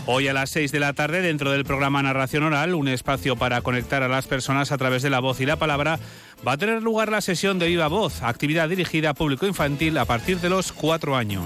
Hoy 0.06 0.28
a 0.28 0.32
las 0.32 0.50
6 0.50 0.70
de 0.70 0.80
la 0.80 0.92
tarde, 0.92 1.20
dentro 1.20 1.50
del 1.50 1.64
programa 1.64 2.02
Narración 2.02 2.44
Oral, 2.44 2.74
un 2.74 2.88
espacio 2.88 3.34
para 3.36 3.60
conectar 3.62 4.04
a 4.04 4.08
las 4.08 4.28
personas 4.28 4.70
a 4.70 4.78
través 4.78 5.02
de 5.02 5.10
la 5.10 5.20
voz 5.20 5.40
y 5.40 5.46
la 5.46 5.56
palabra, 5.56 5.98
va 6.46 6.52
a 6.52 6.58
tener 6.58 6.80
lugar 6.82 7.10
la 7.10 7.20
sesión 7.20 7.58
de 7.58 7.66
Viva 7.66 7.88
Voz, 7.88 8.22
actividad 8.22 8.68
dirigida 8.68 9.10
a 9.10 9.14
público 9.14 9.46
infantil 9.46 9.98
a 9.98 10.04
partir 10.04 10.38
de 10.38 10.48
los 10.48 10.72
cuatro 10.72 11.16
años. 11.16 11.44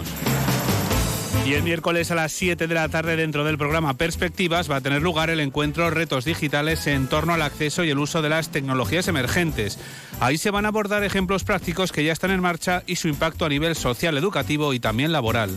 Y 1.45 1.53
el 1.53 1.63
miércoles 1.63 2.11
a 2.11 2.15
las 2.15 2.33
7 2.33 2.67
de 2.67 2.75
la 2.75 2.89
tarde 2.89 3.17
dentro 3.17 3.45
del 3.45 3.59
programa 3.59 3.99
Perspectivas 3.99 4.71
va 4.71 4.77
a 4.77 4.81
tener 4.81 5.03
lugar 5.03 5.29
el 5.29 5.41
encuentro 5.41 5.91
Retos 5.91 6.25
Digitales 6.25 6.87
en 6.87 7.07
torno 7.07 7.35
al 7.35 7.43
acceso 7.43 7.85
y 7.85 7.91
el 7.91 7.99
uso 7.99 8.23
de 8.23 8.31
las 8.31 8.49
tecnologías 8.49 9.09
emergentes. 9.09 9.79
Ahí 10.21 10.39
se 10.39 10.51
van 10.51 10.65
a 10.65 10.69
abordar 10.69 11.05
ejemplos 11.05 11.45
prácticos 11.45 11.93
que 11.93 12.03
ya 12.03 12.15
están 12.15 12.31
en 12.31 12.41
marcha 12.41 12.83
y 12.87 12.97
su 12.97 13.09
impacto 13.09 13.45
a 13.45 13.51
nivel 13.51 13.77
social, 13.77 14.17
educativo 14.17 14.73
y 14.73 14.81
también 14.81 15.13
laboral. 15.13 15.51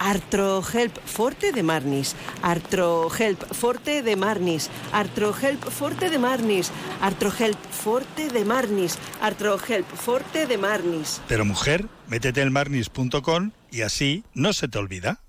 Artrohelp 0.00 0.98
Forte 1.04 1.52
de 1.52 1.62
Marnis. 1.62 2.16
Artrohelp 2.42 3.44
Forte 3.52 4.02
de 4.02 4.16
Marnis. 4.16 4.70
Artrohelp 4.92 5.62
Forte 5.70 6.10
de 6.10 6.18
Marnis. 6.18 6.72
Artrohelp 7.00 7.58
Forte 7.70 8.30
de 8.30 8.44
Marnis. 8.44 8.98
Artrohelp 9.20 9.86
Forte 9.86 10.46
de 10.46 10.58
Marnis. 10.58 11.20
Pero 11.28 11.44
mujer, 11.44 11.86
métete 12.08 12.40
en 12.40 12.52
marnis.com 12.52 13.50
y 13.70 13.82
así 13.82 14.24
no 14.34 14.52
se 14.52 14.68
te 14.68 14.78
olvida. 14.78 15.20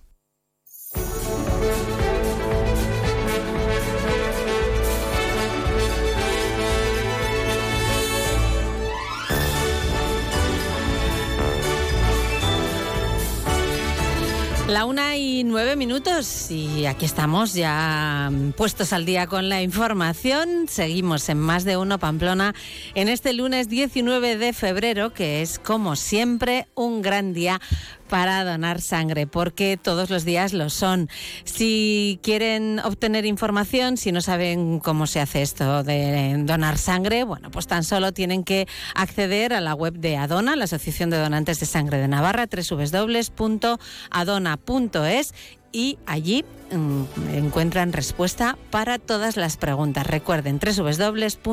La 14.72 14.86
una 14.86 15.18
y 15.18 15.44
nueve 15.44 15.76
minutos 15.76 16.50
y 16.50 16.86
aquí 16.86 17.04
estamos 17.04 17.54
ya 17.54 18.30
mm, 18.32 18.54
puestos 18.54 18.94
al 18.94 19.06
día 19.06 19.28
con 19.28 19.50
la 19.50 19.62
información. 19.62 20.70
Seguimos 20.70 21.28
en 21.28 21.40
más 21.40 21.66
de 21.66 21.76
uno 21.76 22.00
Pamplona 22.00 22.56
en 22.96 23.10
este 23.10 23.34
lunes 23.34 23.68
19 23.68 24.38
de 24.38 24.54
febrero, 24.54 25.12
que 25.12 25.42
es 25.42 25.60
como 25.60 25.98
siempre 25.98 26.70
un 26.74 27.02
gran 27.02 27.34
día 27.34 27.60
para 28.12 28.44
donar 28.44 28.82
sangre, 28.82 29.26
porque 29.26 29.80
todos 29.82 30.10
los 30.10 30.26
días 30.26 30.52
lo 30.52 30.70
son. 30.70 31.08
Si 31.46 32.20
quieren 32.22 32.80
obtener 32.84 33.26
información, 33.26 33.96
si 33.96 34.12
no 34.12 34.20
saben 34.20 34.80
cómo 34.80 35.08
se 35.08 35.22
hace 35.22 35.42
esto 35.42 35.82
de 35.84 36.36
donar 36.40 36.78
sangre, 36.78 37.24
bueno, 37.24 37.50
pues 37.52 37.68
tan 37.68 37.86
solo 37.86 38.12
tienen 38.12 38.44
que 38.44 38.68
acceder 38.96 39.54
a 39.54 39.62
la 39.62 39.74
web 39.76 39.94
de 39.94 40.18
Adona, 40.18 40.58
la 40.58 40.66
Asociación 40.66 41.10
de 41.10 41.20
Donantes 41.20 41.62
de 41.62 41.66
Sangre 41.66 42.00
de 42.00 42.10
Navarra, 42.10 42.48
www.adona.es 42.52 43.34
y 45.72 45.98
allí 46.06 46.44
mm, 46.70 47.04
encuentran 47.34 47.94
respuesta 47.94 48.58
para 48.72 49.00
todas 49.00 49.38
las 49.38 49.56
preguntas. 49.56 50.06
Recuerden 50.06 50.60
www.adona.es. 50.60 51.48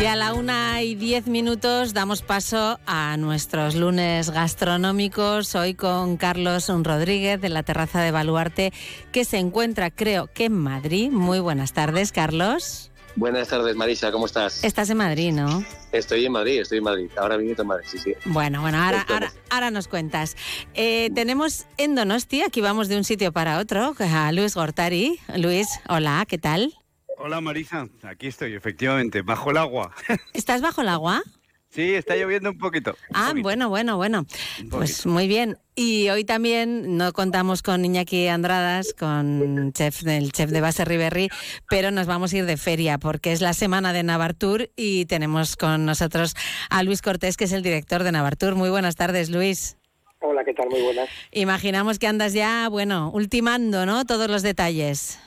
Y 0.00 0.04
a 0.04 0.14
la 0.14 0.34
una 0.34 0.82
y 0.82 0.94
diez 0.94 1.26
minutos 1.26 1.94
damos 1.94 2.20
paso 2.20 2.78
a 2.86 3.16
nuestros 3.16 3.74
lunes 3.74 4.30
gastronómicos. 4.30 5.54
Hoy 5.54 5.74
con 5.74 6.18
Carlos 6.18 6.68
Rodríguez 6.68 7.40
de 7.40 7.48
la 7.48 7.62
terraza 7.62 8.02
de 8.02 8.10
Baluarte, 8.10 8.72
que 9.10 9.24
se 9.24 9.38
encuentra, 9.38 9.90
creo 9.90 10.28
que 10.32 10.44
en 10.44 10.52
Madrid. 10.52 11.10
Muy 11.10 11.40
buenas 11.40 11.72
tardes, 11.72 12.12
Carlos. 12.12 12.92
Buenas 13.16 13.48
tardes, 13.48 13.74
Marisa, 13.74 14.12
¿cómo 14.12 14.26
estás? 14.26 14.62
Estás 14.62 14.90
en 14.90 14.98
Madrid, 14.98 15.32
¿no? 15.32 15.64
Estoy 15.92 16.26
en 16.26 16.32
Madrid, 16.32 16.60
estoy 16.60 16.78
en 16.78 16.84
Madrid. 16.84 17.10
Ahora 17.16 17.38
mismo 17.38 17.54
en 17.62 17.66
Madrid, 17.66 17.86
sí, 17.90 17.98
sí. 17.98 18.12
Bueno, 18.26 18.60
bueno, 18.60 18.76
ahora, 18.82 19.06
ahora, 19.08 19.32
ahora 19.48 19.70
nos 19.70 19.88
cuentas. 19.88 20.36
Eh, 20.74 21.10
tenemos 21.14 21.64
en 21.78 21.94
Donosti, 21.94 22.42
aquí 22.42 22.60
vamos 22.60 22.88
de 22.88 22.98
un 22.98 23.04
sitio 23.04 23.32
para 23.32 23.58
otro, 23.58 23.94
a 23.98 24.30
Luis 24.32 24.54
Gortari. 24.54 25.18
Luis, 25.36 25.66
hola, 25.88 26.26
¿qué 26.28 26.36
tal? 26.36 26.74
Hola 27.18 27.40
Marisa, 27.40 27.88
aquí 28.02 28.26
estoy, 28.26 28.54
efectivamente, 28.54 29.22
bajo 29.22 29.50
el 29.50 29.56
agua. 29.56 29.92
¿Estás 30.34 30.60
bajo 30.60 30.82
el 30.82 30.88
agua? 30.88 31.22
Sí, 31.70 31.94
está 31.94 32.14
lloviendo 32.16 32.50
un 32.50 32.58
poquito. 32.58 32.96
ah, 33.12 33.34
bueno, 33.42 33.68
bueno, 33.68 33.96
bueno. 33.96 34.24
Pues 34.70 35.04
muy 35.04 35.26
bien. 35.26 35.58
Y 35.74 36.08
hoy 36.08 36.24
también 36.24 36.96
no 36.96 37.12
contamos 37.12 37.62
con 37.62 37.84
Iñaki 37.84 38.28
Andradas, 38.28 38.94
con 38.98 39.72
chef, 39.72 40.06
el 40.06 40.32
chef 40.32 40.50
de 40.50 40.60
Base 40.60 40.84
Riverri, 40.84 41.28
pero 41.68 41.90
nos 41.90 42.06
vamos 42.06 42.32
a 42.32 42.38
ir 42.38 42.46
de 42.46 42.56
feria 42.56 42.96
porque 42.98 43.32
es 43.32 43.40
la 43.40 43.52
semana 43.52 43.92
de 43.92 44.02
Navartur 44.04 44.70
y 44.76 45.04
tenemos 45.06 45.56
con 45.56 45.84
nosotros 45.84 46.34
a 46.70 46.82
Luis 46.82 47.02
Cortés, 47.02 47.36
que 47.36 47.44
es 47.44 47.52
el 47.52 47.62
director 47.62 48.04
de 48.04 48.12
Navartur. 48.12 48.54
Muy 48.54 48.70
buenas 48.70 48.96
tardes, 48.96 49.28
Luis. 49.28 49.76
Hola, 50.20 50.44
¿qué 50.44 50.54
tal? 50.54 50.68
Muy 50.70 50.80
buenas. 50.80 51.08
Imaginamos 51.32 51.98
que 51.98 52.06
andas 52.06 52.32
ya, 52.32 52.68
bueno, 52.70 53.10
ultimando, 53.12 53.84
¿no? 53.84 54.06
Todos 54.06 54.30
los 54.30 54.42
detalles. 54.42 55.18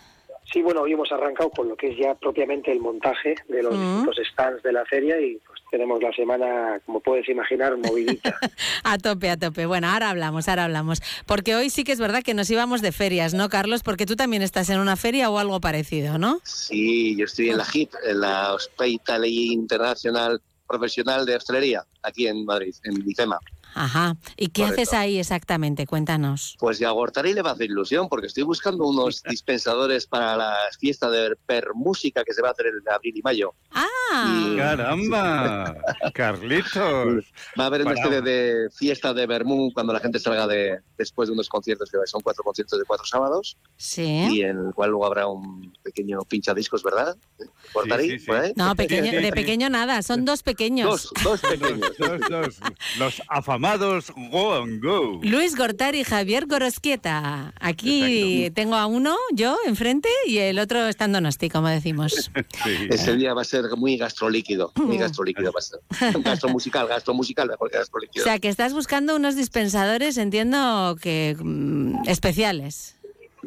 Sí, 0.52 0.62
bueno, 0.62 0.82
hoy 0.82 0.94
hemos 0.94 1.12
arrancado 1.12 1.52
con 1.52 1.70
lo 1.70 1.76
que 1.76 1.90
es 1.90 1.98
ya 1.98 2.16
propiamente 2.16 2.72
el 2.72 2.80
montaje 2.80 3.36
de 3.48 3.62
los 3.62 3.80
distintos 3.80 4.18
stands 4.32 4.64
de 4.64 4.74
la 4.74 4.84
feria 4.86 5.20
y 5.22 5.38
pues 5.46 5.62
tenemos 5.70 6.02
la 6.02 6.12
semana, 6.12 6.82
como 6.86 7.00
puedes 7.02 7.30
imaginar, 7.30 7.78
movidita. 7.78 8.36
a 8.84 8.98
tope, 8.98 9.30
a 9.30 9.38
tope. 9.38 9.68
Bueno, 9.68 9.88
ahora 9.88 10.10
hablamos, 10.10 10.48
ahora 10.48 10.66
hablamos. 10.66 11.02
Porque 11.28 11.56
hoy 11.56 11.70
sí 11.70 11.84
que 11.84 11.92
es 11.92 12.00
verdad 12.00 12.24
que 12.24 12.34
nos 12.34 12.50
íbamos 12.50 12.82
de 12.82 12.92
ferias, 12.92 13.36
¿no, 13.36 13.48
Carlos? 13.50 13.84
Porque 13.84 14.08
tú 14.08 14.16
también 14.16 14.42
estás 14.42 14.72
en 14.72 14.80
una 14.80 14.96
feria 14.96 15.30
o 15.30 15.38
algo 15.38 15.62
parecido, 15.62 16.18
¿no? 16.18 16.40
Sí, 16.44 17.16
yo 17.16 17.26
estoy 17.26 17.50
en 17.50 17.58
la 17.58 17.66
HIP, 17.72 17.92
en 18.08 18.22
la 18.22 18.54
Hospitality 18.56 19.54
Internacional 19.54 20.42
Profesional 20.68 21.26
de 21.26 21.36
Hostelería, 21.36 21.84
aquí 22.02 22.28
en 22.28 22.46
Madrid, 22.46 22.74
en 22.84 23.08
IFEMA. 23.08 23.40
Ajá. 23.74 24.16
¿Y 24.36 24.48
qué 24.48 24.66
haces 24.66 24.94
ahí 24.94 25.20
exactamente? 25.20 25.86
Cuéntanos. 25.86 26.56
Pues 26.60 26.80
ya 26.80 26.90
Gortari 26.92 27.34
le 27.34 27.42
va 27.42 27.52
a 27.52 27.54
hacer 27.54 27.68
ilusión 27.70 28.10
porque 28.10 28.28
estoy 28.28 28.44
buscando 28.44 28.86
unos 28.86 29.24
dispensadores 29.30 30.08
para 30.08 30.36
la 30.36 30.56
fiesta 30.80 31.10
de 31.10 31.36
Per 31.46 31.74
Música 31.76 32.24
que 32.24 32.34
se 32.34 32.42
va 32.42 32.50
a 32.50 32.52
hacer 32.52 32.68
en 32.68 32.94
abril 32.94 33.16
y 33.18 33.22
mayo. 33.22 33.54
¡Ah! 33.72 34.54
¡Caramba! 34.58 35.76
¡Carlitos! 36.14 37.26
Va 37.58 37.64
a 37.64 37.68
haber 37.68 37.82
una 37.84 37.94
especie 37.94 38.22
de 38.22 38.70
fiesta 38.76 39.14
de 39.14 39.28
Bermú 39.28 39.72
cuando 39.74 39.94
la 39.94 40.00
gente 40.00 40.20
salga 40.20 40.48
de 40.48 40.80
después 40.98 41.30
de 41.30 41.34
unos 41.34 41.48
conciertos 41.48 41.90
que 41.92 41.98
son 42.06 42.22
cuatro 42.22 42.44
conciertos 42.44 42.80
de 42.80 42.86
cuatro 42.86 43.06
sábados. 43.06 43.58
Sí. 43.78 44.28
Y 44.32 44.42
en 44.42 44.58
el 44.68 44.74
cual 44.74 44.90
luego 44.90 45.06
habrá 45.06 45.28
un 45.28 45.72
pequeño 45.84 46.20
pinchadiscos, 46.28 46.84
¿verdad? 46.84 47.16
Gortari, 47.74 48.10
Sí, 48.10 48.20
sí, 48.20 48.26
sí. 48.26 48.32
ahí. 48.32 48.54
No, 48.56 48.76
pequeño, 48.76 49.12
de 49.22 49.32
pequeño 49.32 49.70
nada, 49.70 50.02
son 50.02 50.26
dos 50.26 50.44
pequeños. 50.44 50.90
Dos, 50.90 51.24
dos 51.24 51.42
pequeños. 51.42 51.92
Dos, 51.98 52.20
dos. 52.30 52.60
Los 52.98 53.22
afamados 53.28 53.59
Go 53.64 54.54
and 54.56 54.82
Go. 54.82 55.20
Luis 55.22 55.56
Gortari 55.58 56.00
y 56.00 56.04
Javier 56.06 56.46
Gorosquieta. 56.48 57.54
Aquí 57.60 58.50
tengo 58.56 58.76
a 58.76 58.86
uno, 58.86 59.18
yo, 59.34 59.58
enfrente, 59.66 60.08
y 60.26 60.38
el 60.38 60.60
otro 60.60 60.88
está 60.88 61.06
en 61.06 61.12
Donosti, 61.12 61.50
como 61.50 61.68
decimos. 61.68 62.32
Ese 62.90 63.16
día 63.18 63.34
va 63.34 63.42
a 63.42 63.46
ser 63.46 63.66
muy 63.76 63.98
gastrolíquido, 63.98 64.72
muy 64.76 64.96
Mm. 64.98 65.00
gastrolíquido 65.02 65.52
va 65.52 65.60
a 65.60 65.62
ser. 65.62 65.80
Gastromusical, 66.24 66.88
gastromusical 66.90 67.48
mejor 67.50 67.70
que 67.70 67.78
O 67.78 67.80
gastrolíquido. 67.82 68.24
sea, 68.24 68.40
que 68.40 68.48
estás 68.48 68.74
buscando 68.74 69.16
unos 69.16 69.36
dispensadores, 69.36 70.18
entiendo 70.18 70.96
que 71.02 71.36
mm, 71.38 72.08
especiales. 72.08 72.96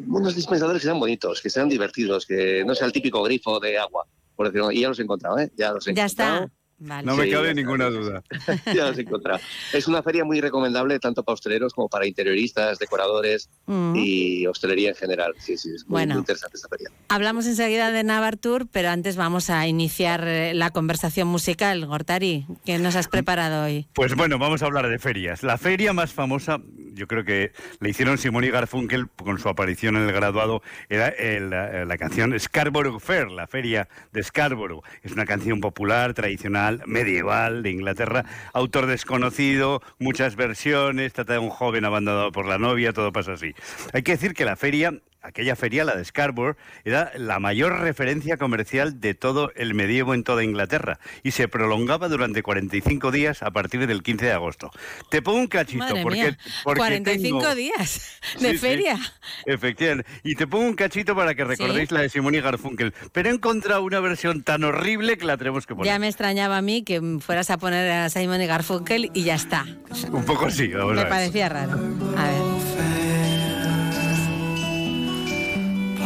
Unos 0.07 0.35
dispensadores 0.35 0.81
que 0.81 0.87
sean 0.87 0.99
bonitos, 0.99 1.41
que 1.41 1.49
sean 1.49 1.69
divertidos, 1.69 2.25
que 2.27 2.63
no 2.65 2.75
sea 2.75 2.85
el 2.85 2.93
típico 2.93 3.23
grifo 3.23 3.59
de 3.59 3.77
agua. 3.79 4.05
Por 4.35 4.47
decirlo, 4.47 4.71
y 4.71 4.81
ya 4.81 4.89
los 4.89 4.99
he 4.99 5.03
encontrado, 5.03 5.37
¿eh? 5.39 5.51
Ya 5.57 5.71
los 5.71 5.87
he 5.87 5.93
Ya 5.93 6.03
encontrado. 6.05 6.43
está. 6.45 6.53
Vale. 6.85 7.05
No 7.07 7.15
me 7.15 7.23
Sí, 7.25 7.31
cabe 7.31 7.53
ninguna 7.53 7.85
duda. 7.89 8.21
ya 8.65 8.87
los 8.87 8.97
he 8.97 9.01
encontrado. 9.01 9.39
Es 9.71 9.87
una 9.87 10.03
feria 10.03 10.25
muy 10.25 10.41
recomendable 10.41 10.99
tanto 10.99 11.23
para 11.23 11.33
hosteleros 11.33 11.73
como 11.73 11.87
para 11.87 12.05
interioristas, 12.05 12.77
decoradores 12.77 13.49
y 13.95 14.45
hostelería 14.47 14.89
en 14.89 14.95
general. 14.95 15.33
Sí, 15.39 15.57
sí, 15.57 15.69
es 15.75 15.83
muy, 15.85 15.93
Bueno. 15.93 16.15
muy 16.15 16.19
interesante 16.21 16.57
esta 16.57 16.67
feria. 16.67 16.89
Hablamos 17.09 17.45
enseguida 17.45 17.91
de 17.91 18.03
Navartur, 18.03 18.67
pero 18.71 18.89
antes 18.89 19.15
vamos 19.15 19.49
a 19.49 19.65
iniciar 19.67 20.27
eh, 20.27 20.53
la 20.53 20.71
conversación 20.71 21.27
musical. 21.29 21.85
Gortari, 21.85 22.45
¿qué 22.65 22.77
nos 22.79 22.95
has 22.95 23.07
preparado 23.07 23.63
hoy? 23.65 23.87
Pues 23.93 24.15
bueno, 24.15 24.37
vamos 24.37 24.61
a 24.61 24.65
hablar 24.65 24.89
de 24.89 24.99
ferias. 24.99 25.41
La 25.43 25.57
feria 25.57 25.93
más 25.93 26.11
famosa, 26.11 26.59
yo 26.93 27.07
creo 27.07 27.23
que 27.23 27.51
le 27.79 27.89
hicieron 27.89 28.17
Simón 28.17 28.43
y 28.43 28.49
Garfunkel 28.49 29.07
con 29.09 29.39
su 29.39 29.47
aparición 29.47 29.95
en 29.95 30.03
el 30.03 30.11
graduado, 30.11 30.61
era 30.89 31.07
el- 31.07 31.49
la, 31.49 31.85
la 31.85 31.97
canción 31.97 32.37
Scarborough 32.39 32.99
Fair, 32.99 33.31
la 33.31 33.47
feria 33.47 33.87
de 34.11 34.21
Scarborough. 34.23 34.83
Es 35.01 35.11
una 35.13 35.25
canción 35.25 35.61
popular, 35.61 36.13
tradicional, 36.13 36.72
medieval 36.85 37.63
de 37.63 37.71
Inglaterra, 37.71 38.25
autor 38.53 38.85
desconocido, 38.87 39.81
muchas 39.99 40.35
versiones, 40.35 41.13
trata 41.13 41.33
de 41.33 41.39
un 41.39 41.49
joven 41.49 41.85
abandonado 41.85 42.31
por 42.31 42.45
la 42.45 42.57
novia, 42.57 42.93
todo 42.93 43.11
pasa 43.11 43.33
así. 43.33 43.53
Hay 43.93 44.03
que 44.03 44.13
decir 44.13 44.33
que 44.33 44.45
la 44.45 44.55
feria 44.55 44.93
aquella 45.23 45.55
feria, 45.55 45.83
la 45.85 45.95
de 45.95 46.05
Scarborough, 46.05 46.57
era 46.83 47.11
la 47.15 47.39
mayor 47.39 47.79
referencia 47.79 48.37
comercial 48.37 48.99
de 48.99 49.13
todo 49.13 49.51
el 49.55 49.73
medievo 49.73 50.13
en 50.13 50.23
toda 50.23 50.43
Inglaterra 50.43 50.99
y 51.23 51.31
se 51.31 51.47
prolongaba 51.47 52.09
durante 52.09 52.43
45 52.43 53.11
días 53.11 53.41
a 53.41 53.51
partir 53.51 53.87
del 53.87 54.03
15 54.03 54.25
de 54.25 54.31
agosto. 54.33 54.69
Te 55.09 55.21
pongo 55.21 55.39
un 55.39 55.47
cachito 55.47 55.79
Madre 55.83 56.03
porque, 56.03 56.21
mía, 56.23 56.37
porque 56.63 56.77
45 56.79 57.39
tengo- 57.39 57.55
días 57.55 58.19
de 58.39 58.49
Sí, 58.49 58.51
sí. 58.53 58.57
feria. 58.57 58.99
Efectivamente. 59.45 60.09
Y 60.23 60.35
te 60.35 60.47
pongo 60.47 60.65
un 60.65 60.75
cachito 60.75 61.15
para 61.15 61.33
que 61.35 61.43
recordéis 61.43 61.91
la 61.91 62.01
de 62.01 62.09
Simón 62.09 62.35
y 62.35 62.41
Garfunkel. 62.41 62.93
Pero 63.11 63.29
he 63.29 63.33
encontrado 63.33 63.81
una 63.83 63.99
versión 63.99 64.43
tan 64.43 64.63
horrible 64.63 65.17
que 65.17 65.25
la 65.25 65.37
tenemos 65.37 65.65
que 65.65 65.75
poner. 65.75 65.91
Ya 65.91 65.99
me 65.99 66.07
extrañaba 66.07 66.57
a 66.57 66.61
mí 66.61 66.83
que 66.83 67.01
fueras 67.19 67.49
a 67.49 67.57
poner 67.57 67.91
a 67.91 68.09
Simon 68.09 68.41
y 68.41 68.45
Garfunkel 68.47 69.09
y 69.13 69.23
ya 69.23 69.35
está. 69.35 69.65
Un 70.11 70.25
poco 70.25 70.49
sí, 70.49 70.67
vamos 70.67 70.93
Me 70.95 71.01
a 71.01 71.03
ver. 71.03 71.09
parecía 71.09 71.49
raro. 71.49 71.73
A 72.17 72.23
ver. 72.27 72.52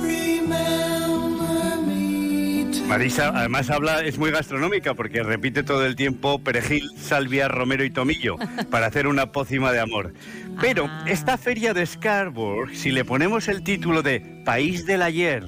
Remember 0.00 1.76
me 1.86 2.88
Marisa, 2.88 3.28
además 3.34 3.68
habla, 3.68 4.02
es 4.04 4.16
muy 4.16 4.30
gastronómica 4.30 4.94
porque 4.94 5.22
repite 5.22 5.62
todo 5.62 5.84
el 5.84 5.96
tiempo 5.96 6.38
perejil, 6.42 6.88
salvia, 6.98 7.48
romero 7.48 7.84
y 7.84 7.90
tomillo 7.90 8.36
para 8.70 8.86
hacer 8.86 9.06
una 9.06 9.30
pócima 9.30 9.70
de 9.70 9.80
amor. 9.80 10.14
Pero 10.62 10.86
Ah. 10.88 11.04
esta 11.06 11.36
feria 11.36 11.74
de 11.74 11.84
Scarborough, 11.84 12.70
si 12.74 12.90
le 12.90 13.04
ponemos 13.04 13.48
el 13.48 13.62
título 13.62 14.02
de 14.02 14.20
País 14.46 14.86
del 14.86 15.02
Ayer, 15.02 15.46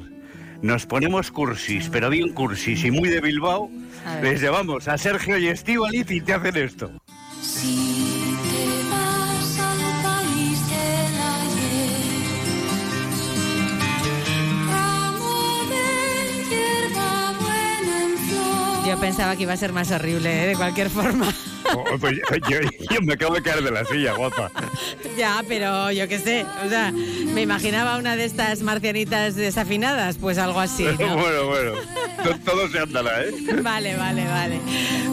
nos 0.62 0.86
ponemos 0.86 1.30
cursis, 1.30 1.88
pero 1.90 2.10
bien 2.10 2.32
cursis 2.32 2.84
y 2.84 2.90
muy 2.90 3.08
de 3.08 3.20
Bilbao, 3.20 3.70
les 4.22 4.40
llevamos 4.40 4.88
a 4.88 4.98
Sergio 4.98 5.38
y 5.38 5.48
Estíbaliz 5.48 6.10
y 6.10 6.20
te 6.20 6.34
hacen 6.34 6.56
esto. 6.56 6.90
Si 7.40 8.09
Yo 18.90 18.98
pensaba 18.98 19.36
que 19.36 19.44
iba 19.44 19.52
a 19.52 19.56
ser 19.56 19.72
más 19.72 19.92
horrible, 19.92 20.42
¿eh? 20.42 20.46
de 20.48 20.56
cualquier 20.56 20.90
forma. 20.90 21.32
Oh, 21.72 21.84
pues 22.00 22.16
yo, 22.48 22.58
yo 22.90 23.00
me 23.02 23.12
acabo 23.12 23.34
de 23.34 23.42
caer 23.42 23.62
de 23.62 23.70
la 23.70 23.84
silla, 23.84 24.14
guapa. 24.14 24.50
ya, 25.16 25.44
pero 25.46 25.92
yo 25.92 26.08
qué 26.08 26.18
sé. 26.18 26.44
O 26.66 26.68
sea, 26.68 26.90
me 26.90 27.42
imaginaba 27.42 27.96
una 27.98 28.16
de 28.16 28.24
estas 28.24 28.62
marcianitas 28.62 29.36
desafinadas, 29.36 30.16
pues 30.16 30.38
algo 30.38 30.58
así. 30.58 30.82
¿no? 30.84 30.96
bueno, 31.16 31.46
bueno, 31.46 31.72
to- 32.24 32.38
todo 32.44 32.66
se 32.70 32.80
andará, 32.80 33.22
¿eh? 33.24 33.30
Vale, 33.62 33.94
vale, 33.94 34.24
vale. 34.24 34.58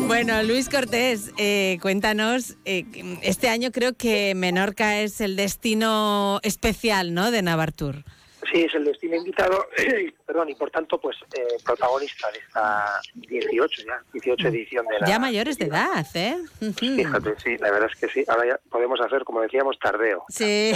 Bueno, 0.07 0.41
Luis 0.41 0.67
Cortés, 0.67 1.31
eh, 1.37 1.77
cuéntanos, 1.81 2.55
eh, 2.65 2.85
este 3.21 3.49
año 3.49 3.71
creo 3.71 3.93
que 3.95 4.33
Menorca 4.33 4.99
es 5.01 5.21
el 5.21 5.35
destino 5.35 6.39
especial, 6.41 7.13
¿no?, 7.13 7.29
de 7.29 7.43
Navartur. 7.43 8.03
Sí, 8.51 8.63
es 8.63 8.75
el 8.75 8.85
destino 8.85 9.15
invitado, 9.15 9.67
perdón, 10.25 10.49
y 10.49 10.55
por 10.55 10.69
tanto, 10.69 10.99
pues 10.99 11.17
eh, 11.35 11.57
protagonista 11.65 12.31
de 12.31 12.39
esta 12.39 13.01
18 13.15 13.83
ya, 13.85 14.01
18 14.13 14.47
edición 14.49 14.85
de 14.87 14.99
la... 14.99 15.07
Ya 15.07 15.19
mayores 15.19 15.57
de 15.57 15.65
edad, 15.65 16.05
¿eh? 16.13 16.37
Fíjate, 16.77 17.35
sí, 17.39 17.57
la 17.57 17.71
verdad 17.71 17.89
es 17.91 17.99
que 17.99 18.07
sí. 18.07 18.23
Ahora 18.27 18.47
ya 18.47 18.59
podemos 18.69 19.01
hacer, 19.01 19.23
como 19.23 19.41
decíamos, 19.41 19.79
tardeo. 19.79 20.23
Sí. 20.29 20.71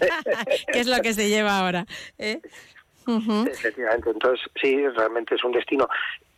¿Qué 0.72 0.80
es 0.80 0.86
lo 0.86 1.00
que 1.02 1.12
se 1.12 1.28
lleva 1.28 1.58
ahora? 1.58 1.86
¿eh? 2.18 2.40
Efectivamente, 3.06 4.10
entonces 4.10 4.44
sí, 4.60 4.88
realmente 4.88 5.36
es 5.36 5.44
un 5.44 5.52
destino 5.52 5.88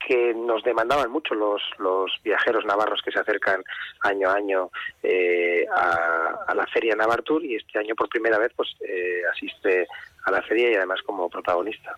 que 0.07 0.35
nos 0.35 0.63
demandaban 0.63 1.11
mucho 1.11 1.35
los, 1.35 1.63
los 1.79 2.13
viajeros 2.23 2.65
navarros 2.65 3.01
que 3.03 3.11
se 3.11 3.19
acercan 3.19 3.63
año 4.03 4.29
a 4.29 4.35
año 4.35 4.71
eh, 5.03 5.67
a, 5.71 6.45
a 6.47 6.55
la 6.55 6.67
feria 6.67 6.95
Navartur 6.95 7.45
y 7.45 7.57
este 7.57 7.79
año 7.79 7.95
por 7.95 8.09
primera 8.09 8.39
vez 8.39 8.53
pues 8.55 8.69
eh, 8.81 9.23
asiste 9.33 9.87
a 10.25 10.31
la 10.31 10.43
feria 10.43 10.71
y 10.71 10.75
además 10.75 11.01
como 11.07 11.29
protagonista. 11.29 11.97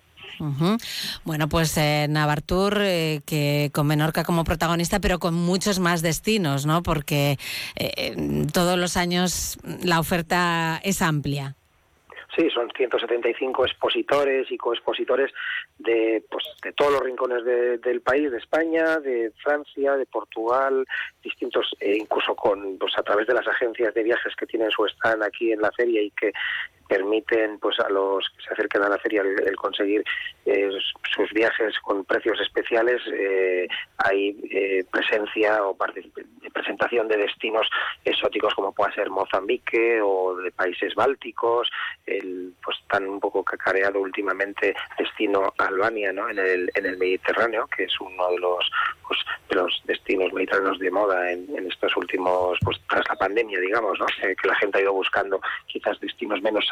Bueno, 1.25 1.49
pues 1.49 1.77
eh, 1.77 2.07
Navartur, 2.09 2.79
eh, 2.81 3.21
que 3.27 3.71
con 3.75 3.87
Menorca 3.87 4.25
como 4.25 4.45
protagonista, 4.45 4.99
pero 5.01 5.19
con 5.19 5.35
muchos 5.35 5.79
más 5.81 6.01
destinos, 6.03 6.65
¿no? 6.67 6.83
Porque 6.83 7.33
eh, 7.77 7.91
eh, 7.97 8.47
todos 8.53 8.79
los 8.79 8.97
años 8.97 9.59
la 9.85 10.01
oferta 10.01 10.81
es 10.83 11.03
amplia. 11.03 11.57
Sí, 12.37 12.49
son 12.55 12.71
175 12.77 13.67
expositores 13.67 14.51
y 14.53 14.57
coexpositores 14.57 15.33
de, 15.79 16.25
pues, 16.31 16.45
de 16.63 16.73
todos 16.73 16.93
los 16.93 17.03
rincones 17.03 17.45
de- 17.45 17.79
del 17.79 18.01
país, 18.03 18.31
de 18.31 18.39
España, 18.39 18.99
de 19.01 19.33
Francia, 19.43 19.97
de 19.97 20.07
Portugal, 20.07 20.87
distintos, 21.25 21.67
eh, 21.81 21.97
incluso 22.01 22.37
con, 22.37 22.79
pues, 22.79 22.97
a 22.97 23.03
través 23.03 23.27
de 23.27 23.35
las 23.35 23.47
agencias 23.49 23.93
de 23.95 24.05
viajes 24.05 24.33
que 24.37 24.47
tienen 24.47 24.71
su 24.71 24.87
stand 24.87 25.25
aquí 25.25 25.51
en 25.51 25.61
la 25.61 25.73
feria 25.73 26.01
y 26.03 26.13
que 26.13 26.33
permiten 26.91 27.61
pues 27.61 27.79
a 27.79 27.89
los 27.89 28.29
que 28.31 28.43
se 28.43 28.53
acerquen 28.53 28.83
a 28.83 28.89
la 28.89 28.99
feria 28.99 29.23
el, 29.23 29.55
conseguir 29.55 30.03
eh, 30.45 30.71
sus 31.15 31.31
viajes 31.31 31.79
con 31.79 32.05
precios 32.05 32.41
especiales 32.41 33.01
eh, 33.13 33.69
hay 33.99 34.37
eh, 34.51 34.85
presencia 34.91 35.65
o 35.65 35.77
presentación 36.53 37.07
de 37.07 37.17
destinos 37.17 37.69
exóticos 38.05 38.53
como 38.55 38.73
pueda 38.73 38.93
ser 38.93 39.09
Mozambique 39.09 40.01
o 40.03 40.35
de 40.35 40.51
países 40.51 40.93
bálticos 40.97 41.71
el 42.07 42.55
pues 42.65 42.77
tan 42.89 43.07
un 43.07 43.21
poco 43.21 43.45
cacareado 43.45 44.01
últimamente 44.01 44.75
destino 44.99 45.55
Albania 45.59 46.13
¿no? 46.13 46.29
en 46.29 46.41
el 46.41 46.71
en 46.75 46.87
el 46.87 46.99
Mediterráneo 46.99 47.69
que 47.69 47.85
es 47.85 48.01
uno 48.01 48.33
de 48.33 48.39
los 48.41 48.69
pues, 49.07 49.21
de 49.49 49.57
los 49.57 49.81
destinos 49.85 50.33
mediterráneos 50.33 50.79
de 50.81 50.91
moda 50.91 51.31
en, 51.31 51.49
estos 51.71 51.97
últimos 51.97 52.59
pues 52.65 52.81
tras 52.89 53.09
la 53.09 53.15
pandemia 53.15 53.61
digamos 53.61 53.99
¿no? 54.01 54.07
Eh, 54.23 54.35
que 54.35 54.49
la 54.49 54.57
gente 54.57 54.79
ha 54.79 54.83
ido 54.83 54.93
buscando 54.93 55.41
quizás 55.67 56.01
destinos 56.01 56.43
menos 56.43 56.67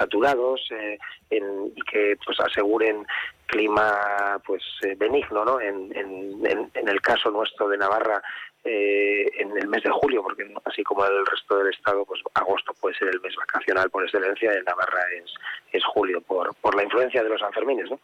eh, 0.70 0.98
en- 1.30 1.72
y 1.76 1.80
que 1.82 2.16
pues 2.24 2.38
aseguren 2.40 3.06
clima 3.46 4.40
pues 4.46 4.62
eh, 4.82 4.94
benigno 4.96 5.44
no 5.44 5.60
en, 5.60 5.90
en, 5.96 6.46
en- 6.46 6.88
el 6.88 7.00
caso 7.00 7.30
nuestro 7.30 7.68
de 7.68 7.78
Navarra 7.78 8.20
eh, 8.64 9.24
en 9.38 9.56
el 9.56 9.68
mes 9.68 9.82
de 9.82 9.90
julio 9.90 10.22
porque 10.22 10.44
así 10.66 10.82
como 10.82 11.04
el 11.06 11.24
resto 11.26 11.56
del 11.58 11.72
estado 11.72 12.04
pues 12.04 12.20
agosto 12.34 12.72
puede 12.80 12.96
ser 12.96 13.08
el 13.08 13.20
mes 13.20 13.34
vacacional 13.36 13.88
por 13.90 14.04
excelencia 14.04 14.52
en 14.52 14.64
Navarra 14.64 15.02
es 15.16 15.32
es 15.72 15.84
julio 15.84 16.20
por 16.20 16.54
por 16.56 16.74
la 16.74 16.82
influencia 16.84 17.22
de 17.22 17.28
los 17.28 17.40
Sanfermines 17.40 17.90
no 17.90 17.98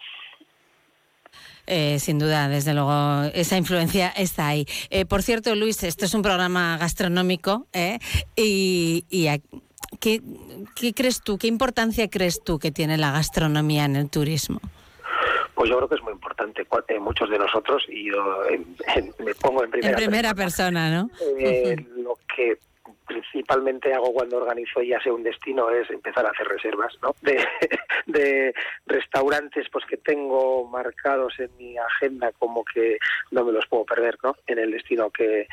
sin 1.98 2.18
duda, 2.18 2.46
desde 2.48 2.74
luego, 2.74 3.22
esa 3.32 3.56
influencia 3.56 4.08
está 4.10 4.48
ahí. 4.48 4.66
Por 5.08 5.22
cierto, 5.22 5.54
Luis, 5.54 5.82
esto 5.82 6.04
es 6.04 6.12
un 6.12 6.20
programa 6.20 6.76
gastronómico. 6.76 7.66
Y, 8.36 9.06
y 9.08 9.28
¿qué, 10.00 10.20
qué 10.74 10.92
crees 10.94 11.20
tú, 11.22 11.38
qué 11.38 11.46
importancia 11.46 12.08
crees 12.08 12.42
tú 12.42 12.58
que 12.58 12.70
tiene 12.70 12.96
la 12.98 13.12
gastronomía 13.12 13.84
en 13.84 13.96
el 13.96 14.10
turismo? 14.10 14.60
Pues 15.54 15.70
yo 15.70 15.76
creo 15.76 15.88
que 15.88 15.94
es 15.94 16.02
muy 16.02 16.12
importante. 16.12 16.66
Eh, 16.88 16.98
muchos 17.00 17.30
de 17.30 17.38
nosotros, 17.38 17.82
y 17.88 18.10
yo 18.10 18.44
en- 18.50 18.76
en- 18.96 19.14
me 19.24 19.34
pongo 19.36 19.64
en 19.64 19.70
primera, 19.70 19.90
En 19.90 19.96
primera 19.96 20.34
persona, 20.34 20.90
¿no? 20.90 21.10
eh, 21.38 21.76
lo 21.96 22.18
que 22.34 22.58
principalmente 23.14 23.92
hago 23.92 24.12
cuando 24.12 24.38
organizo 24.38 24.82
ya 24.82 25.00
sea 25.00 25.12
un 25.12 25.22
destino 25.22 25.70
es 25.70 25.88
empezar 25.90 26.26
a 26.26 26.30
hacer 26.30 26.48
reservas 26.48 26.96
¿no? 27.02 27.14
de, 27.22 27.44
de 28.06 28.54
restaurantes 28.86 29.68
pues 29.70 29.84
que 29.86 29.96
tengo 29.98 30.66
marcados 30.66 31.38
en 31.38 31.56
mi 31.56 31.76
agenda 31.78 32.32
como 32.32 32.64
que 32.64 32.98
no 33.30 33.44
me 33.44 33.52
los 33.52 33.66
puedo 33.66 33.84
perder 33.84 34.18
¿no? 34.22 34.36
en 34.46 34.58
el 34.58 34.72
destino 34.72 35.10
que, 35.10 35.46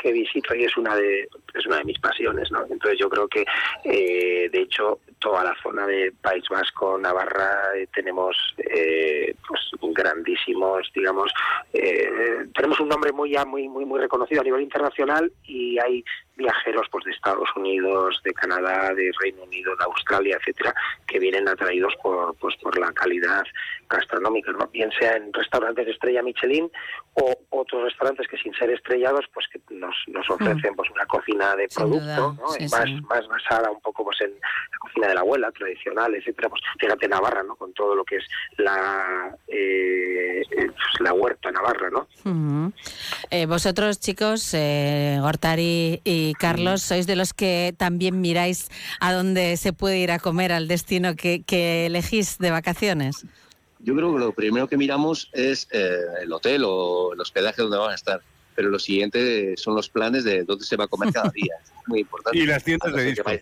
que 0.00 0.12
visito 0.12 0.54
y 0.54 0.64
es 0.64 0.76
una 0.76 0.94
de 0.94 1.28
es 1.54 1.66
una 1.66 1.78
de 1.78 1.84
mis 1.84 1.98
pasiones 1.98 2.50
¿no? 2.52 2.62
entonces 2.62 2.98
yo 2.98 3.08
creo 3.08 3.26
que 3.26 3.44
eh, 3.84 4.48
de 4.50 4.60
hecho 4.60 5.00
toda 5.18 5.44
la 5.44 5.54
zona 5.62 5.86
de 5.86 6.12
País 6.20 6.44
Vasco 6.50 6.98
Navarra 6.98 7.76
eh, 7.76 7.88
tenemos 7.94 8.36
eh, 8.58 9.34
pues 9.46 9.60
grandísimos 9.92 10.90
digamos 10.94 11.32
eh, 11.72 12.46
tenemos 12.54 12.78
un 12.80 12.88
nombre 12.88 13.12
muy 13.12 13.32
ya 13.32 13.44
muy 13.44 13.68
muy 13.68 13.84
muy 13.84 14.00
reconocido 14.00 14.40
a 14.40 14.44
nivel 14.44 14.62
internacional 14.62 15.30
y 15.44 15.78
hay 15.78 16.04
viajeros 16.38 16.86
pues 16.90 17.04
de 17.04 17.10
Estados 17.10 17.48
Unidos, 17.56 18.20
de 18.24 18.32
Canadá, 18.32 18.94
de 18.94 19.10
Reino 19.20 19.42
Unido, 19.42 19.74
de 19.76 19.84
Australia, 19.84 20.38
etcétera, 20.38 20.72
que 21.06 21.18
vienen 21.18 21.48
atraídos 21.48 21.94
por 22.00 22.34
pues 22.36 22.54
por 22.62 22.78
la 22.78 22.92
calidad 22.92 23.42
gastronómica, 23.90 24.52
¿no? 24.52 24.68
bien 24.68 24.90
sea 24.98 25.16
en 25.16 25.32
restaurantes 25.32 25.84
de 25.86 25.92
estrella 25.92 26.22
Michelin 26.22 26.70
o 27.14 27.34
otros 27.50 27.84
restaurantes 27.84 28.28
que 28.28 28.38
sin 28.38 28.54
ser 28.54 28.70
estrellados 28.70 29.24
pues 29.34 29.46
que 29.48 29.60
nos, 29.74 29.96
nos 30.06 30.30
ofrecen 30.30 30.76
pues 30.76 30.90
una 30.90 31.06
cocina 31.06 31.56
de 31.56 31.68
producto, 31.74 31.98
duda, 31.98 32.34
¿no? 32.38 32.48
sí, 32.50 32.64
Y 32.64 32.68
más 32.68 32.84
sí. 32.84 33.00
más 33.08 33.26
basada 33.26 33.70
un 33.70 33.80
poco 33.80 34.04
pues 34.04 34.20
en 34.20 34.30
la 34.30 34.78
cocina 34.78 35.07
de 35.08 35.14
la 35.14 35.20
abuela 35.20 35.50
tradicional, 35.52 36.14
etcétera. 36.14 36.48
Pues 36.48 36.62
fíjate 36.78 37.08
Navarra, 37.08 37.42
¿no? 37.42 37.56
Con 37.56 37.72
todo 37.72 37.94
lo 37.94 38.04
que 38.04 38.16
es 38.16 38.24
la 38.56 39.36
eh, 39.48 40.42
eh, 40.42 40.66
pues, 40.66 41.00
la 41.00 41.12
huerta 41.12 41.50
Navarra, 41.50 41.90
¿no? 41.90 42.72
Eh, 43.30 43.46
vosotros, 43.46 44.00
chicos, 44.00 44.52
eh, 44.54 45.18
Gortari 45.20 46.00
y 46.04 46.34
Carlos, 46.34 46.82
sois 46.82 47.06
de 47.06 47.16
los 47.16 47.32
que 47.32 47.74
también 47.76 48.20
miráis 48.20 48.70
a 49.00 49.12
dónde 49.12 49.56
se 49.56 49.72
puede 49.72 49.98
ir 49.98 50.10
a 50.10 50.18
comer 50.18 50.52
al 50.52 50.68
destino 50.68 51.16
que, 51.16 51.42
que 51.42 51.86
elegís 51.86 52.38
de 52.38 52.50
vacaciones. 52.50 53.24
Yo 53.80 53.94
creo 53.94 54.12
que 54.12 54.18
lo 54.18 54.32
primero 54.32 54.68
que 54.68 54.76
miramos 54.76 55.30
es 55.32 55.68
eh, 55.70 55.98
el 56.22 56.32
hotel 56.32 56.62
o 56.66 57.12
el 57.12 57.20
hospedaje 57.20 57.62
donde 57.62 57.78
van 57.78 57.92
a 57.92 57.94
estar. 57.94 58.20
Pero 58.54 58.70
lo 58.70 58.78
siguiente 58.78 59.54
son 59.56 59.76
los 59.76 59.88
planes 59.88 60.24
de 60.24 60.42
dónde 60.42 60.64
se 60.64 60.76
va 60.76 60.84
a 60.84 60.88
comer 60.88 61.12
cada 61.12 61.30
día. 61.30 61.54
Es 61.64 61.88
muy 61.88 62.00
importante. 62.00 62.38
Y 62.42 62.46
las 62.46 62.64
tiendas 62.64 62.92
de 62.92 63.04
discos. 63.04 63.32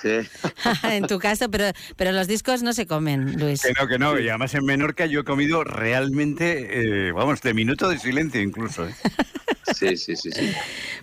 Sí. 0.00 0.18
en 0.84 1.06
tu 1.06 1.18
caso, 1.18 1.50
pero, 1.50 1.64
pero 1.96 2.12
los 2.12 2.26
discos 2.26 2.62
no 2.62 2.72
se 2.72 2.86
comen, 2.86 3.38
Luis. 3.38 3.62
Que 3.62 3.72
no, 3.80 3.88
que 3.88 3.98
no. 3.98 4.18
Y 4.18 4.28
además 4.28 4.54
en 4.54 4.64
Menorca 4.64 5.06
yo 5.06 5.20
he 5.20 5.24
comido 5.24 5.64
realmente, 5.64 7.08
eh, 7.08 7.12
vamos, 7.12 7.40
de 7.42 7.54
minuto 7.54 7.88
de 7.88 7.98
silencio 7.98 8.40
incluso. 8.40 8.86
¿eh? 8.86 8.94
Sí, 9.74 9.96
sí, 9.96 10.14
sí, 10.14 10.30
sí. 10.30 10.52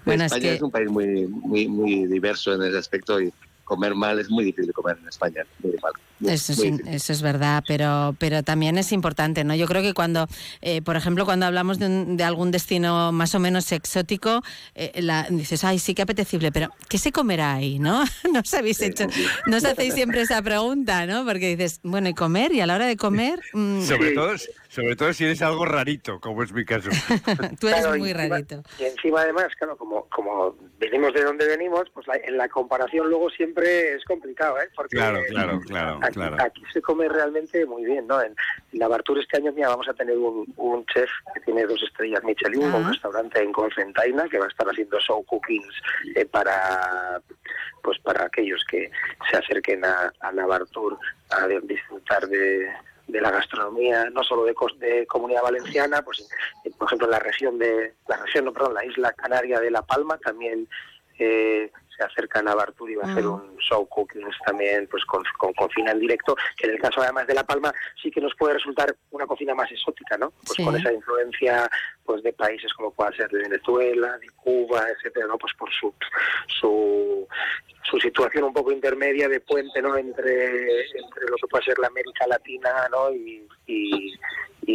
Bueno, 0.06 0.24
es 0.24 0.32
España 0.32 0.50
que- 0.50 0.56
es, 0.56 0.62
un 0.62 0.72
país 0.72 0.90
muy, 0.90 1.28
muy, 1.28 1.68
muy 1.68 2.08
diverso 2.08 2.54
en 2.54 2.64
ese 2.64 2.78
aspecto 2.78 3.20
y 3.20 3.32
comer 3.66 3.94
mal 3.94 4.20
es 4.20 4.30
muy 4.30 4.46
difícil 4.46 4.72
comer 4.74 4.98
en 5.02 5.10
España. 5.10 5.44
Muy 5.62 5.76
mal. 5.82 5.92
Muy- 6.20 6.32
Eso 6.34 6.54
es, 6.54 6.60
muy 6.60 6.82
eso 6.88 7.12
es 7.12 7.22
verdad, 7.22 7.64
pero, 7.68 8.16
pero 8.20 8.44
también 8.44 8.78
es 8.78 8.92
importante, 8.92 9.44
¿no? 9.44 9.56
Yo 9.56 9.68
creo 9.68 9.82
que 9.82 9.94
cuando, 9.94 10.28
eh, 10.62 10.82
por 10.82 10.96
ejemplo, 10.96 11.26
cuando 11.26 11.46
hablamos 11.46 11.80
de, 11.80 11.88
un- 11.88 12.18
de 12.18 12.24
algún 12.24 12.52
destino 12.52 13.12
más 13.12 13.36
o 13.36 13.40
menos 13.40 13.72
exótico, 13.72 14.42
eh, 14.76 14.92
la- 15.02 15.28
dices, 15.30 15.64
ay, 15.64 15.80
sí, 15.80 15.94
qué 15.94 16.04
apetecible, 16.04 16.52
pero 16.52 16.70
¿qué 16.90 16.98
se 16.98 17.12
comerá 17.12 17.54
ahí, 17.56 17.80
no? 17.80 18.04
No 18.34 18.40
os 18.40 18.54
habéis 18.54 18.82
hecho, 18.82 19.06
no 19.48 19.58
os 19.58 19.66
hacéis 19.66 19.94
siempre 19.94 20.22
esa 20.22 20.42
pregunta, 20.42 21.06
¿no? 21.06 21.26
Porque 21.26 21.56
dices, 21.56 21.80
bueno, 21.84 22.10
¿y 22.10 22.14
comer? 22.14 22.52
Y 22.54 22.62
a 22.62 22.68
la 22.68 22.76
hora 22.76 22.86
de 22.86 22.96
comer... 22.98 23.40
mm, 23.54 23.82
Sobre 23.82 24.12
todo, 24.12 24.32
Sobre 24.70 24.96
todo 24.96 25.14
si 25.14 25.26
eres 25.26 25.42
algo 25.42 25.66
rarito, 25.66 26.20
como 26.20 26.42
es 26.44 26.52
mi 26.54 26.66
caso. 26.66 26.90
Tú 27.60 27.68
eres 27.68 27.82
Claro, 27.82 27.96
y 27.96 28.00
muy 28.00 28.12
encima- 28.12 28.30
rarito. 28.30 28.64
Y 28.80 28.84
encima, 28.86 29.22
además, 29.22 29.48
claro, 29.58 29.78
como, 29.78 30.08
como 30.10 30.56
venimos 30.80 31.14
de 31.14 31.24
donde 31.24 31.46
venimos, 31.48 31.84
pues 31.94 32.08
la- 32.08 32.16
en 32.26 32.38
la 32.38 32.48
comparación 32.50 33.10
luego 33.10 33.30
siempre 33.30 33.96
es 33.96 34.04
complicado, 34.06 34.58
¿eh? 34.60 34.70
Porque 34.76 34.96
Claro, 34.98 35.20
claro, 35.30 35.60
claro, 35.62 36.00
aquí, 36.06 36.14
claro. 36.16 36.38
aquí 36.40 36.64
se 36.72 36.82
come 36.82 37.08
realmente 37.10 37.66
muy 37.66 37.86
bien, 37.86 38.08
¿no? 38.08 38.22
En, 38.22 38.36
en 38.72 38.80
la 38.80 38.88
Bartur 38.88 39.20
este 39.20 39.38
año 39.38 39.52
mira, 39.54 39.70
vamos 39.70 39.88
a 39.88 39.94
tener 39.94 40.18
un, 40.18 40.52
un 40.58 40.86
chef 40.88 41.10
que 41.34 41.40
tiene 41.42 41.66
dos 41.66 41.82
estrellas 41.84 42.24
Michelin, 42.24 42.64
Ah. 42.64 42.78
un 42.78 42.90
restaurante 42.90 43.42
en 43.42 43.52
Concentaina, 43.52 44.28
que 44.30 44.40
va 44.40 44.46
a 44.46 44.50
estar 44.50 44.68
haciendo 44.68 45.00
show 45.00 45.24
cookings 45.26 45.76
eh, 46.16 46.26
para 46.26 47.22
pues 47.82 48.00
para 48.00 48.26
aquellos 48.26 48.64
que 48.70 48.90
se 49.30 49.38
acerquen 49.38 49.84
a, 49.84 50.12
a 50.22 50.32
Navartur 50.32 50.98
a 51.32 51.48
disfrutar 51.64 52.28
de, 52.28 52.70
de 53.08 53.22
la 53.22 53.32
gastronomía, 53.32 54.10
no 54.12 54.24
solo 54.24 54.46
de, 54.46 54.56
de 54.80 55.06
Comunidad 55.08 55.44
Valenciana, 55.44 56.02
pues 56.02 56.26
eh, 56.64 56.72
por 56.78 56.88
ejemplo 56.88 57.08
en 57.08 57.12
la 57.12 57.20
región 57.20 57.60
de 57.60 57.94
la 58.08 58.18
región, 58.18 58.46
no, 58.46 58.54
perdón, 58.54 58.76
la 58.76 58.86
isla 58.86 59.12
canaria 59.14 59.60
de 59.60 59.72
La 59.72 59.82
Palma 59.82 60.18
también 60.18 60.68
eh, 61.20 61.72
se 61.96 62.04
acerca 62.04 62.40
a 62.40 62.44
Navartur 62.44 62.90
y 62.90 62.96
va 62.96 63.04
a 63.06 63.12
hacer 63.12 63.24
Ah. 63.24 63.30
un 63.30 63.58
show 63.58 63.88
cookings 63.88 64.36
también 64.46 64.88
pues 64.90 65.04
con, 65.06 65.24
con 65.38 65.54
cocina 65.54 65.92
en 65.92 66.00
directo, 66.00 66.36
que 66.58 66.68
en 66.68 66.74
el 66.74 66.80
caso 66.80 67.02
además 67.02 67.28
de 67.28 67.34
La 67.36 67.44
Palma 67.44 67.74
sí 68.02 68.10
que 68.12 68.22
nos 68.22 68.34
puede 68.36 68.56
resultar 68.56 68.96
una 69.12 69.26
cocina 69.28 69.54
más 69.56 69.72
exótica, 69.72 70.18
¿no? 70.18 70.32
Pues 70.32 70.54
Sí. 70.58 70.64
con 70.64 70.76
esa 70.76 70.92
influencia 70.92 71.70
pues 72.06 72.24
de 72.24 72.34
países 72.34 72.74
como 72.74 72.92
pueda 72.92 73.12
ser 73.12 73.30
de 73.30 73.40
Venezuela, 73.40 74.18
de 74.18 74.28
Cuba, 74.36 74.84
etcétera, 74.96 75.28
¿no? 75.28 75.38
Pues 75.38 75.54
por 75.58 75.70
su 75.72 75.94
su 77.90 78.00
situación 78.00 78.46
un 78.46 78.54
poco 78.54 78.72
intermedia 78.72 79.28
de 79.28 79.40
puente, 79.40 79.82
¿no? 79.82 79.96
Entre, 79.98 80.82
entre 80.96 81.26
lo 81.30 81.36
que 81.38 81.48
puede 81.50 81.64
ser 81.66 81.80
la 81.80 81.88
América 81.88 82.26
Latina, 82.28 82.70
¿no? 82.92 83.14
Y, 83.14 83.48
y, 83.68 84.14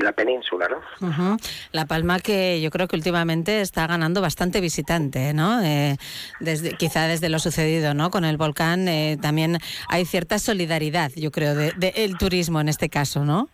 la 0.00 0.12
península, 0.12 0.68
¿no? 0.68 1.08
Ujú. 1.08 1.36
La 1.72 1.86
Palma 1.86 2.20
que 2.20 2.60
yo 2.60 2.70
creo 2.70 2.86
que 2.86 2.94
últimamente 2.94 3.62
está 3.62 3.86
ganando 3.86 4.20
bastante 4.20 4.60
visitante, 4.60 5.32
¿no? 5.32 5.60
Eh, 5.62 5.96
desde, 6.38 6.76
quizá 6.76 7.08
desde 7.08 7.28
lo 7.28 7.40
sucedido, 7.40 7.94
¿no? 7.94 8.10
Con 8.10 8.24
el 8.24 8.36
volcán 8.36 8.86
eh, 8.86 9.18
también 9.20 9.58
hay 9.88 10.04
cierta 10.04 10.38
solidaridad, 10.38 11.10
yo 11.16 11.32
creo, 11.32 11.56
de, 11.56 11.72
de 11.72 11.88
el 11.96 12.16
turismo 12.16 12.60
en 12.60 12.68
este 12.68 12.88
caso, 12.88 13.24
¿no? 13.24 13.48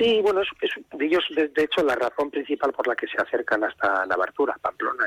Sí, 0.00 0.18
bueno, 0.22 0.40
es, 0.40 0.48
ellos, 0.98 1.22
de, 1.36 1.48
de 1.48 1.64
hecho, 1.64 1.82
la 1.82 1.94
razón 1.94 2.30
principal 2.30 2.72
por 2.72 2.88
la 2.88 2.96
que 2.96 3.06
se 3.06 3.20
acercan 3.20 3.62
hasta 3.64 4.06
Navartura, 4.06 4.56
Pamplona, 4.58 5.04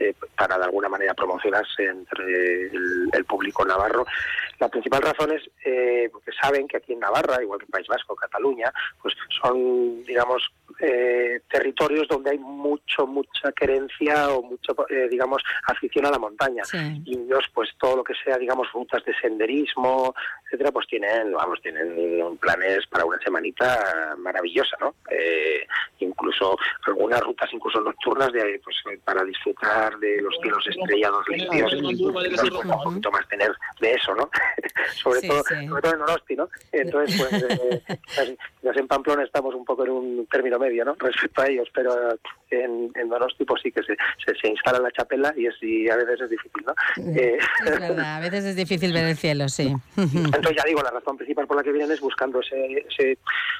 eh, 0.00 0.14
para 0.34 0.56
de 0.56 0.64
alguna 0.64 0.88
manera 0.88 1.12
promocionarse 1.12 1.84
entre 1.84 2.68
el 2.68 3.24
público 3.28 3.66
navarro, 3.66 4.06
la 4.58 4.68
principal 4.68 5.02
razón 5.02 5.32
es 5.32 5.42
eh, 5.64 6.08
porque 6.12 6.30
saben 6.40 6.68
que 6.68 6.76
aquí 6.76 6.92
en 6.92 7.00
Navarra, 7.00 7.42
igual 7.42 7.58
que 7.58 7.66
en 7.66 7.70
País 7.70 7.86
Vasco, 7.86 8.14
Cataluña, 8.14 8.72
pues 9.00 9.14
son, 9.42 10.02
digamos, 10.04 10.42
eh, 10.80 11.40
territorios 11.50 12.08
donde 12.08 12.32
hay 12.32 12.38
mucho, 12.38 13.06
mucha 13.06 13.52
querencia 13.52 14.30
o 14.30 14.42
mucho, 14.42 14.74
eh, 14.90 15.08
digamos, 15.10 15.42
afición 15.66 16.06
a 16.06 16.10
la 16.10 16.18
montaña. 16.18 16.64
Sí. 16.64 17.02
Y 17.04 17.18
ellos, 17.18 17.44
pues 17.52 17.70
todo 17.78 17.96
lo 17.96 18.04
que 18.04 18.14
sea, 18.24 18.36
digamos, 18.38 18.70
rutas 18.72 19.04
de 19.04 19.14
senderismo, 19.20 20.14
etcétera, 20.44 20.72
pues 20.72 20.86
tienen, 20.86 21.32
vamos, 21.32 21.60
tienen 21.62 22.36
planes 22.38 22.86
para 22.88 23.04
una 23.04 23.18
semanita 23.18 24.14
maravillosa, 24.18 24.76
¿no? 24.80 24.94
Eh, 25.10 25.66
incluso 26.00 26.56
algunas 26.86 27.20
rutas, 27.20 27.48
incluso 27.52 27.80
nocturnas, 27.80 28.32
de, 28.32 28.60
pues, 28.62 28.76
para 29.04 29.24
disfrutar 29.24 29.96
de 29.98 30.20
los 30.20 30.36
cielos 30.40 30.66
estrellados 30.66 31.28
limpios, 31.28 31.74
pues, 31.80 32.42
un 32.64 32.82
poquito 32.82 33.10
más 33.10 33.28
tener 33.28 33.52
de 33.80 33.92
eso, 33.92 34.14
¿no? 34.14 34.28
sobre, 35.02 35.20
Sí, 35.20 35.28
todo, 35.28 35.42
sí. 35.44 35.66
sobre 35.66 35.82
todo 35.82 35.94
en 35.94 36.02
Orosti, 36.02 36.36
¿no? 36.36 36.48
Entonces, 36.72 37.16
pues, 37.18 37.42
eh, 38.28 38.36
quizás 38.60 38.76
en 38.76 38.88
Pamplona 38.88 39.24
estamos 39.24 39.54
un 39.54 39.64
poco 39.64 39.84
en 39.84 39.90
un 39.90 40.26
término 40.26 40.58
medio, 40.58 40.84
¿no? 40.84 40.94
Respecto 40.98 41.42
a 41.42 41.46
ellos, 41.46 41.68
pero 41.74 41.94
en, 42.50 42.90
en 42.94 43.08
Donosti, 43.08 43.44
pues 43.44 43.62
sí 43.62 43.72
que 43.72 43.82
se, 43.82 43.96
se, 44.24 44.34
se 44.40 44.48
instala 44.48 44.78
la 44.78 44.90
chapela 44.92 45.32
y, 45.36 45.46
es, 45.46 45.54
y 45.62 45.88
a 45.88 45.96
veces 45.96 46.20
es 46.22 46.30
difícil, 46.30 46.64
¿no? 46.66 46.74
Eh, 47.16 47.38
Es 47.64 47.80
verdad, 47.80 48.16
a 48.16 48.20
veces 48.20 48.44
es 48.44 48.56
difícil 48.56 48.92
ver 48.92 49.06
el 49.06 49.16
cielo, 49.16 49.48
sí. 49.48 49.74
entonces 49.96 50.52
ya 50.56 50.64
digo, 50.66 50.82
la 50.82 50.90
razón 50.90 51.16
principal 51.16 51.46
por 51.46 51.56
la 51.56 51.62
que 51.62 51.72
vienen 51.72 51.90
es 51.90 52.00
buscando 52.00 52.40
ese, 52.40 52.86
ese 52.88 53.18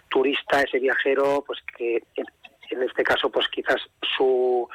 turista, 0.08 0.60
ese 0.62 0.78
viajero, 0.78 1.44
pues 1.46 1.60
que 1.76 2.02
en 2.70 2.82
este 2.82 3.04
caso, 3.04 3.30
pues 3.30 3.46
quizás 3.48 3.76
su 4.16 4.68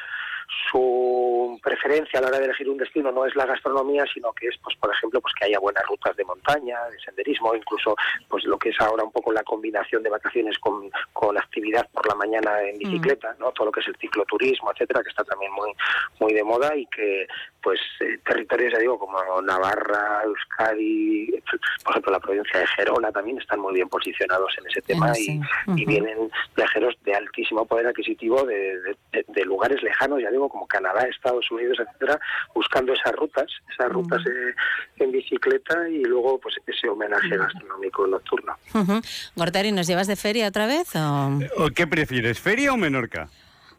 su 0.71 1.59
preferencia 1.61 2.19
a 2.19 2.21
la 2.21 2.29
hora 2.29 2.39
de 2.39 2.45
elegir 2.45 2.69
un 2.69 2.77
destino 2.77 3.11
no 3.11 3.25
es 3.25 3.35
la 3.35 3.45
gastronomía, 3.45 4.05
sino 4.13 4.31
que 4.33 4.47
es, 4.47 4.57
pues 4.63 4.75
por 4.77 4.91
ejemplo, 4.91 5.21
pues 5.21 5.33
que 5.35 5.45
haya 5.45 5.59
buenas 5.59 5.85
rutas 5.87 6.15
de 6.15 6.25
montaña, 6.25 6.77
de 6.91 6.99
senderismo, 6.99 7.55
incluso 7.55 7.95
pues 8.27 8.43
lo 8.45 8.57
que 8.57 8.69
es 8.69 8.79
ahora 8.79 9.03
un 9.03 9.11
poco 9.11 9.31
la 9.31 9.43
combinación 9.43 10.03
de 10.03 10.09
vacaciones 10.09 10.57
con, 10.59 10.89
con 11.13 11.37
actividad 11.37 11.87
por 11.91 12.07
la 12.07 12.15
mañana 12.15 12.61
en 12.61 12.77
bicicleta, 12.77 13.35
¿no? 13.39 13.51
Todo 13.51 13.67
lo 13.67 13.71
que 13.71 13.81
es 13.81 13.87
el 13.87 13.95
cicloturismo, 13.97 14.71
etcétera, 14.71 15.03
que 15.03 15.09
está 15.09 15.23
también 15.23 15.51
muy 15.51 15.71
muy 16.19 16.33
de 16.33 16.43
moda 16.43 16.75
y 16.75 16.85
que 16.87 17.27
pues 17.61 17.79
eh, 17.99 18.17
territorios, 18.25 18.71
ya 18.73 18.79
digo, 18.79 18.97
como 18.97 19.17
Navarra, 19.41 20.21
Euskadi, 20.23 21.29
por 21.83 21.91
ejemplo 21.91 22.11
la 22.13 22.19
provincia 22.19 22.59
de 22.59 22.67
Gerona 22.67 23.11
también 23.11 23.37
están 23.37 23.59
muy 23.59 23.73
bien 23.73 23.89
posicionados 23.89 24.53
en 24.59 24.67
ese 24.67 24.81
tema 24.81 25.13
Sí. 25.13 25.39
y, 25.75 25.85
vienen 25.85 26.29
viajeros 26.55 26.95
de 27.03 27.15
altísimo 27.15 27.65
poder 27.65 27.87
adquisitivo 27.87 28.43
de, 28.45 28.79
de- 28.81 28.97
de- 29.11 29.25
de 29.27 29.45
lugares 29.45 29.81
lejanos, 29.83 30.21
ya 30.21 30.29
digo, 30.31 30.47
como 30.49 30.67
Canadá, 30.67 31.01
Estados 31.03 31.49
Unidos, 31.51 31.77
etcétera, 31.79 32.19
buscando 32.53 32.93
esas 32.93 33.13
rutas, 33.13 33.47
esas 33.73 33.89
rutas 33.91 34.21
eh, 34.25 34.53
en 34.97 35.11
bicicleta 35.11 35.89
y 35.89 36.03
luego 36.03 36.39
pues 36.39 36.55
ese 36.67 36.87
homenaje 36.87 37.35
gastronómico 37.37 38.07
nocturno. 38.07 38.55
Ujú. 38.73 39.01
Gortari, 39.35 39.71
¿nos 39.71 39.87
llevas 39.87 40.07
de 40.07 40.15
feria 40.15 40.47
otra 40.47 40.67
vez? 40.67 40.95
O... 40.95 41.39
¿O 41.57 41.69
¿Qué 41.71 41.87
prefieres, 41.87 42.39
feria 42.39 42.71
o 42.73 42.77
Menorca? 42.77 43.29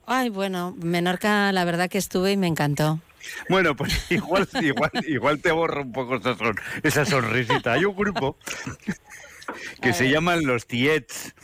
Ay, 0.06 0.28
bueno, 0.28 0.74
Menorca 0.82 1.52
la 1.52 1.64
verdad 1.64 1.88
que 1.88 1.98
estuve 1.98 2.32
y 2.32 2.36
me 2.36 2.48
encantó. 2.48 2.98
Bueno, 3.48 3.74
pues 3.76 4.06
igual, 4.10 4.48
igual, 4.60 4.90
igual 5.06 5.40
te 5.40 5.50
borro 5.52 5.82
un 5.82 5.92
poco 5.92 6.16
esa, 6.16 6.36
son- 6.36 6.56
esa 6.82 7.04
sonrisita. 7.04 7.72
Hay 7.74 7.84
un 7.84 7.96
grupo 7.96 8.36
que 9.82 9.92
se 9.92 10.10
llaman 10.10 10.44
los 10.46 10.66
Tiets 10.66 11.34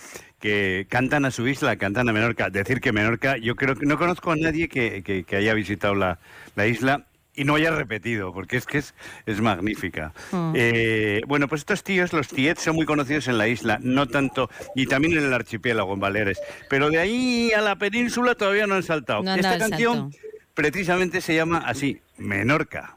que 0.41 0.87
cantan 0.89 1.25
a 1.25 1.31
su 1.31 1.49
isla, 1.49 1.77
cantan 1.77 2.09
a 2.09 2.13
Menorca. 2.13 2.51
Decir 2.51 2.81
que 2.81 2.93
Menorca, 2.93 3.37
yo 3.39 3.57
creo 3.57 3.75
que 3.75 3.87
no 3.87 3.99
conozco 3.99 4.31
a 4.33 4.37
nadie 4.37 4.69
que, 4.69 5.03
que- 5.03 5.25
que 5.25 5.37
haya 5.37 5.55
visitado 5.55 5.95
la, 5.95 6.19
la 6.55 6.67
isla 6.67 7.07
y 7.39 7.45
no 7.45 7.57
haya 7.57 7.71
repetido, 7.71 8.33
porque 8.33 8.57
es 8.57 8.65
que 8.65 8.79
es, 8.79 8.95
es 9.27 9.41
magnífica. 9.43 10.15
Mm. 10.33 10.53
Eh, 10.55 11.21
bueno, 11.27 11.49
pues 11.49 11.61
estos 11.63 11.83
tíos, 11.83 12.13
los 12.15 12.29
Tiets, 12.29 12.63
son 12.63 12.77
muy 12.77 12.87
conocidos 12.87 13.29
en 13.29 13.37
la 13.37 13.47
isla, 13.49 13.79
no 13.83 14.07
tanto, 14.07 14.49
y 14.75 14.87
también 14.87 15.19
en 15.19 15.25
el 15.25 15.35
archipiélago, 15.35 15.93
en 15.93 16.01
Baleares. 16.01 16.39
Pero 16.71 16.89
de 16.89 16.99
ahí 16.99 17.53
a 17.53 17.61
la 17.61 17.77
península 17.77 18.35
todavía 18.37 18.67
no 18.67 18.75
han 18.77 18.83
saltado. 18.83 19.23
No 19.23 19.33
han 19.33 19.41
Esta 19.41 19.59
canción 19.59 20.13
salto. 20.13 20.19
Precisamente 20.57 21.21
se 21.21 21.35
llama 21.37 21.59
así, 21.59 22.01
Menorca. 22.17 22.97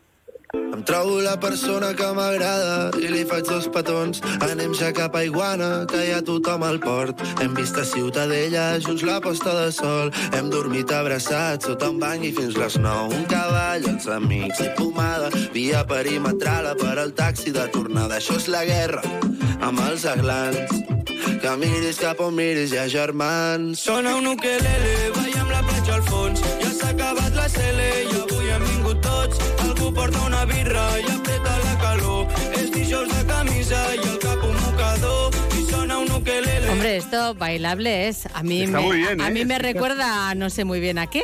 Em 0.53 0.82
trobo 0.84 1.20
la 1.22 1.36
persona 1.39 1.91
que 1.93 2.07
m'agrada 2.18 2.97
i 2.97 3.10
li 3.12 3.22
faig 3.30 3.45
dos 3.45 3.68
petons. 3.70 4.24
Anem 4.47 4.74
ja 4.74 4.89
cap 4.97 5.14
a 5.14 5.22
Iguana, 5.28 5.86
que 5.91 6.07
ha 6.16 6.24
tothom 6.26 6.64
al 6.66 6.80
port. 6.82 7.22
Hem 7.43 7.53
vist 7.53 7.78
a 7.78 7.86
Ciutadella, 7.86 8.80
junts 8.82 9.05
la 9.05 9.20
posta 9.22 9.53
de 9.60 9.70
sol. 9.76 10.10
Hem 10.34 10.49
dormit 10.49 10.89
abraçats 10.89 11.70
sota 11.70 11.91
un 11.93 11.99
banc 12.01 12.26
i 12.26 12.34
fins 12.34 12.57
les 12.57 12.80
nou. 12.82 13.14
Un 13.14 13.28
cavall, 13.30 13.86
els 13.93 14.10
amics 14.10 14.64
i 14.66 14.72
pomada. 14.80 15.30
Via 15.53 15.84
perimetral 15.86 16.72
per 16.82 16.95
al 16.97 17.14
taxi 17.14 17.53
de 17.53 17.68
tornada. 17.76 18.18
Això 18.18 18.39
és 18.41 18.49
la 18.49 18.66
guerra 18.66 19.03
amb 19.60 19.86
els 19.91 20.07
aglans. 20.10 20.99
Que 21.40 21.56
miris 21.56 21.98
cap 22.02 22.20
on 22.20 22.36
miris, 22.36 22.74
hi 22.74 22.78
ha 22.82 22.88
germans. 22.92 23.80
Sona 23.80 24.16
un 24.18 24.28
ukelele, 24.28 24.96
veiem 25.16 25.48
la 25.54 25.62
platja 25.64 25.96
al 25.96 26.04
fons. 26.04 26.42
Ja 26.60 26.72
s'ha 26.76 26.90
acabat 26.92 27.36
la 27.38 27.46
cele 27.50 27.88
i 28.04 28.18
avui 28.20 28.50
hem 28.52 28.66
vingut 28.68 29.00
tots. 29.06 29.40
Algú 29.64 29.94
porta 29.96 30.20
una 30.28 30.44
birra 30.50 30.84
i 31.00 31.06
apreta 31.14 31.56
la 31.64 31.76
calor. 31.86 32.28
És 32.60 32.68
dijous 32.76 33.08
de 33.14 33.24
camisa 33.32 33.80
i 33.96 34.04
el 34.04 34.18
cap 34.26 34.44
un 34.44 34.58
mocador. 34.66 35.38
Hombre, 36.70 36.98
esto 36.98 37.34
bailable 37.36 38.08
es. 38.10 38.26
A 38.34 38.44
mí, 38.44 38.64
Está 38.64 38.82
me, 38.82 38.92
bien, 38.92 39.22
a 39.22 39.28
¿eh? 39.28 39.32
mí 39.32 39.46
me 39.46 39.60
recuerda 39.60 40.30
a 40.30 40.36
no 40.36 40.50
sé 40.50 40.66
muy 40.66 40.80
bien 40.80 40.98
a 41.00 41.08
qué, 41.08 41.24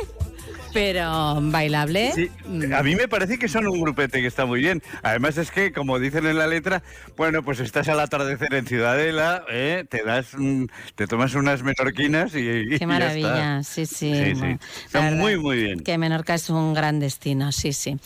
pero 0.76 1.38
bailable. 1.40 2.12
Sí, 2.12 2.30
a 2.74 2.82
mí 2.82 2.94
me 2.96 3.08
parece 3.08 3.38
que 3.38 3.48
son 3.48 3.66
un 3.66 3.80
grupete 3.80 4.20
que 4.20 4.26
está 4.26 4.44
muy 4.44 4.60
bien. 4.60 4.82
Además 5.02 5.38
es 5.38 5.50
que, 5.50 5.72
como 5.72 5.98
dicen 5.98 6.26
en 6.26 6.36
la 6.36 6.46
letra, 6.46 6.82
bueno, 7.16 7.42
pues 7.42 7.60
estás 7.60 7.88
al 7.88 7.98
atardecer 7.98 8.52
en 8.52 8.66
Ciudadela, 8.66 9.42
¿eh? 9.50 9.86
te 9.88 10.04
das, 10.04 10.34
un- 10.34 10.70
te 10.94 11.06
tomas 11.06 11.34
unas 11.34 11.62
menorquinas 11.62 12.34
y, 12.34 12.40
y 12.40 12.68
Qué 12.68 12.78
ya 12.80 12.86
maravilla, 12.86 13.60
está. 13.60 13.62
sí, 13.62 13.86
sí. 13.86 14.12
Sí, 14.14 14.24
sí. 14.26 14.32
bueno, 14.34 14.58
Está 14.84 15.00
muy, 15.12 15.38
muy 15.38 15.56
bien. 15.62 15.80
Que 15.80 15.96
Menorca 15.96 16.34
es 16.34 16.50
un 16.50 16.74
gran 16.74 17.00
destino, 17.00 17.52
sí, 17.52 17.72
sí. 17.72 17.96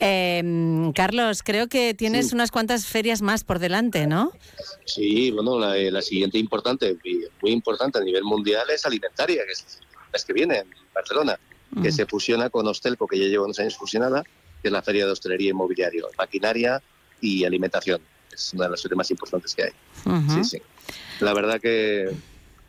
Eh, 0.00 0.90
Carlos, 0.96 1.44
creo 1.44 1.68
que 1.68 1.94
tienes 1.94 2.32
unas 2.32 2.50
cuantas 2.50 2.86
ferias 2.86 3.22
más 3.22 3.44
por 3.44 3.60
delante, 3.60 4.08
¿no? 4.08 4.32
Sí, 4.84 5.30
bueno, 5.30 5.60
la, 5.60 5.76
la 5.76 6.02
siguiente 6.02 6.38
importante, 6.38 6.96
muy 7.40 7.52
importante 7.52 7.98
a 7.98 8.02
nivel 8.02 8.24
mundial 8.24 8.68
es 8.74 8.84
alimentaria, 8.84 9.42
que 9.46 9.52
es 9.52 9.80
la 10.12 10.18
que 10.26 10.32
viene 10.32 10.56
en 10.58 10.66
Barcelona, 10.92 11.38
que 11.82 11.92
se 11.92 12.06
fusiona 12.06 12.50
con 12.50 12.66
Hostelco, 12.66 13.06
que 13.06 13.18
ya 13.18 13.26
lleva 13.26 13.44
unos 13.44 13.58
años 13.58 13.76
fusionada, 13.76 14.22
que 14.62 14.68
es 14.68 14.72
la 14.72 14.82
feria 14.82 15.06
de 15.06 15.12
hostelería 15.12 15.50
inmobiliario, 15.50 16.08
maquinaria 16.16 16.82
y 17.20 17.44
alimentación. 17.44 18.00
Es 18.32 18.52
una 18.54 18.64
de 18.64 18.70
las 18.70 18.82
ferias 18.82 18.96
más 18.96 19.10
importantes 19.10 19.54
que 19.54 19.64
hay. 19.64 19.70
Sí, 20.28 20.44
sí. 20.44 20.62
La 21.20 21.32
verdad 21.34 21.60
que 21.60 22.10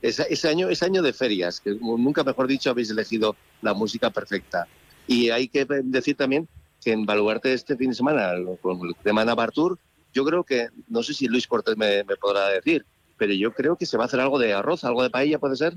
Es, 0.02 0.20
ese 0.20 0.48
año 0.48 0.70
es 0.70 0.84
año 0.84 1.02
de 1.02 1.12
ferias, 1.12 1.60
que 1.60 1.72
nunca 1.72 2.24
mejor 2.24 2.48
dicho 2.48 2.70
habéis 2.70 2.90
elegido 2.90 3.36
la 3.62 3.74
música 3.74 4.10
perfecta. 4.10 4.68
Y 5.08 5.30
hay 5.30 5.48
que 5.48 5.66
decir 5.66 6.16
también 6.16 6.48
que 6.84 6.92
en 6.92 7.06
Baluarte 7.06 7.54
este 7.54 7.76
fin 7.76 7.90
de 7.90 7.96
semana, 7.96 8.34
con 8.62 8.88
el 8.88 8.96
tema 9.04 9.26
Navartur, 9.26 9.80
yo 10.14 10.24
creo 10.24 10.44
que, 10.44 10.68
no 10.88 11.02
sé 11.02 11.14
si 11.14 11.28
Luis 11.28 11.48
Cortés 11.48 11.78
me, 11.78 12.04
me 12.04 12.16
podrá 12.16 12.50
decir, 12.50 12.86
pero 13.18 13.34
yo 13.34 13.54
creo 13.54 13.76
que 13.76 13.86
se 13.86 13.98
va 13.98 14.04
a 14.04 14.08
hacer 14.08 14.20
algo 14.20 14.38
de 14.38 14.54
arroz, 14.54 14.84
algo 14.84 15.02
de 15.02 15.10
paella, 15.10 15.40
¿puede 15.40 15.56
ser? 15.56 15.76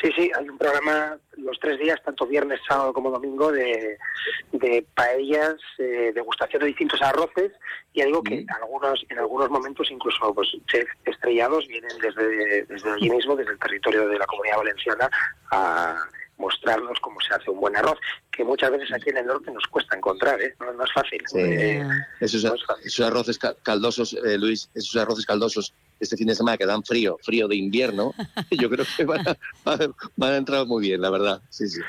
Sí, 0.00 0.10
sí, 0.14 0.30
hay 0.36 0.48
un 0.48 0.58
programa 0.58 1.18
los 1.38 1.58
tres 1.58 1.78
días, 1.78 2.02
tanto 2.04 2.26
viernes, 2.26 2.60
sábado 2.68 2.92
como 2.92 3.10
domingo, 3.10 3.50
de, 3.50 3.98
de 4.52 4.86
paellas, 4.94 5.56
eh, 5.78 6.12
degustación 6.14 6.60
de 6.60 6.68
distintos 6.68 7.00
arroces, 7.00 7.52
y 7.92 8.02
digo 8.02 8.22
que 8.22 8.40
en 8.40 8.50
algunos, 8.50 9.04
en 9.08 9.18
algunos 9.18 9.50
momentos 9.50 9.90
incluso 9.90 10.34
pues, 10.34 10.48
chefs 10.66 10.90
estrellados 11.04 11.66
vienen 11.66 11.96
desde, 12.00 12.64
desde 12.64 12.90
allí 12.90 13.08
mismo, 13.08 13.36
desde 13.36 13.52
el 13.52 13.58
territorio 13.58 14.06
de 14.08 14.18
la 14.18 14.26
comunidad 14.26 14.58
valenciana, 14.58 15.10
a 15.50 15.96
mostrarnos 16.38 16.98
cómo 17.00 17.20
se 17.20 17.34
hace 17.34 17.50
un 17.50 17.60
buen 17.60 17.76
arroz, 17.76 17.98
que 18.30 18.44
muchas 18.44 18.70
veces 18.70 18.92
aquí 18.92 19.10
en 19.10 19.18
el 19.18 19.26
norte 19.26 19.50
nos 19.50 19.64
cuesta 19.68 19.96
encontrar, 19.96 20.40
¿eh? 20.40 20.54
no, 20.60 20.72
no 20.72 20.84
es 20.84 20.92
fácil. 20.92 21.22
Sí. 21.26 21.38
Eh, 21.38 21.82
Esos, 22.20 22.44
esos 22.84 23.06
arroces 23.06 23.38
ca- 23.38 23.54
caldosos, 23.62 24.12
eh, 24.12 24.36
Luis, 24.38 24.68
esos 24.74 24.94
arroces 24.96 25.24
caldosos 25.24 25.72
este 25.98 26.16
fin 26.16 26.26
de 26.26 26.34
semana 26.34 26.58
que 26.58 26.66
dan 26.66 26.84
frío, 26.84 27.16
frío 27.22 27.48
de 27.48 27.56
invierno, 27.56 28.12
yo 28.50 28.68
creo 28.68 28.84
que 28.96 29.04
van 29.04 29.26
a- 29.28 29.36
van 30.16 30.32
a 30.32 30.36
entrar 30.36 30.66
muy 30.66 30.82
bien, 30.82 31.00
la 31.00 31.10
verdad. 31.10 31.40
Sí, 31.48 31.68
sí. 31.68 31.80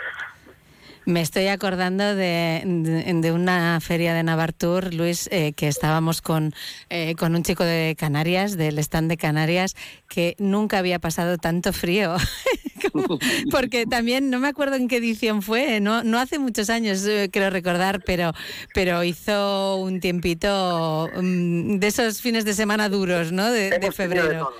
Me 1.07 1.21
estoy 1.21 1.47
acordando 1.47 2.03
de, 2.15 2.61
de- 2.65 3.13
de 3.21 3.31
una 3.31 3.79
feria 3.79 4.13
de 4.13 4.23
Navartur, 4.23 4.93
Luis, 4.93 5.29
eh, 5.31 5.53
que 5.53 5.69
estábamos 5.69 6.21
con, 6.21 6.53
eh, 6.89 7.15
con 7.17 7.33
un 7.33 7.43
chico 7.43 7.63
de 7.63 7.95
Canarias, 7.97 8.57
del 8.57 8.77
stand 8.79 9.09
de 9.09 9.15
Canarias, 9.15 9.73
que 10.09 10.35
nunca 10.37 10.79
había 10.79 10.99
pasado 10.99 11.37
tanto 11.37 11.71
frío. 11.71 12.17
Como- 12.91 13.19
porque 13.51 13.85
también, 13.85 14.29
no 14.29 14.39
me 14.39 14.49
acuerdo 14.49 14.75
en 14.75 14.89
qué 14.89 14.97
edición 14.97 15.41
fue, 15.41 15.79
no, 15.79 16.03
no 16.03 16.19
hace 16.19 16.39
muchos 16.39 16.69
años, 16.69 17.05
eh, 17.05 17.29
creo 17.31 17.51
recordar, 17.51 18.03
pero, 18.05 18.33
pero 18.73 19.01
hizo 19.05 19.77
un 19.77 20.01
tiempito 20.01 21.09
mm, 21.15 21.77
de 21.79 21.87
esos 21.87 22.21
fines 22.21 22.43
de 22.43 22.53
semana 22.53 22.89
duros, 22.89 23.31
¿no? 23.31 23.49
De, 23.49 23.69
de 23.79 23.91
febrero. 23.93 24.51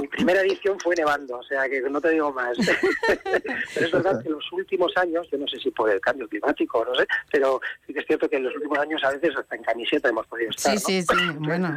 Mi 0.00 0.08
primera 0.08 0.40
edición 0.40 0.78
fue 0.80 0.94
nevando, 0.96 1.38
o 1.38 1.42
sea 1.42 1.68
que 1.68 1.80
no 1.82 2.00
te 2.00 2.10
digo 2.10 2.32
más. 2.32 2.56
pero 3.74 3.86
es 3.86 3.92
verdad 3.92 4.22
que 4.22 4.28
en 4.28 4.34
los 4.34 4.52
últimos 4.52 4.92
años, 4.96 5.28
yo 5.30 5.38
no 5.38 5.46
sé 5.46 5.58
si 5.58 5.70
por 5.70 5.90
el 5.90 6.00
cambio 6.00 6.28
climático, 6.28 6.84
no 6.84 6.94
sé, 6.94 7.06
pero 7.30 7.60
sí 7.86 7.92
que 7.92 8.00
es 8.00 8.06
cierto 8.06 8.28
que 8.28 8.36
en 8.36 8.44
los 8.44 8.54
últimos 8.54 8.78
años 8.78 9.02
a 9.04 9.10
veces 9.10 9.36
hasta 9.36 9.56
en 9.56 9.62
camiseta 9.62 10.08
hemos 10.08 10.26
podido 10.26 10.50
estar. 10.50 10.78
Sí, 10.78 10.98
¿no? 11.00 11.14
sí, 11.14 11.16
sí, 11.18 11.38
bueno. 11.38 11.74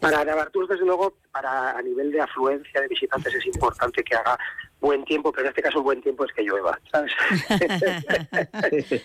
Para 0.00 0.24
Navartur, 0.24 0.68
desde 0.68 0.84
luego, 0.84 1.14
para 1.32 1.76
a 1.76 1.82
nivel 1.82 2.12
de 2.12 2.20
afluencia 2.20 2.80
de 2.80 2.88
visitantes 2.88 3.34
es 3.34 3.46
importante 3.46 4.02
que 4.02 4.14
haga 4.14 4.38
buen 4.80 5.04
tiempo, 5.04 5.30
pero 5.32 5.46
en 5.46 5.50
este 5.50 5.62
caso 5.62 5.78
el 5.78 5.84
buen 5.84 6.02
tiempo 6.02 6.24
es 6.24 6.32
que 6.32 6.42
llueva, 6.42 6.78
¿sabes? 6.90 7.12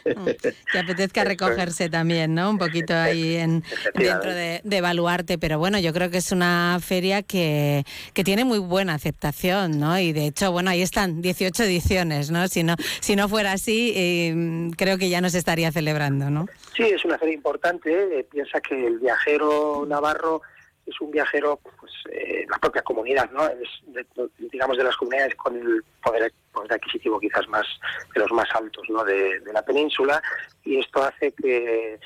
que 0.71 0.79
apetezca 0.79 1.23
recogerse 1.23 1.89
también, 1.89 2.33
¿no? 2.33 2.49
Un 2.49 2.57
poquito 2.57 2.93
ahí 2.93 3.35
en, 3.35 3.63
dentro 3.93 4.33
de, 4.33 4.61
de 4.63 4.81
Baluarte, 4.81 5.37
pero 5.37 5.59
bueno, 5.59 5.77
yo 5.79 5.93
creo 5.93 6.09
que 6.09 6.17
es 6.17 6.31
una 6.31 6.79
feria 6.81 7.23
que, 7.23 7.83
que 8.13 8.23
tiene 8.23 8.45
muy 8.45 8.59
buena 8.59 8.93
aceptación, 8.93 9.79
¿no? 9.79 9.99
Y 9.99 10.13
de 10.13 10.27
hecho, 10.27 10.51
bueno, 10.51 10.69
ahí 10.69 10.81
están 10.81 11.21
18 11.21 11.63
ediciones, 11.63 12.31
¿no? 12.31 12.47
Si 12.47 12.63
no, 12.63 12.75
si 13.01 13.15
no 13.15 13.27
fuera 13.27 13.51
así, 13.53 13.93
eh, 13.95 14.69
creo 14.77 14.97
que 14.97 15.09
ya 15.09 15.21
no 15.21 15.29
se 15.29 15.37
estaría 15.37 15.71
celebrando, 15.71 16.29
¿no? 16.29 16.47
Sí, 16.75 16.83
es 16.83 17.03
una 17.05 17.17
feria 17.17 17.35
importante. 17.35 18.19
eh, 18.19 18.25
piensa 18.31 18.61
que 18.61 18.87
el 18.87 18.99
viajero 18.99 19.85
navarro 19.87 20.41
es 20.85 21.01
un 21.01 21.11
viajero, 21.11 21.59
pues 21.79 21.91
eh, 22.11 22.45
la 22.49 22.57
propia 22.59 22.81
comunidad, 22.83 23.29
¿no? 23.31 23.47
Es 23.47 23.69
de- 23.87 24.05
digamos 24.37 24.77
de 24.77 24.83
las 24.83 24.95
comunidades 24.95 25.35
con 25.35 25.55
el 25.55 25.83
poder, 26.03 26.31
poder 26.51 26.73
adquisitivo 26.73 27.19
quizás 27.19 27.47
más 27.47 27.65
de 28.13 28.21
los 28.21 28.31
más 28.31 28.47
altos, 28.53 28.83
¿no? 28.89 29.03
De, 29.03 29.41
la 29.51 29.63
península 29.63 30.21
y 30.63 30.79
esto 30.79 31.03
hace 31.03 31.31
que, 31.31 31.99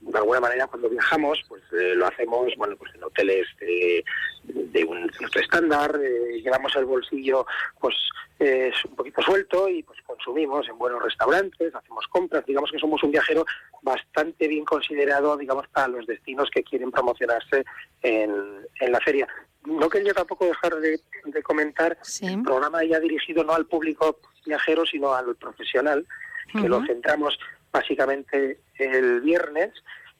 de 0.00 0.18
alguna 0.18 0.40
manera 0.40 0.66
cuando 0.66 0.88
viajamos, 0.88 1.42
pues 1.48 1.62
eh, 1.72 1.94
lo 1.94 2.06
hacemos, 2.06 2.52
bueno, 2.56 2.76
pues 2.76 2.94
en 2.94 3.04
hoteles 3.04 3.46
de, 3.60 4.04
de 4.44 4.84
un 4.84 5.10
cierto 5.12 5.40
estándar, 5.40 5.98
eh, 6.02 6.40
llevamos 6.40 6.74
el 6.76 6.84
bolsillo, 6.84 7.46
pues 7.80 7.94
eh, 8.38 8.70
es 8.72 8.84
un 8.84 8.94
poquito 8.94 9.20
suelto 9.22 9.68
y 9.68 9.82
pues 9.82 9.98
consumimos 10.06 10.68
en 10.68 10.78
buenos 10.78 11.02
restaurantes, 11.02 11.74
hacemos 11.74 12.06
compras, 12.08 12.46
digamos 12.46 12.70
que 12.70 12.78
somos 12.78 13.02
un 13.02 13.10
viajero 13.10 13.44
bastante 13.82 14.46
bien 14.46 14.64
considerado, 14.64 15.36
digamos, 15.36 15.66
para 15.68 15.88
los 15.88 16.06
destinos 16.06 16.48
que 16.50 16.62
quieren 16.62 16.90
promocionarse 16.90 17.64
en, 18.02 18.32
en 18.80 18.92
la 18.92 19.00
feria. 19.00 19.26
No 19.64 19.88
quería 19.88 20.14
tampoco 20.14 20.46
dejar 20.46 20.76
de, 20.76 21.00
de 21.24 21.42
comentar 21.42 21.98
el 22.22 22.42
programa 22.42 22.84
ya 22.84 23.00
dirigido 23.00 23.42
no 23.44 23.52
al 23.52 23.66
público 23.66 24.20
viajero, 24.46 24.86
sino 24.86 25.12
al 25.12 25.34
profesional, 25.36 26.06
que 26.52 26.68
lo 26.68 26.82
centramos 26.86 27.38
básicamente 27.72 28.60
el 28.78 29.20
viernes 29.20 29.72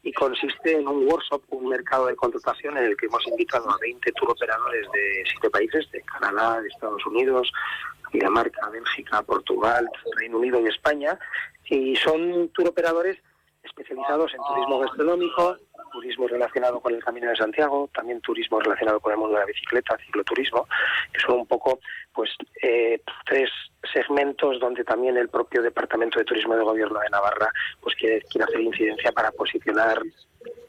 y 0.02 0.12
consiste 0.12 0.72
en 0.72 0.86
un 0.86 1.06
workshop, 1.06 1.42
un 1.50 1.68
mercado 1.68 2.06
de 2.06 2.16
contratación 2.16 2.76
en 2.76 2.84
el 2.84 2.96
que 2.96 3.06
hemos 3.06 3.26
invitado 3.26 3.70
a 3.70 3.78
20 3.80 4.12
tour 4.12 4.30
operadores 4.30 4.86
de 4.92 5.24
siete 5.28 5.50
países, 5.50 5.90
de 5.90 6.00
Canadá, 6.02 6.60
de 6.60 6.68
Estados 6.68 7.04
Unidos, 7.06 7.52
Dinamarca, 8.12 8.68
Bélgica, 8.70 9.22
Portugal, 9.22 9.88
Reino 10.16 10.38
Unido 10.38 10.60
y 10.60 10.66
España, 10.66 11.18
y 11.66 11.96
son 11.96 12.48
tour 12.50 12.68
operadores 12.68 13.18
especializados 13.62 14.32
en 14.32 14.40
turismo 14.48 14.78
gastronómico, 14.80 15.56
turismo 15.88 16.28
relacionado 16.28 16.80
con 16.80 16.94
el 16.94 17.04
Camino 17.04 17.30
de 17.30 17.36
Santiago, 17.36 17.88
también 17.94 18.20
turismo 18.20 18.60
relacionado 18.60 19.00
con 19.00 19.12
el 19.12 19.18
mundo 19.18 19.34
de 19.34 19.40
la 19.40 19.46
bicicleta, 19.46 19.96
cicloturismo, 19.98 20.66
que 21.12 21.20
son 21.20 21.40
un 21.40 21.46
poco 21.46 21.80
pues 22.12 22.30
eh, 22.62 23.00
tres 23.26 23.50
segmentos 23.92 24.58
donde 24.60 24.84
también 24.84 25.16
el 25.16 25.28
propio 25.28 25.62
Departamento 25.62 26.18
de 26.18 26.24
Turismo 26.24 26.54
del 26.54 26.64
Gobierno 26.64 27.00
de 27.00 27.10
Navarra 27.10 27.50
pues 27.80 27.94
quiere, 27.96 28.22
quiere 28.22 28.44
hacer 28.44 28.60
incidencia 28.60 29.12
para 29.12 29.30
posicionar 29.32 30.02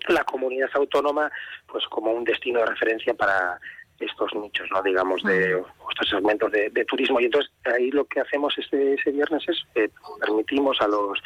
la 0.07 0.23
comunidad 0.23 0.69
autónoma 0.73 1.31
pues 1.67 1.85
como 1.87 2.11
un 2.11 2.23
destino 2.23 2.59
de 2.59 2.67
referencia 2.67 3.13
para 3.13 3.59
estos 3.99 4.33
nichos, 4.35 4.67
no 4.71 4.81
digamos, 4.81 5.21
de 5.23 5.61
estos 5.89 6.09
segmentos 6.09 6.51
de, 6.51 6.69
de 6.69 6.85
turismo. 6.85 7.19
Y 7.19 7.25
entonces 7.25 7.51
ahí 7.65 7.91
lo 7.91 8.05
que 8.05 8.21
hacemos 8.21 8.57
este, 8.57 8.93
ese 8.93 9.11
viernes 9.11 9.43
es 9.47 9.57
eh, 9.75 9.89
permitimos 10.19 10.79
a 10.81 10.87
los, 10.87 11.19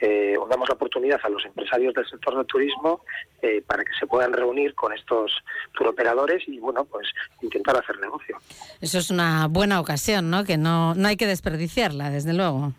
eh, 0.00 0.36
o 0.38 0.46
damos 0.46 0.68
la 0.68 0.74
oportunidad 0.74 1.20
a 1.22 1.28
los 1.28 1.44
empresarios 1.44 1.94
del 1.94 2.08
sector 2.08 2.36
del 2.36 2.46
turismo 2.46 3.02
eh, 3.42 3.62
para 3.66 3.84
que 3.84 3.92
se 3.98 4.06
puedan 4.06 4.32
reunir 4.32 4.74
con 4.74 4.92
estos 4.92 5.32
turoperadores 5.72 6.46
y, 6.48 6.58
bueno, 6.58 6.84
pues 6.84 7.08
intentar 7.42 7.76
hacer 7.76 7.98
negocio. 7.98 8.38
Eso 8.80 8.98
es 8.98 9.10
una 9.10 9.46
buena 9.48 9.80
ocasión, 9.80 10.30
¿no? 10.30 10.44
Que 10.44 10.56
no, 10.56 10.94
no 10.94 11.08
hay 11.08 11.16
que 11.16 11.26
desperdiciarla, 11.26 12.10
desde 12.10 12.32
luego. 12.32 12.72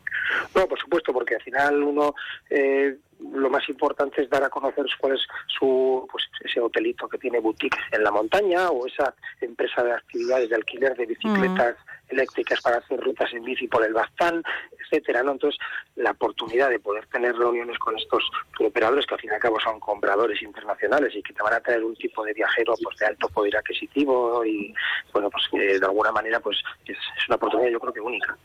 No, 0.55 0.67
por 0.67 0.79
supuesto, 0.79 1.13
porque 1.13 1.35
al 1.35 1.41
final 1.41 1.83
uno 1.83 2.13
eh, 2.49 2.97
lo 3.19 3.49
más 3.49 3.67
importante 3.69 4.21
es 4.21 4.29
dar 4.29 4.43
a 4.43 4.49
conocer 4.49 4.85
cuál 4.99 5.15
es 5.15 5.21
su 5.47 6.07
pues 6.11 6.25
ese 6.43 6.59
hotelito 6.59 7.07
que 7.07 7.17
tiene 7.17 7.39
boutique 7.39 7.77
en 7.91 8.03
la 8.03 8.11
montaña 8.11 8.69
o 8.69 8.87
esa 8.87 9.13
empresa 9.41 9.83
de 9.83 9.93
actividades 9.93 10.49
de 10.49 10.55
alquiler 10.55 10.95
de 10.95 11.05
bicicletas 11.05 11.75
eléctricas 12.09 12.61
para 12.61 12.77
hacer 12.77 12.99
rutas 12.99 13.31
en 13.33 13.43
bici 13.43 13.67
por 13.67 13.85
el 13.85 13.93
Baztán, 13.93 14.43
etcétera, 14.83 15.23
¿no? 15.23 15.33
Entonces, 15.33 15.59
la 15.95 16.11
oportunidad 16.11 16.69
de 16.69 16.79
poder 16.79 17.05
tener 17.07 17.35
reuniones 17.35 17.77
con 17.79 17.97
estos 17.97 18.23
operadores 18.59 19.05
que 19.05 19.13
al 19.15 19.19
fin 19.21 19.29
y 19.31 19.35
al 19.35 19.39
cabo 19.39 19.59
son 19.59 19.79
compradores 19.79 20.41
internacionales 20.41 21.13
y 21.15 21.21
que 21.21 21.33
te 21.33 21.43
van 21.43 21.53
a 21.53 21.59
traer 21.59 21.83
un 21.83 21.95
tipo 21.95 22.23
de 22.23 22.33
viajero 22.33 22.73
pues 22.83 22.97
de 22.97 23.05
alto 23.05 23.27
poder 23.29 23.55
adquisitivo 23.57 24.43
y 24.45 24.73
bueno, 25.13 25.29
pues 25.29 25.43
que 25.51 25.79
de 25.79 25.85
alguna 25.85 26.11
manera 26.11 26.39
pues 26.39 26.57
es, 26.85 26.97
es 26.97 27.27
una 27.27 27.35
oportunidad 27.35 27.69
yo 27.71 27.79
creo 27.79 27.93
que 27.93 28.01
única. 28.01 28.37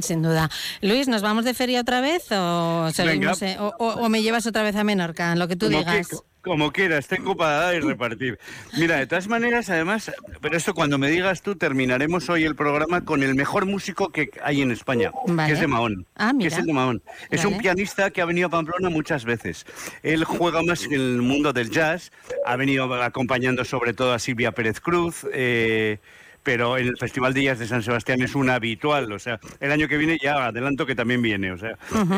Sin 0.00 0.22
duda. 0.22 0.48
Luis, 0.80 1.08
¿nos 1.08 1.22
vamos 1.22 1.44
de 1.44 1.54
feria 1.54 1.80
otra 1.80 2.00
vez 2.00 2.26
o, 2.32 2.88
seguimos, 2.90 3.42
eh, 3.42 3.56
o, 3.60 3.74
o- 3.78 4.04
o 4.04 4.08
me 4.08 4.22
llevas 4.22 4.46
otra 4.46 4.62
vez 4.62 4.74
a 4.76 4.84
Menorca, 4.84 5.34
lo 5.36 5.48
que 5.48 5.56
tú 5.56 5.66
Como, 5.66 5.78
digas? 5.78 6.08
que- 6.08 6.16
como 6.42 6.72
quieras, 6.72 7.06
tengo 7.06 7.36
para 7.36 7.52
dar 7.52 7.74
y 7.76 7.80
repartir. 7.80 8.38
Mira, 8.76 8.96
de 8.96 9.06
todas 9.06 9.28
maneras, 9.28 9.70
además, 9.70 10.10
pero 10.40 10.56
esto 10.56 10.74
cuando 10.74 10.98
me 10.98 11.08
digas 11.08 11.40
tú, 11.42 11.54
terminaremos 11.56 12.28
hoy 12.28 12.44
el 12.44 12.56
programa 12.56 13.04
con 13.04 13.22
el 13.22 13.34
mejor 13.34 13.64
músico 13.66 14.10
que 14.10 14.30
hay 14.42 14.60
en 14.62 14.70
España, 14.72 15.12
Vale. 15.26 15.46
que 15.48 15.54
es 15.54 15.60
de 15.60 15.66
Mahón. 15.68 16.06
Ah, 16.16 16.28
que 16.30 16.34
mira. 16.34 16.48
es 16.48 16.58
el 16.58 16.66
de 16.66 16.72
Mahón. 16.72 17.02
Es 17.30 17.44
un 17.44 17.52
Vale. 17.52 17.62
pianista 17.62 18.10
que 18.10 18.20
ha 18.20 18.24
venido 18.24 18.48
a 18.48 18.50
Pamplona 18.50 18.90
muchas 18.90 19.24
veces. 19.24 19.64
Él 20.02 20.24
juega 20.24 20.62
más 20.62 20.84
en 20.84 20.94
el 20.94 21.22
mundo 21.22 21.52
del 21.52 21.70
jazz, 21.70 22.10
ha 22.44 22.56
venido 22.56 22.92
acompañando 23.02 23.64
sobre 23.64 23.92
todo 23.94 24.12
a 24.12 24.18
Silvia 24.18 24.52
Pérez 24.52 24.80
Cruz. 24.80 25.24
eh, 25.32 25.98
pero 26.42 26.78
en 26.78 26.88
el 26.88 26.96
Festival 26.96 27.34
de 27.34 27.44
Jazz 27.44 27.58
de 27.58 27.66
San 27.66 27.82
Sebastián 27.82 28.20
es 28.22 28.34
un 28.34 28.50
habitual, 28.50 29.10
o 29.12 29.18
sea, 29.18 29.38
el 29.60 29.72
año 29.72 29.88
que 29.88 29.96
viene 29.96 30.18
ya 30.22 30.46
adelanto 30.46 30.86
que 30.86 30.94
también 30.94 31.22
viene, 31.22 31.52
o 31.52 31.58
sea, 31.58 31.76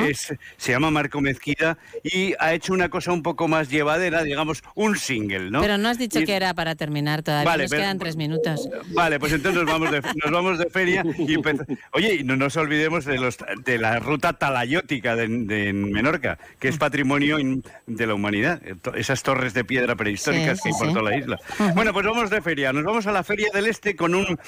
es, 0.09 0.35
se 0.57 0.73
llama 0.73 0.91
Marco 0.91 1.21
Mezquida 1.21 1.77
y 2.03 2.35
ha 2.39 2.55
hecho 2.55 2.73
una 2.73 2.89
cosa 2.89 3.13
un 3.13 3.23
poco 3.23 3.49
más 3.49 3.69
llevadera, 3.71 4.23
digamos, 4.23 4.63
un 4.75 4.97
single, 4.97 5.51
¿no? 5.51 5.61
Pero 5.61 5.79
no 5.79 5.89
has 5.89 5.99
dicho 5.99 6.21
Y- 6.21 6.25
que 6.25 6.35
era 6.37 6.55
para 6.55 6.75
terminar 6.75 7.23
todavía, 7.23 7.51
Vale, 7.51 7.65
nos 7.65 7.71
pero- 7.71 7.83
quedan 7.83 7.99
tres 7.99 8.17
minutos. 8.17 8.69
Vale, 8.95 9.19
pues 9.21 9.33
entonces 9.33 9.63
nos 9.63 9.71
vamos 9.73 9.91
de, 9.91 10.01
nos 10.01 10.31
vamos 10.33 10.59
de 10.59 10.71
feria 10.71 11.05
y 11.19 11.37
Oye, 11.93 12.15
y 12.21 12.25
no 12.25 12.37
nos 12.37 12.57
olvidemos 12.57 13.05
de 13.05 13.19
los 13.19 13.37
de 13.65 13.79
la 13.79 13.99
ruta 13.99 14.33
talayótica 14.33 15.17
de, 15.17 15.29
de 15.29 15.73
Menorca, 15.73 16.39
que 16.59 16.69
es 16.69 16.79
patrimonio 16.79 17.39
in- 17.39 17.63
de 17.87 18.07
la 18.07 18.15
humanidad. 18.15 18.61
Esas 18.95 19.23
torres 19.23 19.53
de 19.55 19.65
piedra 19.65 19.95
prehistóricas 19.97 20.59
Sí, 20.59 20.69
que 20.69 20.73
sí, 20.73 20.75
hay 20.75 20.79
por 20.79 20.89
sí. 20.89 20.95
toda 20.95 21.11
la 21.11 21.17
isla. 21.17 21.39
Bueno, 21.75 21.93
pues 21.93 22.07
vamos 22.07 22.31
de 22.31 22.41
feria. 22.41 22.73
Nos 22.73 22.85
vamos 22.85 23.07
a 23.07 23.13
la 23.13 23.23
Feria 23.23 23.49
del 23.53 23.67
Este 23.67 23.95
con 23.97 24.14
un 24.15 24.39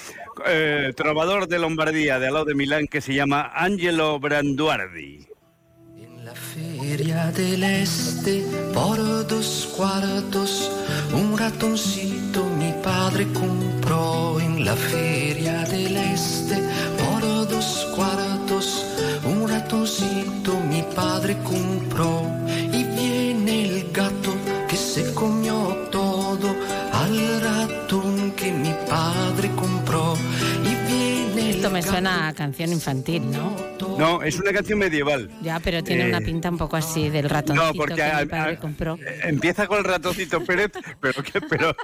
eh, 0.47 0.93
trovador 0.97 1.49
de 1.49 1.59
Lombardía, 1.59 2.19
de 2.19 2.29
al 2.29 2.35
lado 2.35 2.45
de 2.47 2.55
Milán, 2.55 2.87
que 2.87 3.01
se 3.01 3.15
llama 3.15 3.53
Angelo 3.55 4.19
Branduardi. 4.21 5.27
Feria 6.37 7.31
del 7.33 7.63
Este, 7.63 8.45
por 8.73 8.99
dos 9.27 9.69
cuartos, 9.77 10.71
un 11.13 11.37
ratoncito 11.37 12.45
mi 12.59 12.73
padre 12.83 13.27
compró 13.33 14.39
en 14.41 14.65
la 14.65 14.75
Feria 14.75 15.65
del 15.65 15.97
Este, 15.97 16.57
por 16.99 17.49
dos 17.49 17.87
cuartos, 17.95 18.87
un 19.25 19.49
ratoncito 19.49 20.59
mi 20.69 20.83
padre 20.95 21.37
compró 21.43 22.36
Esto 31.67 31.75
me 31.75 31.83
suena 31.83 32.29
a 32.29 32.33
canción 32.33 32.71
infantil, 32.71 33.29
¿no? 33.29 33.57
No, 33.99 34.23
es 34.23 34.39
una 34.39 34.53
canción 34.53 34.79
medieval. 34.79 35.29
Ya, 35.43 35.59
pero 35.59 35.83
tiene 35.83 36.05
Eh, 36.05 36.09
una 36.11 36.21
pinta 36.21 36.49
un 36.49 36.59
poco 36.59 36.77
así 36.77 37.09
del 37.11 37.29
ratoncito 37.29 37.67
No, 37.67 37.75
porque 37.75 37.95
que 37.97 38.03
a- 38.05 38.21
mi 38.21 38.27
padre 38.27 38.53
a- 38.55 38.59
compró. 38.61 38.95
eh, 39.05 39.21
empieza 39.25 39.67
con 39.67 39.79
el 39.79 39.85
ratoncito 39.85 40.45
Pérez, 40.45 40.71
pero 41.01 41.23
que, 41.25 41.41
pero, 41.41 41.75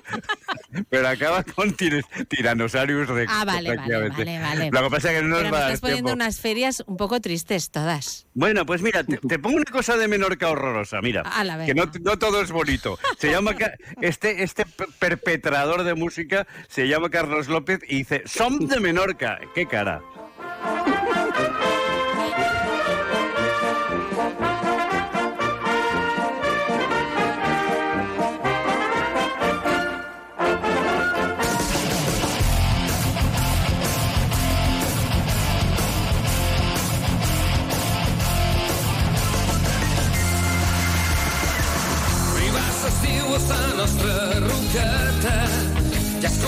pero 0.89 1.09
acaba 1.09 1.43
con 1.43 1.73
tir- 1.77 2.05
Tyrannosaurus 2.29 3.09
Rex. 3.09 3.33
Ah, 3.35 3.45
vale, 3.45 3.77
vale, 3.77 4.09
vale, 4.09 4.39
vale. 4.39 4.71
Lo 4.73 4.83
que 4.85 4.91
pasa 4.91 5.11
es 5.13 5.17
que 5.21 5.23
no 5.27 5.41
nos 5.43 5.53
va 5.53 5.57
a 5.57 5.61
dar 5.61 5.69
estás 5.71 5.81
poniendo 5.81 6.09
tiempo. 6.11 6.23
unas 6.25 6.39
ferias 6.39 6.85
un 6.87 6.97
poco 6.97 7.21
tristes 7.21 7.71
todas. 7.71 8.27
Bueno, 8.35 8.65
pues 8.65 8.83
mira, 8.83 9.03
te, 9.03 9.17
te 9.19 9.39
pongo 9.41 9.57
una 9.57 9.65
cosa 9.71 9.97
de 9.97 10.07
Menorca 10.07 10.49
horrorosa, 10.49 11.01
mira, 11.03 11.23
Ala, 11.23 11.57
venga. 11.57 11.67
que 11.67 11.75
no, 11.75 11.91
no 12.11 12.19
todo 12.19 12.41
es 12.41 12.53
bonito. 12.53 12.99
Se 13.19 13.31
llama 13.33 13.55
este 14.01 14.45
este 14.45 14.65
per- 14.65 14.89
perpetrador 14.99 15.83
de 15.83 15.95
música 15.95 16.47
se 16.69 16.87
llama 16.87 17.11
Carlos 17.11 17.49
López 17.49 17.81
y 17.89 17.97
dice, 17.99 18.23
"Som 18.27 18.59
de 18.69 18.79
Menorca." 18.81 19.41
Qué 19.55 19.67
cara. 19.73 20.03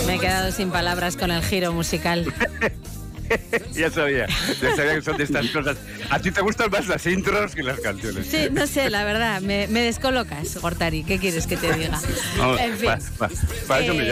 Me 0.07 0.17
he 0.17 0.19
quedado 0.19 0.53
sin 0.53 0.71
palabras 0.71 1.17
con 1.17 1.31
el 1.31 1.43
giro 1.43 1.73
musical. 1.73 2.31
ya 3.73 3.91
sabía, 3.91 4.27
ya 4.61 4.77
sabía 4.77 4.95
que 4.95 5.03
son 5.03 5.17
de 5.17 5.25
estas 5.25 5.47
cosas. 5.51 5.77
A 6.11 6.19
ti 6.19 6.31
te 6.31 6.41
gustan 6.41 6.71
más 6.71 6.87
las 6.87 7.05
intros 7.07 7.55
que 7.55 7.63
las 7.63 7.81
canciones. 7.81 8.27
Sí, 8.27 8.49
no 8.51 8.67
sé, 8.67 8.91
la 8.91 9.05
verdad, 9.05 9.41
me, 9.41 9.67
me 9.69 9.83
descolocas, 9.83 10.57
Gortari. 10.61 11.05
¿Qué 11.05 11.19
quieres 11.19 11.47
que 11.47 11.57
te 11.57 11.73
diga? 11.73 12.01
No, 12.37 12.59
En 12.59 12.77
fin. 12.77 12.89
pa- 13.19 13.29
pa- 13.29 13.31
para 13.69 13.85
eso 13.85 13.95
me 13.95 14.05
Eh, 14.05 14.09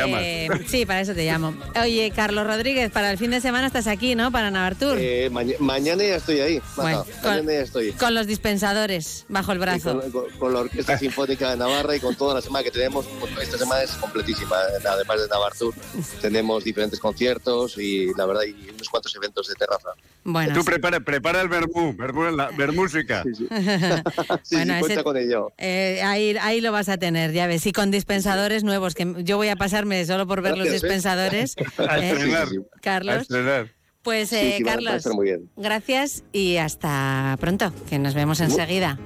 llamas. 0.48 0.60
Sí, 0.70 0.86
para 0.86 1.00
eso 1.00 1.14
te 1.14 1.24
llamo. 1.24 1.54
Oye, 1.80 2.12
Carlos 2.14 2.46
Rodríguez, 2.46 2.90
para 2.90 3.10
el 3.10 3.18
fin 3.18 3.30
de 3.30 3.40
semana 3.40 3.66
estás 3.66 3.86
aquí, 3.86 4.14
¿no? 4.14 4.30
Para 4.30 4.50
Navartur. 4.50 4.96
Eh, 5.00 5.28
maña- 5.30 5.56
mañana 5.58 6.02
ya 6.04 6.16
estoy 6.16 6.40
ahí. 6.40 6.60
Bueno, 6.76 7.04
mañana 7.22 7.52
ya 7.52 7.60
estoy. 7.60 7.92
Con 7.92 8.14
los 8.14 8.26
dispensadores 8.26 9.24
bajo 9.28 9.52
el 9.52 9.58
brazo. 9.58 10.00
con, 10.00 10.10
con- 10.10 10.30
con 10.38 10.52
la 10.54 10.60
Orquesta 10.60 10.98
Sinfónica 10.98 11.50
de 11.50 11.56
Navarra 11.56 11.96
y 11.96 12.00
con 12.00 12.14
toda 12.14 12.34
la 12.34 12.40
semana 12.42 12.62
que 12.64 12.70
tenemos, 12.70 13.06
esta 13.40 13.58
semana 13.58 13.82
es 13.82 13.90
completísima. 13.92 14.56
Además 14.88 15.20
de 15.22 15.28
Navartur, 15.28 15.74
tenemos 16.20 16.64
diferentes 16.64 17.00
conciertos 17.00 17.76
y 17.78 18.12
la 18.16 18.26
verdad, 18.26 18.42
y 18.44 18.70
unos 18.70 18.88
cuantos 18.88 19.01
eventos 19.16 19.48
de 19.48 19.54
terraza. 19.54 19.88
Bueno, 20.24 20.54
Tú 20.54 20.60
sí. 20.60 20.66
prepara, 20.66 21.00
prepara 21.00 21.40
el 21.40 21.48
vermú, 21.48 21.94
vermú, 21.96 22.24
la, 22.24 22.50
vermúsica. 22.56 23.22
Sí, 23.32 23.46
Bueno, 23.48 24.74
sí, 24.74 24.80
cuenta 24.80 24.86
ese- 24.94 25.02
con 25.04 25.16
ello. 25.16 25.52
Eh, 25.58 26.00
ahí, 26.02 26.36
ahí 26.40 26.60
lo 26.60 26.72
vas 26.72 26.88
a 26.88 26.96
tener, 26.98 27.32
ya 27.32 27.46
ves. 27.46 27.66
Y 27.66 27.72
con 27.72 27.90
dispensadores 27.90 28.64
nuevos, 28.64 28.94
que 28.94 29.14
yo 29.18 29.36
voy 29.36 29.48
a 29.48 29.56
pasarme 29.56 30.04
solo 30.06 30.26
por 30.26 30.42
ver 30.42 30.56
los 30.56 30.68
¿eh? 30.68 30.72
dispensadores. 30.72 31.56
A 31.78 31.98
Eh, 31.98 32.10
estrenar. 32.12 32.48
A 32.48 32.80
Carlos, 32.80 33.22
estrenar. 33.22 33.68
pues 34.02 34.28
Sí, 34.30 34.36
eh, 34.36 34.54
sí, 34.58 34.64
Carlos, 34.64 34.94
estar 34.94 35.12
muy 35.14 35.26
bien. 35.26 35.50
gracias 35.56 36.22
y 36.32 36.56
hasta 36.56 37.36
pronto, 37.40 37.72
que 37.88 37.98
nos 37.98 38.14
vemos 38.14 38.40
enseguida. 38.40 38.98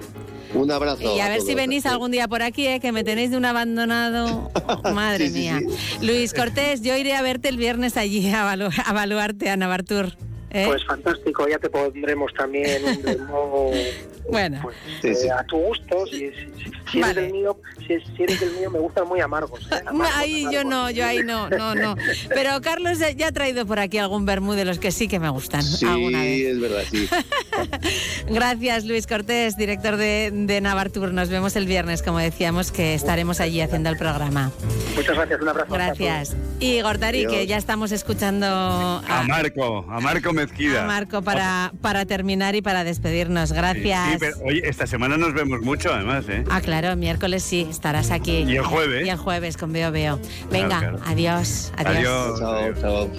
Un 0.57 0.71
abrazo. 0.71 1.03
Y 1.03 1.21
a 1.21 1.29
ver 1.29 1.39
todos. 1.39 1.49
si 1.49 1.55
venís 1.55 1.87
algún 1.87 2.11
día 2.11 2.29
por 2.29 2.43
aquí, 2.43 2.67
eh, 2.67 2.81
que 2.81 2.93
me 2.93 3.05
tenéis 3.05 3.31
de 3.31 3.37
un 3.37 3.45
abandonado. 3.45 4.51
Madre 4.95 5.29
Sí, 5.29 5.33
sí, 5.35 5.39
mía. 5.41 5.61
Luis 6.03 6.33
Cortés, 6.35 6.83
yo 6.83 6.97
iré 6.97 7.15
a 7.15 7.23
verte 7.23 7.49
el 7.49 7.57
viernes 7.57 7.97
allí 7.97 8.29
a, 8.31 8.45
evalu- 8.45 8.83
a 8.85 8.91
evaluarte 8.91 9.51
a 9.51 9.57
Navartur. 9.57 10.13
¿eh? 10.51 10.65
Pues 10.67 10.85
fantástico, 10.87 11.47
ya 11.49 11.59
te 11.59 11.69
pondremos 11.71 12.33
también 12.35 12.83
un 12.85 13.03
demo 13.03 13.71
bueno, 14.31 14.59
pues, 14.63 14.77
Sí, 15.03 15.09
eh, 15.09 15.15
sí. 15.15 15.29
a 15.29 15.43
tu 15.45 15.57
gusto. 15.59 16.07
Si, 16.07 16.19
si- 16.19 16.31
si- 16.31 16.71
si 16.91 16.99
eres 16.99 17.01
Vale. 17.09 17.21
del 17.23 17.33
mío, 17.33 17.59
si, 17.87 17.93
es- 17.95 18.03
si 18.17 18.23
eres 18.23 18.41
del 18.41 18.53
mío, 18.53 18.71
me 18.71 18.79
gustan 18.79 19.07
muy 19.09 19.21
amargos. 19.21 19.61
¿eh? 19.73 19.83
Amargos, 19.87 20.17
ahí 20.17 20.43
yo 20.43 20.61
amargos. 20.61 20.65
no, 20.71 20.91
yo 20.91 21.07
ahí 21.07 21.19
no, 21.25 21.49
no, 21.51 21.75
no. 21.75 21.97
Pero 22.29 22.61
Carlos 22.61 22.99
ya 23.17 23.29
ha 23.29 23.33
traído 23.33 23.67
por 23.67 23.79
aquí 23.79 23.99
algún 23.99 24.25
vermú 24.27 24.53
de 24.55 24.65
los 24.65 24.79
que 24.79 24.91
sí 24.93 25.09
que 25.09 25.19
me 25.21 25.29
gustan 25.31 25.63
alguna 25.87 26.21
vez. 26.21 26.37
Sí, 26.37 26.47
es 26.47 26.61
verdad, 26.61 26.83
sí. 26.91 27.09
Gracias, 28.29 28.85
Luis 28.85 29.07
Cortés, 29.07 29.57
director 29.57 29.97
de, 29.97 30.31
de 30.33 30.61
Navartur. 30.61 31.13
Nos 31.13 31.29
vemos 31.29 31.57
el 31.57 31.67
viernes, 31.67 32.03
como 32.03 32.19
decíamos, 32.19 32.73
que 32.73 32.95
estaremos 32.95 33.41
allí 33.41 33.61
haciendo 33.61 33.89
el 33.91 33.97
programa. 33.97 34.51
Muchas 34.95 35.17
gracias, 35.17 35.41
un 35.41 35.49
abrazo. 35.49 35.73
Gracias. 35.73 36.37
Y 36.61 36.81
Gortari, 36.81 37.19
Adiós. 37.21 37.33
que 37.33 37.47
ya 37.47 37.57
estamos 37.57 37.93
escuchando 37.93 38.47
A 38.47 39.21
a, 39.21 39.23
Marco, 39.25 39.87
a 39.89 40.01
Marco 40.01 40.33
Mezquida. 40.33 40.85
a 40.85 40.87
Marco 40.87 41.23
para, 41.23 41.73
para 41.81 42.05
terminar 42.07 42.55
y 42.55 42.63
para 42.63 42.85
despedirnos. 42.85 43.51
Sí, 43.51 43.55
Gracias. 43.55 44.13
Sí, 44.13 44.16
pero 44.19 44.37
oye, 44.45 44.63
esta 44.69 44.87
semana 44.87 45.17
nos 45.17 45.33
vemos 45.35 45.61
mucho 45.61 45.93
además, 45.93 46.25
¿eh? 46.29 46.45
Ah, 46.51 46.61
claro, 46.61 46.97
miércoles 46.97 47.43
sí, 47.43 47.67
estarás 47.71 48.11
aquí. 48.11 48.39
Y 48.39 48.57
el 48.57 48.65
jueves. 48.65 49.07
Y 49.07 49.11
el 49.11 49.17
jueves 49.17 49.57
con 49.57 49.73
Veo 49.73 49.91
Veo. 49.93 50.19
Venga, 50.51 50.79
claro. 50.79 51.01
adiós, 51.05 51.73
adiós. 51.77 52.41
Adiós. 52.41 52.41
Chao, 52.41 52.75
chao. 52.81 53.11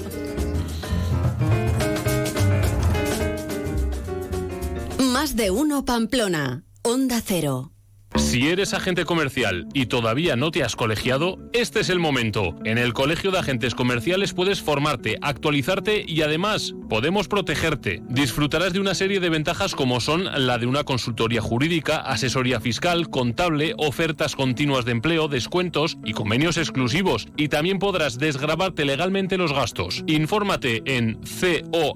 Más 4.99 5.36
de 5.36 5.52
uno 5.52 5.86
Pamplona. 5.86 6.64
Onda 6.84 7.22
Cero. 7.26 7.72
Si 8.15 8.47
eres 8.47 8.73
agente 8.73 9.05
comercial 9.05 9.67
y 9.73 9.88
todavía 9.88 10.35
no 10.35 10.51
te 10.51 10.63
has 10.63 10.75
colegiado, 10.75 11.38
este 11.53 11.81
es 11.81 11.89
el 11.89 11.99
momento. 11.99 12.55
En 12.63 12.77
el 12.77 12.93
Colegio 12.93 13.31
de 13.31 13.39
Agentes 13.39 13.75
Comerciales 13.75 14.34
puedes 14.34 14.61
formarte, 14.61 15.17
actualizarte 15.21 16.03
y 16.07 16.21
además 16.21 16.73
podemos 16.89 17.27
protegerte. 17.27 18.01
Disfrutarás 18.09 18.73
de 18.73 18.79
una 18.79 18.95
serie 18.95 19.19
de 19.19 19.29
ventajas 19.29 19.75
como 19.75 19.99
son 19.99 20.25
la 20.25 20.57
de 20.57 20.65
una 20.65 20.84
consultoría 20.84 21.41
jurídica, 21.41 21.97
asesoría 21.97 22.59
fiscal, 22.59 23.09
contable, 23.09 23.73
ofertas 23.77 24.35
continuas 24.35 24.85
de 24.85 24.93
empleo, 24.93 25.27
descuentos 25.27 25.97
y 26.03 26.13
convenios 26.13 26.57
exclusivos. 26.57 27.27
Y 27.38 27.49
también 27.49 27.79
podrás 27.79 28.17
desgrabarte 28.17 28.85
legalmente 28.85 29.38
los 29.38 29.53
gastos. 29.53 30.03
Infórmate 30.07 30.81
en 30.85 31.19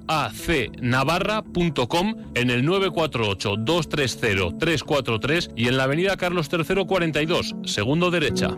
coacnavarra.com 0.08 2.16
en 2.36 2.50
el 2.50 2.66
948 2.66 3.56
230 3.58 4.60
343 4.60 5.52
y 5.56 5.68
en 5.68 5.78
la 5.78 5.84
avenida 5.84 6.01
Carlos 6.18 6.50
III 6.52 6.86
42, 6.86 7.56
segundo 7.66 8.10
derecha. 8.12 8.58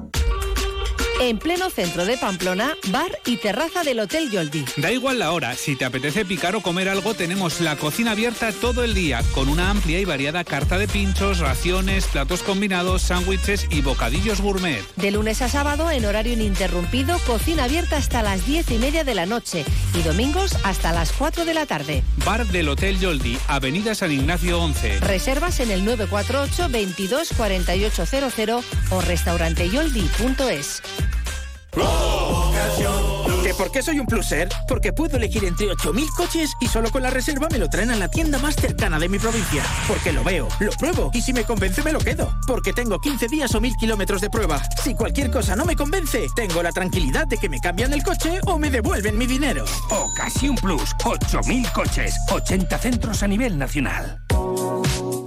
En 1.22 1.38
pleno 1.38 1.69
centro 1.69 2.06
de 2.06 2.18
Pamplona, 2.18 2.76
bar 2.90 3.11
y 3.26 3.38
terraza 3.38 3.84
del 3.84 3.99
Hotel 3.99 4.30
Yoldi. 4.30 4.65
Da 4.77 4.91
igual 4.91 5.19
la 5.19 5.31
hora, 5.31 5.56
si 5.56 5.76
te 5.76 5.85
apetece 5.85 6.26
picar 6.26 6.56
o 6.56 6.61
comer 6.61 6.90
algo, 6.90 7.14
tenemos 7.14 7.61
la 7.61 7.76
cocina 7.77 8.11
abierta 8.11 8.52
todo 8.52 8.84
el 8.84 8.94
día, 8.94 9.22
con 9.34 9.48
una 9.48 9.69
amplia 9.69 9.99
y 9.99 10.06
variada 10.06 10.44
carta 10.44 10.77
de 10.77 10.88
pinchos, 10.88 11.40
raciones, 11.40 12.07
platos 12.07 12.44
combinados, 12.44 13.03
sándwiches 13.03 13.68
y 13.69 13.81
bocadillos 13.81 14.41
gourmet. 14.41 14.84
De 14.98 15.11
lunes 15.11 15.41
a 15.41 15.49
sábado, 15.49 15.91
en 15.91 16.06
horario 16.06 16.34
ininterrumpido, 16.34 17.18
cocina 17.19 17.65
abierta 17.65 17.98
hasta 17.98 18.22
las 18.22 18.45
diez 18.45 18.69
y 18.72 18.77
media 18.77 19.03
de 19.03 19.15
la 19.15 19.26
noche 19.26 19.64
y 19.94 20.02
domingos 20.02 20.57
hasta 20.64 20.91
las 20.91 21.14
4 21.14 21.45
de 21.45 21.53
la 21.53 21.65
tarde. 21.65 22.03
Bar 22.26 22.45
del 22.48 22.68
Hotel 22.68 22.99
Yoldi, 22.99 23.38
Avenida 23.48 23.95
San 23.95 24.11
Ignacio 24.11 24.60
11. 24.61 24.99
Reservas 24.99 25.60
en 25.60 25.72
el 25.72 25.85
948 25.85 26.69
22 26.69 27.30
4800 27.38 28.65
o 28.90 29.02
restauranteyoldi.es. 29.02 30.81
Provocación. 31.73 33.22
¿Que 33.44 33.53
por 33.53 33.72
qué 33.72 33.84
soy 33.84 33.99
un 33.99 34.06
pluser? 34.06 34.48
Porque 34.70 34.94
puedo 34.94 35.18
elegir 35.18 35.44
entre 35.44 35.68
8.000 35.68 36.07
coches 36.15 36.53
y 36.61 36.68
solo 36.68 36.90
con 36.91 37.03
la 37.03 37.10
reserva 37.10 37.49
me 37.52 37.60
lo 37.60 37.68
traen 37.68 37.91
a 37.91 37.98
la 37.98 38.07
tienda 38.07 38.40
más 38.40 38.56
cercana 38.56 38.98
de 38.98 39.10
mi 39.10 39.20
provincia. 39.20 39.61
Porque 39.86 40.14
lo 40.14 40.24
veo, 40.24 40.48
lo 40.61 40.72
pruebo 40.72 41.11
y 41.14 41.22
si 41.22 41.34
me 41.34 41.44
convence 41.44 41.84
me 41.84 41.91
lo 41.91 41.99
quedo. 41.99 42.34
Porque 42.48 42.72
tengo 42.72 42.99
15 42.99 43.28
días 43.28 43.53
o 43.53 43.60
1.000 43.60 43.78
kilómetros 43.78 44.22
de 44.22 44.30
prueba. 44.30 44.61
Si 44.82 44.95
cualquier 44.95 45.30
cosa 45.30 45.57
no 45.57 45.65
me 45.65 45.76
convence, 45.76 46.26
tengo 46.38 46.64
la 46.64 46.72
tranquilidad 46.72 47.28
de 47.28 47.38
que 47.38 47.49
me 47.49 47.60
cambian 47.60 47.91
el 47.91 48.03
coche 48.03 48.40
o 48.45 48.57
me 48.57 48.72
devuelven 48.72 49.18
mi 49.18 49.28
dinero. 49.28 49.65
Ocasión 49.90 50.56
Plus, 50.56 50.95
8.000 51.03 51.70
coches, 51.74 52.15
80 52.30 52.78
centros 52.78 53.24
a 53.24 53.28
nivel 53.28 53.57
nacional. 53.57 54.24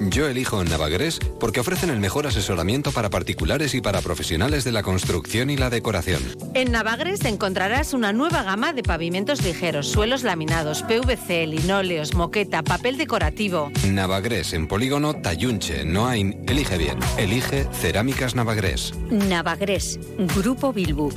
Yo 0.00 0.28
elijo 0.28 0.62
Navagres 0.62 1.18
porque 1.40 1.60
ofrecen 1.60 1.90
el 1.90 2.00
mejor 2.00 2.26
asesoramiento 2.26 2.92
para 2.92 3.10
particulares 3.10 3.74
y 3.74 3.80
para 3.80 4.00
profesionales 4.00 4.64
de 4.64 4.72
la 4.72 4.82
construcción 4.82 5.50
y 5.50 5.56
la 5.56 5.70
decoración. 5.70 6.22
En 6.54 6.72
Navagres 6.72 7.24
encontrarás 7.24 7.92
una 7.92 8.05
nueva 8.12 8.42
gama 8.42 8.72
de 8.72 8.82
pavimentos 8.82 9.42
ligeros, 9.44 9.88
suelos 9.88 10.22
laminados, 10.22 10.82
PVC, 10.82 11.46
linóleos, 11.46 12.14
moqueta, 12.14 12.62
papel 12.62 12.96
decorativo. 12.96 13.70
Navagres 13.88 14.52
en 14.52 14.68
Polígono 14.68 15.14
Tayunche, 15.14 15.84
Noain. 15.84 16.44
Elige 16.46 16.78
bien. 16.78 16.98
Elige 17.18 17.66
Cerámicas 17.72 18.34
Navagres. 18.34 18.92
Navagres, 19.10 19.98
Grupo 20.34 20.72
Bilbu. 20.72 21.12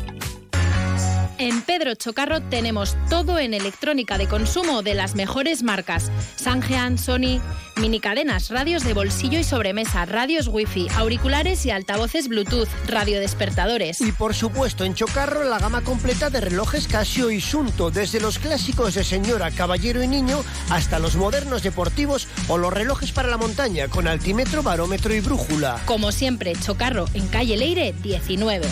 En 1.40 1.61
Pedro 1.61 1.95
Chocarro 1.95 2.41
tenemos 2.41 2.98
todo 3.10 3.40
en 3.40 3.53
electrónica 3.53 4.18
de 4.18 4.28
consumo 4.28 4.82
de 4.82 4.94
las 4.94 5.16
mejores 5.16 5.64
marcas. 5.64 6.11
Sangean, 6.36 6.98
Sony, 6.98 7.40
minicadenas, 7.78 8.49
radios 8.49 8.84
de 8.84 8.94
bolsillo 8.94 9.40
y 9.40 9.45
sobremesa, 9.45 10.06
radios 10.06 10.49
wifi, 10.49 10.90
auriculares 10.98 11.66
y 11.66 11.72
altavoces 11.72 12.28
Bluetooth, 12.28 12.68
radiodespertadores. 12.88 14.02
Y 14.02 14.11
por 14.11 14.36
supuesto, 14.36 14.84
en 14.84 14.95
Chocarro 14.95 15.45
la 15.45 15.60
gama 15.60 15.82
completa 15.82 16.30
de 16.30 16.41
relojes 16.41 16.90
Casio 16.90 17.32
y 17.32 17.40
Sunto, 17.40 17.90
desde 17.90 18.20
los 18.20 18.38
clásicos 18.38 18.95
de 18.95 19.06
señora, 19.06 19.49
caballero 19.52 20.03
y 20.03 20.10
niño 20.10 20.44
hasta 20.70 20.99
los 20.99 21.16
modernos 21.16 21.64
deportivos 21.64 22.28
o 22.49 22.57
los 22.57 22.74
relojes 22.74 23.14
para 23.14 23.30
la 23.30 23.38
montaña 23.38 23.88
con 23.88 24.10
altímetro, 24.10 24.61
barómetro 24.61 25.16
y 25.16 25.22
brújula. 25.22 25.82
Como 25.86 26.11
siempre, 26.11 26.52
Chocarro 26.57 27.06
en 27.14 27.30
calle 27.30 27.56
Leire 27.56 27.95
19. 28.03 28.68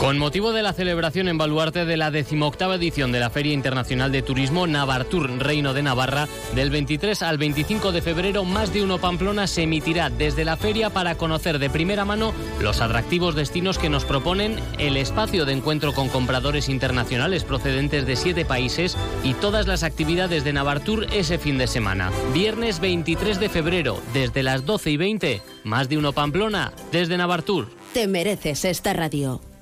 Con 0.00 0.16
motivo 0.16 0.54
de 0.54 0.62
la 0.62 0.72
celebración 0.72 1.28
en 1.28 1.36
Baluarte 1.36 1.84
de 1.84 1.98
la 1.98 2.10
decimoctava 2.10 2.76
edición 2.76 3.12
de 3.12 3.20
la 3.20 3.28
Feria 3.28 3.52
Internacional 3.52 4.10
de 4.10 4.22
Turismo 4.22 4.66
Navartur 4.66 5.30
Reino 5.38 5.74
de 5.74 5.82
Navarra, 5.82 6.26
del 6.54 6.70
23 6.70 7.20
al 7.20 7.36
25 7.36 7.92
de 7.92 8.00
febrero, 8.00 8.46
Más 8.46 8.72
de 8.72 8.82
Uno 8.82 8.96
Pamplona 8.96 9.46
se 9.46 9.64
emitirá 9.64 10.08
desde 10.08 10.46
la 10.46 10.56
feria 10.56 10.88
para 10.88 11.16
conocer 11.16 11.58
de 11.58 11.68
primera 11.68 12.06
mano 12.06 12.32
los 12.62 12.80
atractivos 12.80 13.34
destinos 13.34 13.76
que 13.76 13.90
nos 13.90 14.06
proponen 14.06 14.56
el 14.78 14.96
espacio 14.96 15.44
de 15.44 15.52
encuentro 15.52 15.92
con 15.92 16.08
compradores 16.08 16.70
internacionales 16.70 17.44
procedentes 17.44 18.06
de 18.06 18.16
siete 18.16 18.46
países 18.46 18.96
y 19.22 19.34
todas 19.34 19.66
las 19.66 19.82
actividades 19.82 20.44
de 20.44 20.54
Navartur 20.54 21.08
ese 21.12 21.36
fin 21.36 21.58
de 21.58 21.66
semana. 21.66 22.10
Viernes 22.32 22.80
23 22.80 23.38
de 23.38 23.50
febrero, 23.50 24.00
desde 24.14 24.42
las 24.42 24.64
12 24.64 24.92
y 24.92 24.96
20, 24.96 25.42
Más 25.64 25.90
de 25.90 25.98
Uno 25.98 26.14
Pamplona, 26.14 26.72
desde 26.90 27.18
Navartur. 27.18 27.68
Te 27.92 28.06
mereces 28.06 28.64
esta 28.64 28.94
radio. 28.94 29.42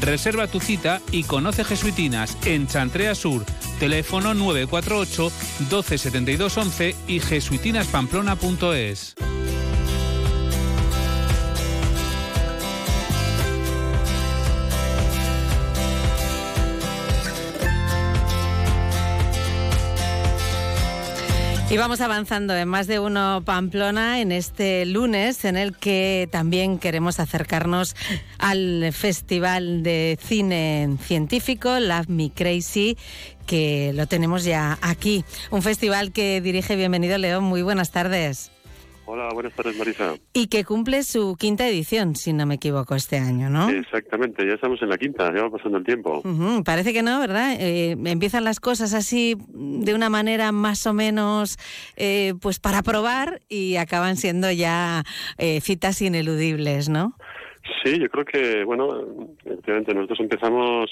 Reserva 0.00 0.46
tu 0.48 0.60
cita 0.60 1.00
y 1.12 1.22
conoce 1.24 1.64
Jesuitinas 1.64 2.36
en 2.44 2.66
Chantrea 2.66 3.14
Sur. 3.14 3.44
Teléfono 3.78 4.34
948 4.34 5.32
12 5.70 5.98
72 5.98 6.56
11 6.56 6.96
y 7.06 7.20
jesuitinaspamplona.es. 7.20 9.14
Y 21.74 21.76
vamos 21.76 22.00
avanzando 22.00 22.54
en 22.56 22.68
más 22.68 22.86
de 22.86 23.00
uno 23.00 23.42
Pamplona 23.44 24.20
en 24.20 24.30
este 24.30 24.86
lunes 24.86 25.44
en 25.44 25.56
el 25.56 25.76
que 25.76 26.28
también 26.30 26.78
queremos 26.78 27.18
acercarnos 27.18 27.96
al 28.38 28.92
Festival 28.92 29.82
de 29.82 30.16
Cine 30.22 30.96
Científico, 31.02 31.80
Love 31.80 32.06
Me 32.06 32.30
Crazy, 32.30 32.96
que 33.44 33.90
lo 33.92 34.06
tenemos 34.06 34.44
ya 34.44 34.78
aquí. 34.82 35.24
Un 35.50 35.62
festival 35.62 36.12
que 36.12 36.40
dirige 36.40 36.76
Bienvenido 36.76 37.18
León. 37.18 37.42
Muy 37.42 37.62
buenas 37.62 37.90
tardes. 37.90 38.52
Hola, 39.06 39.28
buenas 39.34 39.52
tardes, 39.52 39.76
Marisa. 39.76 40.14
Y 40.32 40.48
que 40.48 40.64
cumple 40.64 41.02
su 41.02 41.36
quinta 41.38 41.68
edición, 41.68 42.16
si 42.16 42.32
no 42.32 42.46
me 42.46 42.54
equivoco, 42.54 42.94
este 42.94 43.18
año, 43.18 43.50
¿no? 43.50 43.68
Exactamente, 43.68 44.46
ya 44.46 44.54
estamos 44.54 44.80
en 44.80 44.88
la 44.88 44.96
quinta, 44.96 45.30
ya 45.34 45.42
va 45.42 45.50
pasando 45.50 45.76
el 45.76 45.84
tiempo. 45.84 46.22
Parece 46.64 46.92
que 46.94 47.02
no, 47.02 47.20
¿verdad? 47.20 47.54
Eh, 47.60 47.96
empiezan 48.06 48.44
las 48.44 48.60
cosas 48.60 48.94
así 48.94 49.36
de 49.48 49.94
una 49.94 50.08
manera 50.08 50.52
más 50.52 50.86
o 50.86 50.94
menos 50.94 51.58
eh, 51.96 52.32
pues 52.40 52.60
para 52.60 52.82
probar 52.82 53.42
y 53.48 53.76
acaban 53.76 54.16
siendo 54.16 54.50
ya 54.50 55.02
eh, 55.36 55.60
citas 55.60 56.00
ineludibles, 56.00 56.88
¿no? 56.88 57.16
Sí, 57.84 57.98
yo 57.98 58.08
creo 58.08 58.24
que, 58.24 58.64
bueno, 58.64 59.34
efectivamente, 59.44 59.94
nosotros 59.94 60.20
empezamos, 60.20 60.90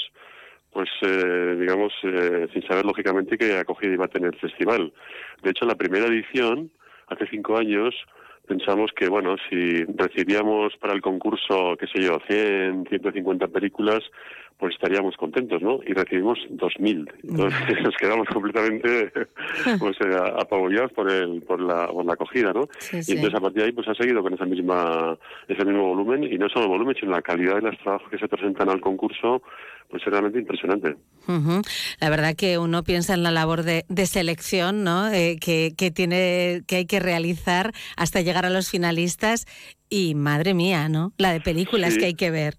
pues, 0.70 0.88
eh, 1.02 1.56
digamos, 1.58 1.92
eh, 2.02 2.46
sin 2.52 2.62
saber 2.66 2.84
lógicamente 2.84 3.38
qué 3.38 3.58
acogida 3.58 3.92
iba 3.92 4.04
a 4.04 4.08
tener 4.08 4.34
el 4.34 4.40
festival. 4.40 4.92
De 5.42 5.50
hecho, 5.50 5.64
la 5.64 5.74
primera 5.74 6.06
edición, 6.06 6.70
hace 7.12 7.26
cinco 7.28 7.56
años, 7.56 7.94
pensamos 8.46 8.90
que, 8.96 9.08
bueno, 9.08 9.36
si 9.48 9.84
recibíamos 9.84 10.76
para 10.76 10.94
el 10.94 11.00
concurso, 11.00 11.76
qué 11.78 11.86
sé 11.86 12.02
yo, 12.02 12.18
100, 12.28 12.86
150 12.88 13.48
películas, 13.48 14.02
pues 14.58 14.74
estaríamos 14.74 15.16
contentos, 15.16 15.60
¿no? 15.60 15.80
Y 15.84 15.92
recibimos 15.92 16.38
2.000. 16.50 17.10
Entonces 17.24 17.82
nos 17.82 17.96
quedamos 17.96 18.28
completamente 18.28 19.10
pues, 19.80 19.96
eh, 20.00 20.16
apabullados 20.38 20.92
por, 20.92 21.10
el, 21.10 21.42
por, 21.42 21.60
la, 21.60 21.88
por 21.88 22.04
la 22.04 22.12
acogida, 22.12 22.52
¿no? 22.52 22.68
Sí, 22.78 23.00
y 23.08 23.16
entonces 23.16 23.34
a 23.34 23.40
partir 23.40 23.62
de 23.62 23.66
ahí 23.66 23.72
pues 23.72 23.88
ha 23.88 23.94
seguido 23.94 24.22
con 24.22 24.34
esa 24.34 24.44
misma, 24.44 25.18
ese 25.48 25.64
mismo 25.64 25.88
volumen, 25.88 26.24
y 26.24 26.38
no 26.38 26.48
solo 26.48 26.66
el 26.66 26.70
volumen, 26.70 26.94
sino 26.94 27.10
la 27.10 27.22
calidad 27.22 27.56
de 27.56 27.62
los 27.62 27.78
trabajos 27.78 28.08
que 28.08 28.18
se 28.18 28.28
presentan 28.28 28.68
al 28.68 28.80
concurso, 28.80 29.42
pues 29.92 30.02
es 30.04 30.10
realmente 30.10 30.38
impresionante. 30.38 30.96
La 32.00 32.08
verdad 32.10 32.34
que 32.34 32.56
uno 32.58 32.82
piensa 32.82 33.12
en 33.14 33.22
la 33.22 33.30
labor 33.30 33.62
de, 33.62 33.84
de 33.88 34.06
selección, 34.06 34.82
¿no? 34.82 35.08
Eh, 35.12 35.36
que, 35.38 35.74
que 35.76 35.90
tiene, 35.90 36.62
que 36.66 36.76
hay 36.76 36.86
que 36.86 36.98
realizar 36.98 37.72
hasta 37.96 38.22
llegar 38.22 38.46
a 38.46 38.50
los 38.50 38.70
finalistas 38.70 39.44
y 39.90 40.14
madre 40.14 40.54
mía, 40.54 40.88
¿no? 40.88 41.12
La 41.18 41.32
de 41.32 41.40
películas 41.42 41.92
Sí. 41.92 41.98
que 42.00 42.06
hay 42.06 42.14
que 42.14 42.30
ver. 42.30 42.56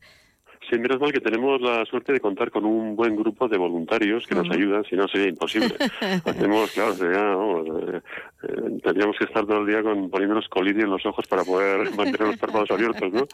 Sí, 0.73 0.79
menos 0.79 0.99
mal 0.99 1.13
que 1.13 1.19
tenemos 1.19 1.61
la 1.61 1.85
suerte 1.85 2.13
de 2.13 2.19
contar 2.19 2.49
con 2.49 2.65
un 2.65 2.95
buen 2.95 3.15
grupo 3.15 3.47
de 3.47 3.57
voluntarios 3.57 4.25
que 4.25 4.33
nos 4.33 4.49
ayudan, 4.49 4.83
si 4.89 4.95
no 4.95 5.07
sería 5.07 5.27
imposible. 5.27 5.75
Hacemos, 6.25 6.71
claro, 6.71 6.95
sería, 6.95 7.21
vamos, 7.21 7.67
eh, 7.67 8.01
eh, 8.41 8.79
tendríamos 8.83 9.15
que 9.19 9.25
estar 9.25 9.45
todo 9.45 9.59
el 9.59 9.67
día 9.67 9.83
con, 9.83 10.09
poniéndonos 10.09 10.47
colirio 10.47 10.85
en 10.85 10.89
los 10.89 11.05
ojos 11.05 11.27
para 11.27 11.43
poder 11.43 11.91
mantener 11.95 12.21
los 12.21 12.37
párpados 12.37 12.71
abiertos, 12.71 13.13
¿no? 13.13 13.27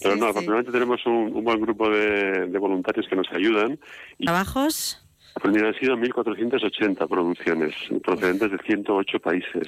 Pero 0.00 0.14
no, 0.14 0.26
afortunadamente 0.26 0.70
tenemos 0.70 1.04
un, 1.04 1.34
un 1.34 1.42
buen 1.42 1.60
grupo 1.60 1.90
de, 1.90 2.46
de 2.46 2.58
voluntarios 2.58 3.08
que 3.08 3.16
nos 3.16 3.26
ayudan. 3.32 3.76
Y 4.18 4.26
¿Trabajos? 4.26 5.03
Pues 5.40 5.52
mira, 5.54 5.68
han 5.68 5.74
sido 5.74 5.96
1.480 5.96 7.08
producciones 7.08 7.74
procedentes 8.02 8.50
de 8.52 8.58
108 8.58 9.18
países, 9.20 9.66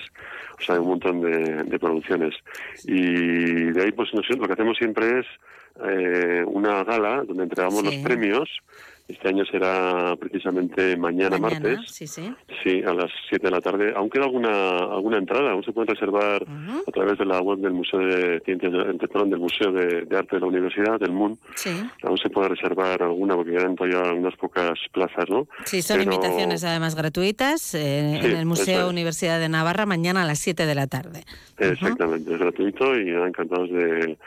o 0.59 0.63
sea, 0.63 0.81
un 0.81 0.89
montón 0.89 1.21
de, 1.21 1.65
de 1.65 1.79
producciones. 1.79 2.35
Y 2.85 3.65
de 3.73 3.83
ahí, 3.83 3.93
pues, 3.93 4.13
no 4.15 4.23
sé, 4.23 4.37
lo 4.37 4.47
que 4.47 4.53
hacemos 4.53 4.77
siempre 4.79 5.21
es 5.21 5.27
eh, 5.85 6.45
una 6.47 6.85
gala 6.85 7.23
donde 7.25 7.43
entregamos 7.45 7.81
Sí. 7.81 7.87
los 7.87 7.97
premios 7.97 8.49
Este 9.09 9.29
año 9.29 9.45
será 9.47 10.17
precisamente 10.19 10.97
mañana, 10.97 11.39
Mañana, 11.39 11.69
martes. 11.69 11.93
sí, 11.93 12.09
sí. 12.09 12.35
Sí, 12.65 12.83
a 12.85 12.93
las 12.93 13.09
7 13.29 13.47
de 13.47 13.51
la 13.53 13.61
tarde. 13.61 13.93
Aún 13.95 14.11
queda 14.11 14.25
alguna 14.25 14.79
alguna 14.79 15.19
entrada, 15.19 15.53
aún 15.53 15.63
se 15.63 15.71
puede 15.73 15.95
reservar 15.95 16.45
a 16.45 16.91
través 16.91 17.17
de 17.17 17.25
la 17.25 17.41
web 17.41 17.59
del 17.61 17.73
Museo 17.73 18.01
de 18.01 18.41
Ciencias, 18.45 18.73
perdón, 19.09 19.31
del 19.31 19.39
Museo 19.39 19.71
de, 19.71 20.07
de 20.07 20.19
Arte 20.19 20.37
de 20.37 20.41
la 20.41 20.47
Universidad, 20.49 20.99
del 20.99 21.13
MUN. 21.13 21.39
Sí. 21.55 21.71
Aún 22.03 22.19
se 22.19 22.31
puede 22.31 22.49
reservar 22.49 23.01
alguna 23.01 23.37
porque 23.37 23.53
quedan 23.53 23.77
todavía 23.77 24.13
unas 24.13 24.35
pocas 24.37 24.77
plazas, 24.93 25.31
¿no? 25.31 25.47
Sí, 25.65 25.83
son 25.83 25.99
Pero- 25.99 26.13
invitaciones 26.13 26.65
además 26.65 26.97
gratuitas 26.97 27.75
eh, 27.77 28.19
Sí, 28.21 28.27
en 28.27 28.37
el 28.37 28.47
Museo 28.47 28.87
es. 28.87 28.91
Universidad 28.91 29.39
de 29.39 29.49
Navarra 29.49 29.87
mañana 29.87 30.23
a 30.23 30.27
las 30.27 30.41
7 30.41 30.67
de 30.67 30.75
la 30.75 30.89
tarde. 30.89 31.23
Exactamente, 31.59 32.33
es 32.33 32.39
gratuito 32.41 32.99
y 32.99 33.11
encantados 33.11 33.71
de 33.71 34.19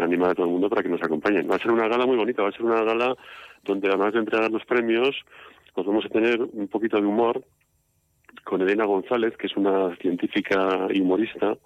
animar 0.00 0.30
a 0.30 0.34
todo 0.34 0.46
el 0.46 0.52
mundo 0.52 0.68
para 0.70 0.82
que 0.82 0.88
nos 0.88 1.02
acompañen. 1.02 1.50
Va 1.50 1.56
a 1.56 1.58
ser 1.58 1.70
una 1.72 1.88
gala 1.88 2.06
muy 2.06 2.16
bonita, 2.16 2.42
va 2.42 2.48
a 2.50 2.52
ser 2.52 2.62
una 2.62 2.82
gala 2.82 3.14
donde 3.68 3.88
además 3.88 4.12
de 4.14 4.18
entregar 4.20 4.50
los 4.50 4.64
premios, 4.64 5.14
pues 5.74 5.86
vamos 5.86 6.04
a 6.06 6.08
tener 6.08 6.40
un 6.42 6.66
poquito 6.66 6.96
de 7.00 7.06
humor 7.06 7.44
con 8.44 8.60
Elena 8.62 8.84
González, 8.86 9.36
que 9.36 9.46
es 9.46 9.56
una 9.56 9.94
científica 9.96 10.88
y 10.90 11.00
humorista, 11.00 11.56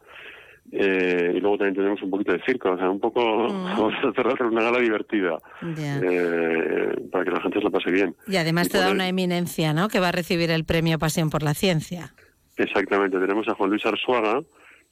eh, 0.70 1.32
y 1.34 1.40
luego 1.40 1.58
también 1.58 1.74
tenemos 1.76 2.02
un 2.02 2.10
poquito 2.10 2.32
de 2.32 2.42
circo, 2.44 2.70
o 2.72 2.76
sea, 2.76 2.90
un 2.90 3.00
poco, 3.00 3.20
vamos 3.48 3.94
a 4.02 4.08
hacer 4.08 4.46
una 4.46 4.62
gala 4.62 4.78
divertida, 4.80 5.38
Ya. 5.76 5.98
eh, 6.02 6.94
para 7.10 7.24
que 7.24 7.30
la 7.30 7.40
gente 7.40 7.58
se 7.58 7.64
la 7.64 7.70
pase 7.70 7.90
bien. 7.90 8.14
Y 8.26 8.36
además 8.36 8.66
Y 8.66 8.70
te 8.70 8.78
da 8.78 8.90
una 8.90 9.08
eminencia, 9.08 9.72
¿no? 9.72 9.88
Que 9.88 10.00
va 10.00 10.08
a 10.08 10.12
recibir 10.12 10.50
el 10.50 10.64
premio 10.64 10.98
Pasión 10.98 11.30
por 11.30 11.42
la 11.42 11.54
Ciencia. 11.54 12.12
Exactamente, 12.56 13.18
tenemos 13.18 13.48
a 13.48 13.54
Juan 13.54 13.70
Luis 13.70 13.84
Arzuaga, 13.86 14.40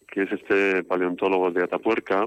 que 0.09 0.23
es 0.23 0.33
este 0.33 0.83
paleontólogo 0.85 1.51
de 1.51 1.63
Atapuerca, 1.65 2.27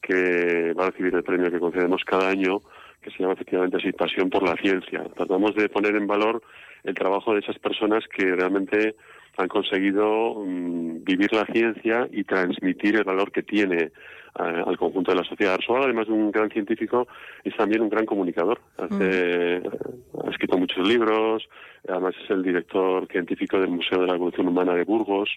que 0.00 0.72
va 0.78 0.86
a 0.86 0.90
recibir 0.90 1.14
el 1.14 1.22
premio 1.22 1.50
que 1.50 1.58
concedemos 1.58 2.02
cada 2.04 2.28
año, 2.30 2.60
que 3.02 3.10
se 3.10 3.18
llama 3.18 3.34
efectivamente 3.34 3.76
así 3.78 3.92
Pasión 3.92 4.28
por 4.30 4.42
la 4.48 4.54
Ciencia. 4.56 5.04
Tratamos 5.16 5.54
de 5.54 5.68
poner 5.68 5.96
en 5.96 6.06
valor 6.06 6.42
el 6.84 6.94
trabajo 6.94 7.34
de 7.34 7.40
esas 7.40 7.58
personas 7.58 8.04
que 8.08 8.24
realmente 8.34 8.94
han 9.36 9.48
conseguido 9.48 10.34
mm, 10.44 11.04
vivir 11.04 11.32
la 11.32 11.46
ciencia 11.46 12.08
y 12.10 12.24
transmitir 12.24 12.96
el 12.96 13.04
valor 13.04 13.30
que 13.32 13.42
tiene 13.42 13.84
eh, 13.84 13.92
al 14.66 14.76
conjunto 14.76 15.12
de 15.12 15.18
la 15.18 15.24
sociedad. 15.24 15.54
Arzuaga, 15.54 15.84
además 15.84 16.06
de 16.08 16.12
un 16.12 16.30
gran 16.30 16.50
científico, 16.50 17.06
es 17.44 17.54
también 17.56 17.80
un 17.82 17.88
gran 17.88 18.06
comunicador. 18.06 18.60
Hace- 18.78 19.62
Ha 20.24 20.30
escrito 20.30 20.58
muchos 20.58 20.86
libros, 20.86 21.48
además 21.88 22.14
es 22.22 22.30
el 22.30 22.42
director 22.42 23.06
científico 23.08 23.58
del 23.58 23.70
Museo 23.70 24.00
de 24.02 24.06
la 24.08 24.14
Evolución 24.14 24.48
Humana 24.48 24.74
de 24.74 24.84
Burgos. 24.84 25.30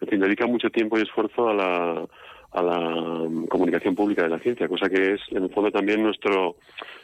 En 0.00 0.08
fin, 0.08 0.20
dedica 0.20 0.46
mucho 0.46 0.70
tiempo 0.70 0.98
y 0.98 1.02
esfuerzo 1.02 1.48
a 1.48 1.54
la, 1.54 2.06
a 2.52 2.62
la 2.62 2.78
mm, 2.80 3.46
comunicación 3.46 3.94
pública 3.94 4.22
de 4.22 4.30
la 4.30 4.38
ciencia, 4.38 4.68
cosa 4.68 4.88
que 4.88 5.14
es, 5.14 5.20
en 5.30 5.44
el 5.44 5.50
fondo, 5.50 5.70
también 5.70 6.02
nuestro, 6.02 6.56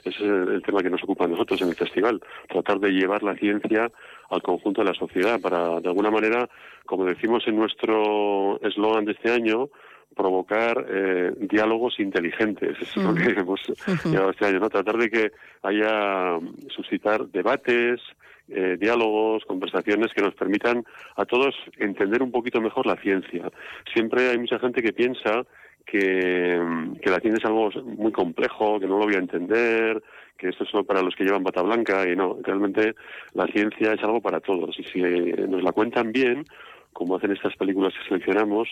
ese 0.03 0.17
es 0.17 0.23
el, 0.23 0.63
tema 0.63 0.83
que 0.83 0.91
nos 0.91 1.03
ocupa 1.03 1.25
a 1.25 1.29
nosotros 1.29 1.61
en 1.63 1.69
el 1.69 1.75
festival, 1.75 2.21
tratar 2.49 2.81
de 2.81 2.91
llevar 2.91 3.23
la 3.23 3.35
ciencia 3.37 3.91
al 4.31 4.43
conjunto 4.43 4.83
de 4.83 4.91
la 4.91 4.99
sociedad 4.99 5.41
para, 5.41 5.81
de 5.81 5.89
alguna 5.89 6.11
manera, 6.11 6.49
como 6.87 7.05
decimos 7.05 7.47
en 7.47 7.57
nuestro 7.57 8.61
eslogan 8.63 9.05
de 9.05 9.13
este 9.13 9.31
año, 9.31 9.69
provocar 10.15 10.87
eh, 10.89 11.33
diálogos 11.41 11.99
inteligentes. 11.99 12.77
Eso 12.81 13.01
es 13.01 13.07
lo 13.07 13.15
que 13.15 13.41
hemos 13.41 13.61
llevado 14.05 14.31
este 14.31 14.47
año, 14.47 14.61
¿no? 14.61 14.71
Tratar 14.71 14.97
de 14.97 15.11
que 15.11 15.33
haya 15.63 16.39
mm, 16.39 16.69
suscitar 16.71 17.27
debates, 17.29 18.01
eh, 18.49 18.77
diálogos, 18.79 19.45
conversaciones 19.45 20.13
que 20.13 20.23
nos 20.23 20.35
permitan 20.35 20.85
a 21.17 21.25
todos 21.25 21.55
entender 21.79 22.23
un 22.23 22.31
poquito 22.31 22.61
mejor 22.61 22.87
la 22.87 22.97
ciencia. 22.97 23.51
Siempre 23.93 24.29
hay 24.29 24.39
mucha 24.39 24.59
gente 24.59 24.83
que 24.83 24.93
piensa 24.93 25.45
que, 25.87 26.59
mm, 26.61 26.97
que 26.97 27.11
la 27.11 27.21
ciencia 27.21 27.39
es 27.39 27.45
algo 27.45 27.71
muy 27.85 28.13
complejo, 28.13 28.79
que 28.81 28.87
no 28.87 28.99
lo 28.99 29.05
voy 29.05 29.15
a 29.15 29.19
entender, 29.19 30.03
que 30.37 30.49
esto 30.49 30.65
es 30.65 30.71
solo 30.71 30.85
para 30.85 31.03
los 31.03 31.15
que 31.15 31.25
llevan 31.25 31.45
bata 31.45 31.63
blanca 31.63 32.09
y 32.09 32.17
no, 32.17 32.39
realmente 32.43 32.95
la 33.35 33.47
ciencia 33.47 33.93
es 33.93 34.03
algo 34.03 34.21
para 34.21 34.41
todos 34.41 34.79
y 34.79 34.85
si 34.85 35.01
nos 35.01 35.63
la 35.63 35.73
cuentan 35.73 36.13
bien, 36.13 36.45
como 36.93 37.17
hacen 37.17 37.33
estas 37.33 37.57
películas 37.57 37.93
que 37.95 38.09
seleccionamos, 38.09 38.69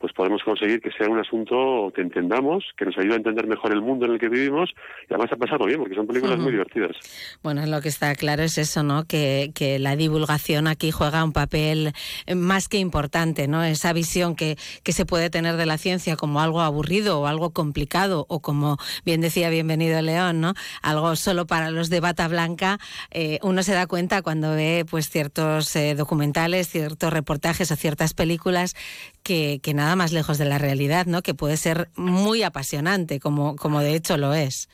pues 0.00 0.14
podemos 0.14 0.42
conseguir 0.42 0.80
que 0.80 0.90
sea 0.92 1.08
un 1.08 1.18
asunto 1.18 1.92
que 1.94 2.00
entendamos, 2.00 2.64
que 2.78 2.86
nos 2.86 2.96
ayude 2.96 3.12
a 3.12 3.16
entender 3.18 3.46
mejor 3.46 3.70
el 3.72 3.82
mundo 3.82 4.06
en 4.06 4.12
el 4.12 4.18
que 4.18 4.30
vivimos 4.30 4.70
y 5.02 5.12
además 5.12 5.30
a 5.32 5.36
pasarlo 5.36 5.66
bien, 5.66 5.78
porque 5.78 5.94
son 5.94 6.06
películas 6.06 6.38
muy 6.38 6.52
divertidas. 6.52 6.96
Bueno, 7.42 7.64
lo 7.66 7.82
que 7.82 7.90
está 7.90 8.14
claro 8.14 8.42
es 8.42 8.56
eso, 8.56 8.82
¿no? 8.82 9.04
Que, 9.04 9.52
que 9.54 9.78
la 9.78 9.96
divulgación 9.96 10.66
aquí 10.68 10.90
juega 10.90 11.22
un 11.22 11.32
papel 11.32 11.92
eh, 12.26 12.34
más 12.34 12.68
que 12.68 12.78
importante, 12.78 13.46
¿no? 13.46 13.62
Esa 13.62 13.92
visión 13.92 14.36
que, 14.36 14.56
que 14.82 14.92
se 14.92 15.04
puede 15.04 15.28
tener 15.28 15.56
de 15.56 15.66
la 15.66 15.76
ciencia 15.76 16.16
como 16.16 16.40
algo 16.40 16.62
aburrido 16.62 17.20
o 17.20 17.26
algo 17.26 17.50
complicado 17.50 18.24
o 18.30 18.40
como 18.40 18.78
bien 19.04 19.20
decía 19.20 19.50
Bienvenido 19.50 20.00
León, 20.00 20.40
¿no? 20.40 20.54
Algo 20.82 21.14
solo 21.14 21.46
para 21.46 21.70
los 21.70 21.90
de 21.90 22.00
bata 22.00 22.26
blanca. 22.26 22.78
eh, 23.10 23.38
uno 23.42 23.62
se 23.62 23.74
da 23.74 23.86
cuenta 23.86 24.22
cuando 24.22 24.54
ve 24.54 24.86
pues 24.90 25.10
ciertos 25.10 25.76
eh, 25.76 25.94
documentales, 25.94 26.68
ciertos 26.68 27.12
reportajes 27.12 27.70
o 27.70 27.76
ciertas 27.76 28.14
películas 28.14 28.74
que, 29.22 29.60
que 29.62 29.74
nada 29.74 29.96
más 29.96 30.12
lejos 30.12 30.38
de 30.38 30.44
la 30.44 30.58
realidad, 30.58 31.06
¿no? 31.06 31.22
Que 31.22 31.34
puede 31.34 31.56
ser 31.56 31.88
muy 31.96 32.42
apasionante, 32.42 33.20
como, 33.20 33.56
como 33.56 33.80
de 33.80 33.94
hecho 33.94 34.16
lo 34.16 34.34
es. 34.34 34.68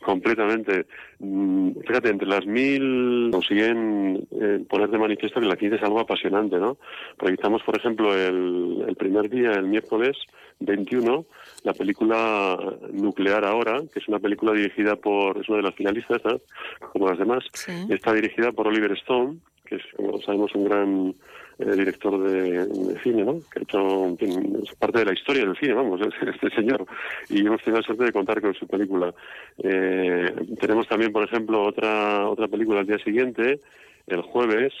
Completamente. 0.00 0.86
Mm, 1.18 1.72
Fíjate, 1.86 2.08
entre 2.10 2.28
las 2.28 2.46
mil 2.46 3.30
consiguen 3.32 4.26
eh, 4.30 4.64
poner 4.68 4.90
de 4.90 4.98
manifiesto 4.98 5.40
que 5.40 5.46
la 5.46 5.56
ciencia 5.56 5.76
es 5.76 5.82
algo 5.82 6.00
apasionante, 6.00 6.58
¿no? 6.58 6.78
Proyectamos, 7.16 7.62
por 7.62 7.76
ejemplo, 7.76 8.14
el, 8.14 8.84
el 8.88 8.96
primer 8.96 9.28
día, 9.28 9.52
el 9.52 9.66
miércoles 9.66 10.16
21, 10.60 11.24
la 11.64 11.72
película 11.72 12.58
Nuclear 12.92 13.44
Ahora, 13.44 13.82
que 13.92 14.00
es 14.00 14.08
una 14.08 14.18
película 14.18 14.52
dirigida 14.52 14.96
por, 14.96 15.38
es 15.38 15.48
una 15.48 15.58
de 15.58 15.64
las 15.64 15.74
finalistas, 15.74 16.20
¿no? 16.24 16.40
como 16.92 17.08
las 17.08 17.18
demás, 17.18 17.44
está 17.88 18.12
dirigida 18.12 18.52
por 18.52 18.68
Oliver 18.68 18.92
Stone, 18.92 19.38
que 19.64 19.76
es, 19.76 19.82
como 19.96 20.20
sabemos, 20.22 20.54
un 20.54 20.64
gran 20.64 21.14
eh, 21.58 21.72
director 21.76 22.22
de, 22.22 22.98
cine, 23.02 23.24
¿no? 23.24 23.40
Que 23.50 23.58
ha 23.58 23.62
hecho 23.62 24.16
es 24.20 24.74
parte 24.76 25.00
de 25.00 25.06
la 25.06 25.12
historia 25.12 25.44
del 25.44 25.56
cine, 25.56 25.74
vamos, 25.74 26.00
este 26.22 26.50
señor. 26.50 26.86
Y 27.28 27.44
hemos 27.44 27.62
tenido 27.62 27.80
la 27.80 27.86
suerte 27.86 28.04
de 28.04 28.12
contar 28.12 28.40
con 28.40 28.54
su 28.54 28.66
película. 28.66 29.12
Eh, 29.58 30.32
tenemos 30.60 30.86
también, 30.86 31.12
por 31.12 31.24
ejemplo, 31.24 31.64
otra 31.64 32.28
otra 32.28 32.46
película 32.48 32.80
al 32.80 32.86
día 32.86 32.98
siguiente, 32.98 33.60
el 34.06 34.22
jueves, 34.22 34.72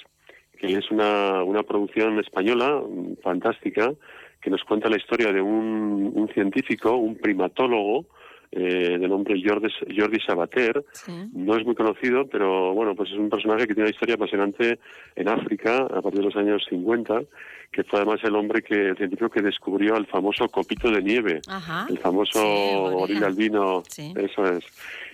que 0.56 0.74
es 0.74 0.90
una, 0.90 1.42
una 1.42 1.62
producción 1.64 2.18
española 2.20 2.80
mm, 2.80 3.16
fantástica, 3.22 3.92
que 4.40 4.50
nos 4.50 4.62
cuenta 4.62 4.88
la 4.88 4.98
historia 4.98 5.32
de 5.32 5.40
un, 5.40 6.12
un 6.14 6.28
científico, 6.28 6.94
un 6.96 7.16
primatólogo, 7.16 8.06
eh, 8.50 8.98
de 8.98 9.08
nombre 9.08 9.40
Jordi, 9.44 9.68
Jordi 9.94 10.20
Sabater. 10.20 10.84
No 11.32 11.56
es 11.56 11.66
muy 11.66 11.74
conocido, 11.74 12.26
pero 12.26 12.72
bueno, 12.72 12.94
pues 12.94 13.10
es 13.10 13.18
un 13.18 13.28
personaje 13.28 13.66
que 13.66 13.74
tiene 13.74 13.88
una 13.88 13.94
historia 13.94 14.14
apasionante 14.14 14.78
en 15.16 15.28
África 15.28 15.78
a 15.78 16.00
partir 16.00 16.20
de 16.20 16.26
los 16.26 16.36
años 16.36 16.64
50, 16.68 17.22
que 17.70 17.84
fue 17.84 18.00
además 18.00 18.20
el 18.24 18.34
hombre 18.36 18.62
que, 18.62 18.88
el 18.88 18.96
científico 18.96 19.28
que 19.28 19.42
descubrió 19.42 19.96
el 19.96 20.06
famoso 20.06 20.48
copito 20.48 20.90
de 20.90 21.02
nieve, 21.02 21.40
el 21.90 21.98
famoso 21.98 22.40
gorila 22.40 23.26
albino, 23.26 23.82
eso 23.96 24.44
es. 24.44 24.64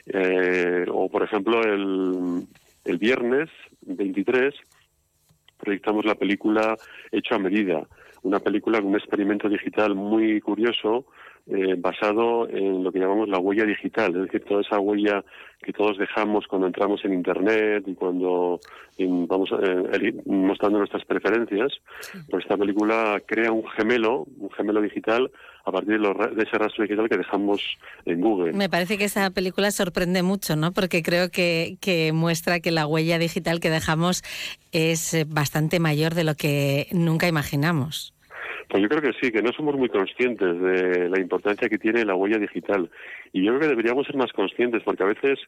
Eh, 0.06 0.84
o 0.92 1.08
por 1.08 1.22
ejemplo 1.22 1.62
el, 1.62 2.46
el 2.84 2.98
viernes 2.98 3.48
23 3.80 4.54
proyectamos 5.56 6.04
la 6.04 6.14
película 6.14 6.76
Hecho 7.10 7.34
a 7.34 7.38
Medida, 7.38 7.88
una 8.22 8.38
película 8.38 8.78
con 8.80 8.90
un 8.90 8.96
experimento 8.96 9.48
digital 9.48 9.94
muy 9.94 10.40
curioso 10.40 11.06
eh, 11.46 11.74
basado 11.78 12.48
en 12.48 12.82
lo 12.82 12.90
que 12.90 12.98
llamamos 13.00 13.28
la 13.28 13.38
huella 13.38 13.64
digital, 13.64 14.14
es 14.16 14.22
decir, 14.22 14.44
toda 14.44 14.62
esa 14.62 14.78
huella 14.80 15.22
que 15.62 15.72
todos 15.72 15.96
dejamos 15.98 16.46
cuando 16.46 16.66
entramos 16.66 17.02
en 17.04 17.14
Internet 17.14 17.84
y 17.86 17.94
cuando 17.94 18.60
en- 18.98 19.26
vamos 19.26 19.50
eh, 19.62 20.14
mostrando 20.26 20.78
nuestras 20.78 21.04
preferencias. 21.04 21.72
Pues 22.30 22.44
esta 22.44 22.56
película 22.56 23.20
crea 23.26 23.50
un 23.52 23.66
gemelo, 23.68 24.26
un 24.38 24.50
gemelo 24.50 24.80
digital 24.82 25.30
a 25.66 25.72
partir 25.72 25.98
de, 26.00 26.12
ra- 26.12 26.28
de 26.28 26.42
ese 26.42 26.58
rastro 26.58 26.82
digital 26.84 27.08
que 27.08 27.16
dejamos 27.18 27.62
en 28.04 28.20
Google. 28.20 28.52
Me 28.52 28.68
parece 28.68 28.96
que 28.98 29.04
esa 29.04 29.30
película 29.30 29.70
sorprende 29.70 30.22
mucho, 30.22 30.56
¿no? 30.56 30.72
Porque 30.72 31.02
creo 31.02 31.30
que, 31.30 31.76
que 31.80 32.12
muestra 32.12 32.60
que 32.60 32.70
la 32.70 32.86
huella 32.86 33.18
digital 33.18 33.60
que 33.60 33.70
dejamos 33.70 34.22
es 34.72 35.12
eh, 35.14 35.24
bastante 35.26 35.78
mayor 35.80 36.14
de 36.14 36.24
lo 36.24 36.34
que 36.36 36.88
nunca 36.92 37.26
imaginamos. 37.28 38.13
Pues 38.68 38.82
yo 38.82 38.88
creo 38.88 39.02
que 39.02 39.12
sí, 39.20 39.30
que 39.30 39.42
no 39.42 39.52
somos 39.52 39.76
muy 39.76 39.88
conscientes 39.88 40.60
de 40.60 41.08
la 41.08 41.20
importancia 41.20 41.68
que 41.68 41.78
tiene 41.78 42.04
la 42.04 42.14
huella 42.14 42.38
digital. 42.38 42.90
Y 43.32 43.42
yo 43.44 43.50
creo 43.50 43.60
que 43.60 43.68
deberíamos 43.68 44.06
ser 44.06 44.16
más 44.16 44.32
conscientes, 44.32 44.82
porque 44.84 45.02
a 45.02 45.06
veces 45.06 45.38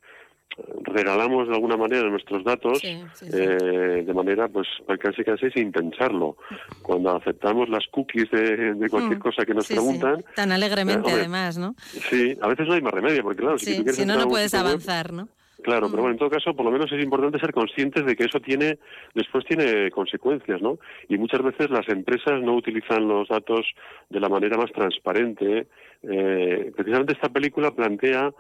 regalamos 0.85 1.49
de 1.49 1.55
alguna 1.55 1.77
manera 1.77 2.09
nuestros 2.09 2.43
datos 2.45 2.83
eh, 2.85 4.03
de 4.07 4.15
manera 4.15 4.49
pues 4.49 4.67
casi 5.01 5.23
casi 5.25 5.51
sin 5.51 5.73
pensarlo. 5.73 6.37
Cuando 6.83 7.15
aceptamos 7.17 7.69
las 7.69 7.85
cookies 7.91 8.31
de, 8.31 8.75
de 8.75 8.89
cualquier 8.89 9.19
Mm, 9.19 9.23
cosa 9.23 9.45
que 9.45 9.55
nos 9.55 9.67
preguntan, 9.67 10.25
Tan 10.35 10.53
alegremente, 10.53 11.01
Eh, 11.01 11.13
hombre, 11.13 11.21
además, 11.21 11.59
¿no? 11.59 11.75
sí, 12.11 12.37
a 12.41 12.49
veces 12.49 12.67
no 12.69 12.75
hay 12.75 12.81
más 12.81 12.93
remedio, 12.95 13.23
porque 13.23 13.43
claro, 13.43 13.59
si, 13.59 13.77
tú 13.77 13.83
quieres 13.83 13.97
si 13.97 14.07
no, 14.07 14.17
no 14.17 14.29
puedes 14.29 14.53
web, 14.53 14.61
avanzar, 14.67 15.13
¿no? 15.13 15.29
Claro, 15.67 15.89
pero 15.91 16.03
bueno, 16.03 16.13
en 16.13 16.19
todo 16.21 16.31
caso, 16.31 16.55
por 16.55 16.65
lo 16.65 16.71
menos 16.71 16.93
es 16.93 17.03
importante 17.03 17.41
ser 17.41 17.53
conscientes 17.53 18.07
de 18.07 18.15
que 18.15 18.27
eso 18.27 18.39
tiene, 18.39 18.79
después 19.15 19.45
tiene 19.47 19.91
consecuencias, 19.91 20.63
¿no? 20.63 20.79
Y 21.09 21.19
muchas 21.19 21.43
veces 21.43 21.71
las 21.71 21.89
empresas 21.89 22.41
no 22.41 22.55
utilizan 22.55 23.09
los 23.09 23.27
datos 23.27 23.67
de 24.09 24.21
la 24.21 24.29
manera 24.29 24.57
más 24.57 24.71
transparente. 24.71 25.67
Eh, 26.05 26.73
precisamente 26.77 27.15
esta 27.15 27.31
película 27.31 27.73
plantea 27.73 28.31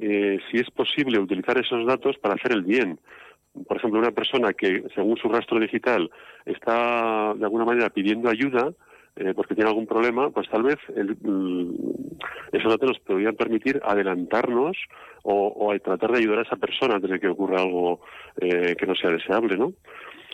eh, 0.00 0.38
si 0.48 0.58
es 0.58 0.70
posible 0.70 1.18
utilizar 1.18 1.58
esos 1.58 1.84
datos 1.84 2.16
para 2.18 2.34
hacer 2.34 2.52
el 2.52 2.62
bien. 2.62 3.00
Por 3.66 3.78
ejemplo, 3.78 3.98
una 3.98 4.12
persona 4.12 4.52
que, 4.52 4.84
según 4.94 5.16
su 5.16 5.28
rastro 5.28 5.58
digital, 5.58 6.08
está 6.46 7.34
de 7.34 7.44
alguna 7.46 7.64
manera 7.64 7.90
pidiendo 7.90 8.30
ayuda, 8.30 8.72
eh, 9.20 9.34
porque 9.34 9.54
tiene 9.54 9.68
algún 9.68 9.86
problema, 9.86 10.30
pues 10.30 10.48
tal 10.48 10.62
vez 10.62 10.78
el, 10.96 11.14
esos 12.52 12.70
datos 12.70 12.88
nos 12.88 12.98
podrían 13.00 13.36
permitir 13.36 13.78
adelantarnos 13.84 14.76
o, 15.22 15.54
o, 15.56 15.78
tratar 15.78 16.12
de 16.12 16.18
ayudar 16.18 16.38
a 16.38 16.42
esa 16.42 16.56
persona 16.56 16.94
antes 16.94 17.10
de 17.10 17.20
que 17.20 17.28
ocurra 17.28 17.60
algo 17.60 18.00
eh, 18.40 18.74
que 18.78 18.86
no 18.86 18.94
sea 18.94 19.10
deseable, 19.10 19.58
¿no? 19.58 19.74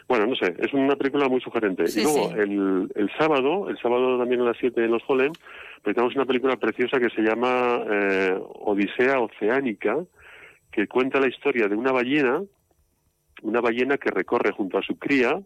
Bueno, 0.09 0.27
no 0.27 0.37
sé, 0.37 0.55
es 0.59 0.73
una 0.73 0.95
película 0.95 1.29
muy 1.29 1.41
sugerente. 1.41 1.85
y 1.93 2.03
luego, 2.05 2.31
el, 2.37 2.89
el, 2.95 3.11
sábado, 3.19 3.69
el 3.69 3.77
sábado 3.79 4.19
también 4.19 4.41
a 4.43 4.45
las 4.45 4.57
7 4.59 4.85
en 4.85 4.93
Los 4.93 5.03
Holem, 5.09 5.33
presentamos 5.83 6.15
una 6.15 6.25
película 6.25 6.57
preciosa 6.57 7.01
que 7.01 7.11
se 7.11 7.23
llama 7.23 7.83
eh, 7.91 8.39
Odisea 8.39 9.19
Oceánica, 9.19 9.97
que 10.71 10.87
cuenta 10.87 11.19
la 11.19 11.27
historia 11.27 11.67
de 11.67 11.75
una 11.75 11.91
ballena, 11.91 12.41
una 13.43 13.61
ballena 13.61 13.99
que 13.99 14.11
recorre 14.11 14.53
junto 14.53 14.79
a 14.79 14.83
su 14.83 14.97
cría, 14.97 15.41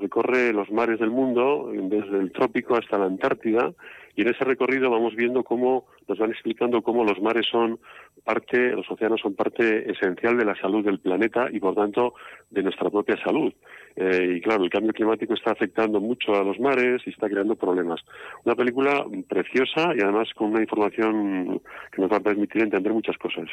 recorre 0.00 0.52
los 0.52 0.70
mares 0.70 0.98
del 1.00 1.10
mundo, 1.10 1.70
desde 1.72 2.18
el 2.18 2.32
trópico 2.32 2.76
hasta 2.76 2.98
la 2.98 3.06
Antártida, 3.06 3.72
y 4.16 4.22
en 4.22 4.28
ese 4.28 4.44
recorrido 4.44 4.90
vamos 4.90 5.14
viendo 5.14 5.44
cómo 5.44 5.86
nos 6.08 6.18
van 6.18 6.30
explicando 6.30 6.82
cómo 6.82 7.04
los 7.04 7.20
mares 7.20 7.46
son 7.50 7.78
parte, 8.24 8.70
los 8.72 8.90
océanos 8.90 9.20
son 9.20 9.34
parte 9.34 9.90
esencial 9.90 10.36
de 10.36 10.44
la 10.44 10.56
salud 10.56 10.84
del 10.84 10.98
planeta 10.98 11.48
y 11.52 11.60
por 11.60 11.74
tanto 11.74 12.14
de 12.50 12.62
nuestra 12.62 12.90
propia 12.90 13.16
salud. 13.22 13.52
Eh, 13.96 14.36
y 14.36 14.40
claro, 14.42 14.62
el 14.62 14.70
cambio 14.70 14.92
climático 14.92 15.32
está 15.32 15.52
afectando 15.52 16.00
mucho 16.00 16.34
a 16.34 16.44
los 16.44 16.60
mares 16.60 17.00
y 17.06 17.10
está 17.10 17.28
creando 17.30 17.56
problemas. 17.56 18.00
Una 18.44 18.54
película 18.54 19.06
preciosa 19.26 19.94
y 19.96 20.02
además 20.02 20.28
con 20.34 20.50
una 20.50 20.60
información 20.60 21.62
que 21.90 22.02
nos 22.02 22.12
va 22.12 22.18
a 22.18 22.20
permitir 22.20 22.62
entender 22.62 22.92
muchas 22.92 23.16
cosas. 23.16 23.48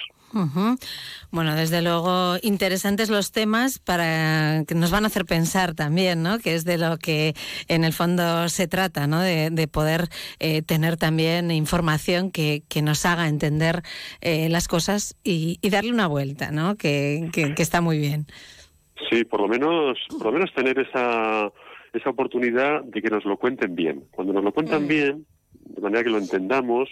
Bueno, 1.32 1.56
desde 1.56 1.82
luego 1.82 2.36
interesantes 2.42 3.10
los 3.10 3.32
temas 3.32 3.80
para 3.80 4.66
que 4.68 4.76
nos 4.76 4.92
van 4.92 5.06
a 5.06 5.08
hacer 5.08 5.24
pensar 5.24 5.76
también, 5.76 6.24
¿no? 6.24 6.40
Que 6.40 6.56
es 6.56 6.66
de 6.66 6.78
lo 6.78 6.98
que 6.98 7.34
en 7.70 7.86
el 7.86 7.94
fondo 7.94 8.50
se 8.50 8.68
trata, 8.68 9.08
¿no? 9.08 9.22
De, 9.22 9.68
poder 9.72 10.10
eh, 10.40 10.53
tener 10.62 10.98
también 10.98 11.52
información 11.52 12.32
que, 12.32 12.64
que 12.70 12.82
nos 12.82 13.06
haga 13.06 13.28
entender 13.28 13.82
eh, 14.22 14.50
las 14.50 14.68
cosas 14.68 15.18
y, 15.24 15.58
darle 15.70 15.92
una 15.92 16.08
vuelta, 16.08 16.52
¿no? 16.52 16.76
que, 16.76 17.30
que 17.34 17.62
está 17.62 17.82
muy 17.82 17.98
bien. 17.98 18.28
Sí, 19.10 19.24
por 19.26 19.42
lo 19.42 19.48
menos, 19.48 19.98
por 20.10 20.28
lo 20.28 20.32
menos 20.34 20.54
tener 20.54 20.80
esa, 20.80 21.52
esa 21.94 22.10
oportunidad 22.10 22.84
de 22.84 23.02
que 23.02 23.10
nos 23.10 23.26
lo 23.26 23.38
cuenten 23.38 23.76
bien. 23.76 24.04
Cuando 24.12 24.34
nos 24.34 24.44
lo 24.44 24.52
cuentan 24.52 24.84
mm. 24.84 24.88
bien, 24.88 25.26
de 25.52 25.82
manera 25.82 26.04
que 26.04 26.10
lo 26.10 26.18
entendamos, 26.18 26.90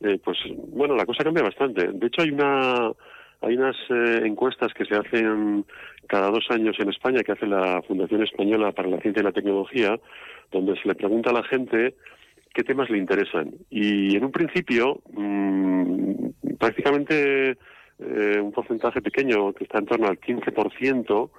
eh, 0.00 0.18
pues 0.22 0.38
bueno, 0.68 0.96
la 0.96 1.06
cosa 1.06 1.24
cambia 1.24 1.42
bastante. 1.42 1.88
De 1.92 2.06
hecho, 2.06 2.22
hay 2.22 2.30
una 2.30 2.92
hay 3.42 3.56
unas 3.56 3.76
eh, 3.88 4.20
encuestas 4.24 4.72
que 4.74 4.84
se 4.84 4.94
hacen 4.94 5.64
cada 6.06 6.30
dos 6.30 6.44
años 6.50 6.76
en 6.78 6.90
España, 6.90 7.22
que 7.22 7.32
hace 7.32 7.46
la 7.46 7.80
Fundación 7.82 8.22
Española 8.22 8.72
para 8.72 8.88
la 8.88 9.00
Ciencia 9.00 9.20
y 9.20 9.24
la 9.24 9.32
Tecnología, 9.32 9.98
donde 10.52 10.78
se 10.80 10.86
le 10.86 10.94
pregunta 10.94 11.30
a 11.30 11.34
la 11.34 11.42
gente 11.44 11.94
qué 12.52 12.62
temas 12.64 12.90
le 12.90 12.98
interesan. 12.98 13.52
Y 13.70 14.16
en 14.16 14.24
un 14.24 14.32
principio, 14.32 15.00
mmm, 15.12 16.30
prácticamente 16.58 17.56
eh, 17.98 18.40
un 18.40 18.52
porcentaje 18.52 19.00
pequeño, 19.02 19.52
que 19.52 19.64
está 19.64 19.78
en 19.78 19.86
torno 19.86 20.08
al 20.08 20.18
15%, 20.18 21.30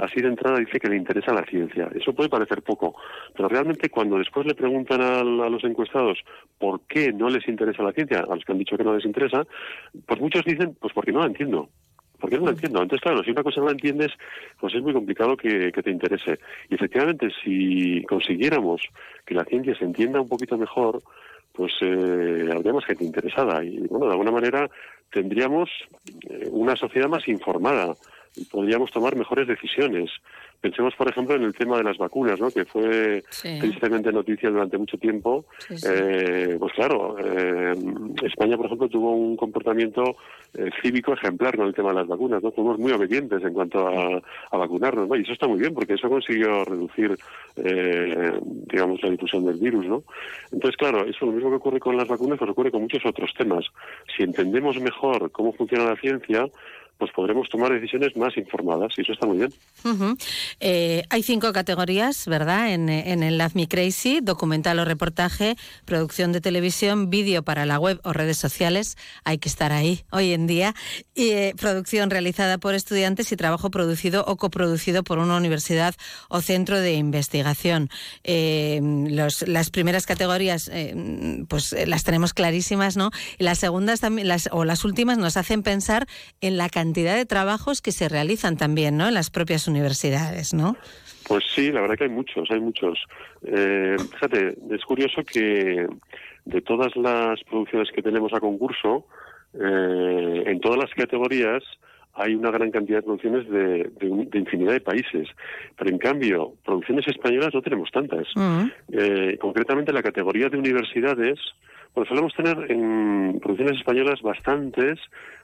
así 0.00 0.20
de 0.20 0.28
entrada 0.28 0.58
dice 0.58 0.78
que 0.78 0.88
le 0.88 0.96
interesa 0.96 1.32
la 1.32 1.44
ciencia. 1.44 1.88
Eso 1.94 2.14
puede 2.14 2.28
parecer 2.28 2.62
poco, 2.62 2.94
pero 3.34 3.48
realmente 3.48 3.88
cuando 3.88 4.18
después 4.18 4.46
le 4.46 4.54
preguntan 4.54 5.00
a, 5.00 5.22
los 5.22 5.64
encuestados 5.64 6.18
por 6.58 6.82
qué 6.82 7.12
no 7.12 7.28
les 7.28 7.46
interesa 7.48 7.82
la 7.82 7.92
ciencia, 7.92 8.20
a 8.20 8.34
los 8.34 8.44
que 8.44 8.52
han 8.52 8.58
dicho 8.58 8.76
que 8.76 8.84
no 8.84 8.94
les 8.94 9.04
interesa, 9.04 9.46
pues 10.06 10.20
muchos 10.20 10.44
dicen, 10.44 10.76
pues 10.80 10.92
porque 10.92 11.12
no 11.12 11.20
la 11.20 11.26
entiendo. 11.26 11.68
Porque 12.24 12.38
no 12.38 12.46
la 12.46 12.52
entiendo. 12.52 12.80
Entonces, 12.80 13.02
claro, 13.02 13.22
si 13.22 13.32
una 13.32 13.42
cosa 13.42 13.60
no 13.60 13.66
la 13.66 13.72
entiendes, 13.72 14.10
pues 14.58 14.74
es 14.74 14.80
muy 14.80 14.94
complicado 14.94 15.36
que, 15.36 15.70
te 15.70 15.90
interese. 15.90 16.38
Y 16.70 16.74
efectivamente, 16.74 17.28
si 17.44 18.02
consiguiéramos 18.04 18.80
que 19.26 19.34
la 19.34 19.44
ciencia 19.44 19.76
se 19.76 19.84
entienda 19.84 20.22
un 20.22 20.28
poquito 20.30 20.56
mejor, 20.56 21.02
pues 21.52 21.74
eh, 21.82 22.48
habría 22.50 22.72
más 22.72 22.86
gente 22.86 23.04
interesada. 23.04 23.62
Y 23.62 23.76
bueno, 23.88 24.06
de 24.06 24.12
alguna 24.12 24.30
manera 24.30 24.70
tendríamos 25.10 25.68
eh, 26.30 26.48
una 26.50 26.74
sociedad 26.76 27.10
más 27.10 27.28
informada 27.28 27.92
y 28.34 28.46
podríamos 28.46 28.90
tomar 28.90 29.16
mejores 29.16 29.46
decisiones. 29.46 30.10
Pensemos, 30.64 30.94
por 30.94 31.06
ejemplo, 31.10 31.36
en 31.36 31.42
el 31.42 31.54
tema 31.54 31.76
de 31.76 31.84
las 31.84 31.98
vacunas, 31.98 32.40
¿no? 32.40 32.50
que 32.50 32.64
fue 32.64 33.22
tristemente 33.60 34.10
noticia 34.10 34.48
durante 34.48 34.78
mucho 34.78 34.96
tiempo. 34.96 35.44
Eh, 35.68 36.56
pues 36.58 36.72
claro, 36.72 37.18
eh, 37.18 37.74
España, 38.22 38.56
por 38.56 38.64
ejemplo, 38.64 38.88
tuvo 38.88 39.14
un 39.14 39.36
comportamiento 39.36 40.16
eh, 40.54 40.70
cívico 40.80 41.12
ejemplar 41.12 41.54
con 41.54 41.66
el 41.66 41.74
tema 41.74 41.90
de 41.90 41.96
las 41.96 42.06
vacunas. 42.06 42.42
¿no? 42.42 42.50
Fuimos 42.50 42.78
muy 42.78 42.92
obedientes 42.92 43.44
en 43.44 43.52
cuanto 43.52 43.86
a, 43.86 44.56
vacunarnos, 44.56 45.06
¿no? 45.06 45.16
y 45.16 45.20
eso 45.20 45.34
está 45.34 45.46
muy 45.46 45.58
bien, 45.58 45.74
porque 45.74 45.92
eso 45.92 46.08
consiguió 46.08 46.64
reducir, 46.64 47.14
digamos, 47.56 49.02
la 49.02 49.10
difusión 49.10 49.44
del 49.44 49.58
virus. 49.58 49.84
¿no? 49.84 50.02
Entonces, 50.50 50.78
claro, 50.78 51.04
eso 51.04 51.26
lo 51.26 51.32
mismo 51.32 51.50
que 51.50 51.56
ocurre 51.56 51.78
con 51.78 51.94
las 51.98 52.08
vacunas, 52.08 52.38
pues 52.38 52.50
ocurre 52.50 52.70
con 52.70 52.80
muchos 52.80 53.04
otros 53.04 53.34
temas. 53.36 53.66
Si 54.16 54.22
entendemos 54.22 54.80
mejor 54.80 55.30
cómo 55.30 55.52
funciona 55.52 55.90
la 55.90 55.96
ciencia, 55.96 56.48
pues 56.98 57.10
podremos 57.12 57.48
tomar 57.48 57.72
decisiones 57.72 58.16
más 58.16 58.36
informadas 58.36 58.92
y 58.96 59.02
eso 59.02 59.12
está 59.12 59.26
muy 59.26 59.38
bien. 59.38 59.52
Eh, 60.60 61.02
hay 61.10 61.22
cinco 61.22 61.52
categorías, 61.52 62.26
¿verdad? 62.26 62.72
En, 62.72 62.88
el 62.88 63.38
Love 63.38 63.54
Me 63.54 63.68
Crazy, 63.68 64.20
documental 64.22 64.78
o 64.78 64.84
reportaje, 64.84 65.56
producción 65.84 66.32
de 66.32 66.40
televisión, 66.40 67.10
vídeo 67.10 67.42
para 67.42 67.66
la 67.66 67.78
web 67.78 68.00
o 68.04 68.12
redes 68.12 68.38
sociales. 68.38 68.96
Hay 69.24 69.38
que 69.38 69.48
estar 69.48 69.72
ahí 69.72 70.04
hoy 70.10 70.32
en 70.32 70.46
día. 70.46 70.74
Y 71.14 71.30
eh, 71.30 71.54
producción 71.58 72.10
realizada 72.10 72.58
por 72.58 72.74
estudiantes 72.74 73.32
y 73.32 73.36
trabajo 73.36 73.70
producido 73.70 74.24
o 74.26 74.36
coproducido 74.36 75.02
por 75.02 75.18
una 75.18 75.36
universidad 75.36 75.94
o 76.28 76.40
centro 76.40 76.78
de 76.80 76.94
investigación. 76.94 77.88
Eh, 78.22 78.80
las 79.10 79.70
primeras 79.70 80.06
categorías, 80.06 80.70
pues 81.48 81.74
las 81.86 82.04
tenemos 82.04 82.34
clarísimas, 82.34 82.96
¿no? 82.96 83.10
Y 83.38 83.44
las 83.44 83.58
segundas 83.58 84.00
también, 84.00 84.28
las, 84.28 84.48
o 84.52 84.64
las 84.64 84.84
últimas 84.84 85.18
nos 85.18 85.36
hacen 85.36 85.62
pensar 85.62 86.06
en 86.40 86.56
la 86.56 86.68
cantidad 86.68 86.83
cantidad 86.84 87.16
de 87.16 87.24
trabajos 87.24 87.80
que 87.80 87.92
se 87.92 88.10
realizan 88.10 88.58
también, 88.58 88.98
¿no? 88.98 89.08
En 89.08 89.14
las 89.14 89.30
propias 89.30 89.66
universidades, 89.68 90.52
¿no? 90.52 90.76
Pues 91.26 91.42
sí, 91.54 91.72
la 91.72 91.80
verdad 91.80 91.96
que 91.96 92.04
hay 92.04 92.10
muchos, 92.10 92.50
hay 92.50 92.60
muchos. 92.60 92.98
Eh, 93.42 93.96
fíjate, 94.12 94.54
es 94.70 94.84
curioso 94.84 95.22
que 95.24 95.86
de 96.44 96.60
todas 96.60 96.94
las 96.96 97.42
producciones 97.44 97.88
que 97.90 98.02
tenemos 98.02 98.34
a 98.34 98.40
concurso, 98.40 99.06
eh, 99.54 100.42
en 100.44 100.60
todas 100.60 100.78
las 100.78 100.90
categorías 100.90 101.62
hay 102.16 102.34
una 102.34 102.50
gran 102.50 102.70
cantidad 102.70 102.98
de 102.98 103.02
producciones 103.02 103.48
de, 103.48 103.90
infinidad 104.34 104.72
de 104.72 104.80
países, 104.80 105.26
pero 105.76 105.88
en 105.88 105.98
cambio, 105.98 106.52
producciones 106.66 107.08
españolas 107.08 107.54
no 107.54 107.62
tenemos 107.62 107.90
tantas. 107.90 108.28
Mm. 108.36 108.66
Eh, 108.92 109.38
concretamente, 109.40 109.90
la 109.90 110.02
categoría 110.02 110.50
de 110.50 110.58
universidades, 110.58 111.40
pues 111.94 112.08
solemos 112.08 112.34
tener 112.34 112.70
en 112.70 113.38
producciones 113.40 113.78
españolas 113.78 114.20
bastantes 114.20 114.98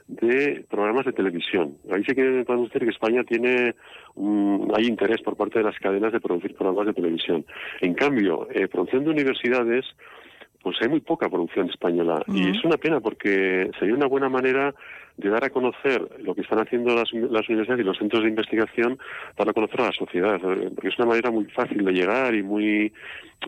de 0.07 0.65
programas 0.69 1.05
de 1.05 1.13
televisión. 1.13 1.77
Ahí 1.89 2.03
sí 2.03 2.13
que 2.13 2.43
podemos 2.45 2.69
decir 2.69 2.83
que 2.83 2.93
España 2.93 3.23
tiene 3.23 3.73
hay 4.75 4.85
interés 4.85 5.21
por 5.21 5.37
parte 5.37 5.59
de 5.59 5.65
las 5.65 5.79
cadenas 5.79 6.11
de 6.11 6.19
producir 6.19 6.53
programas 6.53 6.87
de 6.87 6.93
televisión. 6.93 7.45
En 7.79 7.93
cambio, 7.93 8.47
eh, 8.51 8.67
producción 8.67 9.05
de 9.05 9.11
universidades, 9.11 9.85
pues 10.61 10.75
hay 10.81 10.89
muy 10.89 10.99
poca 10.99 11.29
producción 11.29 11.69
española. 11.69 12.21
Y 12.27 12.49
es 12.49 12.63
una 12.65 12.75
pena 12.75 12.99
porque 12.99 13.71
sería 13.79 13.95
una 13.95 14.07
buena 14.07 14.27
manera 14.27 14.75
de 15.17 15.29
dar 15.29 15.43
a 15.43 15.49
conocer 15.49 16.07
lo 16.19 16.33
que 16.35 16.41
están 16.41 16.59
haciendo 16.59 16.95
las, 16.95 17.11
las, 17.13 17.47
universidades 17.49 17.81
y 17.81 17.87
los 17.87 17.97
centros 17.97 18.23
de 18.23 18.29
investigación, 18.29 18.97
para 19.35 19.53
conocer 19.53 19.81
a 19.81 19.85
la 19.85 19.91
sociedad, 19.91 20.39
porque 20.39 20.89
es 20.89 20.97
una 20.97 21.07
manera 21.07 21.31
muy 21.31 21.45
fácil 21.45 21.83
de 21.83 21.91
llegar 21.91 22.33
y 22.33 22.43
muy, 22.43 22.91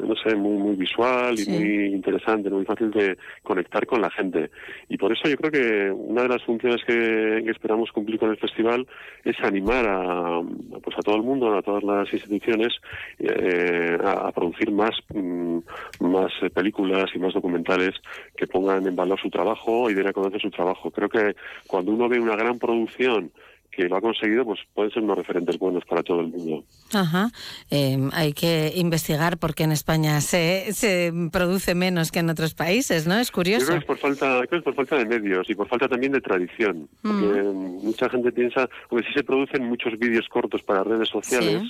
no 0.02 0.16
sé, 0.16 0.36
muy, 0.36 0.58
muy 0.58 0.76
visual 0.76 1.36
y 1.40 1.50
muy 1.50 1.86
interesante, 1.86 2.50
muy 2.50 2.66
fácil 2.66 2.92
de 2.92 3.18
conectar 3.44 3.86
con 3.86 4.02
la 4.02 4.10
gente. 4.10 4.50
Y 4.90 4.98
por 4.98 5.12
eso 5.12 5.30
yo 5.30 5.38
creo 5.38 5.52
que 5.52 5.92
una 5.92 6.24
de 6.24 6.30
las 6.30 6.44
funciones 6.44 6.82
que, 6.86 7.44
esperamos 7.54 7.92
cumplir 7.92 8.20
con 8.20 8.32
el 8.32 8.38
festival 8.38 8.88
es 9.24 9.40
animar 9.42 9.86
a, 9.88 10.42
pues 10.82 10.98
a 10.98 11.02
todo 11.02 11.16
el 11.16 11.24
mundo, 11.24 11.56
a 11.56 11.62
todas 11.62 11.84
las 11.84 12.12
instituciones, 12.12 12.74
eh, 13.20 13.98
a, 14.04 14.32
producir 14.32 14.72
más, 14.72 14.96
mm, 15.14 15.60
más 16.00 16.32
películas 16.54 17.12
y 17.14 17.20
más 17.20 17.34
documentales 17.34 17.92
que 18.36 18.48
pongan 18.48 18.88
en 18.88 18.96
valor 18.96 19.20
su 19.20 19.30
trabajo 19.30 19.90
y 19.90 19.94
den 19.94 20.08
a 20.08 20.14
conocer 20.14 20.42
su 20.42 20.50
trabajo. 20.50 20.90
Creo 20.92 21.10
que 21.10 21.36
cuando 21.68 21.92
uno 21.92 22.10
ve 22.10 22.20
una 22.20 22.36
gran 22.36 22.60
producción 22.60 23.32
que 23.76 23.90
lo 23.90 23.98
ha 23.98 24.02
conseguido, 24.02 24.46
pues 24.46 24.60
pueden 24.74 24.92
ser 24.92 25.04
unos 25.04 25.18
referentes 25.18 25.58
buenos 25.58 25.84
para 25.86 26.04
todo 26.04 26.22
el 26.22 26.28
mundo. 26.28 26.64
Ajá. 26.94 27.32
Em, 27.72 28.10
hay 28.14 28.34
que 28.34 28.72
investigar 28.76 29.38
porque 29.38 29.64
en 29.64 29.72
España 29.72 30.22
se, 30.22 30.72
se 30.74 31.12
produce 31.32 31.74
menos 31.74 32.12
que 32.12 32.20
en 32.20 32.30
otros 32.30 32.54
países, 32.54 33.08
¿no? 33.08 33.18
Es 33.18 33.32
curioso. 33.32 33.66
creo 33.66 33.78
que 33.78 33.82
es 33.82 33.88
por 33.88 33.98
falta, 33.98 34.38
creo 34.48 34.50
que 34.50 34.58
es 34.58 34.64
por 34.64 34.76
falta 34.76 34.98
de 34.98 35.06
medios 35.06 35.50
y 35.50 35.56
por 35.56 35.68
falta 35.68 35.88
también 35.88 36.12
de 36.12 36.22
tradición. 36.22 36.88
Porque 37.02 37.42
mm. 37.42 37.84
mucha 37.84 38.10
gente 38.10 38.32
piensa, 38.32 38.70
porque 38.90 39.08
si 39.08 39.14
se 39.14 39.24
producen 39.24 39.66
muchos 39.66 39.98
vídeos 39.98 40.28
cortos 40.30 40.62
para 40.62 40.84
redes 40.84 41.10
sociales, 41.10 41.64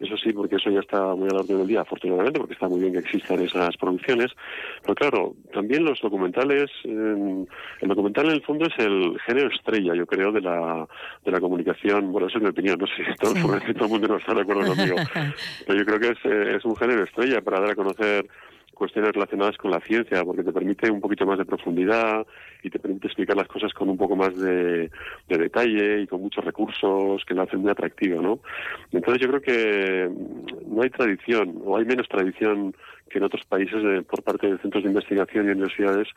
eso 0.00 0.16
sí, 0.16 0.32
porque 0.32 0.56
eso 0.56 0.70
ya 0.70 0.80
está 0.80 1.14
muy 1.14 1.28
al 1.28 1.36
orden 1.36 1.58
del 1.58 1.66
día, 1.66 1.82
afortunadamente, 1.82 2.38
porque 2.38 2.54
está 2.54 2.68
muy 2.68 2.80
bien 2.80 2.92
que 2.92 2.98
existan 3.00 3.40
esas 3.40 3.76
producciones. 3.76 4.32
Pero 4.82 4.94
claro, 4.94 5.34
también 5.52 5.84
los 5.84 6.00
documentales, 6.00 6.70
el 6.84 7.46
documental 7.82 8.26
en 8.26 8.32
el 8.32 8.42
fondo 8.42 8.66
es 8.66 8.78
el 8.78 9.18
género 9.26 9.48
estrella, 9.48 9.94
yo 9.94 10.06
creo, 10.06 10.32
de 10.32 10.40
la, 10.40 10.86
de 11.24 11.30
la 11.30 11.40
comunicación. 11.40 12.12
Bueno, 12.12 12.28
esa 12.28 12.38
es 12.38 12.44
mi 12.44 12.50
opinión, 12.50 12.78
no 12.78 12.86
sé 12.86 12.94
si 12.96 13.14
todo, 13.20 13.34
todo 13.34 13.84
el 13.84 13.90
mundo 13.90 14.08
no 14.08 14.16
está 14.16 14.34
de 14.34 14.42
acuerdo 14.42 14.74
conmigo, 14.74 14.96
pero 15.66 15.78
yo 15.78 15.84
creo 15.84 16.00
que 16.00 16.08
es, 16.08 16.24
eh, 16.24 16.56
es 16.56 16.64
un 16.64 16.76
género 16.76 17.04
estrella 17.04 17.40
para 17.40 17.60
dar 17.60 17.70
a 17.70 17.74
conocer 17.74 18.26
cuestiones 18.74 19.12
relacionadas 19.12 19.56
con 19.56 19.70
la 19.70 19.80
ciencia, 19.80 20.24
porque 20.24 20.42
te 20.42 20.52
permite 20.52 20.90
un 20.90 21.00
poquito 21.00 21.26
más 21.26 21.38
de 21.38 21.44
profundidad 21.44 22.26
y 22.62 22.70
te 22.70 22.78
permite 22.78 23.06
explicar 23.06 23.36
las 23.36 23.48
cosas 23.48 23.72
con 23.72 23.88
un 23.88 23.96
poco 23.96 24.16
más 24.16 24.36
de, 24.36 24.90
detalle 25.28 26.02
y 26.02 26.06
con 26.06 26.20
muchos 26.20 26.44
recursos 26.44 27.24
que 27.24 27.34
lo 27.34 27.42
hacen 27.42 27.60
muy 27.60 27.70
atractivo, 27.70 28.20
¿no? 28.20 28.40
Entonces 28.92 29.22
yo 29.22 29.28
creo 29.28 29.40
que 29.40 30.10
no 30.66 30.82
hay 30.82 30.90
tradición, 30.90 31.62
o 31.64 31.76
hay 31.76 31.84
menos 31.84 32.08
tradición 32.08 32.74
que 33.08 33.18
en 33.18 33.24
otros 33.24 33.44
países 33.44 33.82
por 34.06 34.22
parte 34.22 34.50
de 34.50 34.58
centros 34.58 34.82
de 34.82 34.90
investigación 34.90 35.46
y 35.46 35.50
universidades 35.50 36.08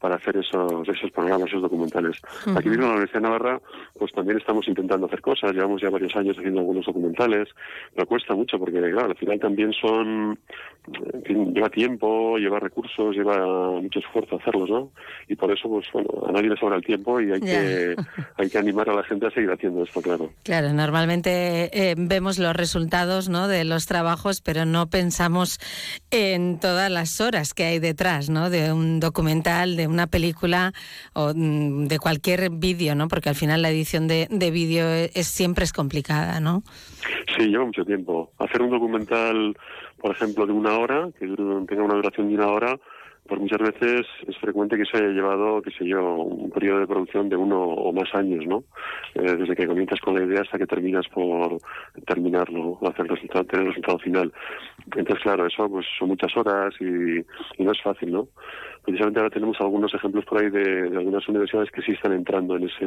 para 0.00 0.16
hacer 0.16 0.36
esos, 0.36 0.88
esos 0.88 1.10
programas, 1.10 1.48
esos 1.48 1.62
documentales. 1.62 2.20
Aquí 2.54 2.68
mismo 2.68 2.84
en 2.84 2.88
la 2.88 2.96
Universidad 2.96 3.20
de 3.20 3.28
Navarra, 3.28 3.60
pues 3.98 4.12
también 4.12 4.38
estamos 4.38 4.68
intentando 4.68 5.06
hacer 5.06 5.20
cosas, 5.20 5.52
llevamos 5.52 5.80
ya 5.80 5.90
varios 5.90 6.14
años 6.16 6.36
haciendo 6.38 6.60
algunos 6.60 6.84
documentales, 6.84 7.48
pero 7.94 8.06
cuesta 8.06 8.34
mucho 8.34 8.58
porque, 8.58 8.78
claro, 8.78 9.06
al 9.06 9.16
final 9.16 9.40
también 9.40 9.72
son, 9.72 10.38
en 11.14 11.22
fin, 11.24 11.54
lleva 11.54 11.70
tiempo, 11.70 12.36
lleva 12.36 12.60
recursos, 12.60 13.16
lleva 13.16 13.70
mucho 13.80 14.00
esfuerzo 14.00 14.36
hacerlos, 14.36 14.68
¿no? 14.68 14.90
Y 15.28 15.36
por 15.36 15.50
eso, 15.50 15.68
pues 15.68 15.86
bueno, 15.92 16.10
a 16.28 16.32
nadie 16.32 16.50
le 16.50 16.56
sobra 16.56 16.76
el 16.76 16.84
tiempo 16.84 17.20
y 17.20 17.32
hay, 17.32 17.40
que, 17.40 17.96
hay 18.36 18.50
que 18.50 18.58
animar 18.58 18.90
a 18.90 18.94
la 18.94 19.02
gente 19.02 19.26
a 19.26 19.30
seguir 19.30 19.50
haciendo 19.50 19.82
esto, 19.82 20.02
claro. 20.02 20.30
Claro, 20.42 20.72
normalmente 20.74 21.70
eh, 21.72 21.94
vemos 21.96 22.38
los 22.38 22.54
resultados, 22.54 23.30
¿no?, 23.30 23.48
de 23.48 23.64
los 23.64 23.86
trabajos, 23.86 24.42
pero 24.42 24.66
no 24.66 24.88
pensamos 24.88 25.58
en 26.10 26.45
todas 26.60 26.90
las 26.90 27.20
horas 27.20 27.54
que 27.54 27.64
hay 27.64 27.78
detrás, 27.78 28.30
¿no?, 28.30 28.50
de 28.50 28.72
un 28.72 29.00
documental, 29.00 29.76
de 29.76 29.86
una 29.86 30.06
película 30.06 30.72
o 31.12 31.32
mm, 31.34 31.86
de 31.86 31.98
cualquier 31.98 32.50
vídeo, 32.50 32.94
¿no? 32.94 33.08
Porque 33.08 33.28
al 33.28 33.34
final 33.34 33.62
la 33.62 33.70
edición 33.70 34.08
de, 34.08 34.28
de 34.30 34.50
vídeo 34.50 34.86
es, 34.88 35.26
siempre 35.26 35.64
es 35.64 35.72
complicada, 35.72 36.40
¿no? 36.40 36.62
Sí, 37.36 37.46
lleva 37.46 37.64
mucho 37.64 37.84
tiempo. 37.84 38.30
Hacer 38.38 38.62
un 38.62 38.70
documental, 38.70 39.56
por 39.98 40.12
ejemplo, 40.12 40.46
de 40.46 40.52
una 40.52 40.78
hora, 40.78 41.08
que 41.18 41.26
tenga 41.26 41.82
una 41.82 41.94
duración 41.94 42.28
de 42.28 42.34
una 42.34 42.48
hora, 42.48 42.78
pues 43.26 43.40
muchas 43.40 43.58
veces 43.58 44.06
es 44.26 44.36
frecuente 44.38 44.76
que 44.76 44.84
se 44.84 44.96
haya 44.96 45.08
llevado, 45.08 45.62
que 45.62 45.70
sé 45.70 45.86
yo, 45.86 46.14
un 46.14 46.50
periodo 46.50 46.80
de 46.80 46.86
producción 46.86 47.28
de 47.28 47.36
uno 47.36 47.60
o 47.62 47.92
más 47.92 48.14
años, 48.14 48.46
¿no? 48.46 48.64
Eh, 49.14 49.36
desde 49.36 49.56
que 49.56 49.66
comienzas 49.66 50.00
con 50.00 50.14
la 50.14 50.24
idea 50.24 50.42
hasta 50.42 50.58
que 50.58 50.66
terminas 50.66 51.06
por 51.08 51.58
terminarlo, 52.06 52.78
hacer 52.82 53.06
el 53.06 53.08
resultado, 53.08 53.44
tener 53.44 53.66
el 53.66 53.72
resultado 53.72 53.98
final. 53.98 54.32
Entonces, 54.96 55.22
claro, 55.22 55.46
eso 55.46 55.68
pues 55.68 55.86
son 55.98 56.08
muchas 56.08 56.36
horas 56.36 56.74
y, 56.80 57.24
no 57.62 57.72
es 57.72 57.82
fácil, 57.82 58.12
¿no? 58.12 58.28
precisamente 58.84 59.18
ahora 59.18 59.34
tenemos 59.34 59.60
algunos 59.60 59.92
ejemplos 59.92 60.24
por 60.26 60.40
ahí 60.40 60.48
de, 60.48 60.96
algunas 60.96 61.26
universidades 61.28 61.72
que 61.72 61.82
sí 61.82 61.92
están 61.92 62.12
entrando 62.12 62.56
en 62.56 62.68
ese 62.68 62.84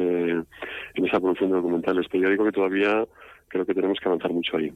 en 0.94 1.06
esa 1.06 1.20
producción 1.20 1.50
de 1.50 1.56
documentales, 1.56 2.06
pero 2.10 2.24
yo 2.24 2.30
digo 2.30 2.44
que 2.46 2.52
todavía 2.52 3.04
creo 3.50 3.66
que 3.66 3.74
tenemos 3.74 3.98
que 4.00 4.08
avanzar 4.08 4.32
mucho 4.32 4.56
ahí. 4.56 4.72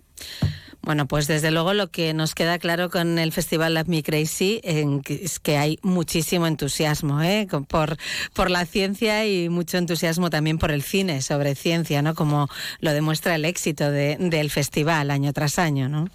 Bueno, 0.83 1.07
pues 1.07 1.27
desde 1.27 1.51
luego 1.51 1.73
lo 1.73 1.91
que 1.91 2.13
nos 2.13 2.35
queda 2.35 2.59
claro 2.59 2.91
con 2.91 3.19
el 3.19 3.33
Festival 3.33 3.73
Love 3.73 3.89
Me 3.89 4.03
Crazy 4.03 4.61
es 4.63 5.41
que 5.41 5.57
hay 5.57 5.79
muchísimo 5.83 6.47
entusiasmo 6.47 7.23
¿eh? 7.23 7.47
por, 7.71 7.97
por 8.35 8.51
la 8.51 8.67
ciencia 8.67 9.27
y 9.27 9.49
mucho 9.49 9.79
entusiasmo 9.79 10.29
también 10.29 10.59
por 10.59 10.71
el 10.71 10.83
cine 10.83 11.23
sobre 11.23 11.55
ciencia, 11.55 12.03
¿no? 12.03 12.15
Como 12.15 12.49
lo 12.81 12.93
demuestra 12.93 13.35
el 13.37 13.47
éxito 13.47 13.91
del 13.91 14.51
festival 14.51 15.11
año 15.11 15.33
tras 15.33 15.59
año, 15.59 15.89
¿no? 15.89 16.07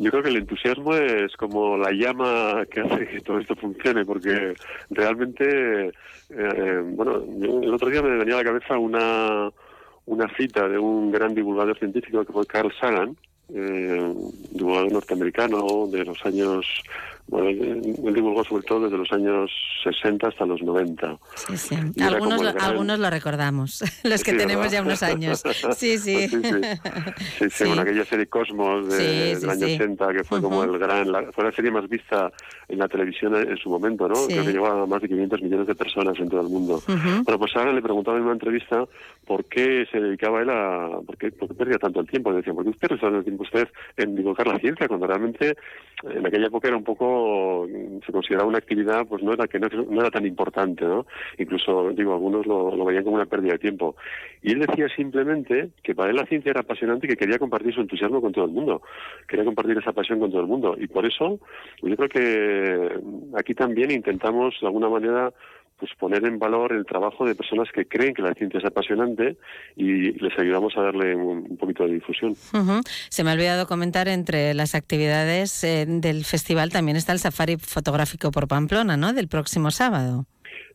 Yo 0.00 0.10
creo 0.10 0.22
que 0.22 0.30
el 0.30 0.36
entusiasmo 0.36 0.94
es 0.94 1.36
como 1.36 1.76
la 1.76 1.90
llama 1.92 2.64
que 2.70 2.80
hace 2.80 3.06
que 3.06 3.20
todo 3.20 3.38
esto 3.38 3.54
funcione, 3.56 4.04
porque 4.04 4.54
realmente, 4.90 5.88
eh, 6.30 6.82
bueno, 6.84 7.24
el 7.62 7.74
otro 7.74 7.88
día 7.88 8.02
me 8.02 8.16
venía 8.16 8.34
a 8.34 8.38
la 8.38 8.44
cabeza 8.44 8.78
una, 8.78 9.50
una 10.08 10.28
cita 10.36 10.68
de 10.68 10.78
un 10.78 11.10
gran 11.12 11.34
divulgador 11.34 11.78
científico 11.78 12.24
que 12.24 12.32
fue 12.32 12.46
Carl 12.46 12.72
Sagan, 12.80 13.16
eh, 13.54 14.14
divulgador 14.50 14.92
norteamericano 14.92 15.86
de 15.86 16.04
los 16.04 16.24
años 16.24 16.66
bueno, 17.28 17.48
él, 17.50 17.82
divulgó 18.14 18.42
sobre 18.42 18.62
todo 18.62 18.84
desde 18.84 18.96
los 18.96 19.12
años 19.12 19.50
60 19.84 20.28
hasta 20.28 20.46
los 20.46 20.62
90. 20.62 21.18
Sí, 21.34 21.56
sí. 21.56 21.76
Algunos, 22.02 22.42
lo, 22.42 22.60
algunos 22.60 22.98
lo 22.98 23.10
recordamos, 23.10 23.84
los 24.02 24.24
que 24.24 24.32
tenemos 24.32 24.70
ya 24.70 24.82
unos 24.82 25.02
años. 25.02 25.42
Sí, 25.76 25.98
sí. 25.98 26.28
sí, 26.28 27.50
sí, 27.50 27.64
aquella 27.78 28.04
serie 28.04 28.26
Cosmos 28.26 28.88
de, 28.88 29.36
del 29.36 29.50
año 29.50 29.66
80, 29.66 30.12
que 30.12 30.24
fue 30.24 30.40
como 30.40 30.64
el 30.64 30.78
gran, 30.78 31.10
la, 31.10 31.30
fue 31.32 31.44
la 31.44 31.52
serie 31.52 31.70
más 31.70 31.88
vista 31.88 32.32
en 32.68 32.78
la 32.78 32.88
televisión 32.88 33.34
en, 33.36 33.56
su 33.58 33.68
momento, 33.68 34.08
¿no? 34.08 34.14
Creo 34.26 34.44
que 34.44 34.52
llevaba 34.52 34.86
más 34.86 35.02
de 35.02 35.08
500 35.08 35.42
millones 35.42 35.66
de 35.66 35.74
personas 35.74 36.18
en 36.18 36.28
todo 36.28 36.40
el 36.40 36.48
mundo. 36.48 36.82
Bueno, 36.86 37.38
pues 37.38 37.54
ahora 37.56 37.72
le 37.72 37.82
preguntaba 37.82 38.16
en 38.16 38.24
una 38.24 38.32
entrevista 38.32 38.84
por 39.26 39.44
qué 39.44 39.86
se 39.90 40.00
dedicaba 40.00 40.40
él 40.40 40.50
a, 40.50 41.00
por 41.04 41.16
qué, 41.16 41.30
por 41.30 41.48
qué 41.48 41.54
perdía 41.54 41.78
tanto 41.78 42.00
el 42.00 42.08
tiempo. 42.08 42.30
Le 42.30 42.38
decía, 42.38 42.54
¿por 42.54 42.64
qué 42.64 42.70
usted 42.70 42.90
el 42.90 43.24
tiempo 43.24 43.42
usted 43.42 43.68
en 43.96 44.16
divulgar 44.16 44.46
la 44.46 44.58
ciencia? 44.58 44.88
Cuando 44.88 45.06
realmente 45.06 45.54
en 46.02 46.26
aquella 46.26 46.46
época 46.46 46.68
era 46.68 46.76
un 46.76 46.84
poco 46.84 47.17
se 48.04 48.12
consideraba 48.12 48.48
una 48.48 48.58
actividad 48.58 49.06
pues 49.06 49.22
no 49.22 49.32
era 49.32 49.46
que 49.46 49.58
no, 49.58 49.68
era 50.00 50.10
tan 50.10 50.26
importante 50.26 50.84
no 50.84 51.06
incluso 51.38 51.90
digo 51.90 52.14
algunos 52.14 52.46
lo, 52.46 52.84
veían 52.84 53.04
como 53.04 53.16
una 53.16 53.26
pérdida 53.26 53.52
de 53.52 53.58
tiempo. 53.58 53.96
Y 54.42 54.52
él 54.52 54.60
decía 54.60 54.88
simplemente 54.94 55.70
que 55.82 55.94
para 55.94 56.10
él 56.10 56.16
la 56.16 56.26
ciencia 56.26 56.50
era 56.50 56.60
apasionante 56.60 57.06
y 57.06 57.10
que 57.10 57.16
quería 57.16 57.38
compartir 57.38 57.74
su 57.74 57.80
entusiasmo 57.80 58.20
con 58.20 58.32
todo 58.32 58.44
el 58.44 58.52
mundo. 58.52 58.82
Quería 59.26 59.44
compartir 59.44 59.76
esa 59.78 59.92
pasión 59.92 60.20
con 60.20 60.30
todo 60.30 60.40
el 60.40 60.46
mundo. 60.46 60.76
Y 60.78 60.86
por 60.86 61.04
eso 61.06 61.38
yo 61.82 61.96
creo 61.96 62.08
que 62.08 63.00
aquí 63.36 63.54
también 63.54 63.90
intentamos 63.90 64.54
de 64.60 64.66
alguna 64.66 64.88
manera 64.88 65.32
pues 65.78 65.92
poner 65.98 66.24
en 66.24 66.38
valor 66.38 66.72
el 66.72 66.84
trabajo 66.84 67.24
de 67.24 67.34
personas 67.34 67.68
que 67.72 67.86
creen 67.86 68.14
que 68.14 68.22
la 68.22 68.34
ciencia 68.34 68.58
es 68.58 68.64
apasionante 68.64 69.36
y 69.76 70.12
les 70.12 70.38
ayudamos 70.38 70.76
a 70.76 70.82
darle 70.82 71.14
un, 71.14 71.56
poquito 71.56 71.84
de 71.84 71.94
difusión. 71.94 72.34
Se 72.34 73.24
me 73.24 73.30
ha 73.30 73.34
olvidado 73.34 73.66
comentar 73.66 74.08
entre 74.08 74.54
las 74.54 74.74
actividades 74.74 75.62
eh, 75.64 75.84
del 75.86 76.24
festival 76.24 76.70
también 76.70 76.96
está 76.96 77.12
el 77.12 77.18
safari 77.18 77.56
fotográfico 77.56 78.30
por 78.30 78.48
Pamplona, 78.48 78.96
¿no? 78.96 79.12
Del 79.12 79.28
próximo 79.28 79.70
sábado. 79.70 80.24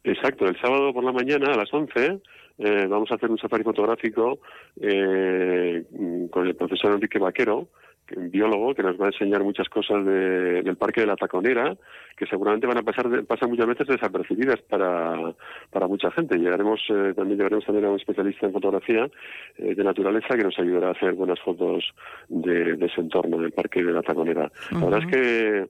Exacto, 0.03 0.45
el 0.45 0.59
sábado 0.59 0.93
por 0.93 1.03
la 1.03 1.11
mañana 1.11 1.53
a 1.53 1.57
las 1.57 1.73
11 1.73 2.19
eh, 2.59 2.85
vamos 2.87 3.11
a 3.11 3.15
hacer 3.15 3.31
un 3.31 3.37
safari 3.37 3.63
fotográfico 3.63 4.39
eh, 4.79 5.83
con 6.29 6.47
el 6.47 6.55
profesor 6.55 6.93
Enrique 6.93 7.17
Vaquero, 7.19 7.59
un 7.59 7.67
biólogo 8.15 8.73
que 8.73 8.83
nos 8.83 8.99
va 8.99 9.05
a 9.05 9.09
enseñar 9.09 9.43
muchas 9.43 9.69
cosas 9.69 10.05
del 10.05 10.75
Parque 10.77 11.01
de 11.01 11.07
la 11.07 11.15
Taconera, 11.15 11.75
que 12.15 12.25
seguramente 12.25 12.67
van 12.67 12.77
a 12.77 12.83
pasar 12.83 13.07
pasan 13.25 13.49
muchas 13.49 13.67
veces 13.67 13.87
desapercibidas 13.87 14.61
para, 14.61 15.33
para 15.71 15.87
mucha 15.87 16.11
gente. 16.11 16.37
Llegaremos 16.37 16.79
eh, 16.89 17.13
también 17.15 17.37
llegaremos 17.37 17.65
también 17.65 17.85
a 17.85 17.91
un 17.91 17.99
especialista 17.99 18.45
en 18.45 18.53
fotografía 18.53 19.09
eh, 19.57 19.75
de 19.75 19.83
naturaleza 19.83 20.35
que 20.35 20.43
nos 20.43 20.57
ayudará 20.59 20.89
a 20.89 20.91
hacer 20.91 21.13
buenas 21.13 21.39
fotos 21.39 21.83
de, 22.29 22.73
ese 22.73 23.01
entorno 23.01 23.37
del 23.37 23.51
Parque 23.51 23.83
de 23.83 23.91
la 23.91 24.01
Taconera. 24.01 24.51
La 24.71 24.79
verdad 24.79 24.99
es 24.99 25.07
que 25.07 25.67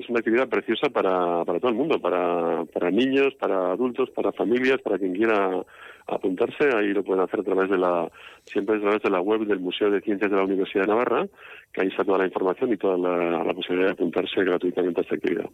es 0.00 0.08
una 0.10 0.18
actividad 0.18 0.48
preciosa 0.48 0.90
para, 0.90 1.44
para 1.44 1.58
todo 1.58 1.70
el 1.70 1.76
mundo, 1.76 1.98
para, 2.00 2.64
para 2.66 2.90
niños, 2.90 3.34
para 3.34 3.72
adultos, 3.72 4.10
para 4.10 4.32
familias, 4.32 4.80
para 4.82 4.98
quien 4.98 5.14
quiera 5.14 5.64
apuntarse, 6.06 6.68
ahí 6.74 6.88
lo 6.88 7.02
pueden 7.02 7.24
hacer 7.24 7.40
a 7.40 7.42
través 7.42 7.70
de 7.70 7.78
la, 7.78 8.08
siempre 8.44 8.76
a 8.76 8.80
través 8.80 9.02
de 9.02 9.10
la 9.10 9.20
web 9.20 9.40
del 9.46 9.60
Museo 9.60 9.90
de 9.90 10.00
Ciencias 10.00 10.30
de 10.30 10.36
la 10.36 10.44
Universidad 10.44 10.82
de 10.84 10.88
Navarra, 10.88 11.26
que 11.72 11.82
ahí 11.82 11.88
está 11.88 12.04
toda 12.04 12.18
la 12.18 12.26
información 12.26 12.72
y 12.72 12.76
toda 12.76 12.96
la, 12.96 13.52
posibilidad 13.54 13.88
de 13.88 13.92
apuntarse 13.92 14.44
gratuitamente 14.44 15.00
a 15.00 15.02
esta 15.02 15.14
actividad. 15.16 15.46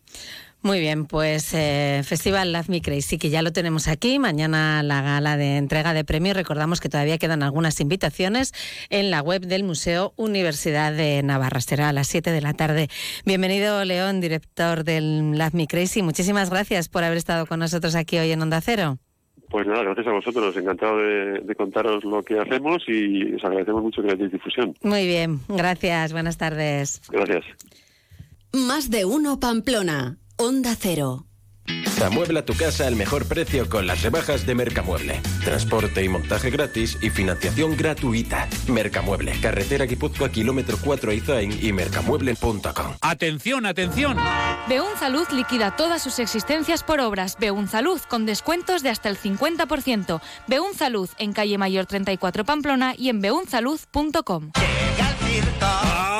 Muy 0.60 0.78
bien, 0.80 1.06
pues 1.06 1.54
eh, 1.54 2.02
Festival 2.04 2.52
Love 2.52 2.68
Me 2.68 2.82
Crazy, 2.82 3.18
que 3.18 3.30
ya 3.30 3.42
lo 3.42 3.52
tenemos 3.52 3.88
aquí. 3.88 4.18
Mañana 4.18 4.82
la 4.82 5.02
gala 5.02 5.36
de 5.36 5.56
entrega 5.56 5.94
de 5.94 6.04
premios. 6.04 6.36
Recordamos 6.36 6.80
que 6.80 6.88
todavía 6.88 7.18
quedan 7.18 7.42
algunas 7.42 7.80
invitaciones 7.80 8.52
en 8.90 9.10
la 9.10 9.22
web 9.22 9.42
del 9.42 9.64
Museo 9.64 10.12
Universidad 10.16 10.92
de 10.92 11.22
Navarra. 11.22 11.60
Será 11.60 11.88
a 11.88 11.92
las 11.92 12.06
7 12.08 12.30
de 12.30 12.40
la 12.40 12.52
tarde. 12.52 12.88
Bienvenido, 13.24 13.84
León, 13.84 14.20
director 14.20 14.84
del 14.84 15.38
Love 15.38 15.54
Me 15.54 15.66
Crazy. 15.66 16.02
Muchísimas 16.02 16.50
gracias 16.50 16.88
por 16.88 17.02
haber 17.02 17.18
estado 17.18 17.46
con 17.46 17.58
nosotros 17.58 17.96
aquí 17.96 18.18
hoy 18.18 18.30
en 18.30 18.42
Onda 18.42 18.60
Cero. 18.60 18.98
Pues 19.52 19.66
nada, 19.66 19.82
gracias 19.82 20.06
a 20.06 20.12
vosotros. 20.12 20.56
Encantado 20.56 20.96
de, 20.96 21.54
contaros 21.54 22.02
lo 22.04 22.22
que 22.22 22.38
hacemos 22.38 22.82
y 22.88 23.34
os 23.34 23.44
agradecemos 23.44 23.82
mucho 23.82 24.00
que 24.00 24.08
la 24.08 24.14
difusión. 24.14 24.74
Muy 24.82 25.06
bien, 25.06 25.40
gracias. 25.46 26.12
Buenas 26.12 26.38
tardes. 26.38 27.02
Gracias. 27.10 27.44
Más 28.54 28.90
de 28.90 29.04
uno 29.04 29.38
Pamplona. 29.40 30.16
Onda 30.38 30.74
Cero. 30.74 31.26
Amuebla 32.02 32.44
tu 32.44 32.54
casa 32.54 32.86
al 32.86 32.96
mejor 32.96 33.26
precio 33.26 33.68
con 33.68 33.86
las 33.86 34.02
rebajas 34.02 34.44
de 34.44 34.54
Mercamueble. 34.54 35.20
Transporte 35.44 36.02
y 36.04 36.08
montaje 36.08 36.50
gratis 36.50 36.98
y 37.00 37.10
financiación 37.10 37.76
gratuita. 37.76 38.48
Mercamueble, 38.66 39.32
carretera 39.40 39.84
Guipúzcoa, 39.84 40.30
kilómetro 40.30 40.78
4 40.82 41.12
Izain 41.12 41.64
y 41.64 41.72
mercamueble.com. 41.72 42.96
¡Atención, 43.00 43.66
atención! 43.66 44.16
Beun 44.68 44.98
Salud 44.98 45.26
liquida 45.30 45.76
todas 45.76 46.02
sus 46.02 46.18
existencias 46.18 46.82
por 46.82 47.00
obras. 47.00 47.36
Beun 47.38 47.68
Salud 47.68 48.00
con 48.08 48.26
descuentos 48.26 48.82
de 48.82 48.90
hasta 48.90 49.08
el 49.08 49.18
50%. 49.18 50.20
Beun 50.48 50.74
Salud 50.74 51.08
en 51.18 51.32
calle 51.32 51.56
Mayor 51.56 51.86
34 51.86 52.44
Pamplona 52.44 52.94
y 52.98 53.08
en 53.10 53.20
beunsalud.com. 53.20 54.50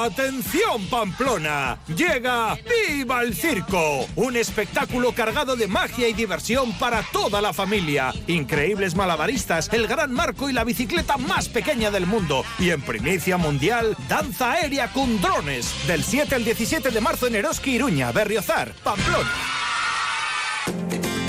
¡Atención 0.03 0.85
Pamplona! 0.91 1.79
Llega 1.87 2.57
¡Viva 2.89 3.23
el 3.23 3.37
Circo! 3.37 4.05
Un 4.17 4.37
espectáculo 4.37 5.13
cargado 5.13 5.55
de 5.55 5.69
magia 5.69 6.09
y 6.09 6.13
diversión 6.13 6.73
para 6.73 7.05
toda 7.13 7.41
la 7.41 7.53
familia. 7.53 8.13
Increíbles 8.27 8.97
malabaristas, 8.97 9.73
el 9.73 9.87
gran 9.87 10.13
marco 10.13 10.51
y 10.51 10.53
la 10.53 10.65
bicicleta 10.65 11.19
más 11.19 11.49
pequeña 11.49 11.93
del 11.93 12.07
mundo. 12.07 12.45
Y 12.59 12.71
en 12.71 12.83
primicia 12.83 13.37
mundial, 13.37 13.97
danza 14.09 14.51
aérea 14.51 14.89
con 14.89 15.23
drones. 15.23 15.73
Del 15.87 16.03
7 16.03 16.35
al 16.35 16.45
17 16.45 16.91
de 16.91 17.01
marzo 17.01 17.29
en 17.29 17.37
Eroski, 17.37 17.77
Iruña, 17.77 18.11
Berriozar, 18.11 18.75
Pamplona. 18.83 19.62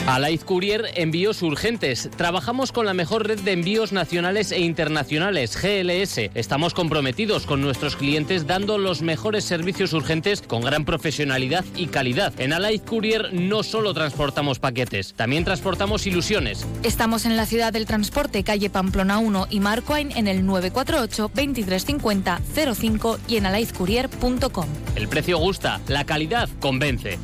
Alaiz 0.05 0.43
Courier, 0.43 0.91
envíos 0.95 1.41
urgentes. 1.41 2.09
Trabajamos 2.17 2.73
con 2.73 2.85
la 2.85 2.93
mejor 2.93 3.25
red 3.25 3.39
de 3.39 3.53
envíos 3.53 3.93
nacionales 3.93 4.51
e 4.51 4.59
internacionales, 4.59 5.55
GLS. 5.55 6.29
Estamos 6.35 6.73
comprometidos 6.73 7.45
con 7.45 7.61
nuestros 7.61 7.95
clientes 7.95 8.45
dando 8.45 8.77
los 8.77 9.01
mejores 9.01 9.45
servicios 9.45 9.93
urgentes 9.93 10.41
con 10.41 10.61
gran 10.61 10.83
profesionalidad 10.83 11.63
y 11.77 11.87
calidad. 11.87 12.33
En 12.37 12.51
Alaiz 12.51 12.81
Courier 12.81 13.33
no 13.33 13.63
solo 13.63 13.93
transportamos 13.93 14.59
paquetes, 14.59 15.13
también 15.13 15.45
transportamos 15.45 16.05
ilusiones. 16.05 16.67
Estamos 16.83 17.25
en 17.25 17.37
la 17.37 17.45
ciudad 17.45 17.71
del 17.71 17.85
transporte, 17.85 18.43
calle 18.43 18.69
Pamplona 18.69 19.19
1 19.19 19.47
y 19.51 19.61
Marcoain 19.61 20.11
en 20.17 20.27
el 20.27 20.45
948 20.45 21.31
2350 21.33 22.41
05 22.75 23.19
y 23.29 23.37
en 23.37 23.45
alaizcourier.com. 23.45 24.65
El 24.95 25.07
precio 25.07 25.37
gusta, 25.37 25.79
la 25.87 26.03
calidad 26.03 26.49
convence. 26.59 27.17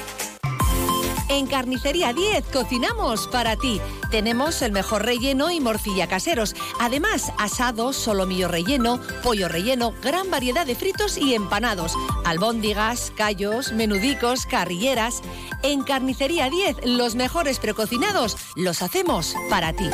En 1.31 1.47
Carnicería 1.47 2.11
10 2.11 2.43
cocinamos 2.51 3.29
para 3.29 3.55
ti. 3.55 3.79
Tenemos 4.09 4.61
el 4.61 4.73
mejor 4.73 5.05
relleno 5.05 5.49
y 5.49 5.61
morcilla 5.61 6.07
caseros. 6.07 6.53
Además, 6.77 7.31
asado, 7.37 7.93
solomillo 7.93 8.49
relleno, 8.49 8.99
pollo 9.23 9.47
relleno, 9.47 9.93
gran 10.03 10.29
variedad 10.29 10.65
de 10.65 10.75
fritos 10.75 11.17
y 11.17 11.33
empanados. 11.33 11.93
Albóndigas, 12.25 13.13
callos, 13.15 13.71
menudicos, 13.71 14.45
carrilleras. 14.45 15.21
En 15.63 15.83
Carnicería 15.83 16.49
10, 16.49 16.79
los 16.83 17.15
mejores 17.15 17.59
precocinados 17.59 18.35
los 18.57 18.81
hacemos 18.81 19.33
para 19.49 19.71
ti. 19.71 19.89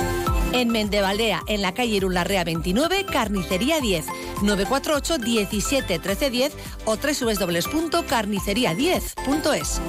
En 0.53 0.69
Mendevaldea, 0.69 1.43
en 1.45 1.61
la 1.61 1.75
calle 1.75 1.97
Irularrea 1.97 2.45
29, 2.45 3.05
Carnicería 3.05 3.79
10, 3.79 4.07
948 4.41 5.19
17 5.19 5.99
13 5.99 6.29
10 6.31 6.53
o 6.85 6.95
www.carnicería10.es. 6.95 9.81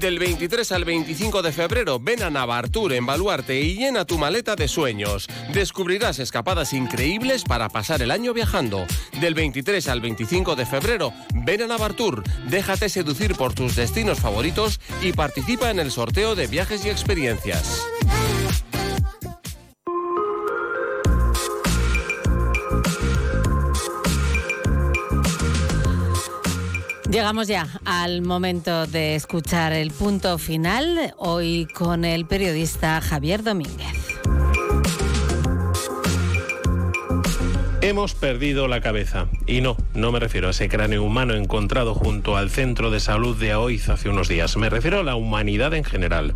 Del 0.00 0.18
23 0.18 0.72
al 0.72 0.86
25 0.86 1.42
de 1.42 1.52
febrero 1.52 2.00
ven 2.00 2.22
a 2.22 2.30
Navartur 2.30 2.94
en 2.94 3.04
Baluarte 3.04 3.60
y 3.60 3.74
llena 3.74 4.06
tu 4.06 4.16
maleta 4.16 4.56
de 4.56 4.66
sueños. 4.66 5.26
Descubrirás 5.52 6.18
escapadas 6.18 6.72
increíbles 6.72 7.44
para 7.44 7.68
pasar 7.68 8.00
el 8.00 8.10
año 8.10 8.32
viajando. 8.32 8.86
Del 9.20 9.34
23 9.34 9.86
al 9.88 10.00
25 10.00 10.56
de 10.56 10.64
febrero 10.64 11.12
ven 11.34 11.60
a 11.60 11.66
Navartur, 11.66 12.24
déjate 12.48 12.88
seducir 12.88 13.34
por 13.34 13.52
tus 13.52 13.76
destinos 13.76 14.20
favoritos 14.20 14.80
y 15.02 15.12
participa 15.12 15.70
en 15.70 15.78
el 15.78 15.90
sorteo 15.90 16.34
de 16.34 16.46
viajes 16.46 16.82
y 16.86 16.88
experiencias. 16.88 17.86
Llegamos 27.10 27.48
ya 27.48 27.66
al 27.84 28.22
momento 28.22 28.86
de 28.86 29.16
escuchar 29.16 29.72
el 29.72 29.90
punto 29.90 30.38
final, 30.38 31.12
hoy 31.18 31.66
con 31.74 32.04
el 32.04 32.24
periodista 32.24 33.00
Javier 33.00 33.42
Domínguez. 33.42 33.99
Hemos 37.82 38.14
perdido 38.14 38.68
la 38.68 38.82
cabeza. 38.82 39.28
Y 39.46 39.62
no, 39.62 39.74
no 39.94 40.12
me 40.12 40.20
refiero 40.20 40.48
a 40.48 40.50
ese 40.50 40.68
cráneo 40.68 41.02
humano 41.02 41.32
encontrado 41.34 41.94
junto 41.94 42.36
al 42.36 42.50
centro 42.50 42.90
de 42.90 43.00
salud 43.00 43.38
de 43.38 43.52
Aoiz 43.52 43.88
hace 43.88 44.10
unos 44.10 44.28
días. 44.28 44.58
Me 44.58 44.68
refiero 44.68 45.00
a 45.00 45.02
la 45.02 45.14
humanidad 45.14 45.72
en 45.72 45.84
general. 45.84 46.34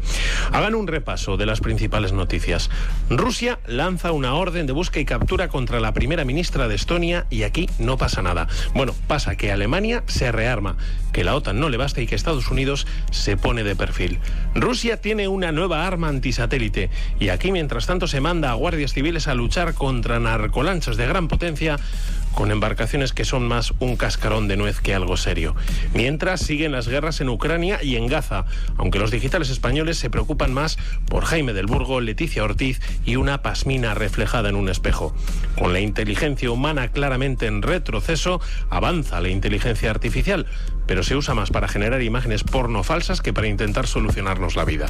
Hagan 0.53 0.75
un 0.75 0.87
repaso 0.87 1.37
de 1.37 1.45
las 1.45 1.61
principales 1.61 2.15
noticias. 2.15 2.71
Rusia 3.11 3.59
lanza 3.67 4.13
una 4.13 4.33
orden 4.33 4.67
de 4.67 4.73
busca 4.73 5.01
y 5.01 5.05
captura 5.05 5.49
contra 5.49 5.81
la 5.81 5.93
primera 5.93 6.25
ministra 6.25 6.67
de 6.67 6.77
Estonia 6.77 7.27
y 7.29 7.43
aquí 7.43 7.69
no 7.79 7.99
pasa 7.99 8.23
nada. 8.23 8.49
Bueno, 8.75 8.95
pasa 9.07 9.37
que 9.37 9.53
Alemania 9.53 10.03
se 10.07 10.33
rearma, 10.33 10.79
que 11.13 11.25
la 11.25 11.35
OTAN 11.35 11.61
no 11.61 11.69
le 11.69 11.77
basta 11.77 12.01
y 12.01 12.07
que 12.07 12.15
Estados 12.15 12.51
Unidos 12.51 12.87
se 13.11 13.37
pone 13.37 13.65
de 13.65 13.77
perfil. 13.77 14.19
Rusia 14.55 14.99
tiene 14.99 15.29
una 15.29 15.53
nueva 15.53 15.87
arma 15.87 16.09
antisatélite 16.09 16.89
y 17.21 17.29
aquí 17.29 17.53
mientras 17.53 17.87
tanto 17.87 18.07
se 18.07 18.23
manda 18.23 18.51
a 18.51 18.55
guardias 18.55 18.95
civiles 18.95 19.29
a 19.29 19.35
luchar 19.35 19.75
contra 19.75 20.19
narcolanchas 20.19 20.97
de 20.97 21.07
gran 21.07 21.29
con 22.35 22.51
embarcaciones 22.51 23.13
que 23.13 23.25
son 23.25 23.47
más 23.47 23.73
un 23.79 23.97
cascarón 23.97 24.49
de 24.49 24.57
nuez 24.57 24.81
que 24.81 24.95
algo 24.95 25.17
serio. 25.17 25.55
Mientras 25.95 26.41
siguen 26.41 26.73
las 26.73 26.89
guerras 26.89 27.21
en 27.21 27.29
Ucrania 27.29 27.83
y 27.83 27.97
en 27.97 28.07
Gaza, 28.07 28.45
aunque 28.77 28.99
los 28.99 29.11
digitales 29.11 29.51
españoles 29.51 29.99
se 29.99 30.11
preocupan 30.11 30.53
más 30.53 30.77
por 31.09 31.25
Jaime 31.25 31.53
del 31.53 31.67
Burgo, 31.67 32.01
Leticia 32.01 32.45
Ortiz 32.45 32.81
y 33.05 33.17
una 33.17 33.43
pasmina 33.43 33.95
reflejada 33.95 34.49
en 34.49 34.57
un 34.57 34.69
espejo. 34.69 35.15
Con 35.57 35.73
la 35.73 35.81
inteligencia 35.81 36.51
humana 36.51 36.89
claramente 36.89 37.47
en 37.47 37.63
retroceso, 37.63 38.41
avanza 38.69 39.21
la 39.21 39.29
inteligencia 39.29 39.91
artificial, 39.91 40.47
pero 40.87 41.03
se 41.03 41.17
usa 41.17 41.35
más 41.35 41.51
para 41.51 41.69
generar 41.69 42.03
imágenes 42.03 42.43
porno 42.45 42.83
falsas 42.83 43.23
que 43.23 43.33
para 43.33 43.47
intentar 43.47 43.87
solucionarnos 43.87 44.57
la 44.57 44.65
vida. 44.65 44.87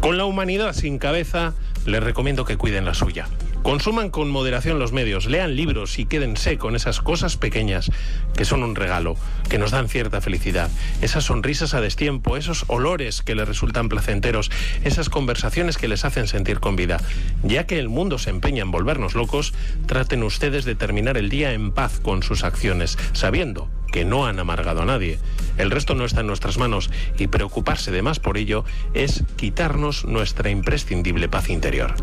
Con 0.00 0.18
la 0.18 0.24
humanidad 0.24 0.74
sin 0.74 0.98
cabeza, 0.98 1.54
les 1.86 2.02
recomiendo 2.02 2.44
que 2.44 2.56
cuiden 2.56 2.84
la 2.84 2.94
suya. 2.94 3.28
Consuman 3.62 4.10
con 4.10 4.28
moderación 4.28 4.80
los 4.80 4.92
medios, 4.92 5.26
lean 5.26 5.54
libros 5.54 5.98
y 6.00 6.04
quédense 6.04 6.58
con 6.58 6.74
esas 6.74 7.00
cosas 7.00 7.36
pequeñas 7.36 7.90
que 8.36 8.44
son 8.44 8.64
un 8.64 8.74
regalo, 8.74 9.16
que 9.48 9.58
nos 9.58 9.70
dan 9.70 9.88
cierta 9.88 10.20
felicidad. 10.20 10.68
Esas 11.00 11.24
sonrisas 11.24 11.72
a 11.72 11.80
destiempo, 11.80 12.36
esos 12.36 12.64
olores 12.66 13.22
que 13.22 13.36
les 13.36 13.46
resultan 13.46 13.88
placenteros, 13.88 14.50
esas 14.82 15.08
conversaciones 15.08 15.78
que 15.78 15.86
les 15.86 16.04
hacen 16.04 16.26
sentir 16.26 16.58
con 16.58 16.74
vida. 16.74 16.98
Ya 17.44 17.66
que 17.66 17.78
el 17.78 17.88
mundo 17.88 18.18
se 18.18 18.30
empeña 18.30 18.62
en 18.62 18.72
volvernos 18.72 19.14
locos, 19.14 19.54
traten 19.86 20.24
ustedes 20.24 20.64
de 20.64 20.74
terminar 20.74 21.16
el 21.16 21.28
día 21.28 21.52
en 21.52 21.70
paz 21.70 22.00
con 22.00 22.24
sus 22.24 22.42
acciones, 22.42 22.98
sabiendo 23.12 23.70
que 23.92 24.04
no 24.04 24.26
han 24.26 24.40
amargado 24.40 24.82
a 24.82 24.86
nadie. 24.86 25.20
El 25.56 25.70
resto 25.70 25.94
no 25.94 26.04
está 26.04 26.22
en 26.22 26.26
nuestras 26.26 26.58
manos 26.58 26.90
y 27.16 27.28
preocuparse 27.28 27.92
de 27.92 28.02
más 28.02 28.18
por 28.18 28.38
ello 28.38 28.64
es 28.94 29.22
quitarnos 29.36 30.04
nuestra 30.04 30.50
imprescindible 30.50 31.28
paz 31.28 31.48
interior. 31.48 31.94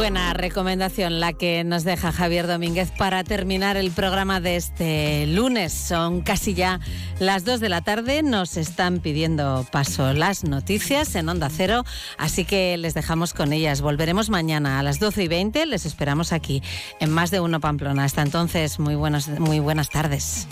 Buena 0.00 0.32
recomendación 0.32 1.20
la 1.20 1.34
que 1.34 1.62
nos 1.62 1.84
deja 1.84 2.10
Javier 2.10 2.46
Domínguez 2.46 2.90
para 2.90 3.22
terminar 3.22 3.76
el 3.76 3.90
programa 3.90 4.40
de 4.40 4.56
este 4.56 5.26
lunes. 5.26 5.74
Son 5.74 6.22
casi 6.22 6.54
ya 6.54 6.80
las 7.18 7.44
2 7.44 7.60
de 7.60 7.68
la 7.68 7.82
tarde. 7.82 8.22
Nos 8.22 8.56
están 8.56 9.00
pidiendo 9.00 9.66
paso 9.70 10.14
las 10.14 10.42
noticias 10.42 11.14
en 11.16 11.28
Onda 11.28 11.50
Cero, 11.50 11.84
así 12.16 12.46
que 12.46 12.78
les 12.78 12.94
dejamos 12.94 13.34
con 13.34 13.52
ellas. 13.52 13.82
Volveremos 13.82 14.30
mañana 14.30 14.78
a 14.78 14.82
las 14.82 15.00
12 15.00 15.24
y 15.24 15.28
20. 15.28 15.66
Les 15.66 15.84
esperamos 15.84 16.32
aquí 16.32 16.62
en 16.98 17.10
Más 17.10 17.30
de 17.30 17.40
Uno 17.40 17.60
Pamplona. 17.60 18.04
Hasta 18.04 18.22
entonces, 18.22 18.78
muy, 18.78 18.94
buenos, 18.94 19.28
muy 19.28 19.60
buenas 19.60 19.90
tardes. 19.90 20.48